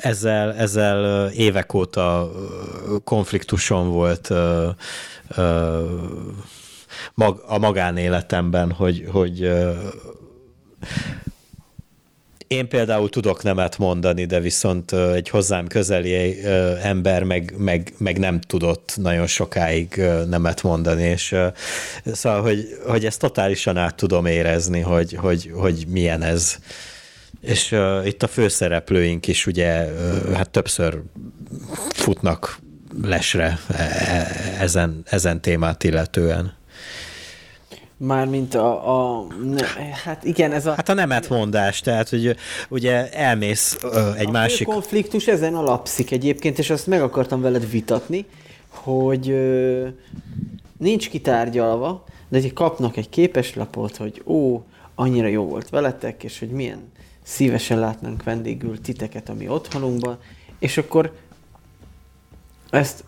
ezzel, 0.01 0.53
ezzel 0.53 1.29
évek 1.29 1.73
óta 1.73 2.31
konfliktuson 3.03 3.89
volt 3.89 4.27
a 7.47 7.57
magánéletemben, 7.57 8.71
hogy, 8.71 9.07
hogy 9.11 9.51
én 12.47 12.67
például 12.67 13.09
tudok 13.09 13.43
nemet 13.43 13.77
mondani, 13.77 14.25
de 14.25 14.39
viszont 14.39 14.91
egy 14.91 15.29
hozzám 15.29 15.67
közeli 15.67 16.45
ember 16.81 17.23
meg, 17.23 17.53
meg, 17.57 17.93
meg 17.97 18.19
nem 18.19 18.39
tudott 18.39 18.93
nagyon 18.95 19.27
sokáig 19.27 20.01
nemet 20.29 20.63
mondani, 20.63 21.03
és 21.03 21.35
szóval, 22.05 22.41
hogy, 22.41 22.77
hogy 22.87 23.05
ezt 23.05 23.19
totálisan 23.19 23.77
át 23.77 23.95
tudom 23.95 24.25
érezni, 24.25 24.79
hogy, 24.79 25.13
hogy, 25.13 25.51
hogy 25.53 25.85
milyen 25.87 26.21
ez. 26.21 26.57
És 27.41 27.71
uh, 27.71 28.05
itt 28.05 28.23
a 28.23 28.27
főszereplőink 28.27 29.27
is 29.27 29.45
ugye 29.45 29.85
uh, 29.85 30.33
hát 30.33 30.49
többször 30.49 31.01
futnak 31.89 32.61
lesre 33.01 33.59
e, 33.67 33.73
e, 33.77 34.27
ezen, 34.59 35.01
ezen 35.05 35.41
témát 35.41 35.83
illetően. 35.83 36.53
Mármint 37.97 38.55
a, 38.55 39.17
a 39.17 39.27
ne, 39.43 39.65
hát 40.03 40.23
igen, 40.23 40.51
ez 40.51 40.65
a... 40.65 40.73
Hát 40.75 40.89
a 40.89 40.93
nemetmondás, 40.93 41.79
tehát 41.79 42.09
hogy 42.09 42.35
ugye 42.69 43.11
elmész 43.11 43.77
ö, 43.81 44.13
egy 44.17 44.27
a 44.27 44.31
másik... 44.31 44.67
A 44.67 44.71
konfliktus 44.71 45.27
ezen 45.27 45.55
alapszik 45.55 46.11
egyébként, 46.11 46.59
és 46.59 46.69
azt 46.69 46.87
meg 46.87 47.01
akartam 47.01 47.41
veled 47.41 47.69
vitatni, 47.69 48.25
hogy 48.67 49.29
ö, 49.29 49.87
nincs 50.77 51.09
kitárgyalva, 51.09 52.03
de 52.29 52.39
kapnak 52.53 52.97
egy 52.97 53.09
képeslapot, 53.09 53.95
hogy 53.95 54.21
ó, 54.25 54.63
annyira 54.95 55.27
jó 55.27 55.43
volt 55.43 55.69
veletek, 55.69 56.23
és 56.23 56.39
hogy 56.39 56.49
milyen 56.49 56.91
szívesen 57.23 57.79
látnánk 57.79 58.23
vendégül 58.23 58.81
titeket 58.81 59.29
a 59.29 59.33
mi 59.33 59.47
otthonunkban, 59.47 60.17
és 60.59 60.77
akkor 60.77 61.13
ezt 62.69 63.03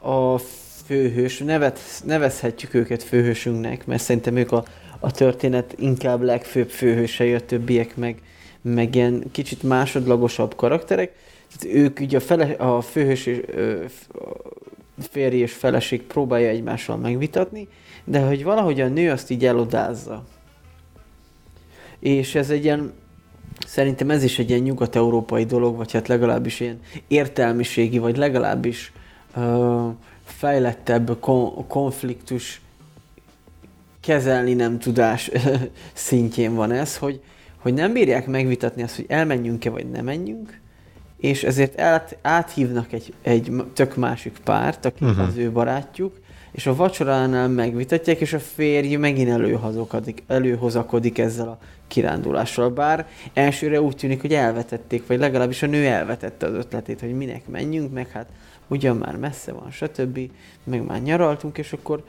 a 0.00 0.38
főhős, 0.86 1.38
nevet, 1.38 1.80
nevezhetjük 2.04 2.74
őket 2.74 3.02
főhősünknek, 3.02 3.86
mert 3.86 4.02
szerintem 4.02 4.36
ők 4.36 4.52
a, 4.52 4.64
a 5.00 5.10
történet 5.10 5.74
inkább 5.78 6.22
legfőbb 6.22 6.70
főhősei, 6.70 7.34
a 7.34 7.44
többiek 7.44 7.96
meg, 7.96 8.22
meg 8.60 8.94
ilyen 8.94 9.24
kicsit 9.30 9.62
másodlagosabb 9.62 10.54
karakterek. 10.56 11.12
Tehát 11.56 11.76
ők 11.76 12.00
ugye 12.00 12.16
a, 12.16 12.20
fele, 12.20 12.44
a 12.44 12.80
főhős 12.80 13.26
és 13.26 13.40
férj 14.98 15.36
és 15.36 15.52
feleség 15.52 16.02
próbálja 16.02 16.48
egymással 16.48 16.96
megvitatni, 16.96 17.68
de 18.04 18.20
hogy 18.20 18.44
valahogy 18.44 18.80
a 18.80 18.88
nő 18.88 19.10
azt 19.10 19.30
így 19.30 19.44
elodázza. 19.44 20.24
És 21.98 22.34
ez 22.34 22.50
egy 22.50 22.64
ilyen, 22.64 22.92
szerintem 23.66 24.10
ez 24.10 24.22
is 24.22 24.38
egy 24.38 24.48
ilyen 24.48 24.62
nyugat-európai 24.62 25.44
dolog, 25.44 25.76
vagy 25.76 25.92
hát 25.92 26.08
legalábbis 26.08 26.60
ilyen 26.60 26.80
értelmiségi, 27.08 27.98
vagy 27.98 28.16
legalábbis 28.16 28.92
uh, 29.36 29.92
fejlettebb 30.24 31.16
kon- 31.20 31.66
konfliktus 31.66 32.60
kezelni 34.00 34.54
nem 34.54 34.78
tudás 34.78 35.30
szintjén 35.92 36.54
van 36.54 36.72
ez, 36.72 36.96
hogy, 36.96 37.20
hogy 37.56 37.74
nem 37.74 37.92
bírják 37.92 38.26
megvitatni 38.26 38.82
azt, 38.82 38.96
hogy 38.96 39.04
elmenjünk-e 39.08 39.70
vagy 39.70 39.90
nem 39.90 40.04
menjünk, 40.04 40.60
és 41.16 41.42
ezért 41.42 41.80
át, 41.80 42.16
áthívnak 42.22 42.92
egy, 42.92 43.14
egy 43.22 43.52
tök 43.72 43.96
másik 43.96 44.38
párt, 44.44 44.84
aki 44.84 45.04
uh-huh. 45.04 45.26
az 45.26 45.36
ő 45.36 45.50
barátjuk, 45.50 46.19
és 46.52 46.66
a 46.66 46.74
vacsoránál 46.74 47.48
megvitatják, 47.48 48.20
és 48.20 48.32
a 48.32 48.38
férj 48.38 48.94
megint 48.94 49.28
előhozakodik, 49.28 50.22
előhozakodik 50.26 51.18
ezzel 51.18 51.48
a 51.48 51.58
kirándulással. 51.88 52.70
Bár 52.70 53.06
elsőre 53.32 53.80
úgy 53.80 53.96
tűnik, 53.96 54.20
hogy 54.20 54.34
elvetették, 54.34 55.06
vagy 55.06 55.18
legalábbis 55.18 55.62
a 55.62 55.66
nő 55.66 55.86
elvetette 55.86 56.46
az 56.46 56.54
ötletét, 56.54 57.00
hogy 57.00 57.14
minek 57.14 57.48
menjünk, 57.48 57.92
meg 57.92 58.08
hát 58.08 58.28
ugyan 58.68 58.96
már 58.96 59.16
messze 59.16 59.52
van, 59.52 59.70
stb. 59.70 60.18
Meg 60.64 60.86
már 60.86 61.02
nyaraltunk, 61.02 61.58
és 61.58 61.72
akkor 61.72 62.04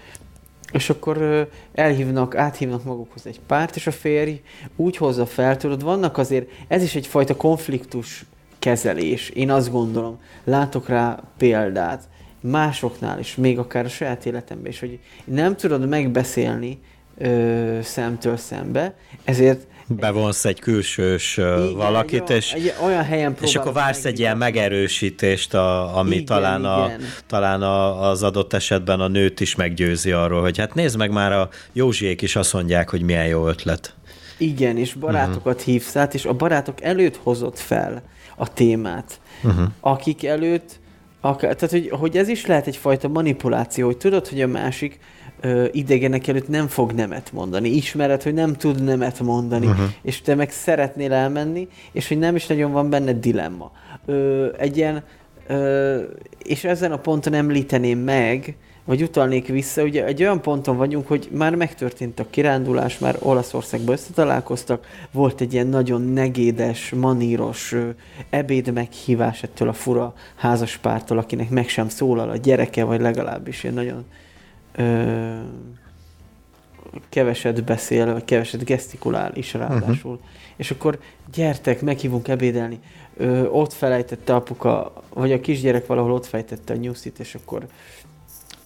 és 0.71 0.89
akkor 0.89 1.47
elhívnak, 1.73 2.35
áthívnak 2.35 2.83
magukhoz 2.83 3.25
egy 3.25 3.39
párt, 3.47 3.75
és 3.75 3.87
a 3.87 3.91
férj 3.91 4.41
úgy 4.75 4.97
hozza 4.97 5.25
fel, 5.25 5.57
tudod, 5.57 5.83
vannak 5.83 6.17
azért, 6.17 6.49
ez 6.67 6.83
is 6.83 6.95
egyfajta 6.95 7.35
konfliktus 7.35 8.25
kezelés, 8.59 9.29
én 9.29 9.51
azt 9.51 9.71
gondolom, 9.71 10.19
látok 10.43 10.87
rá 10.87 11.23
példát, 11.37 12.09
másoknál 12.41 13.19
is, 13.19 13.35
még 13.35 13.59
akár 13.59 13.85
a 13.85 13.89
saját 13.89 14.25
életemben 14.25 14.71
is, 14.71 14.79
hogy 14.79 14.99
nem 15.25 15.55
tudod 15.55 15.87
megbeszélni 15.87 16.79
ö, 17.17 17.79
szemtől 17.81 18.37
szembe, 18.37 18.95
ezért 19.23 19.67
bevonsz 19.87 20.45
egy 20.45 20.59
külsős 20.59 21.37
Igen, 21.37 21.73
valakit, 21.73 22.29
egy, 22.29 22.37
és, 22.37 22.51
egy 22.53 22.73
olyan 22.83 23.03
helyen 23.03 23.35
és 23.41 23.55
akkor 23.55 23.73
vársz 23.73 24.05
egy 24.05 24.19
ilyen 24.19 24.37
megerősítést, 24.37 25.53
a, 25.53 25.97
ami 25.97 26.13
igen, 26.13 26.25
talán, 26.25 26.65
a, 26.65 26.85
igen. 26.85 27.01
talán 27.27 27.61
a, 27.61 28.09
az 28.09 28.23
adott 28.23 28.53
esetben 28.53 28.99
a 28.99 29.07
nőt 29.07 29.39
is 29.39 29.55
meggyőzi 29.55 30.11
arról, 30.11 30.41
hogy 30.41 30.57
hát 30.57 30.73
nézd 30.73 30.97
meg 30.97 31.11
már 31.11 31.31
a 31.31 31.49
Józsiék 31.73 32.21
is 32.21 32.35
azt 32.35 32.53
mondják, 32.53 32.89
hogy 32.89 33.01
milyen 33.01 33.27
jó 33.27 33.47
ötlet. 33.47 33.95
Igen, 34.37 34.77
és 34.77 34.93
barátokat 34.93 35.53
uh-huh. 35.59 35.73
hívsz 35.73 35.95
át, 35.95 36.13
és 36.13 36.25
a 36.25 36.33
barátok 36.33 36.81
előtt 36.81 37.19
hozott 37.23 37.59
fel 37.59 38.01
a 38.35 38.53
témát, 38.53 39.19
uh-huh. 39.43 39.67
akik 39.79 40.25
előtt, 40.25 40.79
akár, 41.21 41.55
tehát 41.55 41.71
hogy, 41.71 41.89
hogy 41.99 42.17
ez 42.17 42.27
is 42.27 42.45
lehet 42.45 42.67
egyfajta 42.67 43.07
manipuláció, 43.07 43.85
hogy 43.85 43.97
tudod, 43.97 44.27
hogy 44.27 44.41
a 44.41 44.47
másik 44.47 44.99
ö, 45.41 45.65
idegenek 45.71 46.27
előtt 46.27 46.47
nem 46.47 46.67
fog 46.67 46.91
nemet 46.91 47.31
mondani. 47.31 47.69
Ismered, 47.69 48.23
hogy 48.23 48.33
nem 48.33 48.53
tud 48.55 48.83
nemet 48.83 49.19
mondani, 49.19 49.65
uh-huh. 49.65 49.85
és 50.01 50.21
te 50.21 50.35
meg 50.35 50.51
szeretnél 50.51 51.13
elmenni, 51.13 51.67
és 51.91 52.07
hogy 52.07 52.19
nem 52.19 52.35
is 52.35 52.47
nagyon 52.47 52.71
van 52.71 52.89
benne 52.89 53.13
dilemma. 53.13 53.71
Ö, 54.05 54.47
egy 54.57 54.77
ilyen, 54.77 55.03
ö, 55.47 56.01
és 56.43 56.63
ezen 56.63 56.91
a 56.91 56.97
ponton 56.97 57.33
említeném 57.33 57.99
meg, 57.99 58.55
vagy 58.85 59.01
utalnék 59.03 59.47
vissza, 59.47 59.83
ugye 59.83 60.05
egy 60.05 60.21
olyan 60.21 60.41
ponton 60.41 60.77
vagyunk, 60.77 61.07
hogy 61.07 61.29
már 61.31 61.55
megtörtént 61.55 62.19
a 62.19 62.25
kirándulás, 62.29 62.99
már 62.99 63.17
Olaszországban 63.19 63.93
összetalálkoztak, 63.93 64.87
volt 65.11 65.41
egy 65.41 65.53
ilyen 65.53 65.67
nagyon 65.67 66.01
negédes, 66.01 66.89
maníros 66.89 67.75
ebéd 68.29 68.73
meghívás 68.73 69.43
ettől 69.43 69.67
a 69.67 69.73
fura 69.73 70.13
házaspártól, 70.35 71.17
akinek 71.17 71.49
meg 71.49 71.67
sem 71.67 71.89
szólal 71.89 72.29
a 72.29 72.35
gyereke, 72.35 72.83
vagy 72.83 73.01
legalábbis 73.01 73.63
ilyen 73.63 73.75
nagyon 73.75 74.05
ö, 74.75 75.33
keveset 77.09 77.63
beszél, 77.63 78.13
vagy 78.13 78.25
keveset 78.25 78.63
gesztikulál 78.63 79.31
is 79.35 79.53
ráadásul. 79.53 80.11
Uh-huh. 80.11 80.27
És 80.55 80.71
akkor 80.71 80.99
gyertek, 81.33 81.81
meghívunk 81.81 82.27
ebédelni. 82.27 82.79
Ö, 83.17 83.45
ott 83.47 83.73
felejtette 83.73 84.35
apuka, 84.35 84.93
vagy 85.13 85.31
a 85.31 85.39
kisgyerek 85.39 85.87
valahol 85.87 86.11
ott 86.11 86.25
fejtette 86.25 86.73
a 86.73 86.77
nyuszit, 86.77 87.19
és 87.19 87.35
akkor 87.35 87.67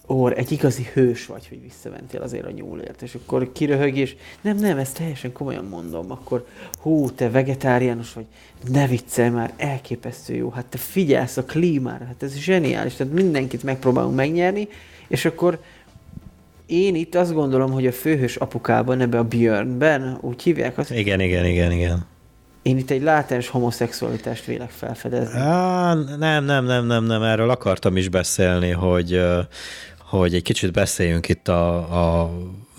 Ór, 0.08 0.32
egy 0.36 0.52
igazi 0.52 0.86
hős 0.92 1.26
vagy, 1.26 1.48
hogy 1.48 1.62
visszamentél 1.62 2.22
azért 2.22 2.46
a 2.46 2.50
nyúlért, 2.50 3.02
és 3.02 3.14
akkor 3.14 3.52
kiröhög, 3.52 3.96
és 3.96 4.16
nem, 4.40 4.56
nem, 4.56 4.78
ezt 4.78 4.96
teljesen 4.96 5.32
komolyan 5.32 5.64
mondom, 5.64 6.10
akkor 6.10 6.46
hú, 6.80 7.10
te 7.10 7.30
vegetáriánus 7.30 8.12
vagy, 8.12 8.24
ne 8.70 8.86
viccelj 8.86 9.28
már, 9.28 9.52
elképesztő 9.56 10.34
jó, 10.34 10.50
hát 10.50 10.66
te 10.66 10.78
figyelsz 10.78 11.36
a 11.36 11.44
klímára, 11.44 12.04
hát 12.04 12.22
ez 12.22 12.36
zseniális, 12.36 12.94
tehát 12.94 13.12
mindenkit 13.12 13.62
megpróbálunk 13.62 14.14
megnyerni, 14.14 14.68
és 15.08 15.24
akkor 15.24 15.58
én 16.66 16.94
itt 16.94 17.14
azt 17.14 17.32
gondolom, 17.32 17.70
hogy 17.70 17.86
a 17.86 17.92
főhős 17.92 18.36
apukában, 18.36 19.00
ebbe 19.00 19.18
a 19.18 19.24
Björnben, 19.24 20.18
úgy 20.20 20.42
hívják 20.42 20.78
azt. 20.78 20.90
Igen, 20.90 21.20
igen, 21.20 21.44
igen, 21.44 21.72
igen. 21.72 22.06
Én 22.62 22.78
itt 22.78 22.90
egy 22.90 23.02
látens 23.02 23.48
homoszexualitást 23.48 24.44
vélek 24.44 24.70
felfedezni. 24.70 25.38
Á, 25.38 25.94
nem, 25.94 26.44
nem, 26.44 26.64
nem, 26.64 26.86
nem, 26.86 27.04
nem, 27.04 27.22
erről 27.22 27.50
akartam 27.50 27.96
is 27.96 28.08
beszélni, 28.08 28.70
hogy, 28.70 29.20
hogy 30.06 30.34
egy 30.34 30.42
kicsit 30.42 30.72
beszéljünk 30.72 31.28
itt 31.28 31.48
a, 31.48 31.76
a 32.22 32.30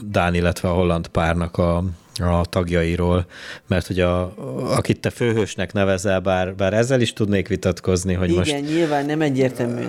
Dán, 0.02 0.34
illetve 0.34 0.70
a 0.70 0.74
holland 0.74 1.08
párnak 1.08 1.58
a, 1.58 1.84
a 2.20 2.46
tagjairól, 2.46 3.26
mert 3.68 3.88
hogy 3.88 4.00
a, 4.00 4.34
akit 4.76 5.00
te 5.00 5.10
főhősnek 5.10 5.74
nevezel, 5.74 6.20
bár, 6.20 6.56
bár 6.56 6.74
ezzel 6.74 7.02
is 7.02 7.14
tudnék 7.14 7.48
vitatkozni, 7.48 8.14
hogy 8.14 8.28
Igen, 8.28 8.38
most... 8.38 8.52
Igen, 8.52 8.64
nyilván 8.64 9.06
nem 9.06 9.22
egyértelmű. 9.22 9.82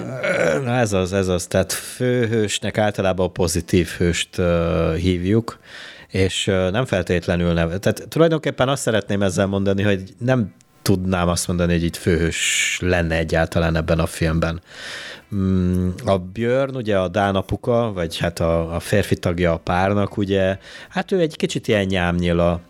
Na 0.65 0.75
ez 0.77 0.93
az, 0.93 1.13
ez 1.13 1.29
az, 1.29 1.47
tehát 1.47 1.73
főhősnek 1.73 2.79
általában 2.79 3.27
a 3.27 3.31
pozitív 3.31 3.89
hőst 3.89 4.39
uh, 4.39 4.95
hívjuk, 4.95 5.59
és 6.09 6.47
uh, 6.47 6.71
nem 6.71 6.85
feltétlenül 6.85 7.53
neve. 7.53 7.79
Tehát 7.79 8.07
tulajdonképpen 8.09 8.69
azt 8.69 8.83
szeretném 8.83 9.23
ezzel 9.23 9.47
mondani, 9.47 9.83
hogy 9.83 10.03
nem 10.19 10.55
tudnám 10.89 11.29
azt 11.29 11.47
mondani, 11.47 11.73
hogy 11.73 11.83
itt 11.83 11.97
főhős 11.97 12.79
lenne 12.83 13.17
egyáltalán 13.17 13.77
ebben 13.77 13.99
a 13.99 14.07
filmben. 14.07 14.61
Mm, 15.35 15.89
a 16.05 16.19
Björn, 16.19 16.77
ugye 16.77 16.99
a 16.99 17.09
Dán 17.09 17.35
apuka, 17.37 17.93
vagy 17.95 18.19
hát 18.19 18.41
a, 18.41 18.75
a 18.75 18.81
férfi 18.81 19.17
tagja 19.17 19.53
a 19.53 19.57
párnak, 19.57 20.17
ugye, 20.17 20.59
hát 20.89 21.13
ő 21.13 21.21
egy 21.21 21.37
kicsit 21.37 21.69
ilyen 21.69 21.85
nyámnyila, 21.85 22.61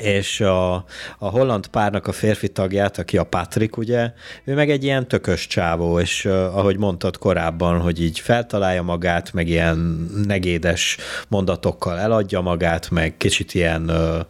és 0.00 0.40
a, 0.40 0.74
a 1.18 1.28
holland 1.30 1.66
párnak 1.66 2.06
a 2.06 2.12
férfi 2.12 2.48
tagját, 2.48 2.98
aki 2.98 3.18
a 3.18 3.24
Patrick, 3.24 3.76
ugye, 3.76 4.12
ő 4.44 4.54
meg 4.54 4.70
egy 4.70 4.84
ilyen 4.84 5.08
tökös 5.08 5.46
csávó, 5.46 6.00
és 6.00 6.24
ahogy 6.26 6.78
mondtad 6.78 7.18
korábban, 7.18 7.80
hogy 7.80 8.02
így 8.02 8.18
feltalálja 8.18 8.82
magát, 8.82 9.32
meg 9.32 9.48
ilyen 9.48 10.08
negédes 10.26 10.96
mondatokkal 11.28 11.98
eladja 11.98 12.40
magát, 12.40 12.90
meg 12.90 13.16
kicsit 13.16 13.54
ilyen 13.54 13.90
uh, 13.90 14.20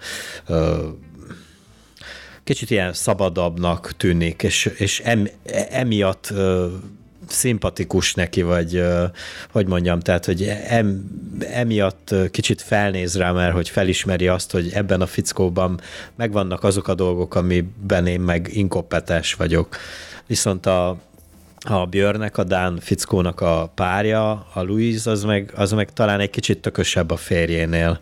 uh, 0.49 0.79
kicsit 2.45 2.71
ilyen 2.71 2.93
szabadabbnak 2.93 3.93
tűnik, 3.97 4.43
és, 4.43 4.71
és 4.77 5.01
em, 5.01 5.29
emiatt 5.71 6.33
szimpatikus 7.29 8.15
neki, 8.15 8.43
vagy 8.43 8.83
hogy 9.51 9.67
mondjam, 9.67 10.01
tehát, 10.01 10.25
hogy 10.25 10.43
em, 10.69 11.05
emiatt 11.41 12.15
kicsit 12.31 12.63
felnéz 12.63 13.17
rá, 13.17 13.33
mert 13.33 13.55
hogy 13.55 13.69
felismeri 13.69 14.29
azt, 14.29 14.51
hogy 14.51 14.71
ebben 14.73 15.01
a 15.01 15.07
fickóban 15.07 15.81
megvannak 16.15 16.65
azok 16.65 16.89
a 16.89 16.95
dolgok, 16.95 17.35
amiben 17.35 18.07
én 18.07 18.21
meg 18.21 18.49
inkompetens 18.53 19.35
vagyok. 19.35 19.77
Viszont 20.27 20.67
a, 20.67 20.97
a 21.61 21.87
Björnek, 21.87 22.39
a 22.39 22.45
Dán 22.45 22.79
fickónak 22.81 23.41
a 23.41 23.73
párja, 23.75 24.47
a 24.53 24.63
Louise, 24.63 25.11
az 25.11 25.25
meg, 25.25 25.53
az 25.57 25.73
meg 25.73 25.93
talán 25.93 26.21
egy 26.21 26.31
kicsit 26.31 26.59
tökösebb 26.59 27.11
a 27.11 27.17
férjénél. 27.17 28.01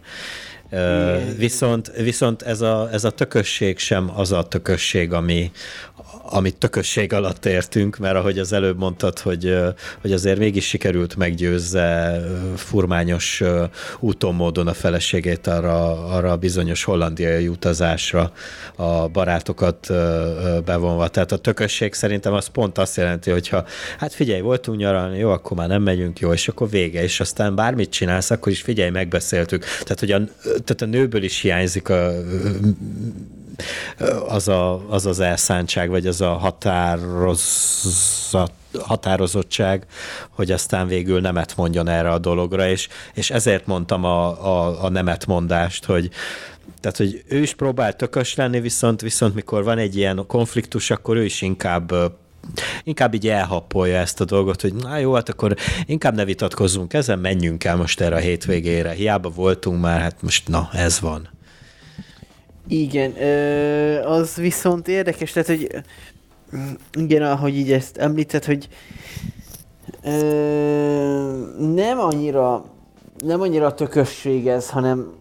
Viszont, 1.36 1.92
viszont 1.96 2.42
ez, 2.42 2.60
a, 2.60 2.88
ez 2.92 3.04
a 3.04 3.10
tökösség 3.10 3.78
sem 3.78 4.10
az 4.14 4.32
a 4.32 4.42
tökösség, 4.42 5.12
ami, 5.12 5.50
amit 6.22 6.56
tökösség 6.56 7.12
alatt 7.12 7.46
értünk, 7.46 7.96
mert 7.96 8.16
ahogy 8.16 8.38
az 8.38 8.52
előbb 8.52 8.78
mondtad, 8.78 9.18
hogy, 9.18 9.56
hogy 10.00 10.12
azért 10.12 10.38
mégis 10.38 10.66
sikerült 10.68 11.16
meggyőzze 11.16 12.20
furmányos 12.56 13.42
úton 14.00 14.34
módon 14.34 14.66
a 14.66 14.72
feleségét 14.72 15.46
arra, 15.46 16.06
arra 16.06 16.32
a 16.32 16.36
bizonyos 16.36 16.84
hollandiai 16.84 17.48
utazásra 17.48 18.32
a 18.76 19.08
barátokat 19.08 19.86
bevonva. 20.64 21.08
Tehát 21.08 21.32
a 21.32 21.36
tökösség 21.36 21.94
szerintem 21.94 22.32
az 22.32 22.46
pont 22.46 22.78
azt 22.78 22.96
jelenti, 22.96 23.30
hogyha 23.30 23.64
hát 23.98 24.14
figyelj, 24.14 24.40
voltunk 24.40 24.78
nyaralni, 24.78 25.18
jó, 25.18 25.30
akkor 25.30 25.56
már 25.56 25.68
nem 25.68 25.82
megyünk, 25.82 26.18
jó, 26.18 26.32
és 26.32 26.48
akkor 26.48 26.70
vége, 26.70 27.02
és 27.02 27.20
aztán 27.20 27.54
bármit 27.54 27.90
csinálsz, 27.90 28.30
akkor 28.30 28.52
is 28.52 28.62
figyelj, 28.62 28.90
megbeszéltük. 28.90 29.64
Tehát, 29.64 30.00
hogy 30.00 30.12
a, 30.12 30.20
tehát 30.42 30.80
a 30.80 30.86
nőből 30.86 31.22
is 31.22 31.40
hiányzik 31.40 31.88
a 31.88 32.10
az, 34.28 34.48
a, 34.48 34.90
az 34.90 35.06
az 35.06 35.20
elszántság, 35.20 35.90
vagy 35.90 36.06
az 36.06 36.20
a 36.20 36.32
határozat, 36.32 37.32
határozottság, 38.78 39.86
hogy 40.30 40.50
aztán 40.50 40.86
végül 40.86 41.20
nemet 41.20 41.56
mondjon 41.56 41.88
erre 41.88 42.10
a 42.10 42.18
dologra, 42.18 42.68
és, 42.68 42.88
és 43.14 43.30
ezért 43.30 43.66
mondtam 43.66 44.04
a, 44.04 44.46
a, 44.46 44.84
a 44.84 44.88
nemet 44.88 45.26
mondást, 45.26 45.84
hogy 45.84 46.10
tehát, 46.80 46.96
hogy 46.96 47.22
ő 47.28 47.38
is 47.38 47.54
próbál 47.54 47.96
tökös 47.96 48.34
lenni, 48.34 48.60
viszont, 48.60 49.00
viszont 49.00 49.34
mikor 49.34 49.64
van 49.64 49.78
egy 49.78 49.96
ilyen 49.96 50.24
konfliktus, 50.26 50.90
akkor 50.90 51.16
ő 51.16 51.24
is 51.24 51.42
inkább 51.42 51.92
inkább 52.84 53.14
így 53.14 53.28
elhappolja 53.28 53.96
ezt 53.96 54.20
a 54.20 54.24
dolgot, 54.24 54.60
hogy 54.60 54.74
na 54.74 54.96
jó, 54.96 55.12
hát 55.14 55.28
akkor 55.28 55.56
inkább 55.86 56.14
ne 56.14 56.24
vitatkozzunk 56.24 56.92
ezen, 56.92 57.18
menjünk 57.18 57.64
el 57.64 57.76
most 57.76 58.00
erre 58.00 58.16
a 58.16 58.18
hétvégére. 58.18 58.90
Hiába 58.90 59.28
voltunk 59.28 59.80
már, 59.80 60.00
hát 60.00 60.22
most 60.22 60.48
na, 60.48 60.68
ez 60.72 61.00
van. 61.00 61.28
Igen, 62.68 63.12
az 64.04 64.34
viszont 64.34 64.88
érdekes, 64.88 65.32
tehát, 65.32 65.48
hogy 65.48 65.82
igen, 66.94 67.22
ahogy 67.22 67.56
így 67.56 67.72
ezt 67.72 67.96
említett, 67.96 68.44
hogy 68.44 68.68
nem 71.58 71.98
annyira 71.98 72.64
nem 73.24 73.40
annyira 73.40 73.74
tökösség 73.74 74.48
ez, 74.48 74.70
hanem 74.70 75.20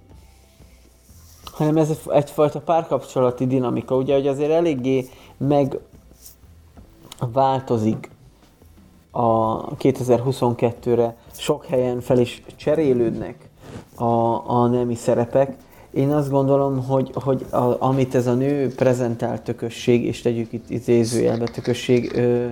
hanem 1.52 1.78
ez 1.78 1.90
egyfajta 2.08 2.60
párkapcsolati 2.60 3.48
dinamika, 3.48 3.96
ugye, 3.96 4.14
hogy 4.14 4.28
azért 4.28 4.52
eléggé 4.52 5.10
meg 5.38 5.78
változik 7.34 8.10
a 9.12 9.66
2022-re, 9.76 11.16
sok 11.38 11.66
helyen 11.66 12.02
fel 12.02 12.20
is 12.20 12.44
cserélődnek 12.56 13.50
a, 13.96 14.04
a 14.50 14.68
nemi 14.68 14.96
szerepek, 14.96 15.58
én 15.94 16.10
azt 16.10 16.30
gondolom, 16.30 16.86
hogy, 16.86 17.12
hogy 17.14 17.46
a, 17.50 17.76
amit 17.80 18.16
ez 18.16 18.28
a 18.28 18.34
nő 18.34 18.74
prezentál 18.76 19.44
tökösség, 19.44 20.06
és 20.06 20.22
tegyük 20.22 20.54
itt 20.54 20.70
idézőjelbe 20.70 21.46
tökösség 21.46 22.12
ö, 22.16 22.48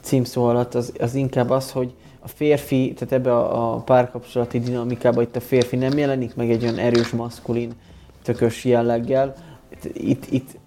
címszó 0.00 0.44
alatt, 0.44 0.74
az, 0.74 0.92
az 1.00 1.14
inkább 1.14 1.50
az, 1.50 1.70
hogy 1.70 1.94
a 2.20 2.28
férfi, 2.28 2.92
tehát 2.94 3.14
ebbe 3.14 3.36
a, 3.36 3.74
a 3.74 3.78
párkapcsolati 3.78 4.60
dinamikába 4.60 5.22
itt 5.22 5.36
a 5.36 5.40
férfi 5.40 5.76
nem 5.76 5.98
jelenik 5.98 6.34
meg 6.34 6.50
egy 6.50 6.62
olyan 6.62 6.78
erős, 6.78 7.10
maszkulin, 7.10 7.72
tökös 8.22 8.64
jelleggel. 8.64 9.34
Itt, 9.92 10.26
itt 10.30 10.58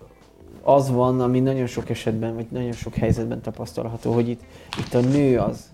az 0.61 0.91
van, 0.91 1.21
ami 1.21 1.39
nagyon 1.39 1.67
sok 1.67 1.89
esetben, 1.89 2.35
vagy 2.35 2.45
nagyon 2.49 2.71
sok 2.71 2.95
helyzetben 2.95 3.41
tapasztalható, 3.41 4.13
hogy 4.13 4.29
itt, 4.29 4.41
itt 4.79 4.93
a 4.93 4.99
nő 4.99 5.37
az, 5.37 5.69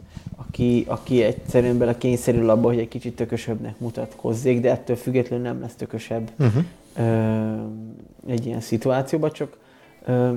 aki, 0.48 0.86
aki 0.88 1.24
egyszerűen 1.24 1.78
bele 1.78 1.98
kényszerül 1.98 2.49
abba, 2.49 2.68
hogy 2.68 2.80
egy 2.80 2.88
kicsit 2.88 3.16
tökösebbnek 3.16 3.80
mutatkozzék, 3.80 4.61
de 4.61 4.72
ettől 4.72 4.95
függetlenül 4.95 5.45
nem 5.45 5.61
lesz 5.61 5.76
tökösebb 5.76 6.30
uh-huh. 6.40 6.64
ö, 6.98 7.53
egy 8.28 8.45
ilyen 8.45 8.61
szituációban, 8.61 9.32
csak 9.32 9.57
ö, 10.06 10.32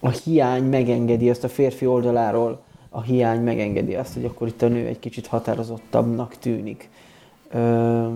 a 0.00 0.08
hiány 0.08 0.64
megengedi 0.64 1.30
azt 1.30 1.44
a 1.44 1.48
férfi 1.48 1.86
oldaláról, 1.86 2.62
a 2.88 3.02
hiány 3.02 3.40
megengedi 3.40 3.94
azt, 3.94 4.14
hogy 4.14 4.24
akkor 4.24 4.48
itt 4.48 4.62
a 4.62 4.68
nő 4.68 4.86
egy 4.86 4.98
kicsit 4.98 5.26
határozottabbnak 5.26 6.36
tűnik. 6.36 6.88
Ö, 7.50 8.08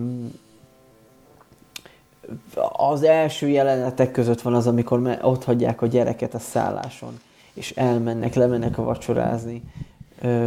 az 2.73 3.03
első 3.03 3.49
jelenetek 3.49 4.11
között 4.11 4.41
van 4.41 4.55
az, 4.55 4.67
amikor 4.67 5.19
ott 5.23 5.45
hagyják 5.45 5.83
a 5.83 5.87
gyereket 5.87 6.35
a 6.35 6.39
szálláson, 6.39 7.21
és 7.55 7.71
elmennek, 7.71 8.35
lemennek 8.35 8.79
a 8.79 8.83
vacsorázni, 8.83 9.63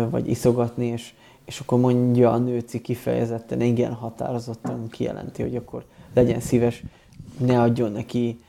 vagy 0.10 0.30
iszogatni, 0.30 0.86
és, 0.86 1.14
és 1.46 1.60
akkor 1.60 1.80
mondja 1.80 2.32
a 2.32 2.38
nőci 2.38 2.82
kifejezetten, 2.82 3.62
igen 3.62 3.94
határozottan 3.94 4.88
kijelenti, 4.90 5.42
hogy 5.42 5.56
akkor 5.56 5.84
legyen 6.14 6.40
szíves, 6.40 6.84
ne 7.38 7.62
adjon 7.62 7.92
neki 7.92 8.40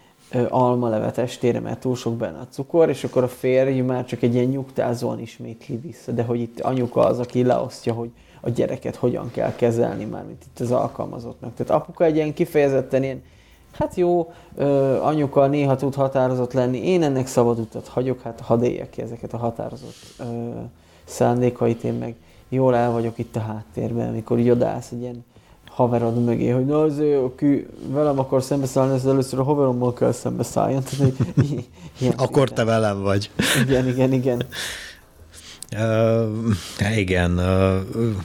almalevet 0.48 1.18
estére, 1.18 1.60
mert 1.60 1.80
túl 1.80 1.96
sok 1.96 2.16
benne 2.16 2.38
a 2.38 2.46
cukor, 2.50 2.88
és 2.88 3.04
akkor 3.04 3.22
a 3.22 3.28
férj 3.28 3.80
már 3.80 4.04
csak 4.04 4.22
egy 4.22 4.34
ilyen 4.34 4.46
nyugtázóan 4.46 5.20
ismétli 5.20 5.76
vissza, 5.76 6.12
de 6.12 6.22
hogy 6.22 6.40
itt 6.40 6.60
anyuka 6.60 7.00
az, 7.00 7.18
aki 7.18 7.42
leosztja, 7.42 7.92
hogy 7.92 8.10
a 8.40 8.50
gyereket 8.50 8.96
hogyan 8.96 9.30
kell 9.30 9.54
kezelni, 9.54 10.04
már 10.04 10.24
mint 10.24 10.44
itt 10.44 10.60
az 10.60 10.70
alkalmazottnak. 10.70 11.54
Tehát 11.54 11.82
apuka 11.82 12.04
egy 12.04 12.14
ilyen 12.14 12.34
kifejezetten 12.34 13.02
ilyen, 13.02 13.22
hát 13.72 13.94
jó, 13.94 14.32
anyuka 15.00 15.46
néha 15.46 15.76
tud 15.76 15.94
határozott 15.94 16.52
lenni, 16.52 16.88
én 16.88 17.02
ennek 17.02 17.26
szabad 17.26 17.58
utat 17.58 17.88
hagyok, 17.88 18.20
hát 18.20 18.40
hadd 18.40 18.62
éljek 18.62 18.90
ki 18.90 19.02
ezeket 19.02 19.32
a 19.32 19.36
határozott 19.36 20.22
szándékait, 21.04 21.84
én 21.84 21.94
meg 21.94 22.14
jól 22.48 22.76
el 22.76 22.90
vagyok 22.90 23.18
itt 23.18 23.36
a 23.36 23.40
háttérben, 23.40 24.08
amikor 24.08 24.38
így 24.38 24.50
odaállsz 24.50 24.90
egy 24.90 25.00
ilyen 25.00 25.24
haverod 25.74 26.24
mögé, 26.24 26.48
hogy 26.48 26.66
na 26.66 26.82
azért, 26.82 27.22
aki 27.22 27.66
velem 27.86 28.18
akar 28.18 28.42
szembeszállni, 28.42 28.94
ez 28.94 29.04
először 29.04 29.38
a 29.38 29.42
haverommal 29.42 29.92
kell 29.92 30.12
szembeszálljon. 30.12 30.82
Tehát, 30.82 31.14
hogy 31.14 31.14
ilyen 32.00 32.14
Akkor 32.16 32.50
te 32.50 32.64
velem 32.64 33.02
vagy. 33.02 33.30
Igen, 33.66 33.88
igen, 33.88 34.12
igen. 34.12 34.46
Uh, 35.76 36.96
igen. 36.96 37.38
Uh, 37.38 38.16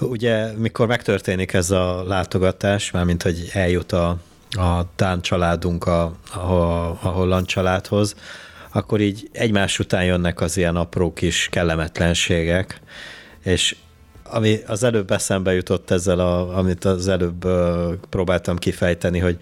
ugye, 0.00 0.52
mikor 0.56 0.86
megtörténik 0.86 1.52
ez 1.52 1.70
a 1.70 2.04
látogatás, 2.06 2.90
mármint, 2.90 3.22
hogy 3.22 3.50
eljut 3.52 3.92
a, 3.92 4.16
a 4.50 4.94
Tán 4.96 5.20
családunk 5.20 5.86
a, 5.86 6.12
a, 6.34 6.38
a 7.02 7.08
holland 7.08 7.46
családhoz, 7.46 8.14
akkor 8.72 9.00
így 9.00 9.28
egymás 9.32 9.78
után 9.78 10.04
jönnek 10.04 10.40
az 10.40 10.56
ilyen 10.56 10.76
apró 10.76 11.12
kis 11.12 11.48
kellemetlenségek, 11.50 12.80
és 13.44 13.76
ami 14.22 14.58
az 14.66 14.82
előbb 14.82 15.10
eszembe 15.10 15.54
jutott 15.54 15.90
ezzel, 15.90 16.18
a, 16.18 16.58
amit 16.58 16.84
az 16.84 17.08
előbb 17.08 17.46
próbáltam 18.08 18.56
kifejteni, 18.56 19.18
hogy 19.18 19.38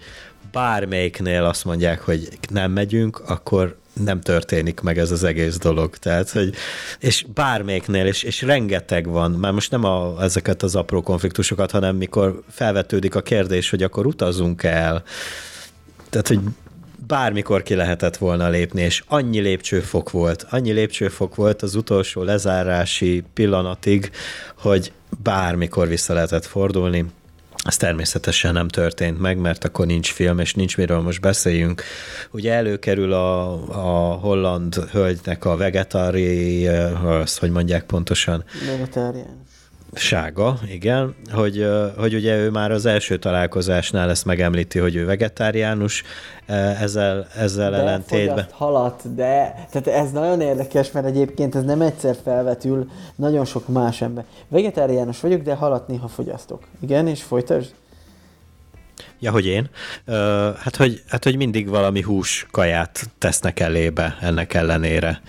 bármelyiknél 0.51 1.43
azt 1.43 1.65
mondják, 1.65 2.01
hogy 2.01 2.27
nem 2.49 2.71
megyünk, 2.71 3.19
akkor 3.19 3.79
nem 3.93 4.21
történik 4.21 4.79
meg 4.79 4.97
ez 4.97 5.11
az 5.11 5.23
egész 5.23 5.57
dolog. 5.57 5.97
Tehát, 5.97 6.29
hogy, 6.29 6.53
és 6.99 7.25
bármelyiknél, 7.33 8.05
és, 8.05 8.23
és 8.23 8.41
rengeteg 8.41 9.07
van, 9.07 9.31
már 9.31 9.51
most 9.51 9.71
nem 9.71 9.83
a, 9.83 10.21
ezeket 10.21 10.63
az 10.63 10.75
apró 10.75 11.01
konfliktusokat, 11.01 11.71
hanem 11.71 11.95
mikor 11.95 12.41
felvetődik 12.49 13.15
a 13.15 13.21
kérdés, 13.21 13.69
hogy 13.69 13.83
akkor 13.83 14.05
utazunk 14.05 14.63
el. 14.63 15.03
Tehát, 16.09 16.27
hogy 16.27 16.39
bármikor 17.07 17.63
ki 17.63 17.75
lehetett 17.75 18.17
volna 18.17 18.49
lépni, 18.49 18.81
és 18.81 19.03
annyi 19.07 19.39
lépcsőfok 19.39 20.11
volt, 20.11 20.45
annyi 20.49 20.71
lépcsőfok 20.71 21.35
volt 21.35 21.61
az 21.61 21.75
utolsó 21.75 22.23
lezárási 22.23 23.23
pillanatig, 23.33 24.11
hogy 24.57 24.91
bármikor 25.23 25.87
vissza 25.87 26.13
lehetett 26.13 26.45
fordulni. 26.45 27.05
Ez 27.63 27.77
természetesen 27.77 28.53
nem 28.53 28.67
történt 28.67 29.19
meg, 29.19 29.37
mert 29.37 29.63
akkor 29.63 29.85
nincs 29.85 30.11
film, 30.11 30.39
és 30.39 30.53
nincs 30.53 30.77
miről 30.77 30.99
most 30.99 31.21
beszéljünk. 31.21 31.83
Ugye 32.31 32.53
előkerül 32.53 33.13
a, 33.13 33.51
a 33.69 34.13
holland 34.13 34.75
hölgynek 34.75 35.45
a 35.45 35.55
vegetári, 35.55 36.67
az, 36.67 37.37
hogy 37.37 37.51
mondják 37.51 37.83
pontosan? 37.83 38.43
Vegetárián 38.67 39.49
sága, 39.93 40.57
igen, 40.69 41.15
hogy, 41.31 41.67
hogy 41.97 42.13
ugye 42.13 42.37
ő 42.37 42.49
már 42.49 42.71
az 42.71 42.85
első 42.85 43.17
találkozásnál 43.17 44.09
ezt 44.09 44.25
megemlíti, 44.25 44.79
hogy 44.79 44.95
ő 44.95 45.05
vegetáriánus, 45.05 46.03
ezzel, 46.79 47.27
ezzel 47.37 47.71
de 47.71 47.77
ellentétben. 47.77 48.47
halat, 48.51 49.15
de 49.15 49.65
tehát 49.71 49.87
ez 49.87 50.11
nagyon 50.11 50.41
érdekes, 50.41 50.91
mert 50.91 51.05
egyébként 51.05 51.55
ez 51.55 51.63
nem 51.63 51.81
egyszer 51.81 52.15
felvetül 52.23 52.89
nagyon 53.15 53.45
sok 53.45 53.67
más 53.67 54.01
ember. 54.01 54.25
Vegetáriánus 54.47 55.19
vagyok, 55.19 55.41
de 55.41 55.53
halat 55.53 55.87
néha 55.87 56.07
fogyasztok. 56.07 56.63
Igen, 56.81 57.07
és 57.07 57.23
folytasd? 57.23 57.73
Ja, 59.19 59.31
hogy 59.31 59.45
én? 59.45 59.69
Uh, 60.07 60.15
hát, 60.55 60.75
hogy, 60.75 61.03
hát, 61.07 61.23
hogy 61.23 61.35
mindig 61.37 61.69
valami 61.69 62.01
hús 62.01 62.47
kaját 62.51 63.09
tesznek 63.17 63.59
elébe 63.59 64.17
ennek 64.21 64.53
ellenére. 64.53 65.21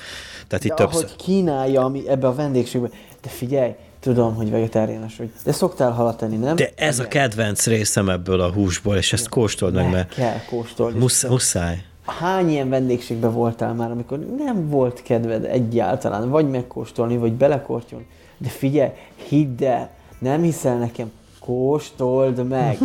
Tehát 0.46 0.64
itt 0.64 0.70
de 0.70 0.76
többször... 0.76 1.04
ahogy 1.04 1.16
kínálja 1.16 1.84
ami 1.84 2.08
ebbe 2.08 2.26
a 2.26 2.34
vendégségbe, 2.34 2.90
de 3.22 3.28
figyelj, 3.28 3.74
tudom, 4.02 4.34
hogy 4.34 4.50
vegetáriánus 4.50 5.16
vagy, 5.16 5.30
de 5.44 5.52
szoktál 5.52 5.90
halat 5.90 6.16
tenni, 6.16 6.36
nem? 6.36 6.56
De 6.56 6.70
ez 6.76 6.98
a 6.98 7.08
kedvenc 7.08 7.66
részem 7.66 8.08
ebből 8.08 8.40
a 8.40 8.52
húsból, 8.52 8.96
és 8.96 9.12
ezt 9.12 9.28
kóstold 9.28 9.74
meg, 9.74 9.90
mert... 9.90 10.14
kell 10.14 10.38
kóstolni. 10.48 10.98
Musz, 10.98 11.26
muszáj. 11.28 11.84
Hány 12.06 12.50
ilyen 12.50 12.68
vendégségben 12.68 13.32
voltál 13.32 13.74
már, 13.74 13.90
amikor 13.90 14.18
nem 14.18 14.68
volt 14.68 15.02
kedved 15.02 15.44
egyáltalán, 15.44 16.30
vagy 16.30 16.50
megkóstolni, 16.50 17.16
vagy 17.16 17.32
belekortyolni, 17.32 18.06
de 18.38 18.48
figyelj, 18.48 18.90
hidd 19.28 19.64
el, 19.64 19.90
nem 20.18 20.42
hiszel 20.42 20.78
nekem, 20.78 21.10
Kóstold 21.44 22.48
meg! 22.48 22.78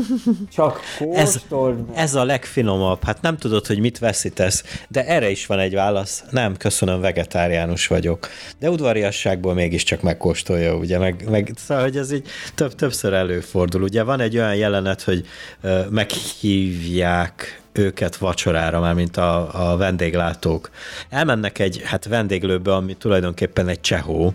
Csak 0.51 0.79
kóstold 0.99 1.79
ez, 1.79 1.85
meg! 1.87 1.97
Ez 1.97 2.15
a 2.15 2.23
legfinomabb. 2.23 3.03
Hát 3.03 3.21
nem 3.21 3.37
tudod, 3.37 3.65
hogy 3.65 3.79
mit 3.79 3.99
veszítesz, 3.99 4.63
de 4.87 5.05
erre 5.05 5.29
is 5.29 5.45
van 5.45 5.59
egy 5.59 5.73
válasz. 5.73 6.23
Nem, 6.31 6.57
köszönöm, 6.57 7.01
vegetáriánus 7.01 7.87
vagyok. 7.87 8.29
De 8.59 8.69
udvariasságból 8.69 9.53
mégiscsak 9.53 10.01
megkóstolja, 10.01 10.75
ugye, 10.75 10.97
meg, 10.97 11.29
meg 11.29 11.51
szóval, 11.55 11.83
hogy 11.83 11.97
ez 11.97 12.11
így 12.11 12.27
több, 12.55 12.75
többször 12.75 13.13
előfordul. 13.13 13.81
Ugye 13.81 14.03
van 14.03 14.19
egy 14.19 14.37
olyan 14.37 14.55
jelenet, 14.55 15.01
hogy 15.01 15.25
uh, 15.63 15.89
meghívják 15.89 17.61
őket 17.77 18.15
vacsorára, 18.15 18.79
már 18.79 18.93
mint 18.93 19.17
a, 19.17 19.71
a 19.71 19.77
vendéglátók. 19.77 20.69
Elmennek 21.09 21.59
egy 21.59 21.81
hát 21.83 22.05
vendéglőbe, 22.05 22.73
ami 22.73 22.93
tulajdonképpen 22.93 23.67
egy 23.67 23.81
csehó, 23.81 24.33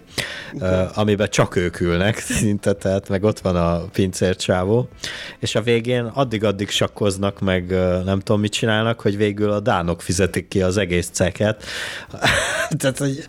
uh, 0.52 0.98
amiben 0.98 1.28
csak 1.30 1.56
ők 1.56 1.80
ülnek, 1.80 2.18
szinte, 2.38 2.72
tehát 2.72 3.08
meg 3.08 3.24
ott 3.24 3.38
van 3.38 3.56
a 3.56 3.84
pincércsávó, 3.92 4.88
és 5.38 5.54
a 5.54 5.62
végén 5.62 6.04
addig-addig 6.04 6.70
sakkoznak, 6.70 7.40
meg 7.40 7.66
uh, 7.70 8.04
nem 8.04 8.20
tudom 8.20 8.40
mit 8.40 8.52
csinálnak, 8.52 9.00
hogy 9.00 9.16
végül 9.16 9.50
a 9.50 9.60
dánok 9.60 10.02
fizetik 10.02 10.48
ki 10.48 10.62
az 10.62 10.76
egész 10.76 11.08
ceket. 11.12 11.64
tehát, 12.78 12.98
hogy, 12.98 13.24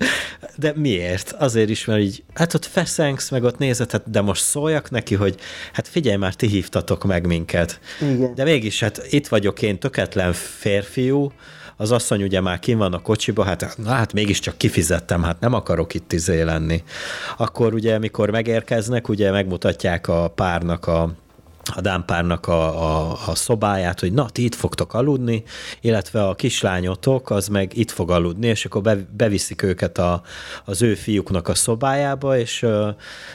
de 0.56 0.73
miért? 0.76 1.31
Azért 1.31 1.69
is, 1.69 1.85
mert 1.85 2.02
így, 2.02 2.23
hát 2.34 2.53
ott 2.53 2.65
feszengsz, 2.65 3.30
meg 3.30 3.44
ott 3.44 3.57
nézed, 3.57 3.91
hát, 3.91 4.10
de 4.10 4.22
most 4.22 4.44
szóljak 4.44 4.90
neki, 4.90 5.15
hogy 5.15 5.35
hát 5.73 5.88
figyelj 5.88 6.15
már, 6.15 6.34
ti 6.34 6.48
hívtatok 6.48 7.03
meg 7.03 7.27
minket. 7.27 7.80
Igen. 8.02 8.35
De 8.35 8.44
mégis, 8.44 8.80
hát 8.80 9.02
itt 9.10 9.27
vagyok 9.27 9.61
én, 9.61 9.80
tökéletes 9.80 10.02
tehetetlen 10.03 10.34
férfiú, 10.34 11.31
az 11.77 11.91
asszony 11.91 12.23
ugye 12.23 12.41
már 12.41 12.59
kim 12.59 12.77
van 12.77 12.93
a 12.93 13.01
kocsiba, 13.01 13.43
hát, 13.43 13.77
na, 13.77 13.89
hát 13.89 14.13
mégiscsak 14.13 14.57
kifizettem, 14.57 15.23
hát 15.23 15.39
nem 15.39 15.53
akarok 15.53 15.93
itt 15.93 16.13
izé 16.13 16.41
lenni. 16.41 16.84
Akkor 17.38 17.73
ugye, 17.73 17.97
mikor 17.97 18.30
megérkeznek, 18.30 19.09
ugye 19.09 19.31
megmutatják 19.31 20.07
a 20.07 20.27
párnak 20.27 20.88
a 20.88 21.09
a 21.75 21.81
dámpárnak 21.81 22.47
a, 22.47 22.84
a, 22.84 23.17
a 23.27 23.35
szobáját, 23.35 23.99
hogy 23.99 24.13
na, 24.13 24.30
ti 24.30 24.43
itt 24.43 24.55
fogtok 24.55 24.93
aludni, 24.93 25.43
illetve 25.81 26.27
a 26.27 26.35
kislányotok 26.35 27.30
az 27.30 27.47
meg 27.47 27.77
itt 27.77 27.91
fog 27.91 28.11
aludni, 28.11 28.47
és 28.47 28.65
akkor 28.65 28.81
be, 28.81 28.97
beviszik 29.17 29.61
őket 29.61 29.97
a, 29.97 30.21
az 30.65 30.81
ő 30.81 30.95
fiúknak 30.95 31.47
a 31.47 31.55
szobájába, 31.55 32.38
és, 32.38 32.65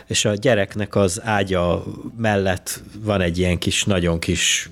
és 0.07 0.24
a 0.24 0.35
gyereknek 0.35 0.95
az 0.95 1.20
ágya 1.24 1.85
mellett 2.16 2.82
van 3.01 3.20
egy 3.20 3.39
ilyen 3.39 3.59
kis, 3.59 3.85
nagyon 3.85 4.19
kis 4.19 4.70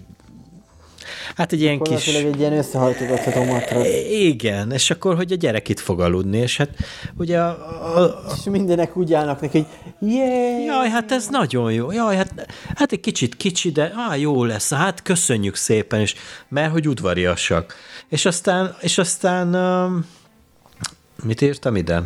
Hát 1.37 1.53
egy 1.53 1.61
ilyen 1.61 1.79
kis... 1.79 2.07
egy 2.07 2.39
ilyen 2.39 2.53
összehajtogatható 2.53 3.45
matrac. 3.45 3.87
Igen, 4.11 4.73
és 4.73 4.91
akkor, 4.91 5.17
hogy 5.17 5.33
a 5.33 5.35
gyerek 5.35 5.69
itt 5.69 5.79
fog 5.79 6.01
aludni, 6.01 6.39
és 6.39 6.57
hát 6.57 6.71
ugye 7.17 7.41
a... 7.41 7.49
a, 7.97 8.03
a... 8.03 8.33
És 8.37 8.43
mindenek 8.45 8.97
úgy 8.97 9.13
állnak 9.13 9.41
neki, 9.41 9.67
hogy 9.99 10.09
yeah! 10.13 10.65
Jaj, 10.65 10.89
hát 10.89 11.13
ez 11.13 11.29
nagyon 11.29 11.73
jó. 11.73 11.93
Jaj, 11.93 12.17
hát, 12.17 12.47
hát 12.75 12.93
egy 12.93 13.01
kicsit 13.01 13.37
kicsi, 13.37 13.71
de 13.71 13.93
á, 14.09 14.15
jó 14.15 14.45
lesz. 14.45 14.73
Hát 14.73 15.03
köszönjük 15.03 15.55
szépen, 15.55 16.01
és 16.01 16.15
mert 16.49 16.73
hogy 16.73 16.89
udvariasak. 16.89 17.75
És 18.09 18.25
aztán, 18.25 18.77
és 18.81 18.99
aztán 18.99 19.55
um, 19.55 20.07
mit 21.23 21.41
írtam 21.41 21.77
ide? 21.77 22.03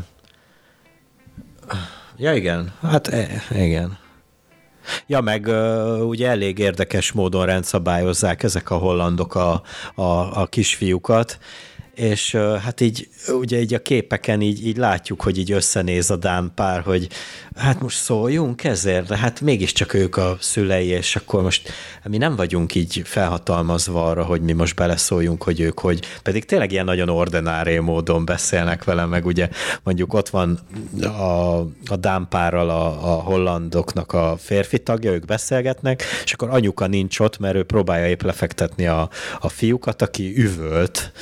Ja, 2.16 2.35
igen. 2.35 2.73
Hát 2.82 3.09
e, 3.09 3.43
igen. 3.51 3.98
Ja, 5.07 5.21
meg 5.21 5.47
ugye 6.07 6.29
elég 6.29 6.59
érdekes 6.59 7.12
módon 7.12 7.47
rendszabályozzák 7.47 8.43
ezek 8.43 8.71
a 8.71 8.77
hollandok 8.77 9.35
a, 9.35 9.62
a, 9.95 10.41
a 10.41 10.47
kisfiúkat, 10.47 11.39
és 11.95 12.35
hát 12.35 12.81
így 12.81 13.09
ugye 13.29 13.61
így 13.61 13.75
a 13.75 13.83
képeken 13.83 14.41
így, 14.41 14.67
így 14.67 14.77
látjuk, 14.77 15.23
hogy 15.23 15.39
így 15.39 15.53
összenéz 15.53 16.11
a 16.11 16.17
Dán 16.17 16.53
pár, 16.55 16.81
hogy 16.81 17.09
hát 17.57 17.81
most 17.81 17.97
szóljunk 17.97 18.65
ezért, 18.65 19.07
de 19.07 19.17
hát 19.17 19.41
mégiscsak 19.41 19.95
ők 19.95 20.17
a 20.17 20.37
szülei, 20.41 20.87
és 20.87 21.17
akkor 21.17 21.43
most 21.43 21.71
mi 22.05 22.17
nem 22.17 22.37
vagyunk 22.37 22.75
így 22.75 23.03
felhatalmazva 23.05 24.07
arra, 24.07 24.25
hogy 24.25 24.41
mi 24.41 24.53
most 24.53 24.77
beleszóljunk, 24.77 25.43
hogy 25.43 25.61
ők, 25.61 25.81
hogy. 25.81 26.07
Pedig 26.23 26.45
tényleg 26.45 26.73
ilyen 26.73 26.85
nagyon 26.85 27.09
ordináré 27.09 27.79
módon 27.79 28.25
beszélnek 28.25 28.85
velem, 28.85 29.09
meg 29.09 29.27
ugye 29.27 29.49
mondjuk 29.83 30.15
ott 30.15 30.29
van 30.29 30.59
a, 31.03 31.59
a 31.87 31.97
Dán 32.01 32.27
párral 32.29 32.71
a, 32.71 32.87
a 32.87 33.21
hollandoknak 33.21 34.12
a 34.12 34.37
férfi 34.39 34.79
tagja, 34.79 35.12
ők 35.12 35.25
beszélgetnek, 35.25 36.03
és 36.25 36.33
akkor 36.33 36.49
anyuka 36.51 36.87
nincs 36.87 37.21
ott, 37.21 37.39
mert 37.39 37.55
ő 37.55 37.62
próbálja 37.62 38.09
épp 38.09 38.23
lefektetni 38.23 38.87
a, 38.87 39.09
a 39.41 39.49
fiúkat, 39.49 40.03
aki 40.03 40.33
üvölt, 40.37 41.12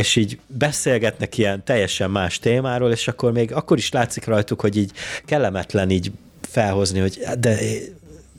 és 0.00 0.16
így 0.16 0.38
beszélgetnek 0.46 1.38
ilyen 1.38 1.64
teljesen 1.64 2.10
más 2.10 2.38
témáról, 2.38 2.90
és 2.90 3.08
akkor 3.08 3.32
még 3.32 3.52
akkor 3.52 3.78
is 3.78 3.90
látszik 3.90 4.24
rajtuk, 4.24 4.60
hogy 4.60 4.76
így 4.76 4.92
kellemetlen 5.24 5.90
így 5.90 6.12
felhozni, 6.40 6.98
hogy 6.98 7.20
de 7.38 7.58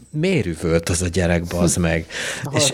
miért 0.09 0.45
üvölt 0.45 0.89
az 0.89 1.01
a 1.01 1.07
gyerek, 1.07 1.43
bazd 1.43 1.77
meg? 1.77 2.05
és, 2.57 2.73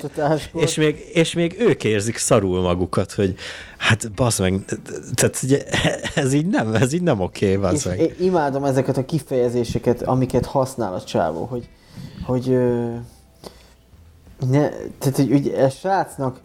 és, 0.54 0.76
még, 0.76 1.10
és 1.14 1.34
még 1.34 1.56
ők 1.60 1.84
érzik 1.84 2.18
szarul 2.18 2.62
magukat, 2.62 3.12
hogy 3.12 3.36
hát 3.78 4.12
bazd 4.12 4.40
meg, 4.40 4.66
tehát 5.14 5.40
ugye, 5.44 5.64
ez 6.24 6.34
így 6.34 6.48
nem, 6.48 6.74
ez 6.74 6.94
így 6.94 7.02
nem 7.02 7.20
oké, 7.20 7.56
okay, 7.56 7.72
bazd 7.72 7.88
meg. 7.88 8.16
imádom 8.20 8.64
ezeket 8.64 8.98
a 8.98 9.06
kifejezéseket, 9.06 10.02
amiket 10.02 10.46
használ 10.46 10.94
a 10.94 11.04
csávó, 11.04 11.46
hogy, 11.46 11.70
hogy 12.26 12.58
ne, 14.50 14.70
tehát, 15.00 15.16
hogy 15.16 15.32
ugye 15.32 15.64
a 15.64 15.70
srácnak 15.70 16.40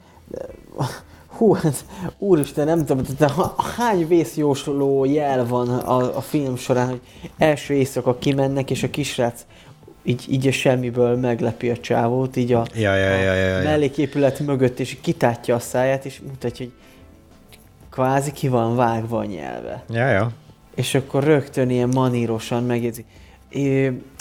Hú, 1.37 1.53
hát, 1.53 1.85
úristen, 2.19 2.67
nem 2.67 2.85
tudom, 2.85 3.05
de 3.19 3.33
hány 3.77 4.09
vészjósoló 4.09 5.05
jel 5.05 5.47
van 5.47 5.69
a, 5.69 6.17
a 6.17 6.21
film 6.21 6.57
során, 6.57 6.89
hogy 6.89 7.01
első 7.39 7.75
éjszaka 7.75 8.19
kimennek, 8.19 8.71
és 8.71 8.83
a 8.83 8.91
kisrác 8.91 9.47
így, 10.05 10.25
így 10.29 10.47
a 10.47 10.53
semmiből 10.53 11.17
meglepi 11.17 11.71
a 11.71 11.77
csávót, 11.77 12.37
így 12.37 12.53
a, 12.53 12.67
ja, 12.75 12.95
ja, 12.95 13.09
ja, 13.09 13.33
ja, 13.33 13.59
ja. 13.59 13.63
melléképület 13.63 14.39
mögött, 14.41 14.81
és 14.81 14.97
kitátja 15.01 15.55
a 15.55 15.59
száját, 15.59 16.05
és 16.05 16.21
mutatja, 16.21 16.65
hogy 16.65 16.75
kvázi 17.91 18.33
ki 18.33 18.49
van 18.49 18.77
vágva 18.77 19.19
a 19.19 19.25
nyelve. 19.25 19.85
Ja, 19.89 20.09
ja. 20.09 20.31
És 20.75 20.95
akkor 20.95 21.25
rögtön 21.25 21.71
ilyen 21.71 21.89
manírosan 21.89 22.65
megjegyzi. 22.65 23.05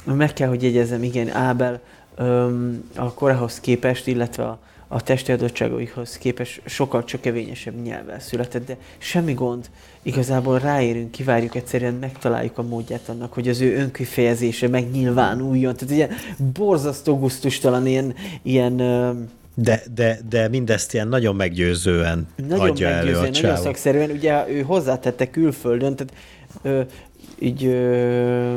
Meg 0.06 0.34
kell, 0.34 0.48
hogy 0.48 0.64
jegyezem, 0.64 1.04
igen, 1.04 1.30
Ábel 1.30 1.80
öm, 2.16 2.90
a 2.96 3.14
korához 3.14 3.60
képest, 3.60 4.08
illetve 4.08 4.44
a, 4.44 4.60
a 4.94 5.02
testi 5.02 5.32
adottságaikhoz 5.32 6.18
képest 6.18 6.62
sokkal 6.66 7.04
csak 7.04 7.22
kevényesebb 7.22 7.82
nyelvvel 7.84 8.20
született, 8.20 8.66
de 8.66 8.78
semmi 8.98 9.34
gond, 9.34 9.70
igazából 10.02 10.60
ráérünk, 10.60 11.12
kivárjuk 11.12 11.56
egyszerűen, 11.56 11.94
megtaláljuk 11.94 12.58
a 12.58 12.62
módját 12.62 13.10
annak, 13.10 13.34
hogy 13.34 13.48
az 13.48 13.62
ő 13.62 13.76
önkifejezése 13.76 14.68
megnyilvánuljon. 14.68 15.76
Tehát 15.76 15.94
ilyen 15.94 16.10
borzasztó 16.54 17.20
gusztustalan, 17.20 17.88
ilyen, 17.88 18.16
ilyen 18.42 18.76
de, 19.56 19.82
de, 19.96 20.20
de 20.30 20.48
mindezt 20.48 20.94
ilyen 20.94 21.08
nagyon 21.08 21.36
meggyőzően 21.36 22.28
nagyon 22.36 22.70
adja 22.70 22.90
meggyőzően, 22.90 23.18
elő 23.18 23.28
a 23.28 23.30
Nagyon 23.32 23.58
szakszerűen, 23.58 24.10
ugye 24.10 24.50
ő 24.50 24.62
hozzátette 24.62 25.30
külföldön, 25.30 25.96
tehát 25.96 26.14
ö, 26.62 26.82
így, 27.40 27.66
ö, 27.66 28.56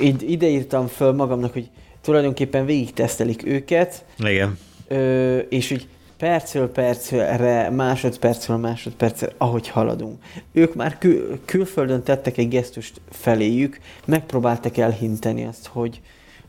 így 0.00 0.30
ideírtam 0.30 0.86
föl 0.86 1.12
magamnak, 1.12 1.52
hogy 1.52 1.70
tulajdonképpen 2.00 2.66
végig 2.66 2.92
tesztelik 2.92 3.46
őket. 3.46 4.04
Igen 4.18 4.58
ö, 4.94 5.38
és 5.38 5.70
úgy 5.70 5.88
percről 6.16 6.70
percre, 6.70 7.70
másodpercről 7.70 8.56
másodpercre, 8.56 9.32
ahogy 9.38 9.68
haladunk. 9.68 10.22
Ők 10.52 10.74
már 10.74 10.98
kül- 10.98 11.40
külföldön 11.44 12.02
tettek 12.02 12.38
egy 12.38 12.48
gesztust 12.48 13.00
feléjük, 13.10 13.80
megpróbáltak 14.04 14.76
elhinteni 14.76 15.44
azt, 15.44 15.66
hogy, 15.66 16.00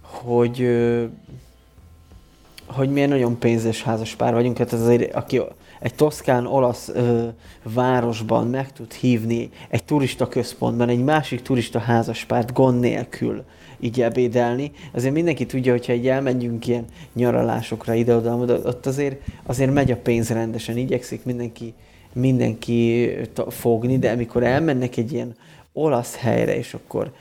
hogy, 0.02 0.62
ö, 0.62 1.04
hogy 2.66 2.90
milyen 2.90 3.10
nagyon 3.10 3.40
pénzes 3.40 3.84
házas 3.84 4.16
pár 4.16 4.34
vagyunk, 4.34 4.58
hát 4.58 4.74
azért, 4.74 5.14
aki 5.14 5.42
egy 5.80 5.96
toszkán 5.96 6.46
olasz 6.46 6.90
ö, 6.90 7.28
városban 7.64 8.48
meg 8.48 8.72
tud 8.72 8.94
hívni 8.94 9.50
egy 9.70 9.84
turista 9.84 10.28
központban 10.28 10.90
egy 10.90 11.04
másik 11.04 11.42
turista 11.42 11.80
házaspárt 11.80 12.54
gond 12.54 12.80
nélkül, 12.80 13.44
így 13.80 14.02
ebédelni. 14.02 14.72
Azért 14.94 15.14
mindenki 15.14 15.46
tudja, 15.46 15.72
hogyha 15.72 15.94
egy 15.94 16.08
elmegyünk 16.08 16.68
ilyen 16.68 16.86
nyaralásokra 17.14 17.94
ide-oda, 17.94 18.36
ott 18.64 18.86
azért, 18.86 19.22
azért 19.46 19.74
megy 19.74 19.92
a 19.92 19.98
pénz 19.98 20.30
rendesen, 20.30 20.78
igyekszik 20.78 21.26
mindenki, 21.26 21.74
mindenki 22.14 23.12
fogni, 23.50 24.00
de 24.00 24.12
amikor 24.12 24.44
elmennek 24.44 24.98
egy 24.98 25.14
ilyen 25.14 25.36
olasz 25.74 26.16
helyre, 26.16 26.58
és 26.58 26.74
akkor 26.74 27.12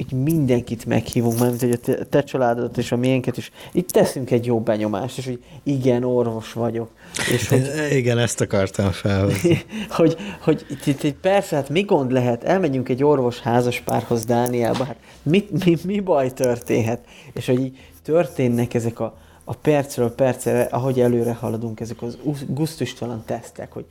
így 0.00 0.12
mindenkit 0.12 0.86
meghívunk, 0.86 1.38
mert 1.38 1.60
hogy 1.60 1.70
a 1.70 1.76
te, 1.76 2.04
te 2.04 2.22
családodat 2.22 2.78
és 2.78 2.92
a 2.92 2.96
miénket 2.96 3.36
is, 3.36 3.50
itt 3.72 3.90
teszünk 3.90 4.30
egy 4.30 4.46
jó 4.46 4.60
benyomást, 4.60 5.18
és 5.18 5.24
hogy 5.24 5.42
igen, 5.62 6.04
orvos 6.04 6.52
vagyok. 6.52 6.90
És 7.32 7.48
hogy, 7.48 7.70
igen, 7.90 8.18
ezt 8.18 8.40
akartam 8.40 8.90
felhozni. 8.90 9.64
hogy, 9.88 10.16
hogy 10.40 10.66
itt, 10.70 10.86
itt, 10.86 11.02
itt, 11.02 11.20
persze, 11.20 11.56
hát 11.56 11.68
mi 11.68 11.80
gond 11.80 12.12
lehet, 12.12 12.44
elmegyünk 12.44 12.88
egy 12.88 13.04
orvos 13.04 13.40
házaspárhoz 13.40 14.24
Dánielba, 14.24 14.84
hát 14.84 14.96
mit, 15.22 15.64
mi, 15.64 15.76
mi 15.84 16.00
baj 16.00 16.32
történhet? 16.32 17.00
És 17.32 17.46
hogy 17.46 17.60
így 17.60 17.78
történnek 18.02 18.74
ezek 18.74 19.00
a, 19.00 19.16
a 19.44 19.54
percről 19.54 20.14
percre, 20.14 20.62
ahogy 20.62 21.00
előre 21.00 21.32
haladunk, 21.32 21.80
ezek 21.80 22.02
az 22.02 22.18
gusztustalan 22.46 23.22
tesztek, 23.26 23.72
hogy 23.72 23.84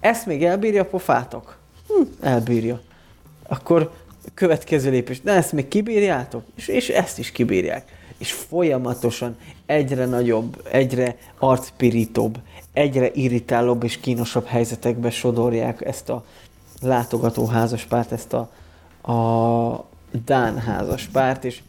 ezt 0.00 0.26
még 0.26 0.44
elbírja 0.44 0.82
a 0.82 0.86
pofátok? 0.86 1.58
Hm, 1.88 2.26
elbírja. 2.26 2.80
Akkor 3.48 3.90
következő 4.34 4.90
lépés, 4.90 5.20
de 5.20 5.32
ezt 5.32 5.52
még 5.52 5.68
kibírjátok? 5.68 6.42
És, 6.56 6.68
és 6.68 6.88
ezt 6.88 7.18
is 7.18 7.32
kibírják. 7.32 7.84
És 8.18 8.32
folyamatosan 8.32 9.36
egyre 9.66 10.06
nagyobb, 10.06 10.68
egyre 10.70 11.16
arcpirítóbb, 11.38 12.38
egyre 12.72 13.10
irritálóbb 13.12 13.84
és 13.84 14.00
kínosabb 14.00 14.46
helyzetekbe 14.46 15.10
sodorják 15.10 15.84
ezt 15.84 16.08
a 16.08 16.24
látogató 16.82 17.46
házaspárt, 17.46 18.12
ezt 18.12 18.32
a, 18.32 18.50
a 19.12 19.84
Dán 20.24 20.58
házaspárt, 20.58 21.44
és 21.44 21.60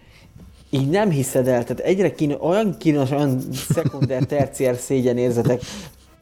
így 0.69 0.89
nem 0.89 1.09
hiszed 1.09 1.47
el, 1.47 1.63
tehát 1.63 1.79
egyre 1.79 2.11
kínos, 2.11 2.37
olyan 2.41 2.77
kínos, 2.77 3.11
olyan 3.11 3.41
szekunder, 3.73 4.23
terciár 4.23 4.75
szégyenérzetek 4.75 5.61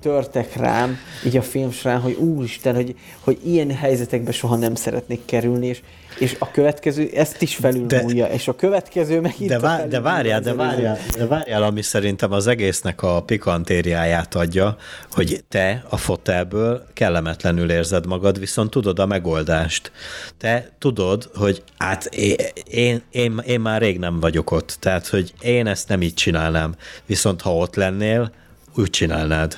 törtek 0.04 0.56
rám, 0.56 0.98
így 1.26 1.38
a 1.38 1.42
film 1.42 1.72
során, 1.72 2.00
hogy 2.00 2.14
úristen, 2.14 2.76
hogy, 2.76 2.96
hogy 3.20 3.38
ilyen 3.46 3.72
helyzetekbe 3.76 4.32
soha 4.32 4.56
nem 4.56 4.76
szeretnék 4.76 5.26
kerülni, 5.26 5.68
és, 5.68 5.82
és 6.20 6.36
a 6.40 6.52
következő 6.52 7.10
ezt 7.14 7.42
is 7.42 7.56
felülmúlja, 7.56 8.26
és 8.26 8.48
a 8.48 8.56
következő 8.56 9.22
meg 9.22 9.34
itt 9.38 9.48
de, 9.48 9.60
vár, 9.60 9.88
de 9.88 10.00
várjál, 10.00 10.40
de 10.40 10.54
várjál, 10.54 10.98
de 11.18 11.26
várjál, 11.26 11.64
ami 11.64 11.82
szerintem 11.82 12.32
az 12.32 12.48
egésznek 12.48 13.02
a 13.02 13.22
pikantériáját 13.22 14.36
adja, 14.36 14.78
hogy 15.12 15.44
te 15.50 15.84
a 15.90 15.98
fotelből 15.98 16.84
kellemetlenül 16.94 17.72
érzed 17.72 18.06
magad, 18.06 18.40
viszont 18.40 18.70
tudod 18.70 19.00
a 19.00 19.06
megoldást. 19.06 19.92
Te 20.38 20.70
tudod, 20.80 21.30
hogy 21.36 21.64
hát 21.78 22.06
én, 22.06 22.36
én, 22.68 23.02
én, 23.12 23.42
én 23.46 23.60
már 23.60 23.82
rég 23.82 24.00
nem 24.00 24.20
vagyok 24.20 24.52
ott, 24.52 24.78
tehát 24.80 25.08
hogy 25.08 25.34
én 25.42 25.68
ezt 25.68 25.88
nem 25.88 26.02
így 26.02 26.14
csinálnám, 26.14 26.76
viszont 27.06 27.42
ha 27.42 27.56
ott 27.56 27.76
lennél, 27.76 28.32
úgy 28.76 28.90
csinálnád. 28.90 29.58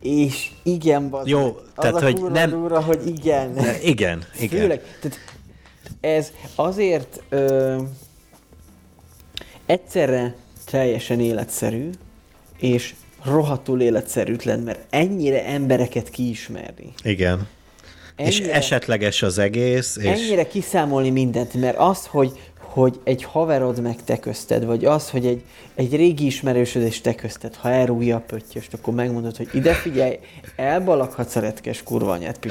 És 0.00 0.50
igen, 0.62 1.10
bazd 1.10 1.28
Jó, 1.28 1.46
az 1.46 1.62
tehát, 1.76 1.94
a 1.94 2.02
hogy 2.02 2.22
nem... 2.22 2.50
Durva, 2.50 2.82
hogy 2.82 3.06
igen. 3.06 3.50
Ne, 3.50 3.80
igen, 3.80 4.24
igen. 4.40 4.60
Főleg, 4.60 4.80
tehát 5.00 5.18
ez 6.00 6.32
azért 6.54 7.22
ö, 7.28 7.76
egyszerre 9.66 10.34
teljesen 10.64 11.20
életszerű, 11.20 11.90
és 12.58 12.94
rohadtul 13.24 13.80
életszerűtlen, 13.80 14.60
mert 14.60 14.80
ennyire 14.90 15.44
embereket 15.44 16.10
kiismerni. 16.10 16.92
Igen. 17.02 17.48
Ennyire, 18.16 18.36
és 18.36 18.40
esetleges 18.40 19.22
az 19.22 19.38
egész. 19.38 19.96
És... 19.96 20.04
Ennyire 20.04 20.46
kiszámolni 20.46 21.10
mindent, 21.10 21.54
mert 21.54 21.78
az, 21.78 22.06
hogy 22.06 22.52
hogy 22.74 23.00
egy 23.04 23.22
haverod 23.22 23.80
meg 23.80 24.04
te 24.04 24.18
közted, 24.18 24.64
vagy 24.64 24.84
az, 24.84 25.10
hogy 25.10 25.26
egy, 25.26 25.42
egy 25.74 25.96
régi 25.96 26.26
ismerősöd 26.26 26.82
és 26.82 27.00
te 27.00 27.14
közted, 27.14 27.54
ha 27.54 27.70
elrúgja 27.70 28.16
a 28.16 28.20
pöttyöst, 28.26 28.74
akkor 28.74 28.94
megmondod, 28.94 29.36
hogy 29.36 29.48
ide 29.52 29.72
figyelj, 29.72 30.18
elbalakhatsz 30.56 31.36
a 31.36 31.40
retkes 31.40 31.82
kurva 31.82 32.12
anyát. 32.12 32.46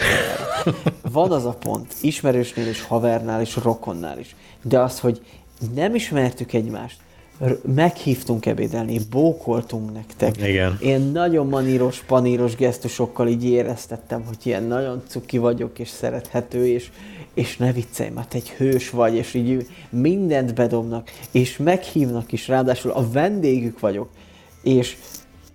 Van 1.12 1.32
az 1.32 1.46
a 1.46 1.54
pont, 1.54 1.94
ismerősnél 2.02 2.68
és 2.68 2.82
havernál 2.82 3.42
és 3.42 3.56
rokonnál 3.56 4.20
is. 4.20 4.36
De 4.62 4.80
az, 4.80 5.00
hogy 5.00 5.22
nem 5.76 5.96
ismertük 5.96 6.54
egymást, 6.54 6.98
meghívtunk 7.76 8.46
ebédelni, 8.46 9.00
bókoltunk 9.10 9.94
nektek. 9.94 10.38
Igen. 10.38 10.78
Én 10.82 11.02
nagyon 11.02 11.48
maníros, 11.48 12.04
paníros 12.08 12.56
gesztusokkal 12.56 13.28
így 13.28 13.46
éreztettem, 13.46 14.24
hogy 14.26 14.38
ilyen 14.44 14.64
nagyon 14.64 15.02
cuki 15.08 15.38
vagyok, 15.38 15.80
és 15.80 15.90
szerethető, 15.90 16.68
és, 16.68 16.90
és 17.34 17.58
ne 17.58 17.72
viccelj, 17.72 18.10
mert 18.10 18.34
egy 18.34 18.50
hős 18.50 18.90
vagy, 18.90 19.16
és 19.16 19.34
így 19.34 19.68
mindent 19.90 20.54
bedobnak, 20.54 21.12
és 21.32 21.58
meghívnak 21.58 22.32
is, 22.32 22.48
ráadásul 22.48 22.92
a 22.92 23.12
vendégük 23.12 23.80
vagyok, 23.80 24.10
és 24.64 24.98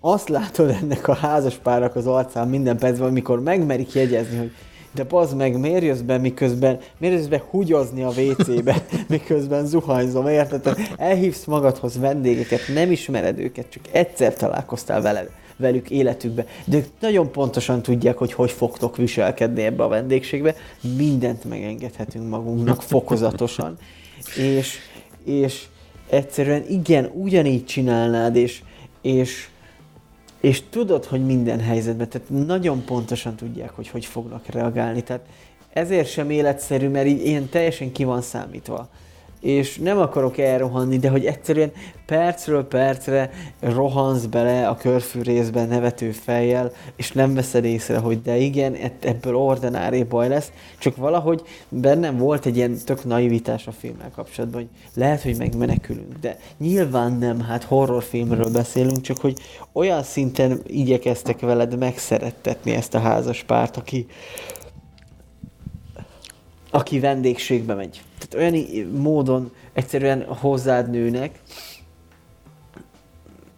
azt 0.00 0.28
látod 0.28 0.70
ennek 0.82 1.08
a 1.08 1.14
házaspárnak 1.14 1.96
az 1.96 2.06
arcán 2.06 2.48
minden 2.48 2.78
percben, 2.78 3.08
amikor 3.08 3.42
megmerik 3.42 3.92
jegyezni, 3.92 4.36
hogy 4.36 4.52
de 4.98 5.04
bazd 5.04 5.36
meg, 5.36 5.58
miért 5.58 5.82
jössz 5.82 6.00
be, 6.00 6.18
miközben, 6.18 6.78
miért 6.98 7.14
jössz 7.14 7.26
be 7.26 7.42
hugyozni 7.50 8.02
a 8.02 8.08
WC-be, 8.08 8.84
miközben 9.08 9.66
zuhanyzom, 9.66 10.26
érted? 10.28 10.76
Elhívsz 10.96 11.44
magadhoz 11.44 11.98
vendégeket, 11.98 12.60
nem 12.74 12.90
ismered 12.90 13.38
őket, 13.38 13.70
csak 13.70 13.82
egyszer 13.92 14.34
találkoztál 14.34 15.02
veled 15.02 15.30
velük 15.56 15.90
életükbe. 15.90 16.46
De 16.64 16.76
ők 16.76 16.84
nagyon 17.00 17.32
pontosan 17.32 17.82
tudják, 17.82 18.18
hogy 18.18 18.32
hogy 18.32 18.50
fogtok 18.50 18.96
viselkedni 18.96 19.62
ebbe 19.62 19.84
a 19.84 19.88
vendégségbe. 19.88 20.54
Mindent 20.96 21.44
megengedhetünk 21.44 22.28
magunknak 22.28 22.82
fokozatosan. 22.82 23.76
és, 24.36 24.78
és 25.24 25.64
egyszerűen 26.10 26.64
igen, 26.68 27.10
ugyanígy 27.14 27.64
csinálnád, 27.64 28.36
és, 28.36 28.62
és, 29.02 29.48
és 30.40 30.62
tudod, 30.70 31.04
hogy 31.04 31.26
minden 31.26 31.60
helyzetben, 31.60 32.08
tehát 32.08 32.28
nagyon 32.46 32.84
pontosan 32.84 33.34
tudják, 33.36 33.70
hogy 33.70 33.88
hogy 33.88 34.04
fognak 34.04 34.46
reagálni. 34.46 35.02
Tehát 35.02 35.26
ezért 35.72 36.10
sem 36.10 36.30
életszerű, 36.30 36.88
mert 36.88 37.06
így 37.06 37.26
ilyen 37.26 37.48
teljesen 37.48 37.92
ki 37.92 38.04
van 38.04 38.22
számítva 38.22 38.88
és 39.40 39.78
nem 39.78 39.98
akarok 39.98 40.38
elrohanni, 40.38 40.98
de 40.98 41.08
hogy 41.08 41.26
egyszerűen 41.26 41.72
percről 42.06 42.64
percre 42.64 43.30
rohansz 43.60 44.24
bele 44.24 44.68
a 44.68 44.76
körfű 44.76 45.20
részben 45.20 45.68
nevető 45.68 46.10
fejjel, 46.10 46.72
és 46.96 47.12
nem 47.12 47.34
veszed 47.34 47.64
észre, 47.64 47.98
hogy 47.98 48.22
de 48.22 48.36
igen, 48.36 48.76
ebből 49.00 49.36
ordinári 49.36 50.02
baj 50.02 50.28
lesz, 50.28 50.52
csak 50.78 50.96
valahogy 50.96 51.42
bennem 51.68 52.16
volt 52.16 52.46
egy 52.46 52.56
ilyen 52.56 52.76
tök 52.84 53.04
naivitás 53.04 53.66
a 53.66 53.72
filmmel 53.72 54.10
kapcsolatban, 54.14 54.60
hogy 54.60 54.70
lehet, 54.94 55.22
hogy 55.22 55.36
megmenekülünk, 55.36 56.12
de 56.20 56.38
nyilván 56.58 57.12
nem, 57.12 57.40
hát 57.40 57.64
horrorfilmről 57.64 58.50
beszélünk, 58.50 59.00
csak 59.00 59.18
hogy 59.18 59.38
olyan 59.72 60.02
szinten 60.02 60.60
igyekeztek 60.66 61.40
veled 61.40 61.78
megszerettetni 61.78 62.72
ezt 62.72 62.94
a 62.94 62.98
házas 62.98 63.42
párt, 63.42 63.76
aki 63.76 64.06
aki 66.70 67.00
vendégségbe 67.00 67.74
megy. 67.74 68.02
Tehát 68.18 68.52
olyan 68.52 68.86
módon 68.86 69.52
egyszerűen 69.72 70.24
hozzád 70.24 70.90
nőnek. 70.90 71.40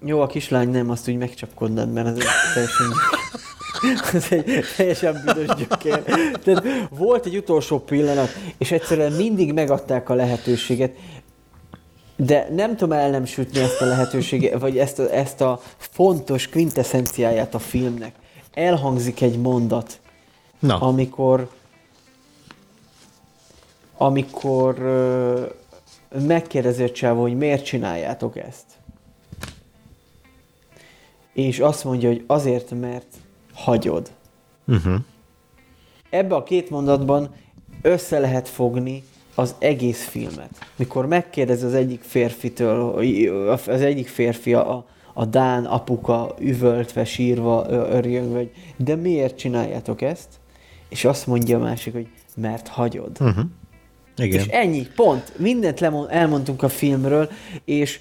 Jó, 0.05 0.21
a 0.21 0.27
kislány 0.27 0.69
nem, 0.69 0.91
azt 0.91 1.09
úgy 1.09 1.17
megcsapkodnád, 1.17 1.93
mert 1.93 2.07
ez 2.07 2.17
egy 2.17 2.25
teljesen... 2.55 2.93
ez 4.13 4.27
egy 4.31 4.65
teljesen 4.77 5.23
büdös 5.25 5.49
gyökér. 5.57 6.03
Tehát 6.45 6.89
volt 6.91 7.27
egy 7.27 7.37
utolsó 7.37 7.79
pillanat, 7.79 8.29
és 8.59 8.71
egyszerűen 8.71 9.13
mindig 9.13 9.53
megadták 9.53 10.09
a 10.09 10.15
lehetőséget, 10.15 10.97
de 12.17 12.49
nem 12.55 12.77
tudom 12.77 12.99
el 12.99 13.11
nem 13.11 13.25
sütni 13.25 13.61
ezt 13.61 13.81
a 13.81 13.85
lehetőséget, 13.85 14.61
vagy 14.61 14.79
ezt 14.79 14.99
a, 14.99 15.15
ezt 15.15 15.41
a 15.41 15.61
fontos 15.77 16.49
quintessenciáját 16.49 17.55
a 17.55 17.59
filmnek. 17.59 18.15
Elhangzik 18.53 19.21
egy 19.21 19.39
mondat, 19.39 20.01
Na. 20.59 20.79
amikor 20.79 21.49
amikor 24.03 24.79
uh, 24.79 26.21
megkérdezi 26.27 26.83
a 26.83 26.91
csávó, 26.91 27.21
hogy 27.21 27.37
miért 27.37 27.65
csináljátok 27.65 28.37
ezt. 28.37 28.65
És 31.33 31.59
azt 31.59 31.85
mondja, 31.85 32.09
hogy 32.09 32.25
azért, 32.27 32.71
mert 32.81 33.07
hagyod. 33.55 34.11
Uh-huh. 34.67 34.95
Ebbe 36.11 36.35
a 36.35 36.43
két 36.43 36.71
mondatban 36.71 37.35
össze 37.83 38.19
lehet 38.19 38.49
fogni 38.49 39.03
az 39.35 39.55
egész 39.59 40.05
filmet. 40.05 40.51
Mikor 40.77 41.07
megkérdez 41.07 41.63
az 41.63 41.75
egyik 41.75 42.03
férfitől, 42.03 42.99
az 43.49 43.81
egyik 43.81 44.09
férfi 44.09 44.55
a, 44.55 44.85
a 45.15 45.25
Dán 45.25 45.65
apuka 45.65 46.35
üvöltve, 46.39 47.05
sírva, 47.05 47.67
örjön, 47.69 48.33
vagy 48.33 48.51
de 48.77 48.95
miért 48.95 49.37
csináljátok 49.37 50.03
ezt? 50.03 50.29
És 50.89 51.05
azt 51.05 51.27
mondja 51.27 51.59
a 51.59 51.63
másik, 51.63 51.93
hogy 51.93 52.09
mert 52.37 52.69
hagyod. 52.69 53.17
Uh-huh. 53.21 53.45
Igen. 54.17 54.41
És 54.41 54.47
ennyi, 54.47 54.87
pont. 54.95 55.39
Mindent 55.39 55.81
lemond, 55.81 56.09
elmondtunk 56.11 56.63
a 56.63 56.69
filmről, 56.69 57.31
és 57.65 58.01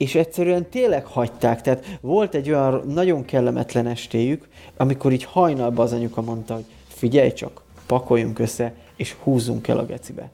és 0.00 0.14
egyszerűen 0.14 0.68
tényleg 0.68 1.04
hagyták. 1.04 1.60
Tehát 1.60 1.98
volt 2.00 2.34
egy 2.34 2.50
olyan 2.50 2.82
nagyon 2.86 3.24
kellemetlen 3.24 3.86
estéjük, 3.86 4.48
amikor 4.76 5.12
így 5.12 5.24
hajnalban 5.24 5.84
az 5.84 5.92
anyuka 5.92 6.22
mondta, 6.22 6.54
hogy 6.54 6.64
figyelj 6.88 7.32
csak, 7.32 7.62
pakoljunk 7.86 8.38
össze, 8.38 8.74
és 8.96 9.12
húzzunk 9.22 9.68
el 9.68 9.78
a 9.78 9.86
gecibe. 9.86 10.30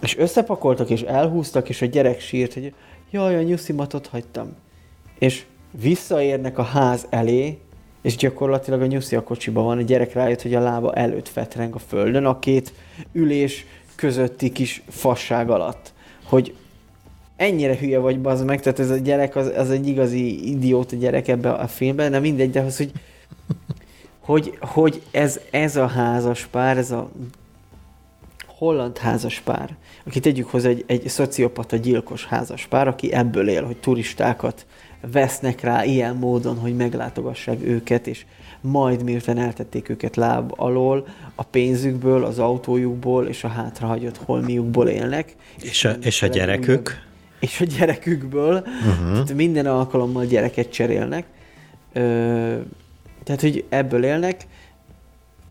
És 0.00 0.16
összepakoltak, 0.18 0.90
és 0.90 1.02
elhúztak, 1.02 1.68
és 1.68 1.82
a 1.82 1.86
gyerek 1.86 2.20
sírt, 2.20 2.54
hogy 2.54 2.74
jaj, 3.10 3.36
a 3.36 3.42
nyuszimat 3.42 4.06
hagytam. 4.06 4.56
És 5.18 5.44
visszaérnek 5.80 6.58
a 6.58 6.62
ház 6.62 7.06
elé, 7.10 7.58
és 8.02 8.16
gyakorlatilag 8.16 8.80
a 8.80 8.86
nyuszi 8.86 9.16
a 9.16 9.22
kocsiban 9.22 9.64
van, 9.64 9.78
a 9.78 9.82
gyerek 9.82 10.12
rájött, 10.12 10.42
hogy 10.42 10.54
a 10.54 10.60
lába 10.60 10.94
előtt 10.94 11.28
fetreng 11.28 11.74
a 11.74 11.78
földön, 11.78 12.24
a 12.24 12.38
két 12.38 12.72
ülés 13.12 13.66
közötti 14.02 14.52
kis 14.52 14.82
fasság 14.88 15.50
alatt, 15.50 15.92
hogy 16.24 16.54
ennyire 17.36 17.76
hülye 17.78 17.98
vagy, 17.98 18.20
bazd 18.20 18.44
meg, 18.44 18.60
tehát 18.60 18.78
ez 18.78 18.90
a 18.90 18.96
gyerek, 18.96 19.36
az, 19.36 19.52
az 19.56 19.70
egy 19.70 19.86
igazi 19.86 20.50
idióta 20.50 20.96
gyerek 20.96 21.28
ebbe 21.28 21.52
a 21.52 21.66
filmben, 21.66 22.10
nem 22.10 22.22
mindegy, 22.22 22.50
de 22.50 22.60
az, 22.60 22.76
hogy, 22.76 22.92
hogy, 24.20 24.58
hogy 24.60 25.02
ez, 25.10 25.40
ez 25.50 25.76
a 25.76 25.86
házas 25.86 26.46
pár, 26.46 26.78
ez 26.78 26.90
a 26.90 27.10
holland 28.46 28.98
házas 28.98 29.40
pár, 29.40 29.76
aki 30.04 30.20
tegyük 30.20 30.48
hozzá 30.48 30.68
egy, 30.68 30.84
egy 30.86 31.08
szociopata 31.08 31.76
gyilkos 31.76 32.26
házas 32.26 32.66
pár, 32.66 32.88
aki 32.88 33.12
ebből 33.12 33.48
él, 33.48 33.64
hogy 33.64 33.76
turistákat 33.76 34.66
vesznek 35.12 35.60
rá 35.60 35.84
ilyen 35.84 36.16
módon, 36.16 36.58
hogy 36.58 36.76
meglátogassák 36.76 37.62
őket, 37.62 38.06
és 38.06 38.24
majd 38.62 39.02
miután 39.02 39.38
eltették 39.38 39.88
őket 39.88 40.16
láb 40.16 40.52
alól, 40.56 41.06
a 41.34 41.42
pénzükből, 41.42 42.24
az 42.24 42.38
autójukból 42.38 43.26
és 43.26 43.44
a 43.44 43.48
hátrahagyott 43.48 44.16
holmiukból 44.16 44.88
élnek. 44.88 45.34
És 45.60 45.84
a, 45.84 45.90
és 45.90 46.22
a 46.22 46.26
gyerekük? 46.26 47.00
És 47.40 47.60
a 47.60 47.64
gyerekükből. 47.64 48.54
Uh-huh. 48.54 49.12
Tehát 49.12 49.34
minden 49.34 49.66
alkalommal 49.66 50.24
gyereket 50.24 50.72
cserélnek. 50.72 51.24
Ö, 51.92 52.00
tehát, 53.24 53.40
hogy 53.40 53.64
ebből 53.68 54.04
élnek. 54.04 54.46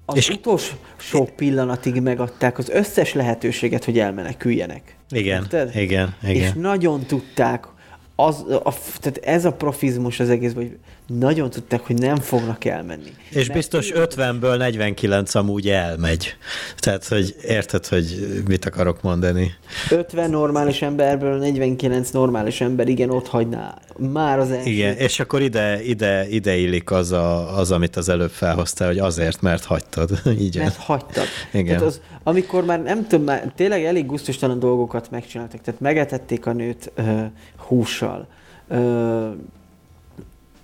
Az 0.06 0.18
és 0.18 0.30
utolsó 0.30 0.76
sok 0.98 1.30
pillanatig 1.30 2.02
megadták 2.02 2.58
az 2.58 2.70
összes 2.70 3.14
lehetőséget, 3.14 3.86
hogy 3.86 4.00
elmeneküljenek. 4.00 4.96
Igen, 5.10 5.42
Érted? 5.42 5.76
igen, 5.76 6.16
igen. 6.24 6.36
És 6.36 6.52
nagyon 6.54 7.06
tudták, 7.06 7.68
az, 8.16 8.46
a, 8.64 8.74
tehát 9.00 9.18
ez 9.18 9.46
a 9.46 9.54
profizmus 9.54 10.20
az 10.20 10.30
egész, 10.30 10.54
hogy 10.54 10.78
nagyon 11.07 11.49
tudták, 11.49 11.82
hogy 11.82 11.95
nem 11.95 12.15
fognak 12.15 12.65
elmenni. 12.65 13.14
És 13.30 13.36
Mert 13.36 13.53
biztos 13.53 13.91
50-ből 13.95 14.57
49 14.57 15.36
amúgy 15.36 15.69
elmegy. 15.69 16.36
Tehát, 16.78 17.07
hogy 17.07 17.36
érted, 17.48 17.88
hogy 17.88 18.28
mit 18.48 18.65
akarok 18.65 19.02
mondani. 19.02 19.53
50 19.90 20.30
normális 20.30 20.82
emberből 20.82 21.38
49 21.38 22.10
normális 22.10 22.61
ember 22.61 22.88
igen, 22.88 23.10
ott 23.10 23.28
hagyná 23.28 23.78
már 23.98 24.40
az 24.40 24.52
első. 24.52 24.69
Igen, 24.69 24.95
és 24.95 25.19
akkor 25.19 25.41
ide, 25.41 25.84
ide, 25.84 26.28
ide 26.30 26.56
illik 26.56 26.91
az, 26.91 27.11
a, 27.11 27.57
az, 27.57 27.72
amit 27.72 27.95
az 27.95 28.10
előbb 28.10 28.30
felhoztál, 28.30 28.88
hogy 28.88 28.99
azért, 28.99 29.41
mert 29.41 29.64
hagytad. 29.64 30.22
Így 30.40 30.57
mert 30.57 30.76
hagytad. 30.76 31.26
Igen. 31.52 31.65
Tehát 31.65 31.82
az, 31.82 32.02
amikor 32.23 32.65
már 32.65 32.82
nem 32.82 33.07
tudom, 33.07 33.26
már 33.26 33.52
tényleg 33.56 33.84
elég 33.84 34.06
gusztustalan 34.06 34.60
dolgokat 34.60 35.11
megcsináltak, 35.11 35.61
tehát 35.61 35.80
megetették 35.80 36.45
a 36.45 36.53
nőt 36.53 36.91
uh, 36.98 37.22
hússal, 37.57 38.28
uh, 38.69 39.30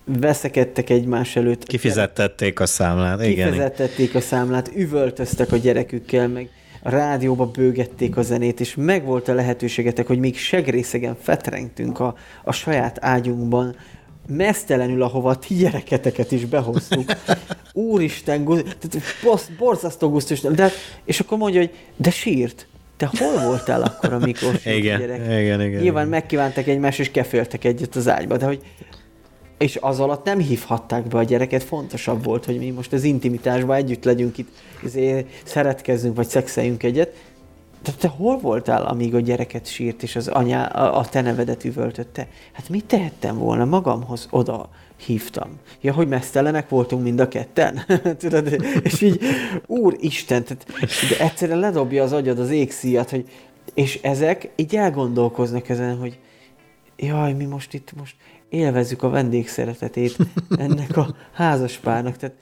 veszekedtek 0.07 0.89
egymás 0.89 1.35
előtt. 1.35 1.63
Kifizettették 1.63 2.59
a 2.59 2.65
számlát, 2.65 3.25
igen. 3.25 3.45
Kifizettették 3.45 4.15
a 4.15 4.21
számlát, 4.21 4.71
üvöltöztek 4.75 5.51
a 5.51 5.57
gyerekükkel, 5.57 6.27
meg 6.27 6.49
a 6.81 6.89
rádióba 6.89 7.45
bőgették 7.45 8.17
a 8.17 8.21
zenét, 8.21 8.59
és 8.59 8.75
megvolt 8.75 9.27
a 9.27 9.34
lehetőségetek, 9.34 10.07
hogy 10.07 10.19
még 10.19 10.38
segrészegen 10.38 11.17
fetrengtünk 11.21 11.99
a, 11.99 12.15
a 12.43 12.51
saját 12.51 12.97
ágyunkban, 13.01 13.75
mesztelenül, 14.27 15.01
ahova 15.01 15.29
a 15.29 15.38
ti 15.38 15.55
gyereketeket 15.55 16.31
is 16.31 16.45
behoztuk. 16.45 17.03
Úristen, 17.73 18.45
tehát 18.45 19.01
borzasztó 19.57 20.09
gusztus. 20.09 20.41
De, 20.41 20.61
hát, 20.61 20.73
és 21.05 21.19
akkor 21.19 21.38
mondja, 21.38 21.59
hogy 21.59 21.71
de 21.95 22.09
sírt. 22.09 22.67
Te 22.97 23.09
hol 23.17 23.43
voltál 23.43 23.81
akkor, 23.81 24.13
amikor 24.13 24.59
igen, 24.65 24.99
gyerek? 24.99 25.19
Igen, 25.25 25.61
igen, 25.61 25.81
Nyilván 25.81 26.07
igen. 26.07 26.07
megkívántak 26.07 26.67
egymást, 26.67 26.99
és 26.99 27.11
keféltek 27.11 27.63
egyet 27.63 27.95
az 27.95 28.07
ágyba, 28.07 28.38
de 28.38 28.45
hogy 28.45 28.61
és 29.57 29.77
az 29.81 29.99
alatt 29.99 30.25
nem 30.25 30.39
hívhatták 30.39 31.07
be 31.07 31.17
a 31.17 31.23
gyereket, 31.23 31.63
fontosabb 31.63 32.23
volt, 32.23 32.45
hogy 32.45 32.57
mi 32.57 32.69
most 32.69 32.93
az 32.93 33.03
intimitásban 33.03 33.75
együtt 33.75 34.03
legyünk 34.03 34.38
itt, 34.38 34.49
ezért 34.84 35.27
szeretkezzünk, 35.43 36.15
vagy 36.15 36.27
szexeljünk 36.27 36.84
egyet. 36.84 37.15
De 37.84 37.91
te 37.99 38.07
hol 38.07 38.38
voltál, 38.38 38.85
amíg 38.85 39.15
a 39.15 39.19
gyereket 39.19 39.67
sírt, 39.67 40.03
és 40.03 40.15
az 40.15 40.27
anya 40.27 40.65
a, 40.65 40.97
a 40.97 41.05
te 41.05 41.21
nevedet 41.21 41.63
üvöltötte? 41.63 42.27
Hát 42.51 42.69
mit 42.69 42.85
tehettem 42.85 43.38
volna? 43.38 43.65
Magamhoz 43.65 44.27
oda 44.29 44.69
hívtam. 45.05 45.49
Ja, 45.81 45.93
hogy 45.93 46.07
mesztelenek 46.07 46.69
voltunk 46.69 47.03
mind 47.03 47.19
a 47.19 47.27
ketten? 47.27 47.81
Tudod, 48.19 48.63
és 48.84 49.01
így, 49.01 49.21
úristen, 49.65 50.43
tehát, 50.43 50.65
de 51.09 51.23
egyszerűen 51.23 51.59
ledobja 51.59 52.03
az 52.03 52.13
agyad 52.13 52.39
az 52.39 52.49
égszíjat, 52.49 53.09
hogy 53.09 53.29
és 53.73 53.99
ezek 54.01 54.49
így 54.55 54.75
elgondolkoznak 54.75 55.69
ezen, 55.69 55.97
hogy 55.97 56.19
jaj, 56.95 57.34
mi 57.34 57.45
most 57.45 57.73
itt 57.73 57.93
most 57.97 58.15
élvezzük 58.49 59.03
a 59.03 59.10
vendégszeretetét 59.10 60.18
ennek 60.57 60.98
a 60.98 61.15
házaspárnak. 61.32 62.18
Tehát 62.18 62.36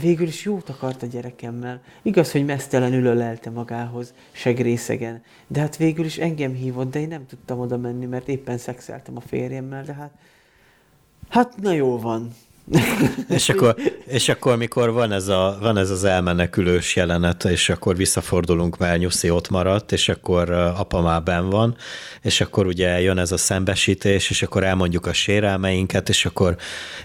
végül 0.00 0.26
is 0.26 0.44
jót 0.44 0.68
akart 0.68 1.02
a 1.02 1.06
gyerekemmel. 1.06 1.80
Igaz, 2.02 2.32
hogy 2.32 2.44
mesztelenül 2.44 3.04
ölelte 3.04 3.50
magához 3.50 4.14
segrészegen, 4.32 5.22
de 5.46 5.60
hát 5.60 5.76
végül 5.76 6.04
is 6.04 6.18
engem 6.18 6.54
hívott, 6.54 6.90
de 6.90 7.00
én 7.00 7.08
nem 7.08 7.26
tudtam 7.26 7.58
oda 7.58 7.76
menni, 7.76 8.06
mert 8.06 8.28
éppen 8.28 8.58
szexeltem 8.58 9.16
a 9.16 9.20
férjemmel, 9.20 9.84
de 9.84 9.92
hát 9.92 10.10
hát 11.28 11.56
na 11.60 11.72
jó 11.72 11.98
van. 11.98 12.34
és, 13.28 13.48
akkor, 13.48 13.74
és 14.06 14.28
akkor, 14.28 14.56
mikor 14.56 14.92
van 14.92 15.12
ez, 15.12 15.28
a, 15.28 15.58
van 15.60 15.76
ez 15.76 15.90
az 15.90 16.04
elmenekülős 16.04 16.96
jelenet, 16.96 17.44
és 17.44 17.68
akkor 17.68 17.96
visszafordulunk, 17.96 18.78
mert 18.78 18.98
Nyuszi 18.98 19.30
ott 19.30 19.50
maradt, 19.50 19.92
és 19.92 20.08
akkor 20.08 20.50
apa 20.50 21.00
már 21.00 21.22
ben 21.22 21.48
van, 21.48 21.76
és 22.22 22.40
akkor 22.40 22.66
ugye 22.66 23.00
jön 23.00 23.18
ez 23.18 23.32
a 23.32 23.36
szembesítés, 23.36 24.30
és 24.30 24.42
akkor 24.42 24.64
elmondjuk 24.64 25.06
a 25.06 25.12
sérelmeinket, 25.12 26.08
és 26.08 26.26
akkor, 26.26 26.56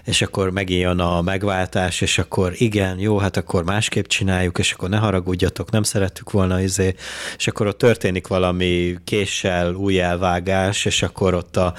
és 0.04 0.22
akkor 0.22 0.50
megint 0.50 0.82
jön 0.82 0.98
a 0.98 1.22
megváltás, 1.22 2.00
és 2.00 2.18
akkor 2.18 2.52
igen, 2.56 2.98
jó, 2.98 3.18
hát 3.18 3.36
akkor 3.36 3.64
másképp 3.64 4.06
csináljuk, 4.06 4.58
és 4.58 4.72
akkor 4.72 4.88
ne 4.88 4.96
haragudjatok, 4.96 5.70
nem 5.70 5.82
szerettük 5.82 6.30
volna 6.30 6.60
izé, 6.60 6.94
és 7.36 7.46
akkor 7.46 7.66
ott 7.66 7.78
történik 7.78 8.26
valami 8.26 8.96
késsel 9.04 9.74
új 9.74 10.00
elvágás, 10.00 10.84
és 10.84 11.02
akkor 11.02 11.34
ott 11.34 11.56
a 11.56 11.74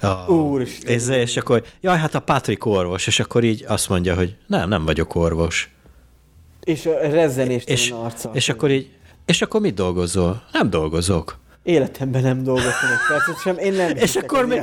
a, 0.00 0.30
Úristen. 0.32 0.94
És, 0.94 1.08
és 1.08 1.36
akkor, 1.36 1.64
jaj, 1.80 1.98
hát 1.98 2.14
a 2.14 2.20
Patrik 2.20 2.64
orvos, 2.64 3.06
és 3.06 3.20
akkor 3.20 3.44
így 3.44 3.64
azt 3.68 3.88
mondja, 3.88 4.14
hogy 4.14 4.36
nem, 4.46 4.68
nem 4.68 4.84
vagyok 4.84 5.14
orvos. 5.14 5.70
És 6.60 6.86
a 6.86 6.98
rezzenést 6.98 7.68
és, 7.68 7.90
arca. 7.90 8.30
És 8.32 8.48
akkor 8.48 8.70
így, 8.70 8.90
és 9.26 9.42
akkor 9.42 9.60
mit 9.60 9.74
dolgozol? 9.74 10.42
Nem 10.52 10.70
dolgozok. 10.70 11.38
Életemben 11.62 12.22
nem 12.22 12.42
dolgoztam 12.42 12.90
egy 12.90 12.98
percet 13.08 13.40
sem, 13.42 13.58
én 13.58 13.72
nem 13.72 13.96
és 13.96 14.16
akkor, 14.16 14.46
még, 14.46 14.62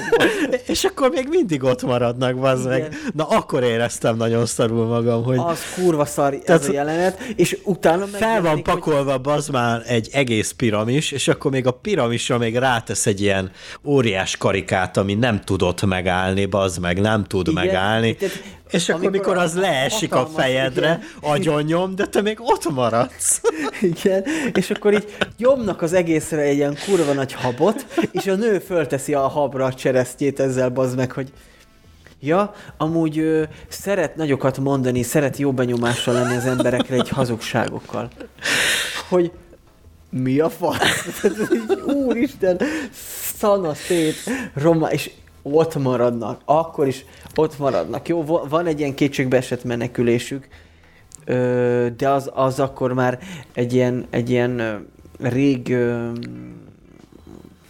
és 0.66 0.84
akkor 0.84 1.10
még 1.10 1.26
mindig 1.28 1.62
ott 1.62 1.82
maradnak, 1.82 2.38
bazd 2.38 2.68
meg. 2.68 2.94
Na 3.14 3.24
akkor 3.24 3.62
éreztem 3.62 4.16
nagyon 4.16 4.46
szarul 4.46 4.86
magam, 4.86 5.24
hogy... 5.24 5.38
Az 5.38 5.60
kurva 5.74 6.04
szar 6.04 6.34
tehát, 6.34 6.62
ez 6.62 6.68
a 6.68 6.72
jelenet, 6.72 7.20
és 7.36 7.58
utána 7.64 8.06
meg... 8.12 8.20
Fel 8.20 8.42
van 8.42 8.62
pakolva, 8.62 9.12
hogy... 9.12 9.20
bazd 9.20 9.50
már 9.50 9.82
egy 9.86 10.08
egész 10.12 10.50
piramis, 10.50 11.10
és 11.12 11.28
akkor 11.28 11.50
még 11.50 11.66
a 11.66 11.70
piramisra 11.70 12.38
még 12.38 12.56
rátesz 12.56 13.06
egy 13.06 13.20
ilyen 13.20 13.50
óriás 13.84 14.36
karikát, 14.36 14.96
ami 14.96 15.14
nem 15.14 15.40
tudott 15.40 15.84
megállni, 15.84 16.46
bazd 16.46 16.80
meg, 16.80 17.00
nem 17.00 17.24
tud 17.24 17.48
Igen, 17.48 17.64
megállni. 17.64 18.14
Tehát 18.14 18.42
és 18.70 18.88
akkor, 18.88 19.06
amikor 19.06 19.36
az 19.36 19.54
leesik 19.54 20.14
a 20.14 20.26
fejedre, 20.26 21.00
agyonnyom, 21.20 21.94
de 21.94 22.06
te 22.06 22.22
még 22.22 22.38
ott 22.40 22.70
maradsz. 22.70 23.40
Igen, 23.80 24.24
és 24.52 24.70
akkor 24.70 24.92
így 24.92 25.16
nyomnak 25.38 25.82
az 25.82 25.92
egészre 25.92 26.40
egy 26.40 26.56
ilyen 26.56 26.76
kurva 26.84 27.12
nagy 27.12 27.32
habot, 27.32 27.86
és 28.10 28.26
a 28.26 28.34
nő 28.34 28.58
fölteszi 28.58 29.14
a 29.14 29.28
habra 29.28 29.64
a 29.64 29.74
cseresztjét 29.74 30.40
ezzel 30.40 30.68
bazd 30.68 30.96
meg, 30.96 31.12
hogy 31.12 31.32
Ja, 32.20 32.54
amúgy 32.76 33.18
ö, 33.18 33.42
szeret 33.68 34.16
nagyokat 34.16 34.58
mondani, 34.58 35.02
szeret 35.02 35.36
jó 35.36 35.52
benyomással 35.52 36.14
lenni 36.14 36.36
az 36.36 36.44
emberekre 36.44 36.94
egy 36.94 37.08
hazugságokkal. 37.08 38.08
Hogy 39.08 39.32
mi 40.10 40.38
a 40.38 40.50
fasz? 40.50 41.22
Úristen, 42.06 42.60
szana 43.38 43.74
szét, 43.74 44.16
roma, 44.54 44.90
és 44.90 45.10
ott 45.52 45.76
maradnak, 45.76 46.40
akkor 46.44 46.86
is 46.86 47.04
ott 47.34 47.58
maradnak. 47.58 48.08
Jó, 48.08 48.22
van 48.48 48.66
egy 48.66 48.78
ilyen 48.80 48.94
kétségbeesett 48.94 49.64
menekülésük, 49.64 50.48
de 51.96 52.08
az, 52.08 52.30
az 52.34 52.60
akkor 52.60 52.92
már 52.92 53.18
egy 53.52 53.74
ilyen, 53.74 54.06
egy 54.10 54.30
ilyen 54.30 54.86
rég, 55.20 55.76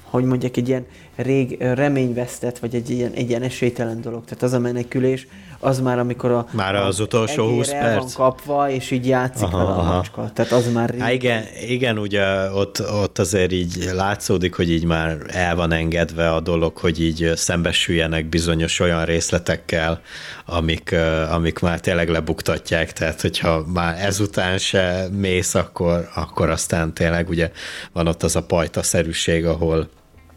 hogy 0.02 0.24
mondják, 0.24 0.56
egy 0.56 0.68
ilyen 0.68 0.86
rég 1.16 1.56
reményvesztett, 1.60 2.58
vagy 2.58 2.74
egy 2.74 2.90
ilyen, 2.90 3.12
egy 3.12 3.28
ilyen 3.28 3.42
esélytelen 3.42 4.00
dolog. 4.00 4.24
Tehát 4.24 4.42
az 4.42 4.52
a 4.52 4.58
menekülés, 4.58 5.26
az 5.58 5.80
már 5.80 5.98
amikor 5.98 6.30
a 6.30 6.46
már 6.50 6.74
az 6.74 7.00
utolsó 7.00 7.48
20 7.48 7.68
perc 7.68 8.14
van 8.14 8.30
kapva, 8.30 8.70
és 8.70 8.90
így 8.90 9.06
játszik 9.06 9.46
aha, 9.46 9.58
vele 9.58 9.70
a 9.70 9.82
macska. 9.82 10.30
Tehát 10.34 10.52
az 10.52 10.72
már 10.72 10.94
Há, 10.98 11.12
igen, 11.12 11.44
igen, 11.68 11.98
ugye 11.98 12.50
ott, 12.50 12.90
ott 12.92 13.18
azért 13.18 13.52
így 13.52 13.90
látszódik, 13.94 14.54
hogy 14.54 14.70
így 14.70 14.84
már 14.84 15.18
el 15.26 15.56
van 15.56 15.72
engedve 15.72 16.32
a 16.32 16.40
dolog, 16.40 16.76
hogy 16.76 17.00
így 17.00 17.32
szembesüljenek 17.34 18.26
bizonyos 18.28 18.80
olyan 18.80 19.04
részletekkel, 19.04 20.00
amik, 20.46 20.94
amik 21.30 21.58
már 21.58 21.80
tényleg 21.80 22.08
lebuktatják, 22.08 22.92
tehát 22.92 23.20
hogyha 23.20 23.64
már 23.66 24.04
ezután 24.04 24.58
se 24.58 25.08
mész, 25.12 25.54
akkor, 25.54 26.08
akkor 26.14 26.50
aztán 26.50 26.94
tényleg 26.94 27.28
ugye 27.28 27.50
van 27.92 28.06
ott 28.06 28.22
az 28.22 28.36
a 28.36 28.42
pajta 28.42 28.82
szerűség, 28.82 29.46
ahol 29.46 29.88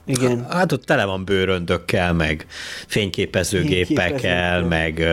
Igen. 0.10 0.45
Hát 0.49 0.72
ott 0.72 0.86
tele 0.86 1.06
van 1.06 1.26
bőröndökkel, 1.26 2.14
meg 2.14 2.45
fényképezőgépekkel, 2.88 4.64
meg 4.64 5.06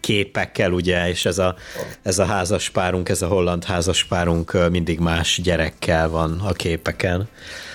képekkel, 0.00 0.72
ugye, 0.72 1.08
és 1.08 1.24
ez 1.24 1.38
a, 1.38 1.54
ez 2.02 2.18
a 2.18 2.24
házaspárunk, 2.24 3.08
ez 3.08 3.22
a 3.22 3.26
holland 3.26 3.64
házaspárunk 3.64 4.68
mindig 4.70 4.98
más 4.98 5.40
gyerekkel 5.42 6.08
van 6.08 6.40
a 6.40 6.52
képeken. 6.52 7.28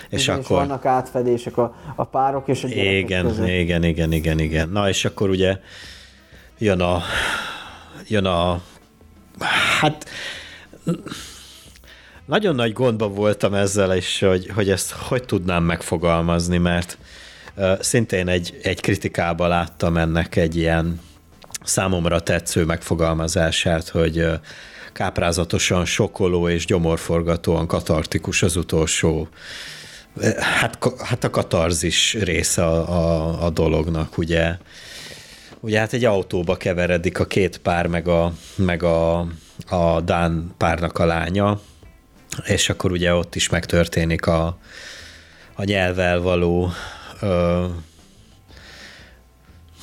És 0.10 0.24
igen, 0.24 0.40
akkor... 0.40 0.62
És 0.62 0.68
vannak 0.68 0.86
átfedések 0.86 1.58
a, 1.58 1.76
a 1.96 2.04
párok 2.04 2.48
és 2.48 2.64
a 2.64 2.68
gyerekek 2.68 2.94
Igen, 2.94 3.26
között. 3.26 3.48
igen, 3.48 3.84
igen, 3.84 4.12
igen, 4.12 4.40
igen. 4.40 4.70
Na, 4.70 4.90
és 4.90 5.06
akkor 5.06 5.30
ugye 5.30 5.58
jön 6.58 6.82
a, 6.82 7.02
jön 8.08 8.26
a, 8.26 8.62
hát 9.80 10.10
nagyon 12.26 12.56
nagy 12.56 12.74
gondban 12.74 13.14
voltam 13.14 13.54
ezzel, 13.54 13.96
és 13.96 14.20
hogy, 14.20 14.52
hogy 14.56 14.70
ezt 14.70 14.92
hogy 14.92 15.24
tudnám 15.24 15.64
megfogalmazni, 15.64 16.58
mert 16.58 16.98
szintén 17.80 18.28
egy, 18.28 18.60
egy 18.62 18.82
kritikában 18.82 19.50
láttam 19.50 19.98
ennek 19.98 20.36
egy 20.36 20.56
ilyen 20.56 21.00
számomra 21.64 22.20
tetsző 22.20 22.66
megfogalmazását, 22.66 23.90
hogy 23.90 24.26
káprázatosan 24.94 25.86
sokoló 25.86 26.50
és 26.50 26.66
gyomorforgatóan 26.66 27.68
katartikus 27.68 28.44
az 28.44 28.56
utolsó 28.56 29.28
hát, 30.40 30.78
hát 31.04 31.24
a 31.24 31.30
katarzis 31.30 32.14
része 32.14 32.66
a, 32.66 32.90
a, 32.90 33.46
a 33.46 33.50
dolognak, 33.50 34.18
ugye. 34.18 34.58
Ugye 35.60 35.80
hát 35.80 35.94
egy 35.94 36.06
autóba 36.06 36.58
keveredik 36.58 37.20
a 37.20 37.26
két 37.26 37.58
pár, 37.58 37.88
meg 37.88 38.08
a, 38.08 38.34
meg 38.56 38.84
a, 38.84 39.20
a 39.70 40.02
Dán 40.04 40.54
párnak 40.58 41.00
a 41.00 41.06
lánya, 41.06 41.60
és 42.44 42.70
akkor 42.70 42.92
ugye 42.92 43.14
ott 43.14 43.36
is 43.36 43.50
megtörténik 43.50 44.28
a, 44.28 44.58
a 45.56 45.64
nyelvvel 45.64 46.22
való 46.22 46.70
ö, 47.22 47.66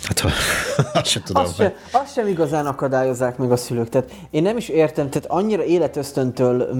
Hát 0.02 0.24
azt 0.92 1.06
sem 1.06 1.22
tudom. 1.22 1.42
Azt, 1.42 1.56
se, 1.56 1.74
azt 1.90 2.12
sem 2.12 2.26
igazán 2.26 2.66
akadályozzák 2.66 3.36
meg 3.36 3.52
a 3.52 3.56
szülők. 3.56 3.88
Tehát 3.88 4.10
én 4.30 4.42
nem 4.42 4.56
is 4.56 4.68
értem, 4.68 5.10
tehát 5.10 5.30
annyira 5.30 5.64
életösztöntől 5.64 6.74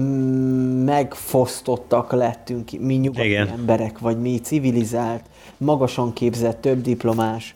megfosztottak 0.83 2.11
lettünk 2.11 2.71
mi 2.79 2.93
nyugati 2.93 3.27
Igen. 3.27 3.47
emberek, 3.47 3.99
vagy 3.99 4.21
mi 4.21 4.39
civilizált, 4.39 5.23
magasan 5.57 6.13
képzett, 6.13 6.61
több 6.61 6.81
diplomás, 6.81 7.55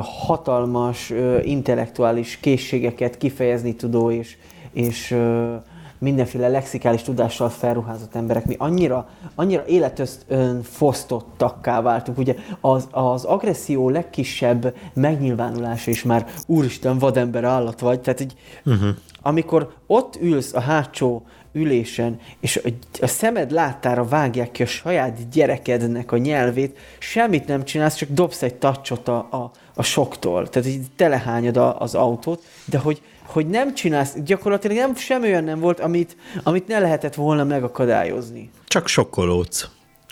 hatalmas 0.00 1.12
intellektuális 1.42 2.38
készségeket 2.40 3.18
kifejezni 3.18 3.74
tudó 3.74 4.10
és, 4.10 4.36
és 4.72 5.16
mindenféle 5.98 6.48
lexikális 6.48 7.02
tudással 7.02 7.48
felruházott 7.48 8.14
emberek, 8.14 8.46
mi 8.46 8.54
annyira, 8.58 9.08
annyira 9.34 9.66
életöztön 9.66 10.62
fosztottakká 10.62 11.80
váltunk. 11.80 12.18
Ugye 12.18 12.34
az, 12.60 12.88
az 12.90 13.24
agresszió 13.24 13.88
legkisebb 13.88 14.74
megnyilvánulása 14.94 15.90
is 15.90 16.02
már 16.02 16.26
úristen, 16.46 16.98
vadember 16.98 17.44
állat 17.44 17.80
vagy, 17.80 18.00
tehát 18.00 18.20
így, 18.20 18.34
uh-huh. 18.64 18.88
amikor 19.22 19.72
ott 19.86 20.18
ülsz 20.20 20.54
a 20.54 20.60
hátsó 20.60 21.22
ülésen, 21.52 22.18
és 22.40 22.60
a 23.00 23.06
szemed 23.06 23.50
láttára 23.50 24.04
vágják 24.04 24.50
ki 24.50 24.62
a 24.62 24.66
saját 24.66 25.28
gyerekednek 25.30 26.12
a 26.12 26.16
nyelvét, 26.16 26.78
semmit 26.98 27.46
nem 27.46 27.64
csinálsz, 27.64 27.94
csak 27.94 28.08
dobsz 28.10 28.42
egy 28.42 28.54
tacsot 28.54 29.08
a, 29.08 29.16
a, 29.30 29.50
a 29.74 29.82
soktól. 29.82 30.48
Tehát 30.48 30.68
így 30.68 30.86
telehányod 30.96 31.56
az 31.56 31.94
autót, 31.94 32.42
de 32.64 32.78
hogy 32.78 33.02
hogy 33.28 33.46
nem 33.46 33.74
csinálsz, 33.74 34.14
gyakorlatilag 34.24 34.76
nem, 34.76 34.96
semmi 34.96 35.26
olyan 35.26 35.44
nem 35.44 35.60
volt, 35.60 35.80
amit, 35.80 36.16
amit 36.42 36.66
ne 36.66 36.78
lehetett 36.78 37.14
volna 37.14 37.44
megakadályozni. 37.44 38.50
Csak 38.66 38.86
sokkolódsz. 38.86 39.68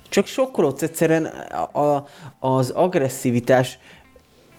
Csak 0.09 0.27
sokkolódsz 0.27 0.83
egyszerűen 0.83 1.25
a, 1.25 1.81
a, 1.81 2.07
az 2.39 2.71
agresszivitás. 2.71 3.79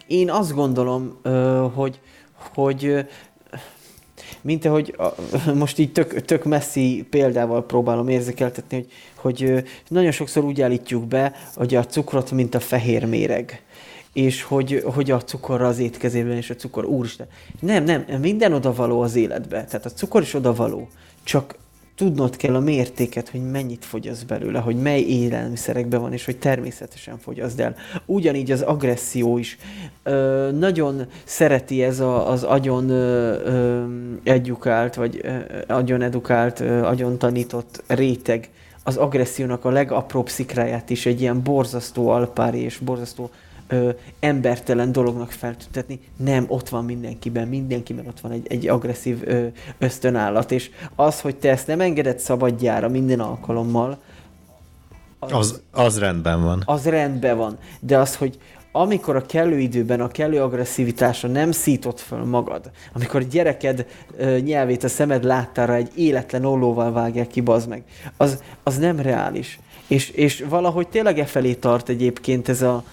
Én 0.08 0.30
azt 0.30 0.54
gondolom, 0.54 1.20
hogy, 1.74 2.00
hogy 2.54 3.06
mint 4.42 4.66
ahogy 4.66 4.96
most 5.54 5.78
így 5.78 5.92
tök, 5.92 6.22
tök 6.26 6.44
messzi 6.44 7.08
példával 7.10 7.66
próbálom 7.66 8.08
érzékeltetni, 8.08 8.86
hogy, 9.16 9.42
hogy 9.42 9.64
nagyon 9.88 10.12
sokszor 10.12 10.44
úgy 10.44 10.62
állítjuk 10.62 11.06
be, 11.06 11.34
hogy 11.56 11.76
a 11.76 11.86
cukrot, 11.86 12.32
mint 12.32 12.56
a 12.56 12.60
fehér 12.60 13.06
méreg 13.06 13.62
és 14.18 14.44
hogy, 14.44 14.84
hogy 14.85 15.11
a 15.11 15.22
cukor 15.22 15.61
az 15.61 15.80
étkezében, 15.80 16.35
és 16.35 16.49
a 16.49 16.56
cukor, 16.56 16.85
úristen. 16.85 17.27
Nem, 17.60 17.84
nem, 17.84 18.06
minden 18.22 18.53
odavaló 18.53 19.02
az 19.02 19.15
életbe. 19.15 19.64
Tehát 19.64 19.85
a 19.85 19.89
cukor 19.89 20.22
is 20.22 20.34
odavaló. 20.34 20.88
Csak 21.23 21.56
tudnod 21.95 22.35
kell 22.35 22.56
a 22.56 22.60
mértéket, 22.60 23.30
hogy 23.30 23.52
mennyit 23.52 23.85
fogyaszt 23.85 24.26
belőle, 24.26 24.60
hogy 24.60 24.76
mely 24.76 25.02
élelmiszerekben 25.02 26.02
van, 26.02 26.14
és 26.14 26.26
hogy 26.26 26.38
természetesen 26.38 27.18
fogyaszt 27.18 27.60
el. 27.60 27.76
Ugyanígy 28.06 28.52
az 28.52 28.61
agresszió 28.61 29.38
is. 29.38 29.57
Ö, 30.03 30.49
nagyon 30.52 31.06
szereti 31.23 31.84
ez 31.84 31.99
a, 31.99 32.30
az 32.30 32.44
agyon 32.44 32.89
ö, 32.89 33.34
ö, 33.45 33.84
edukált, 34.23 34.95
vagy 34.95 35.19
ö, 35.23 35.38
agyon 35.73 36.02
edukált, 36.02 36.60
ö, 36.60 36.84
agyon 36.84 37.18
tanított 37.18 37.84
réteg 37.88 38.49
az 38.84 38.98
agressziónak 38.98 39.65
a 39.65 39.69
legapróbb 39.69 40.30
szikráját 40.30 40.89
is 40.89 41.06
egy 41.06 41.22
ilyen 41.22 41.44
borzasztó 41.44 42.10
alpári 42.10 42.61
és 42.61 42.77
borzasztó 42.77 43.30
ö, 43.68 43.89
embertelen 44.19 44.91
dolognak 44.91 45.31
feltüntetni. 45.31 45.99
Nem, 46.18 46.45
ott 46.48 46.69
van 46.69 46.85
mindenkiben, 46.85 47.48
mindenkiben 47.48 48.07
ott 48.07 48.19
van 48.19 48.31
egy, 48.31 48.45
egy 48.49 48.68
agresszív 48.68 49.22
ö, 49.26 49.48
ösztönállat, 49.77 50.52
és 50.52 50.69
az, 50.95 51.22
hogy 51.22 51.35
te 51.35 51.49
ezt 51.49 51.68
nem 51.68 51.81
engeded 51.81 52.19
szabadjára 52.19 52.89
minden 52.89 53.19
alkalommal, 53.19 53.98
az, 55.19 55.31
az, 55.31 55.61
az 55.72 55.99
rendben 55.99 56.44
van. 56.44 56.64
Az 56.65 56.85
rendben 56.85 57.38
van, 57.38 57.57
de 57.80 57.98
az, 57.98 58.15
hogy 58.15 58.38
amikor 58.72 59.15
a 59.15 59.26
kellő 59.26 59.60
időben 59.60 60.02
a 60.02 60.07
kellő 60.07 60.41
agresszivitásra 60.41 61.30
nem 61.30 61.52
szított 61.52 61.99
föl 61.99 62.26
magad, 62.26 62.72
amikor 62.94 63.22
a 63.22 63.23
gyereked 63.23 63.85
ö, 64.18 64.38
nyelvét 64.39 64.84
a 64.84 64.88
szemed 64.88 65.23
láttára 65.23 65.73
egy 65.73 65.91
életlen 65.95 66.45
ollóval 66.45 66.91
vágják 66.91 67.27
ki, 67.27 67.41
bazd 67.41 67.69
meg, 67.69 67.84
az, 68.18 68.44
az 68.64 68.77
nem 68.77 68.99
reális. 68.99 69.60
És, 69.88 70.10
és 70.10 70.45
valahogy 70.49 70.88
tényleg 70.88 71.19
e 71.19 71.26
felé 71.26 71.53
tart 71.53 71.89
egyébként 71.89 72.49
ez 72.49 72.61
a, 72.61 72.84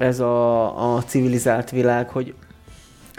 ez 0.00 0.20
a, 0.20 0.94
a 0.94 1.02
civilizált 1.02 1.70
világ, 1.70 2.08
hogy 2.08 2.34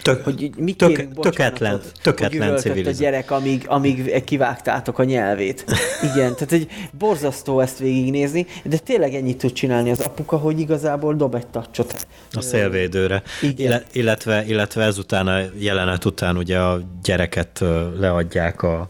Tök, 0.02 0.24
hogy 0.24 0.52
mi 0.58 0.74
tök, 0.74 1.20
töketlen, 1.20 1.82
töketlen 2.02 2.60
hogy 2.62 2.88
a 2.88 2.92
gyerek, 2.92 3.32
amíg, 3.32 3.64
amíg 3.68 4.24
kivágtátok 4.24 5.00
a 5.00 5.04
nyelvét. 5.04 5.66
Igen, 6.14 6.34
tehát 6.34 6.52
egy 6.52 6.68
borzasztó 6.92 7.60
ezt 7.60 7.80
végignézni, 7.80 8.46
de 8.64 8.78
tényleg 8.78 9.14
ennyit 9.14 9.38
tud 9.38 9.52
csinálni 9.52 9.92
az 9.92 10.00
apuka, 10.00 10.38
hogy 10.38 10.60
igazából 10.60 11.16
dob 11.16 11.36
egy 11.36 11.48
tacsot. 11.48 12.08
A 12.32 12.42
szélvédőre. 12.42 13.24
Igen. 13.42 13.84
Illetve, 13.92 14.46
illetve 14.46 14.84
ezután 14.84 15.28
a 15.28 15.40
jelenet 15.58 16.06
után 16.06 16.38
ugye 16.38 16.60
a 16.60 16.82
gyereket 17.04 17.64
leadják 18.00 18.62
a, 18.62 18.90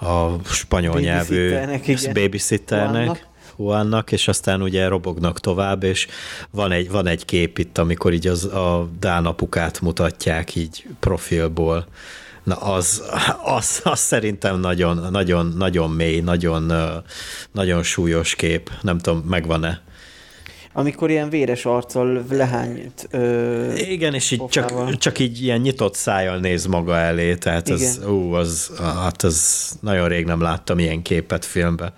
a 0.00 0.38
spanyol 0.44 1.00
nyelvű 1.00 1.54
babysitternek. 2.12 3.28
Juannak, 3.60 4.12
és 4.12 4.28
aztán 4.28 4.62
ugye 4.62 4.88
robognak 4.88 5.40
tovább, 5.40 5.82
és 5.82 6.06
van 6.50 6.72
egy, 6.72 6.90
van 6.90 7.06
egy 7.06 7.24
kép 7.24 7.58
itt, 7.58 7.78
amikor 7.78 8.12
így 8.12 8.26
az, 8.26 8.44
a 8.44 8.88
Dán 9.00 9.26
apukát 9.26 9.80
mutatják 9.80 10.54
így 10.54 10.86
profilból. 11.00 11.86
Na 12.42 12.54
az, 12.54 13.02
az, 13.44 13.80
az 13.84 13.98
szerintem 13.98 14.60
nagyon, 14.60 15.06
nagyon, 15.10 15.54
nagyon 15.56 15.90
mély, 15.90 16.20
nagyon, 16.20 16.72
nagyon 17.52 17.82
súlyos 17.82 18.34
kép. 18.34 18.70
Nem 18.82 18.98
tudom, 18.98 19.18
megvan-e? 19.28 19.80
amikor 20.72 21.10
ilyen 21.10 21.30
véres 21.30 21.64
arccal 21.64 22.24
lehányt. 22.30 23.08
Ö, 23.10 23.72
Igen, 23.74 24.14
és 24.14 24.30
így 24.30 24.46
csak, 24.46 24.96
csak 24.96 25.18
így 25.18 25.42
ilyen 25.42 25.60
nyitott 25.60 25.94
szájjal 25.94 26.38
néz 26.38 26.66
maga 26.66 26.96
elé, 26.96 27.34
tehát 27.34 27.68
Igen. 27.68 27.80
az, 27.80 28.00
ú, 28.06 28.32
az, 28.32 28.70
hát 28.78 29.22
az 29.22 29.68
nagyon 29.80 30.08
rég 30.08 30.24
nem 30.24 30.40
láttam 30.40 30.78
ilyen 30.78 31.02
képet 31.02 31.44
filmbe. 31.44 31.92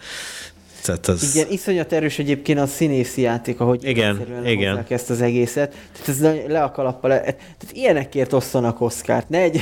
Tehát 0.83 1.07
az... 1.07 1.35
Igen, 1.35 1.51
iszonyat 1.51 1.93
erős 1.93 2.19
egyébként 2.19 2.59
a 2.59 2.67
színészi 2.67 3.21
játék, 3.21 3.61
ahogy 3.61 3.85
igen, 3.85 4.43
igen. 4.45 4.85
ezt 4.89 5.11
az 5.11 5.21
egészet. 5.21 5.75
Tehát 5.93 6.09
ez 6.09 6.49
le 6.51 6.63
a 6.63 6.71
kalappal. 6.71 7.11
Tehát 7.11 7.71
ilyenekért 7.73 8.33
osszanak 8.33 8.81
Oszkárt. 8.81 9.29
Ne 9.29 9.39
egy, 9.39 9.61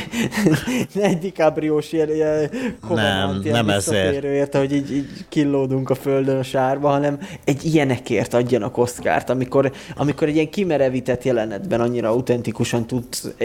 ne 0.94 1.02
egy 1.02 1.18
DiCaprio-s 1.18 1.92
ilyen, 1.92 2.14
ilyen 2.14 2.50
nem, 2.88 3.40
ilyen 3.42 3.54
nem 3.54 3.68
ezért. 3.68 4.54
Hogy 4.54 4.72
így, 4.72 4.92
így 4.92 5.08
killódunk 5.28 5.90
a 5.90 5.94
földön 5.94 6.38
a 6.38 6.42
sárba, 6.42 6.88
hanem 6.88 7.18
egy 7.44 7.64
ilyenekért 7.64 8.34
adjanak 8.34 8.78
Oszkárt, 8.78 9.30
amikor, 9.30 9.72
amikor 9.96 10.28
egy 10.28 10.34
ilyen 10.34 10.50
kimerevített 10.50 11.24
jelenetben 11.24 11.80
annyira 11.80 12.08
autentikusan 12.08 12.86
tud 12.86 13.04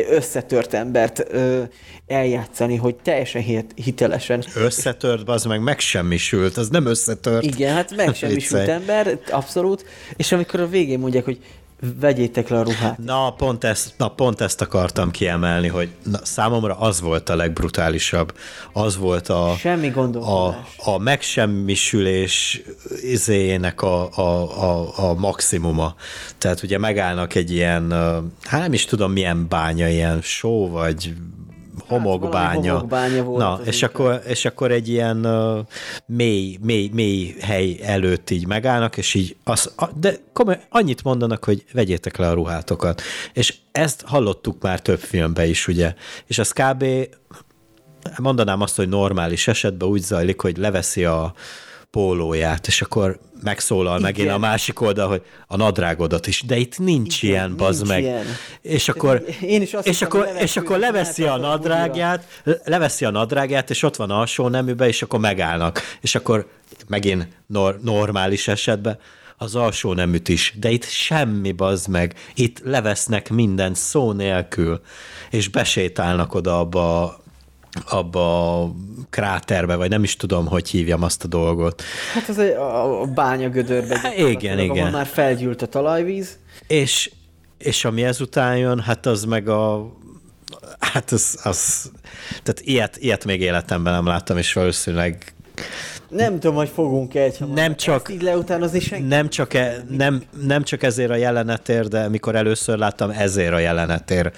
összetört 0.10 0.74
embert 0.74 1.26
ö, 1.32 1.62
eljátszani, 2.08 2.76
hogy 2.76 2.96
teljesen 2.96 3.66
hitelesen. 3.76 4.44
Összetört, 4.56 5.30
az 5.30 5.44
meg 5.44 5.62
megsemmisült, 5.62 6.58
az 6.58 6.70
nem 6.70 6.86
összetört. 6.86 7.44
Igen, 7.44 7.65
hát 7.74 7.96
megsemmisült 7.96 8.68
ember, 8.68 9.20
abszolút. 9.32 9.86
És 10.16 10.32
amikor 10.32 10.60
a 10.60 10.68
végén 10.68 11.00
mondják, 11.00 11.26
hogy 11.26 11.40
vegyétek 12.00 12.48
le 12.48 12.60
a 12.60 12.64
ruhát. 12.64 12.98
Na, 12.98 13.32
pont 13.32 13.64
ezt, 13.64 13.94
na, 13.98 14.08
pont 14.08 14.42
ezt 14.42 14.62
akartam 14.62 15.12
kiemelni, 15.12 15.68
hogy 15.68 15.90
na, 16.04 16.20
számomra 16.24 16.74
az 16.80 17.02
volt 17.02 17.30
a 17.30 17.36
legbrutálisabb. 17.36 18.34
Az 18.74 18.98
volt 18.98 19.30
a, 19.30 19.56
Semmi 19.58 19.88
a, 19.88 19.92
gondolkodás. 19.92 20.56
a 20.78 20.98
megsemmisülés 20.98 22.62
izéjének 23.02 23.82
a, 23.82 24.10
a, 24.18 24.62
a, 24.64 24.92
a 25.10 25.14
maximuma. 25.14 25.96
Tehát 26.38 26.64
ugye 26.64 26.78
megállnak 26.78 27.36
egy 27.36 27.52
ilyen, 27.52 27.92
hát 28.42 28.62
nem 28.62 28.74
is 28.74 28.86
tudom 28.86 29.12
milyen 29.12 29.48
bánya, 29.48 29.88
ilyen 29.88 30.22
só 30.22 30.70
vagy 30.70 31.14
homokbánya. 31.88 32.52
valami 32.52 32.68
homokbánya 32.68 33.24
volt 33.24 33.40
Na, 33.40 33.60
és 33.64 33.82
inkább. 33.82 33.94
akkor, 33.94 34.22
és 34.28 34.46
akkor 34.46 34.72
egy 34.72 34.90
ilyen 34.90 35.26
uh, 35.26 35.60
mély, 36.06 36.58
mély, 36.62 36.90
mély 36.94 37.36
hely 37.42 37.80
előtt 37.84 38.30
így 38.30 38.48
megállnak, 38.48 38.98
és 38.98 39.14
így, 39.14 39.36
az, 39.44 39.74
de 40.00 40.14
komoly, 40.34 40.60
annyit 40.70 41.04
mondanak, 41.04 41.44
hogy 41.44 41.64
vegyétek 41.74 42.18
le 42.18 42.30
a 42.30 42.34
ruhátokat. 42.34 43.02
És 43.34 43.54
ezt 43.72 44.04
hallottuk 44.06 44.62
már 44.62 44.80
több 44.82 45.00
filmben 45.00 45.48
is, 45.48 45.68
ugye. 45.68 45.94
És 46.26 46.40
az 46.40 46.52
kb. 46.52 46.86
mondanám 48.18 48.62
azt, 48.62 48.76
hogy 48.76 48.90
normális 48.90 49.48
esetben 49.48 49.88
úgy 49.88 50.02
zajlik, 50.02 50.42
hogy 50.42 50.58
leveszi 50.58 51.06
a 51.06 51.34
pólóját, 51.96 52.68
és 52.68 52.82
akkor 52.82 53.20
megszólal 53.44 54.00
megint 54.00 54.24
Igen. 54.26 54.34
a 54.34 54.38
másik 54.38 54.82
oldal, 54.82 55.08
hogy 55.08 55.22
a 55.48 55.56
nadrágodat 55.56 56.28
is, 56.28 56.42
de 56.42 56.58
itt 56.58 56.80
nincs 56.80 57.24
Igen, 57.24 57.36
ilyen, 57.36 57.56
bazd 57.58 57.78
nincs 57.78 57.94
meg. 57.94 58.04
ilyen. 58.04 58.26
És 58.62 58.90
akkor, 58.90 59.24
Én 59.42 59.62
is 59.62 59.74
azt 59.74 59.88
és 59.88 60.00
hittem, 60.00 60.20
akkor, 60.22 60.42
és 60.42 60.58
akkor 60.58 60.80
leveszi, 60.80 61.24
a 61.24 61.34
a 61.34 61.38
nadrágját, 61.38 62.42
leveszi 62.64 63.06
a 63.06 63.10
nadrágját, 63.10 63.70
és 63.70 63.84
ott 63.84 63.96
van 63.96 64.10
alsó 64.12 64.48
neműbe, 64.48 64.88
és 64.88 65.02
akkor 65.02 65.20
megállnak. 65.20 65.82
És 66.02 66.16
akkor 66.16 66.48
megint 66.88 67.28
nor- 67.48 67.84
normális 67.84 68.48
esetben 68.48 69.00
az 69.38 69.56
alsó 69.56 69.94
neműt 69.94 70.30
is, 70.30 70.54
de 70.60 70.70
itt 70.70 70.84
semmi 70.86 71.52
bazd 71.52 71.88
meg, 71.88 72.16
itt 72.34 72.60
levesznek 72.64 73.30
minden 73.30 73.74
szó 73.74 74.12
nélkül, 74.12 74.82
és 75.30 75.48
besétálnak 75.48 76.34
oda 76.34 76.60
abba 76.60 77.20
abba 77.90 78.62
a 78.62 78.72
kráterbe, 79.10 79.76
vagy 79.76 79.90
nem 79.90 80.04
is 80.04 80.16
tudom, 80.16 80.46
hogy 80.48 80.70
hívjam 80.70 81.04
azt 81.04 81.24
a 81.24 81.28
dolgot. 81.28 81.82
Hát 82.14 82.30
az 82.30 82.40
egy, 82.40 82.52
a, 82.52 83.02
a 83.02 83.06
bánya 83.06 83.50
gödörbe. 83.50 84.00
Hát 84.00 84.18
igen, 84.18 84.60
igen. 84.60 84.92
Már 84.92 85.06
felgyűlt 85.06 85.62
a 85.62 85.66
talajvíz. 85.66 86.38
És, 86.68 87.12
és 87.58 87.86
ami 87.86 88.04
ezután 88.04 88.58
jön, 88.58 88.80
hát 88.80 89.06
az 89.06 89.24
meg 89.24 89.48
a 89.50 89.94
hát 90.80 91.12
az, 91.12 91.40
az 91.44 91.92
tehát 92.30 92.62
ilyet, 92.64 92.98
ilyet 92.98 93.26
még 93.26 93.42
életemben 93.42 93.94
nem 93.94 94.06
láttam, 94.06 94.38
és 94.38 94.54
valószínűleg 94.54 95.34
Nem 96.10 96.34
tudom, 96.40 96.56
hogy 96.56 96.70
fogunk 96.70 97.16
egy 97.16 97.38
Nem 97.54 97.76
csak- 97.76 98.10
így 98.10 98.22
leutánozni 98.22 98.80
senki. 98.80 99.06
nem 99.08 99.30
csak, 99.30 99.54
e, 99.54 99.84
nem, 99.90 100.24
nem 100.42 100.64
csak 100.64 100.84
ezért 100.84 101.10
a 101.10 101.16
jelenetért, 101.16 101.90
de 101.90 102.10
mikor 102.10 102.36
először 102.36 102.78
láttam, 102.78 103.10
ezért 103.10 103.54
a 103.54 103.60
jelenetért 103.60 104.38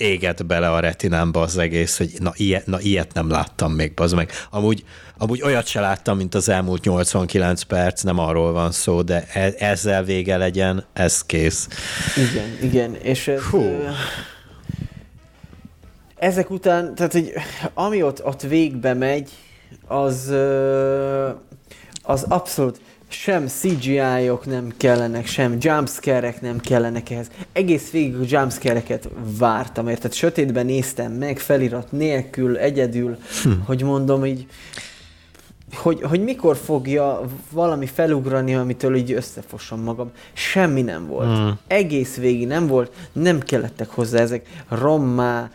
égett 0.00 0.46
bele 0.46 0.70
a 0.70 0.80
retinámba 0.80 1.40
az 1.40 1.58
egész, 1.58 1.96
hogy 1.96 2.10
na 2.18 2.32
ilyet, 2.36 2.66
na 2.66 2.80
ilyet 2.80 3.14
nem 3.14 3.30
láttam 3.30 3.72
még, 3.72 3.92
az 3.96 4.12
meg. 4.12 4.30
Amúgy, 4.50 4.84
amúgy 5.18 5.42
olyat 5.42 5.66
se 5.66 5.80
láttam, 5.80 6.16
mint 6.16 6.34
az 6.34 6.48
elmúlt 6.48 6.84
89 6.84 7.62
perc, 7.62 8.02
nem 8.02 8.18
arról 8.18 8.52
van 8.52 8.72
szó, 8.72 9.02
de 9.02 9.26
e- 9.32 9.54
ezzel 9.58 10.04
vége 10.04 10.36
legyen, 10.36 10.84
ez 10.92 11.22
kész. 11.22 11.68
Igen, 12.30 12.58
igen. 12.62 12.94
És 12.94 13.28
ez, 13.28 13.42
Hú. 13.42 13.64
ezek 16.16 16.50
után, 16.50 16.94
tehát 16.94 17.12
hogy 17.12 17.32
ami 17.74 18.02
ott, 18.02 18.24
ott 18.24 18.42
végbe 18.42 18.94
megy, 18.94 19.30
az, 19.86 20.32
az 22.02 22.22
abszolút 22.28 22.80
sem 23.12 23.46
CGI-ok 23.46 24.46
nem 24.46 24.72
kellenek, 24.76 25.26
sem 25.26 25.56
jumpscare-ek 25.60 26.40
nem 26.40 26.60
kellenek 26.60 27.10
ehhez. 27.10 27.30
Egész 27.52 27.90
végig 27.90 28.14
a 28.14 28.24
jumpscare-eket 28.24 29.08
vártam, 29.38 29.88
érted? 29.88 30.12
Sötétben 30.12 30.66
néztem 30.66 31.12
meg, 31.12 31.38
felirat 31.38 31.92
nélkül, 31.92 32.56
egyedül, 32.56 33.18
hm. 33.42 33.50
hogy 33.64 33.82
mondom 33.82 34.24
így, 34.24 34.46
hogy, 35.74 36.02
hogy 36.02 36.22
mikor 36.22 36.56
fogja 36.56 37.20
valami 37.50 37.86
felugrani, 37.86 38.54
amitől 38.54 38.96
így 38.96 39.12
összefosom 39.12 39.80
magam. 39.80 40.10
Semmi 40.32 40.82
nem 40.82 41.06
volt. 41.06 41.38
Mm. 41.38 41.48
Egész 41.66 42.16
végig 42.16 42.46
nem 42.46 42.66
volt, 42.66 42.92
nem 43.12 43.40
kellettek 43.40 43.90
hozzá 43.90 44.18
ezek 44.18 44.64
rommá, 44.68 45.50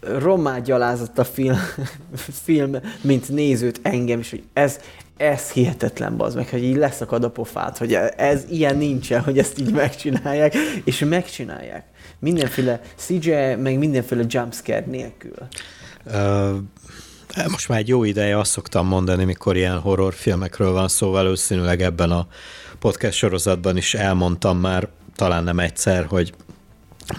rommá 0.00 0.58
gyalázott 0.58 1.18
a 1.18 1.24
film, 1.24 1.56
film, 2.44 2.76
mint 3.00 3.28
nézőt 3.28 3.80
engem 3.82 4.18
is, 4.18 4.30
hogy 4.30 4.42
ez, 4.52 4.80
ez 5.16 5.50
hihetetlen 5.50 6.16
bazd 6.16 6.36
meg, 6.36 6.48
hogy 6.48 6.62
így 6.64 6.76
leszakad 6.76 7.24
a 7.24 7.30
pofát, 7.30 7.78
hogy 7.78 7.92
ez 8.16 8.44
ilyen 8.50 8.76
nincsen, 8.76 9.22
hogy 9.22 9.38
ezt 9.38 9.58
így 9.58 9.72
megcsinálják, 9.72 10.54
és 10.84 10.98
megcsinálják. 10.98 11.84
Mindenféle 12.18 12.80
CGI, 12.96 13.54
meg 13.54 13.78
mindenféle 13.78 14.24
jumpscare 14.28 14.84
nélkül. 14.86 15.34
Most 17.48 17.68
már 17.68 17.78
egy 17.78 17.88
jó 17.88 18.04
ideje 18.04 18.38
azt 18.38 18.50
szoktam 18.50 18.86
mondani, 18.86 19.24
mikor 19.24 19.56
ilyen 19.56 19.78
horrorfilmekről 19.78 20.72
van 20.72 20.88
szó, 20.88 21.10
valószínűleg 21.10 21.82
ebben 21.82 22.10
a 22.10 22.26
podcast 22.78 23.16
sorozatban 23.18 23.76
is 23.76 23.94
elmondtam 23.94 24.58
már, 24.58 24.88
talán 25.16 25.44
nem 25.44 25.58
egyszer, 25.58 26.04
hogy 26.04 26.34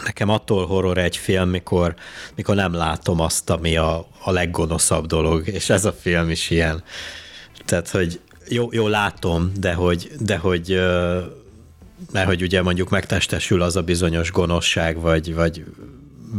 nekem 0.03 0.29
attól 0.29 0.65
horror 0.65 0.97
egy 0.97 1.17
film, 1.17 1.49
mikor, 1.49 1.95
mikor 2.35 2.55
nem 2.55 2.73
látom 2.73 3.19
azt, 3.19 3.49
ami 3.49 3.77
a, 3.77 4.07
a 4.23 4.31
leggonoszabb 4.31 5.05
dolog, 5.05 5.47
és 5.47 5.69
ez 5.69 5.85
a 5.85 5.93
film 5.93 6.29
is 6.29 6.49
ilyen. 6.49 6.83
Tehát, 7.65 7.89
hogy 7.89 8.19
jó, 8.49 8.69
jó 8.71 8.87
látom, 8.87 9.51
de 9.59 9.73
hogy, 9.73 10.11
de 10.19 10.37
hogy 10.37 10.79
mert 12.11 12.27
hogy 12.27 12.41
ugye 12.41 12.61
mondjuk 12.61 12.89
megtestesül 12.89 13.61
az 13.61 13.75
a 13.75 13.81
bizonyos 13.81 14.31
gonoszság, 14.31 14.99
vagy, 14.99 15.35
vagy 15.35 15.65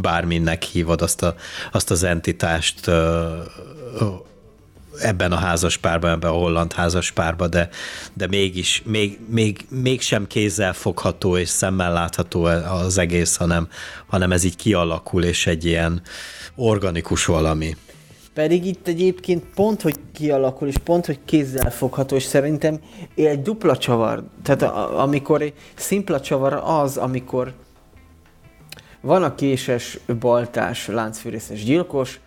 bárminnek 0.01 0.63
hívod 0.63 1.03
azt, 1.03 1.23
a, 1.23 1.35
azt 1.73 1.91
az 1.91 2.03
entitást 2.03 2.91
ebben 4.99 5.33
a 5.33 5.37
házas 5.37 5.77
párban, 5.77 6.11
ebben 6.11 6.31
a 6.31 6.35
holland 6.35 6.73
házas 6.73 7.11
párban, 7.11 7.51
de, 7.51 7.69
de 8.13 8.27
mégis, 8.27 8.83
még, 8.85 9.19
még, 9.29 9.67
mégsem 9.69 10.27
kézzel 10.27 10.73
fogható 10.73 11.37
és 11.37 11.49
szemmel 11.49 11.93
látható 11.93 12.45
az 12.45 12.99
egész, 12.99 13.37
hanem, 13.37 13.69
hanem 14.07 14.33
ez 14.33 14.45
így 14.45 14.57
kialakul, 14.57 15.25
és 15.25 15.47
egy 15.47 15.65
ilyen 15.65 16.03
organikus 16.55 17.25
valami. 17.25 17.77
Pedig 18.37 18.67
itt 18.67 18.89
egyébként 18.89 19.45
pont, 19.55 19.83
hogy 19.83 19.97
kialakul, 20.13 20.69
és 20.69 20.79
pont, 20.79 21.07
hogy 21.07 21.19
kézzel 21.25 21.71
fogható, 21.71 22.17
és 22.17 22.23
szerintem 22.23 22.81
egy 23.15 23.43
dupla 23.43 23.77
csavar. 23.77 24.25
Tehát 24.43 24.63
a, 24.63 25.03
amikor 25.03 25.53
szimpla 25.75 26.21
csavar 26.21 26.53
az, 26.65 26.97
amikor 26.97 27.53
van 29.01 29.23
a 29.23 29.35
késes, 29.35 29.99
baltás, 30.21 30.87
láncfűrészes 30.87 31.65
gyilkos, 31.65 32.21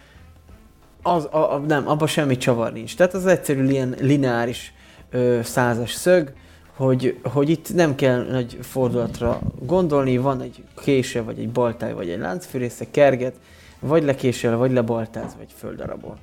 az, 1.02 1.28
a, 1.32 1.54
a, 1.54 1.58
nem, 1.58 1.88
abban 1.88 2.08
semmi 2.08 2.38
csavar 2.38 2.74
nincs. 2.74 2.96
Tehát 2.96 3.14
az 3.14 3.26
egyszerű 3.26 3.68
ilyen 3.68 3.96
lineáris 4.00 4.74
ö, 5.12 5.40
százas 5.44 5.92
szög, 5.92 6.34
hogy, 6.76 7.20
hogy 7.24 7.50
itt 7.50 7.74
nem 7.74 7.96
kell 7.96 8.26
nagy 8.32 8.58
fordulatra 8.62 9.40
gondolni, 9.66 10.18
van 10.18 10.42
egy 10.42 10.64
kése, 10.84 11.22
vagy 11.22 11.40
egy 11.40 11.50
baltáj, 11.50 11.94
vagy 11.94 12.10
egy 12.10 12.20
láncfűrésze, 12.20 12.86
kerget, 12.92 13.36
vagy 13.80 14.04
lekésel, 14.04 14.58
vagy 14.58 14.72
lebaltáz, 14.72 15.36
vagy 15.38 15.54
földarabol. 15.58 16.18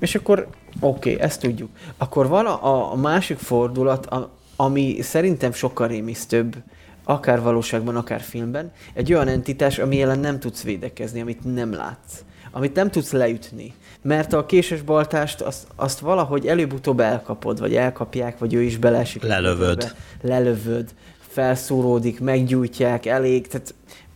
És 0.00 0.14
akkor 0.14 0.46
oké, 0.80 1.12
okay, 1.12 1.24
ezt 1.24 1.40
tudjuk. 1.40 1.70
Akkor 1.96 2.28
van 2.28 2.46
a, 2.46 2.92
a 2.92 2.96
másik 2.96 3.38
fordulat, 3.38 4.06
a, 4.06 4.30
ami 4.56 4.98
szerintem 5.00 5.52
sokkal 5.52 5.88
rémisztőbb, 5.88 6.56
akár 7.04 7.42
valóságban, 7.42 7.96
akár 7.96 8.20
filmben, 8.20 8.72
egy 8.92 9.12
olyan 9.12 9.28
entitás, 9.28 9.78
ami 9.78 10.02
ellen 10.02 10.18
nem 10.18 10.38
tudsz 10.38 10.62
védekezni, 10.62 11.20
amit 11.20 11.54
nem 11.54 11.72
látsz, 11.72 12.24
amit 12.50 12.74
nem 12.74 12.90
tudsz 12.90 13.12
leütni. 13.12 13.74
Mert 14.02 14.32
a 14.32 14.46
késes 14.46 14.82
baltást 14.82 15.40
azt, 15.40 15.66
azt 15.76 15.98
valahogy 15.98 16.46
előbb-utóbb 16.46 17.00
elkapod, 17.00 17.60
vagy 17.60 17.74
elkapják, 17.74 18.38
vagy 18.38 18.54
ő 18.54 18.62
is 18.62 18.76
beleesik. 18.76 19.24
a 19.24 19.26
Lelövöd. 19.26 19.94
Lelövöd, 20.20 20.94
felszúródik, 21.28 22.20
meggyújtják, 22.20 23.06
elég, 23.06 23.46
tehát 23.46 23.74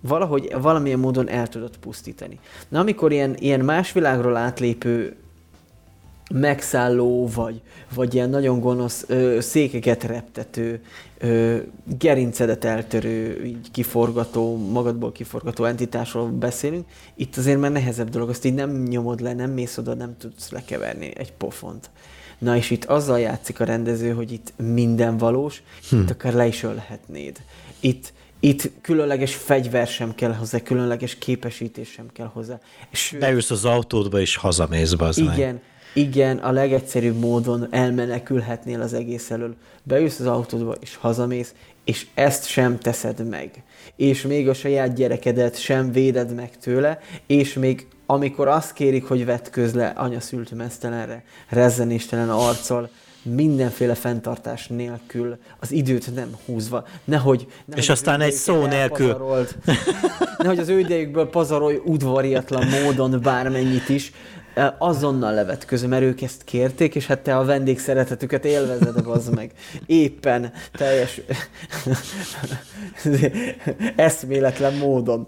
valahogy 0.09 0.55
valamilyen 0.61 0.99
módon 0.99 1.29
el 1.29 1.49
tudod 1.49 1.77
pusztítani. 1.77 2.39
Na 2.69 2.81
amikor 2.81 3.13
ilyen, 3.13 3.37
ilyen 3.39 3.61
más 3.61 3.93
világról 3.93 4.37
átlépő 4.37 5.17
megszálló, 6.35 7.29
vagy, 7.35 7.61
vagy 7.95 8.15
ilyen 8.15 8.31
nagyon 8.31 8.61
gonosz 8.61 9.05
ö, 9.07 9.41
székeket 9.41 10.05
reptető, 10.05 10.83
ö, 11.19 11.57
gerincedet 11.99 12.65
eltörő, 12.65 13.45
így 13.45 13.71
kiforgató, 13.71 14.57
magadból 14.57 15.13
kiforgató 15.13 15.65
entitásról 15.65 16.29
beszélünk, 16.29 16.87
itt 17.15 17.37
azért 17.37 17.61
már 17.61 17.73
nehezebb 17.73 18.09
dolog, 18.09 18.29
azt 18.29 18.45
így 18.45 18.55
nem 18.55 18.83
nyomod 18.83 19.21
le, 19.21 19.35
nem 19.35 19.51
mész 19.51 19.79
oda, 19.79 19.95
nem 19.95 20.17
tudsz 20.19 20.51
lekeverni 20.51 21.13
egy 21.17 21.33
pofont. 21.33 21.91
Na 22.39 22.57
és 22.57 22.71
itt 22.71 22.85
azzal 22.85 23.21
játszik 23.21 23.61
a 23.61 23.65
rendező, 23.65 24.13
hogy 24.13 24.33
itt 24.33 24.53
minden 24.57 25.17
valós, 25.17 25.63
hm. 25.91 25.97
itt 25.97 26.11
akár 26.11 26.35
le 26.35 26.47
is 26.47 26.63
ölhetnéd. 26.63 27.37
Itt, 27.81 28.13
itt 28.40 28.70
különleges 28.81 29.35
fegyver 29.35 29.86
sem 29.86 30.15
kell 30.15 30.32
hozzá, 30.32 30.59
különleges 30.59 31.15
képesítés 31.19 31.90
sem 31.90 32.06
kell 32.12 32.31
hozzá. 32.32 32.59
Sőt, 32.93 33.20
Beülsz 33.20 33.51
az 33.51 33.65
autódba, 33.65 34.20
és 34.20 34.36
hazamész 34.36 34.93
be 34.93 35.05
az 35.05 35.16
meg. 35.16 35.36
igen, 35.36 35.60
igen, 35.94 36.39
a 36.39 36.51
legegyszerűbb 36.51 37.19
módon 37.19 37.66
elmenekülhetnél 37.70 38.81
az 38.81 38.93
egész 38.93 39.31
elől. 39.31 39.55
Beülsz 39.82 40.20
az 40.20 40.27
autódba, 40.27 40.74
és 40.81 40.97
hazamész, 40.97 41.55
és 41.85 42.06
ezt 42.15 42.47
sem 42.47 42.78
teszed 42.78 43.28
meg. 43.28 43.62
És 43.97 44.23
még 44.23 44.48
a 44.48 44.55
saját 44.55 44.94
gyerekedet 44.94 45.60
sem 45.60 45.93
véded 45.93 46.35
meg 46.35 46.59
tőle, 46.59 46.98
és 47.27 47.55
még 47.55 47.86
amikor 48.06 48.48
azt 48.48 48.73
kérik, 48.73 49.05
hogy 49.05 49.24
vetközz 49.24 49.73
le 49.73 49.86
anya 49.86 50.20
szült 50.20 50.51
mesztelenre, 50.51 51.24
rezzenéstelen 51.48 52.31
arccal, 52.31 52.90
mindenféle 53.35 53.95
fenntartás 53.95 54.67
nélkül, 54.67 55.37
az 55.59 55.73
időt 55.73 56.15
nem 56.15 56.37
húzva. 56.47 56.87
Nehogy, 57.05 57.47
nehogy 57.65 57.83
és 57.83 57.89
aztán 57.89 58.21
egy 58.21 58.33
szó 58.33 58.67
nélkül. 58.67 59.17
nehogy 60.39 60.59
az 60.59 60.69
ő 60.69 60.79
idejükből 60.79 61.29
pazarolj 61.29 61.81
udvariatlan 61.85 62.67
módon 62.67 63.21
bármennyit 63.23 63.89
is, 63.89 64.13
azonnal 64.79 65.35
levetközöm, 65.35 65.89
mert 65.89 66.03
ők 66.03 66.23
ezt 66.23 66.45
kérték, 66.45 66.95
és 66.95 67.07
hát 67.07 67.19
te 67.19 67.37
a 67.37 67.45
vendég 67.45 67.79
szeretetüket 67.79 68.45
élvezed, 68.45 69.07
az 69.07 69.29
meg. 69.29 69.53
Éppen 69.87 70.53
teljes 70.73 71.21
eszméletlen 73.97 74.75
módon. 74.75 75.27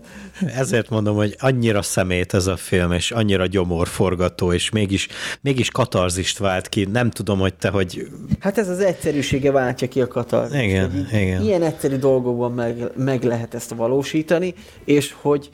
Ezért 0.57 0.89
mondom, 0.89 1.17
hogy 1.17 1.37
annyira 1.39 1.83
szemét 1.83 2.35
ez 2.35 2.47
a 2.47 2.57
film, 2.57 2.93
és 2.93 3.11
annyira 3.11 3.47
gyomorforgató, 3.47 4.53
és 4.53 4.71
mégis, 4.71 5.09
mégis 5.41 5.71
katarzist 5.71 6.39
vált 6.39 6.69
ki. 6.69 6.85
Nem 6.85 7.11
tudom, 7.11 7.39
hogy 7.39 7.55
te, 7.55 7.69
hogy... 7.69 8.09
Hát 8.41 8.59
ez 8.59 8.69
az 8.69 8.81
egyszerűsége 8.81 9.51
váltja 9.51 9.89
ki 9.89 10.01
a 10.01 10.09
katarzist. 10.09 10.63
Igen, 10.63 11.09
igen. 11.13 11.43
Ilyen 11.43 11.63
egyszerű 11.63 11.97
dolgokban 11.97 12.53
meg, 12.53 12.91
meg 12.97 13.23
lehet 13.23 13.55
ezt 13.55 13.71
valósítani, 13.71 14.55
és 14.85 15.15
hogy 15.21 15.51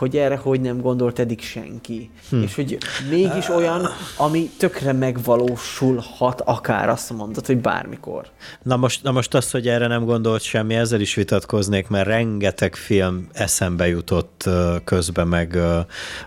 hogy 0.00 0.16
erre 0.16 0.36
hogy 0.36 0.60
nem 0.60 0.80
gondolt 0.80 1.18
eddig 1.18 1.42
senki. 1.42 2.10
Hm. 2.30 2.42
És 2.42 2.54
hogy 2.54 2.78
mégis 3.10 3.48
olyan, 3.48 3.88
ami 4.16 4.50
tökre 4.58 4.92
megvalósulhat, 4.92 6.40
akár 6.40 6.88
azt 6.88 7.10
mondod, 7.10 7.46
hogy 7.46 7.58
bármikor. 7.58 8.26
Na 8.62 8.76
most, 8.76 9.02
na 9.02 9.10
most 9.10 9.34
az, 9.34 9.50
hogy 9.50 9.68
erre 9.68 9.86
nem 9.86 10.04
gondolt 10.04 10.42
semmi, 10.42 10.74
ezzel 10.74 11.00
is 11.00 11.14
vitatkoznék, 11.14 11.88
mert 11.88 12.06
rengeteg 12.06 12.74
film 12.74 13.28
eszembe 13.32 13.88
jutott 13.88 14.48
közben, 14.84 15.28
meg 15.28 15.58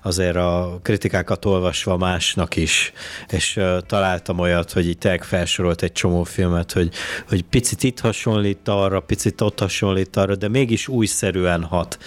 azért 0.04 0.36
a 0.36 0.80
kritikákat 0.82 1.45
olvasva 1.45 1.98
másnak 1.98 2.56
is, 2.56 2.94
és 3.28 3.60
találtam 3.88 4.40
olyat, 4.40 4.72
hogy 4.72 4.88
így 4.88 4.98
tényleg 4.98 5.24
felsorolt 5.24 5.82
egy 5.82 5.91
csomó 5.91 6.24
filmet, 6.24 6.72
hogy, 6.72 6.90
hogy 7.28 7.44
picit 7.44 7.84
itt 7.84 8.00
hasonlít 8.00 8.68
arra, 8.68 9.00
picit 9.00 9.41
ott 9.41 9.60
hasonlít 9.60 10.16
arra, 10.16 10.36
de 10.36 10.48
mégis 10.48 10.88
újszerűen 10.88 11.64
hat. 11.64 11.98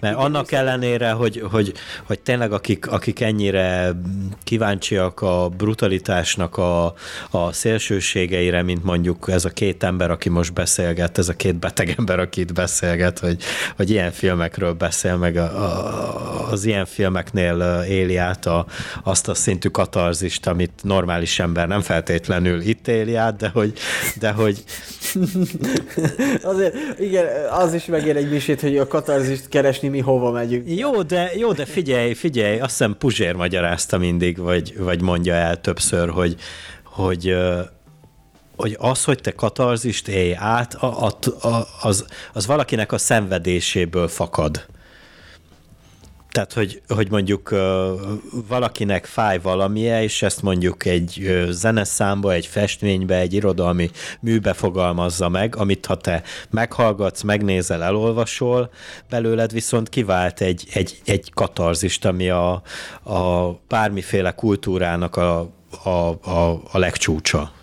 Mert 0.00 0.14
Igen, 0.14 0.26
annak 0.26 0.52
ellenére, 0.52 1.14
hogy, 1.16 1.42
hogy, 1.50 1.72
hogy 2.04 2.20
tényleg 2.20 2.52
akik, 2.52 2.90
akik 2.90 3.20
ennyire 3.20 3.92
kíváncsiak 4.44 5.20
a 5.20 5.48
brutalitásnak 5.56 6.56
a, 6.56 6.94
a 7.30 7.52
szélsőségeire, 7.52 8.62
mint 8.62 8.84
mondjuk 8.84 9.28
ez 9.28 9.44
a 9.44 9.50
két 9.50 9.82
ember, 9.82 10.10
aki 10.10 10.28
most 10.28 10.52
beszélget, 10.52 11.18
ez 11.18 11.28
a 11.28 11.32
két 11.32 11.56
beteg 11.56 11.94
ember, 11.98 12.18
aki 12.18 12.40
itt 12.40 12.52
beszélget, 12.52 13.18
hogy, 13.18 13.42
hogy 13.76 13.90
ilyen 13.90 14.12
filmekről 14.12 14.72
beszél, 14.72 15.16
meg 15.16 15.36
a, 15.36 15.42
a, 15.42 16.50
az 16.50 16.64
ilyen 16.64 16.86
filmeknél 16.86 17.84
éli 17.88 18.16
át 18.16 18.46
a, 18.46 18.66
azt 19.04 19.28
a 19.28 19.34
szintű 19.34 19.68
katarzist, 19.68 20.46
amit 20.46 20.72
normális 20.82 21.38
ember 21.38 21.68
nem 21.68 21.80
feltétlenül 21.80 22.60
itt 22.60 22.88
éli 22.88 23.14
át, 23.14 23.36
de 23.36 23.48
hogy, 23.48 23.72
de 24.18 24.30
hogy 24.30 24.64
Azért, 26.42 26.74
igen, 26.98 27.26
az 27.50 27.74
is 27.74 27.84
megér 27.84 28.16
egy 28.16 28.30
misét, 28.30 28.60
hogy 28.60 28.78
a 28.78 28.86
katarzist 28.86 29.48
keresni 29.48 29.88
mi 29.88 30.00
hova 30.00 30.30
megyünk. 30.30 30.78
Jó, 30.78 31.02
de, 31.06 31.30
jó, 31.36 31.52
de 31.52 31.64
figyelj, 31.64 32.14
figyelj, 32.14 32.58
azt 32.58 32.70
hiszem 32.70 32.96
Puzsér 32.98 33.34
magyarázta 33.34 33.98
mindig, 33.98 34.38
vagy, 34.38 34.78
vagy 34.78 35.02
mondja 35.02 35.34
el 35.34 35.60
többször, 35.60 36.08
hogy, 36.08 36.36
hogy 36.82 37.36
hogy 38.56 38.76
az, 38.78 39.04
hogy 39.04 39.20
te 39.20 39.32
katarzist 39.32 40.08
élj 40.08 40.34
át, 40.34 40.74
az, 41.80 42.06
az 42.32 42.46
valakinek 42.46 42.92
a 42.92 42.98
szenvedéséből 42.98 44.08
fakad. 44.08 44.66
Tehát, 46.36 46.52
hogy, 46.52 46.82
hogy 46.88 47.10
mondjuk 47.10 47.54
valakinek 48.48 49.04
fáj 49.04 49.38
valamie, 49.38 50.02
és 50.02 50.22
ezt 50.22 50.42
mondjuk 50.42 50.84
egy 50.84 51.44
zeneszámba, 51.50 52.32
egy 52.32 52.46
festménybe, 52.46 53.16
egy 53.16 53.32
irodalmi 53.32 53.90
műbe 54.20 54.52
fogalmazza 54.52 55.28
meg, 55.28 55.56
amit 55.56 55.86
ha 55.86 55.96
te 55.96 56.22
meghallgatsz, 56.50 57.22
megnézel, 57.22 57.82
elolvasol, 57.82 58.70
belőled 59.10 59.52
viszont 59.52 59.88
kivált 59.88 60.40
egy, 60.40 60.66
egy, 60.72 61.00
egy 61.04 61.30
katarzist, 61.34 62.04
ami 62.04 62.30
a, 62.30 62.62
a 63.02 63.50
bármiféle 63.68 64.30
kultúrának 64.30 65.16
a, 65.16 65.50
a, 65.84 65.88
a, 66.30 66.62
a 66.72 66.78
legcsúcsa. 66.78 67.55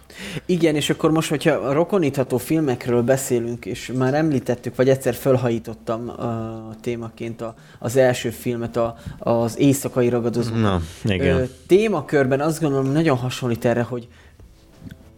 Igen, 0.46 0.76
és 0.76 0.90
akkor 0.90 1.12
most, 1.12 1.30
hogyha 1.30 1.74
rokonítható 1.74 2.38
filmekről 2.38 3.02
beszélünk, 3.02 3.66
és 3.66 3.92
már 3.98 4.14
említettük, 4.14 4.76
vagy 4.76 4.90
egyszer 4.90 5.14
felhajítottam 5.14 6.10
a 6.10 6.76
témaként 6.82 7.42
a, 7.42 7.56
az 7.80 7.96
első 7.96 8.30
filmet, 8.30 8.78
a, 8.78 8.96
az 9.20 9.60
éjszakai 9.60 10.10
ragadozó. 10.10 10.56
Na, 10.56 10.82
igen. 11.04 11.38
Ö, 11.38 11.44
témakörben 11.68 12.40
azt 12.40 12.62
gondolom, 12.62 12.92
nagyon 12.92 13.18
hasonlít 13.18 13.66
erre, 13.66 13.82
hogy 13.82 14.08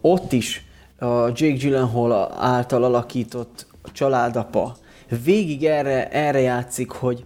ott 0.00 0.32
is 0.32 0.64
a 0.98 1.26
Jake 1.26 1.56
Gyllenhaal 1.56 2.34
által 2.38 2.84
alakított 2.84 3.66
családapa 3.92 4.76
végig 5.24 5.64
erre, 5.64 6.10
erre 6.10 6.40
játszik, 6.40 6.90
hogy 6.90 7.24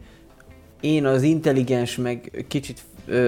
én 0.81 1.07
az 1.07 1.23
intelligens, 1.23 1.97
meg 1.97 2.44
kicsit 2.48 2.82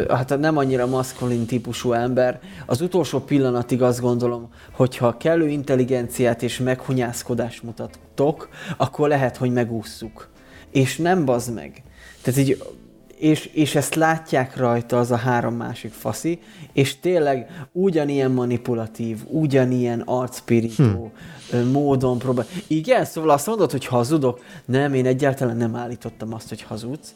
hát 0.09 0.38
nem 0.38 0.56
annyira 0.56 0.86
maszkulin 0.86 1.46
típusú 1.46 1.92
ember, 1.92 2.40
az 2.66 2.80
utolsó 2.80 3.20
pillanatig 3.20 3.82
azt 3.82 4.00
gondolom, 4.00 4.48
hogyha 4.72 5.16
kellő 5.16 5.48
intelligenciát 5.48 6.42
és 6.42 6.59
meghunyászkodást 6.59 7.62
mutatok, 7.62 8.48
akkor 8.76 9.09
lehet, 9.09 9.36
hogy 9.36 9.52
megússzuk. 9.52 10.28
És 10.70 10.96
nem 10.96 11.24
bazd 11.24 11.54
meg. 11.54 11.82
Tehát 12.22 12.40
így 12.40 12.62
és, 13.22 13.50
és 13.52 13.74
ezt 13.74 13.94
látják 13.94 14.56
rajta 14.56 14.98
az 14.98 15.10
a 15.10 15.16
három 15.16 15.54
másik 15.54 15.92
faszi, 15.92 16.38
és 16.72 17.00
tényleg 17.00 17.66
ugyanilyen 17.72 18.30
manipulatív, 18.30 19.18
ugyanilyen 19.26 20.00
arcpirító 20.00 21.12
hm. 21.12 21.20
Módon 21.72 22.18
próbál. 22.18 22.46
Igen, 22.66 23.04
szóval 23.04 23.30
azt 23.30 23.46
mondod, 23.46 23.70
hogy 23.70 23.86
hazudok? 23.86 24.40
Nem, 24.64 24.94
én 24.94 25.06
egyáltalán 25.06 25.56
nem 25.56 25.76
állítottam 25.76 26.34
azt, 26.34 26.48
hogy 26.48 26.62
hazudsz. 26.62 27.14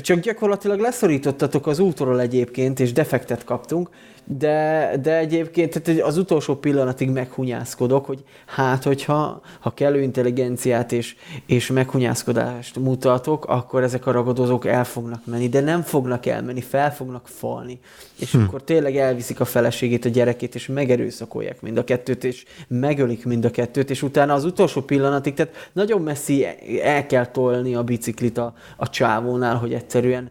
Csak, 0.00 0.20
gyakorlatilag 0.20 0.80
leszorítottatok 0.80 1.66
az 1.66 1.78
útról 1.78 2.20
egyébként, 2.20 2.80
és 2.80 2.92
defektet 2.92 3.44
kaptunk, 3.44 3.90
de, 4.30 4.90
de 5.02 5.16
egyébként 5.16 5.82
tehát 5.82 6.00
az 6.00 6.16
utolsó 6.16 6.56
pillanatig 6.56 7.10
meghunyászkodok, 7.10 8.04
hogy 8.04 8.24
hát, 8.46 8.82
hogyha 8.82 9.40
ha 9.60 9.74
kellő 9.74 10.00
intelligenciát 10.00 10.92
és, 10.92 11.16
és 11.46 11.70
meghunyászkodást 11.70 12.78
mutatok, 12.78 13.44
akkor 13.44 13.82
ezek 13.82 14.06
a 14.06 14.10
ragadozók 14.10 14.66
el 14.66 14.84
fognak 14.84 15.26
menni, 15.26 15.48
de 15.48 15.60
nem 15.60 15.82
fognak 15.82 16.26
elmenni, 16.26 16.60
fel 16.60 16.94
fognak 16.94 17.28
falni. 17.28 17.80
És 18.20 18.32
hm. 18.32 18.40
akkor 18.40 18.62
tényleg 18.62 18.96
elviszik 18.96 19.40
a 19.40 19.44
feleségét, 19.44 20.04
a 20.04 20.08
gyerekét, 20.08 20.54
és 20.54 20.66
megerőszakolják 20.66 21.60
mind 21.60 21.78
a 21.78 21.84
kettőt, 21.84 22.24
és 22.24 22.44
megölik 22.68 23.24
mind 23.24 23.44
a 23.44 23.50
kettőt, 23.50 23.90
és 23.90 24.02
utána 24.02 24.34
az 24.34 24.44
utolsó 24.44 24.80
pillanatig, 24.80 25.34
tehát 25.34 25.70
nagyon 25.72 26.02
messzi 26.02 26.46
el 26.82 27.06
kell 27.06 27.26
tolni 27.26 27.74
a 27.74 27.82
biciklit 27.82 28.38
a, 28.38 28.54
a 28.76 28.88
csávónál, 28.88 29.56
hogy 29.56 29.72
egyszerűen 29.72 30.30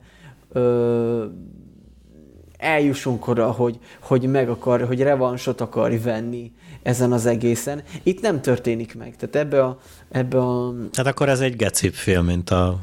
ö, 0.52 1.26
eljussunk 2.58 3.28
oda, 3.28 3.52
hogy, 3.52 3.80
hogy 4.00 4.24
meg 4.24 4.50
akar, 4.50 4.86
hogy 4.86 5.02
revansot 5.02 5.62
akar 5.62 6.00
venni 6.00 6.52
ezen 6.84 7.12
az 7.12 7.26
egészen. 7.26 7.82
Itt 8.04 8.22
nem 8.22 8.42
történik 8.42 8.96
meg. 8.96 9.16
Tehát 9.16 9.36
ebbe 9.36 9.64
a... 9.64 9.80
Ebbe 10.10 10.38
a... 10.38 10.74
Tehát 10.92 11.12
akkor 11.12 11.30
ez 11.30 11.40
egy 11.40 11.56
gecip 11.56 11.94
film, 11.94 12.26
mint 12.26 12.50
a 12.50 12.80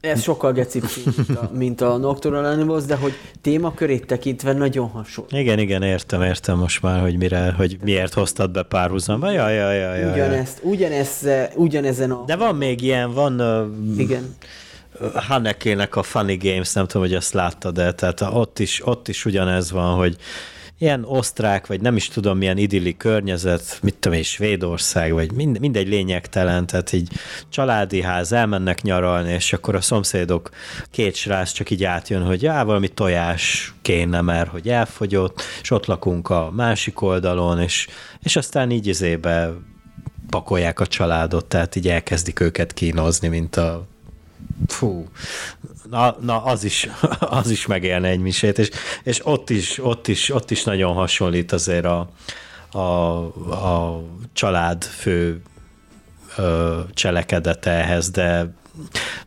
ez 0.00 0.22
sokkal 0.22 0.52
gecip, 0.52 0.84
mint 1.16 1.36
a, 1.36 1.50
mint 1.54 1.80
a 1.80 1.96
Nocturnal 1.96 2.44
Animals, 2.44 2.84
de 2.84 2.94
hogy 2.96 3.12
témakörét 3.40 4.06
tekintve 4.06 4.52
nagyon 4.52 4.88
hasonló. 4.88 5.30
Igen, 5.38 5.58
igen, 5.58 5.82
értem, 5.82 6.22
értem 6.22 6.58
most 6.58 6.82
már, 6.82 7.00
hogy 7.00 7.16
mire, 7.16 7.52
hogy 7.56 7.78
miért 7.84 8.14
hoztad 8.14 8.50
be 8.50 8.62
párhuzamba. 8.62 9.30
Ja, 9.30 9.48
ja, 9.48 9.72
ja, 9.72 9.94
ja, 9.94 10.12
ugyanezt, 10.12 10.60
ugyanez, 10.62 11.26
ugyanezen 11.54 12.10
a... 12.10 12.24
De 12.26 12.36
van 12.36 12.56
még 12.56 12.82
ilyen, 12.82 13.12
van... 13.12 13.42
Igen 13.98 14.34
Hanekének 15.14 15.96
a 15.96 16.02
Funny 16.02 16.36
Games, 16.36 16.72
nem 16.72 16.86
tudom, 16.86 17.02
hogy 17.02 17.14
azt 17.14 17.32
láttad 17.32 17.74
de 17.74 17.92
tehát 17.92 18.20
ott 18.20 18.58
is, 18.58 18.86
ott 18.86 19.08
is 19.08 19.24
ugyanez 19.24 19.70
van, 19.70 19.94
hogy 19.94 20.16
ilyen 20.80 21.04
osztrák, 21.04 21.66
vagy 21.66 21.80
nem 21.80 21.96
is 21.96 22.08
tudom 22.08 22.38
milyen 22.38 22.56
idilli 22.56 22.96
környezet, 22.96 23.78
mit 23.82 23.94
tudom 23.94 24.18
én, 24.18 24.24
Svédország, 24.24 25.12
vagy 25.12 25.32
mind, 25.32 25.60
mindegy 25.60 25.88
lényegtelen, 25.88 26.66
tehát 26.66 26.92
így 26.92 27.08
családi 27.48 28.02
ház, 28.02 28.32
elmennek 28.32 28.82
nyaralni, 28.82 29.32
és 29.32 29.52
akkor 29.52 29.74
a 29.74 29.80
szomszédok 29.80 30.50
két 30.90 31.14
srác 31.14 31.52
csak 31.52 31.70
így 31.70 31.84
átjön, 31.84 32.22
hogy 32.22 32.42
já, 32.42 32.64
valami 32.64 32.88
tojás 32.88 33.74
kéne, 33.82 34.20
mert 34.20 34.50
hogy 34.50 34.68
elfogyott, 34.68 35.42
és 35.62 35.70
ott 35.70 35.86
lakunk 35.86 36.30
a 36.30 36.50
másik 36.50 37.00
oldalon, 37.00 37.60
és, 37.60 37.88
és 38.22 38.36
aztán 38.36 38.70
így 38.70 38.86
izébe 38.86 39.52
pakolják 40.30 40.80
a 40.80 40.86
családot, 40.86 41.46
tehát 41.46 41.76
így 41.76 41.88
elkezdik 41.88 42.40
őket 42.40 42.72
kínozni, 42.72 43.28
mint 43.28 43.56
a 43.56 43.86
fú, 44.66 45.08
na, 45.90 46.16
na 46.20 46.44
az, 46.44 46.64
is, 46.64 46.88
az 47.40 47.50
is 47.50 47.66
megélne 47.66 48.08
egy 48.08 48.20
misét, 48.20 48.58
és, 48.58 48.70
és 49.02 49.26
ott, 49.26 49.50
is, 49.50 49.78
ott, 49.84 50.08
is, 50.08 50.30
ott 50.30 50.50
is 50.50 50.64
nagyon 50.64 50.94
hasonlít 50.94 51.52
azért 51.52 51.84
a, 51.84 52.10
a, 52.70 52.80
a 53.50 54.02
család 54.32 54.84
fő 54.84 55.42
ö, 56.36 56.80
cselekedete 56.94 57.70
ehhez, 57.70 58.10
de 58.10 58.54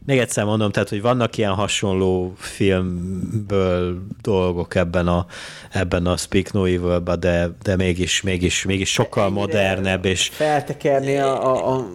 még 0.05 0.19
egyszer 0.19 0.45
mondom, 0.45 0.71
tehát, 0.71 0.89
hogy 0.89 1.01
vannak 1.01 1.37
ilyen 1.37 1.53
hasonló 1.53 2.33
filmből 2.37 4.01
dolgok 4.21 4.75
ebben 4.75 5.07
a, 5.07 5.25
ebben 5.71 6.05
a 6.05 6.17
Speak 6.17 6.51
No 6.51 6.65
evil 6.65 6.99
de, 6.99 7.49
de 7.61 7.75
mégis, 7.75 8.21
mégis, 8.21 8.65
mégis 8.65 8.91
sokkal 8.91 9.25
Ennyire 9.25 9.39
modernebb, 9.41 10.05
és... 10.05 10.29
Feltekerni 10.33 11.17
a, 11.17 11.53
a, 11.53 11.75
a 11.75 11.85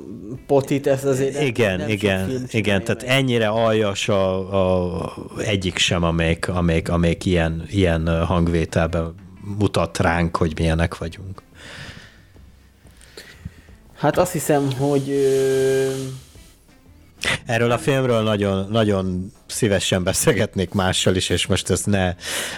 potit, 0.46 0.86
ez 0.86 1.04
azért 1.04 1.42
igen, 1.42 1.78
nem 1.78 1.88
igen, 1.88 2.46
igen, 2.50 2.84
tehát 2.84 3.06
meg. 3.06 3.10
ennyire 3.16 3.48
aljas 3.48 4.08
a, 4.08 5.02
a, 5.02 5.14
egyik 5.38 5.78
sem, 5.78 6.02
amelyik, 6.02 6.48
amelyik, 6.48 6.88
amelyik 6.88 7.24
ilyen, 7.24 7.64
ilyen 7.70 8.24
hangvételben 8.24 9.14
mutat 9.58 9.98
ránk, 9.98 10.36
hogy 10.36 10.52
milyenek 10.58 10.98
vagyunk. 10.98 11.42
Hát 13.96 14.18
azt 14.18 14.32
hiszem, 14.32 14.72
hogy 14.78 15.08
Erről 17.46 17.70
a 17.70 17.78
filmről 17.78 18.22
nagyon, 18.22 18.66
nagyon 18.70 19.32
szívesen 19.48 20.02
beszélgetnék 20.02 20.70
mással 20.70 21.16
is, 21.16 21.28
és 21.28 21.46
most 21.46 21.70
ezt 21.70 21.86
ne, 21.86 22.14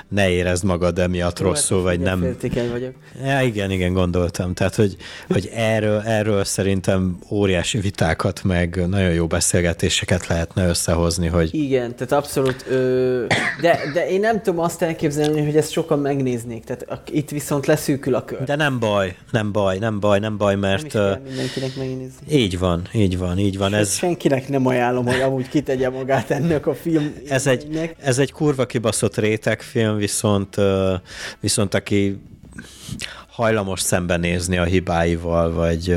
ne 0.09 0.31
érezd 0.31 0.65
magad 0.65 0.99
emiatt 0.99 1.39
Jó, 1.39 1.47
rosszul, 1.47 1.77
hát, 1.77 1.87
vagy 1.87 2.01
nem. 2.01 2.37
vagyok. 2.71 2.95
Ja, 3.25 3.41
igen, 3.41 3.71
igen, 3.71 3.93
gondoltam. 3.93 4.55
Tehát, 4.55 4.75
hogy, 4.75 4.97
hogy 5.29 5.51
erről, 5.55 6.01
erről 6.01 6.45
szerintem 6.45 7.19
óriási 7.31 7.79
vitákat, 7.79 8.43
meg 8.45 8.89
nagyon 8.89 9.13
jó 9.13 9.27
beszélgetéseket 9.27 10.27
lehetne 10.27 10.67
összehozni, 10.67 11.27
hogy... 11.27 11.55
Igen, 11.55 11.95
tehát 11.97 12.13
abszolút, 12.13 12.65
ö, 12.69 13.25
de, 13.61 13.79
de 13.95 14.09
én 14.09 14.21
nem 14.21 14.43
tudom 14.43 14.61
azt 14.61 14.83
elképzelni, 14.83 15.45
hogy 15.45 15.57
ezt 15.57 15.71
sokan 15.71 15.99
megnéznék, 15.99 16.65
tehát 16.65 17.11
itt 17.11 17.31
viszont 17.31 17.67
leszűkül 17.67 18.15
a 18.15 18.25
kör. 18.25 18.45
De 18.45 18.57
nem 18.57 18.79
baj, 18.79 19.17
nem 19.31 19.53
baj, 19.53 19.79
nem 19.79 20.01
baj, 20.01 20.19
nem 20.19 20.37
baj, 20.37 20.55
mert... 20.55 20.79
Nem 20.79 20.87
is 20.87 20.93
kell 20.93 21.21
mindenkinek 21.27 21.77
megnézni. 21.77 22.27
Így 22.29 22.59
van, 22.59 22.89
így 22.93 23.19
van, 23.19 23.39
így 23.39 23.59
van. 23.59 23.75
Ez... 23.75 23.95
Senkinek 23.95 24.49
nem 24.49 24.67
ajánlom, 24.67 25.07
hogy 25.07 25.21
amúgy 25.21 25.49
kitegye 25.49 25.91
magát 25.91 26.31
ennek 26.31 26.67
a 26.67 26.75
film. 26.83 27.15
Ez 27.29 27.47
egy, 27.47 27.95
ez 27.99 28.19
egy 28.19 28.33
kurva 28.33 28.67
kibaszott 28.67 29.17
rétegfilm, 29.17 29.97
viszont, 29.97 30.57
viszont 31.41 31.75
aki 31.75 32.21
hajlamos 33.29 33.81
szembenézni 33.81 34.59
a 34.59 34.65
hibáival, 34.65 35.53
vagy 35.53 35.97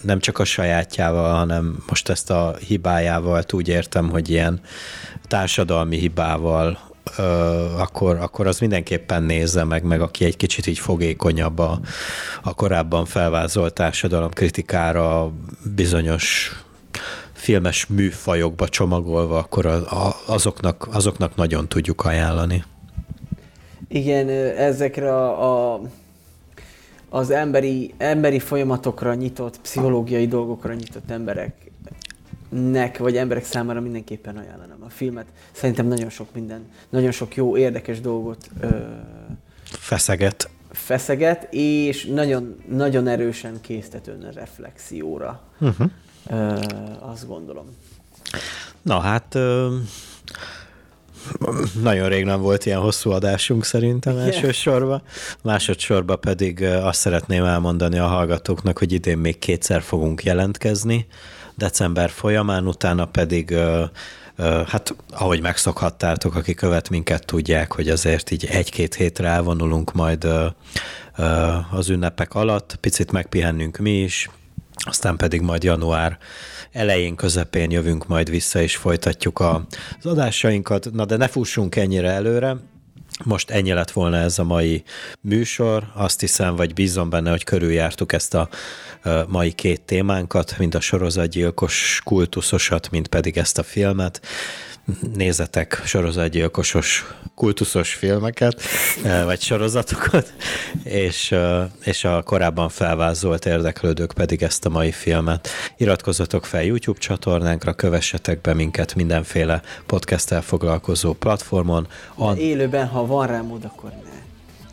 nem 0.00 0.18
csak 0.18 0.38
a 0.38 0.44
sajátjával, 0.44 1.34
hanem 1.34 1.82
most 1.88 2.08
ezt 2.08 2.30
a 2.30 2.56
hibájával 2.66 3.44
úgy 3.52 3.68
értem, 3.68 4.10
hogy 4.10 4.28
ilyen 4.28 4.60
társadalmi 5.26 5.98
hibával, 5.98 6.78
akkor, 7.78 8.16
akkor 8.16 8.46
az 8.46 8.58
mindenképpen 8.58 9.22
nézze 9.22 9.64
meg, 9.64 9.82
meg 9.82 10.00
aki 10.00 10.24
egy 10.24 10.36
kicsit 10.36 10.66
így 10.66 10.78
fogékonyabb 10.78 11.58
a, 11.58 11.80
a 12.42 12.54
korábban 12.54 13.04
felvázolt 13.04 13.74
társadalom 13.74 14.30
kritikára 14.30 15.32
bizonyos 15.74 16.52
filmes 17.38 17.86
műfajokba 17.86 18.68
csomagolva, 18.68 19.38
akkor 19.38 19.84
azoknak, 20.26 20.88
azoknak 20.92 21.36
nagyon 21.36 21.68
tudjuk 21.68 22.04
ajánlani. 22.04 22.64
Igen, 23.88 24.28
ezekre 24.56 25.14
a, 25.14 25.74
a 25.74 25.80
az 27.10 27.30
emberi, 27.30 27.94
emberi 27.96 28.38
folyamatokra 28.38 29.14
nyitott, 29.14 29.60
pszichológiai 29.60 30.26
dolgokra 30.26 30.74
nyitott 30.74 31.10
embereknek, 31.10 32.98
vagy 32.98 33.16
emberek 33.16 33.44
számára 33.44 33.80
mindenképpen 33.80 34.36
ajánlanám 34.36 34.82
a 34.84 34.88
filmet. 34.88 35.26
Szerintem 35.52 35.86
nagyon 35.86 36.10
sok 36.10 36.34
minden, 36.34 36.60
nagyon 36.88 37.10
sok 37.10 37.36
jó, 37.36 37.56
érdekes 37.56 38.00
dolgot 38.00 38.50
ö, 38.60 38.66
feszeget. 39.64 40.50
Feszeget, 40.70 41.48
és 41.50 42.04
nagyon, 42.04 42.56
nagyon 42.68 43.06
erősen 43.06 43.60
késztet 43.60 44.06
ön 44.06 44.30
reflexióra. 44.34 45.40
Uh-huh 45.60 45.90
azt 47.00 47.26
gondolom. 47.26 47.76
Na 48.82 48.98
hát 49.00 49.38
nagyon 51.82 52.08
rég 52.08 52.24
nem 52.24 52.40
volt 52.40 52.66
ilyen 52.66 52.80
hosszú 52.80 53.10
adásunk 53.10 53.64
szerintem 53.64 54.16
elsősorban. 54.16 55.02
Másodszorban 55.42 56.20
pedig 56.20 56.62
azt 56.62 57.00
szeretném 57.00 57.44
elmondani 57.44 57.98
a 57.98 58.06
hallgatóknak, 58.06 58.78
hogy 58.78 58.92
idén 58.92 59.18
még 59.18 59.38
kétszer 59.38 59.82
fogunk 59.82 60.22
jelentkezni, 60.22 61.06
december 61.54 62.10
folyamán, 62.10 62.66
utána 62.66 63.04
pedig 63.04 63.54
hát 64.66 64.94
ahogy 65.10 65.40
megszokhattátok, 65.40 66.34
aki 66.34 66.54
követ 66.54 66.90
minket, 66.90 67.26
tudják, 67.26 67.72
hogy 67.72 67.88
azért 67.88 68.30
így 68.30 68.44
egy-két 68.44 68.94
hétre 68.94 69.28
elvonulunk 69.28 69.92
majd 69.92 70.28
az 71.70 71.88
ünnepek 71.88 72.34
alatt, 72.34 72.76
picit 72.80 73.12
megpihennünk 73.12 73.76
mi 73.76 74.00
is, 74.00 74.30
aztán 74.84 75.16
pedig 75.16 75.40
majd 75.40 75.62
január 75.62 76.18
elején, 76.72 77.14
közepén 77.14 77.70
jövünk 77.70 78.06
majd 78.06 78.30
vissza, 78.30 78.60
és 78.60 78.76
folytatjuk 78.76 79.38
a, 79.38 79.66
az 79.98 80.06
adásainkat. 80.06 80.92
Na 80.92 81.04
de 81.04 81.16
ne 81.16 81.28
fussunk 81.28 81.76
ennyire 81.76 82.10
előre, 82.10 82.56
most 83.24 83.50
ennyi 83.50 83.72
lett 83.72 83.90
volna 83.90 84.16
ez 84.16 84.38
a 84.38 84.44
mai 84.44 84.82
műsor. 85.20 85.84
Azt 85.94 86.20
hiszem, 86.20 86.56
vagy 86.56 86.74
bízom 86.74 87.10
benne, 87.10 87.30
hogy 87.30 87.44
körüljártuk 87.44 88.12
ezt 88.12 88.34
a 88.34 88.48
mai 89.28 89.52
két 89.52 89.80
témánkat, 89.80 90.58
mind 90.58 90.74
a 90.74 90.80
sorozatgyilkos 90.80 92.00
kultuszosat, 92.04 92.90
mind 92.90 93.08
pedig 93.08 93.36
ezt 93.36 93.58
a 93.58 93.62
filmet 93.62 94.20
nézetek 95.14 95.82
sorozatgyilkosos, 95.84 97.14
kultuszos 97.34 97.94
filmeket, 97.94 98.60
eh, 99.04 99.24
vagy 99.24 99.40
sorozatokat, 99.40 100.32
és, 100.84 101.32
eh, 101.32 101.66
és 101.84 102.04
a 102.04 102.22
korábban 102.22 102.68
felvázolt 102.68 103.46
érdeklődők 103.46 104.12
pedig 104.12 104.42
ezt 104.42 104.66
a 104.66 104.68
mai 104.68 104.92
filmet. 104.92 105.48
Iratkozzatok 105.76 106.44
fel 106.44 106.62
YouTube 106.62 106.98
csatornánkra, 106.98 107.72
kövessetek 107.72 108.40
be 108.40 108.54
minket 108.54 108.94
mindenféle 108.94 109.62
podcasttel 109.86 110.42
foglalkozó 110.42 111.12
platformon. 111.12 111.86
A... 112.14 112.32
Élőben, 112.32 112.86
ha 112.86 113.06
van 113.06 113.26
rá 113.26 113.40
mód, 113.40 113.64
akkor 113.64 113.90
ne. 113.90 114.18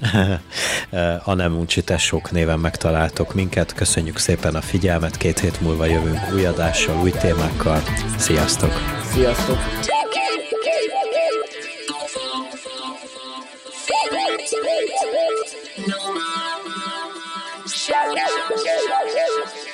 a 1.24 1.34
nem 1.34 1.58
uncsitások 1.58 2.32
néven 2.32 2.60
megtaláltok 2.60 3.34
minket. 3.34 3.74
Köszönjük 3.74 4.18
szépen 4.18 4.56
a 4.56 4.62
figyelmet, 4.62 5.18
két 5.18 5.40
hét 5.40 5.62
múlva 5.62 5.86
jövünk 5.86 6.20
új 6.34 6.46
adással, 6.46 7.02
új 7.02 7.12
témákkal. 7.12 7.82
Sziasztok! 8.18 8.72
Sziasztok! 9.14 9.95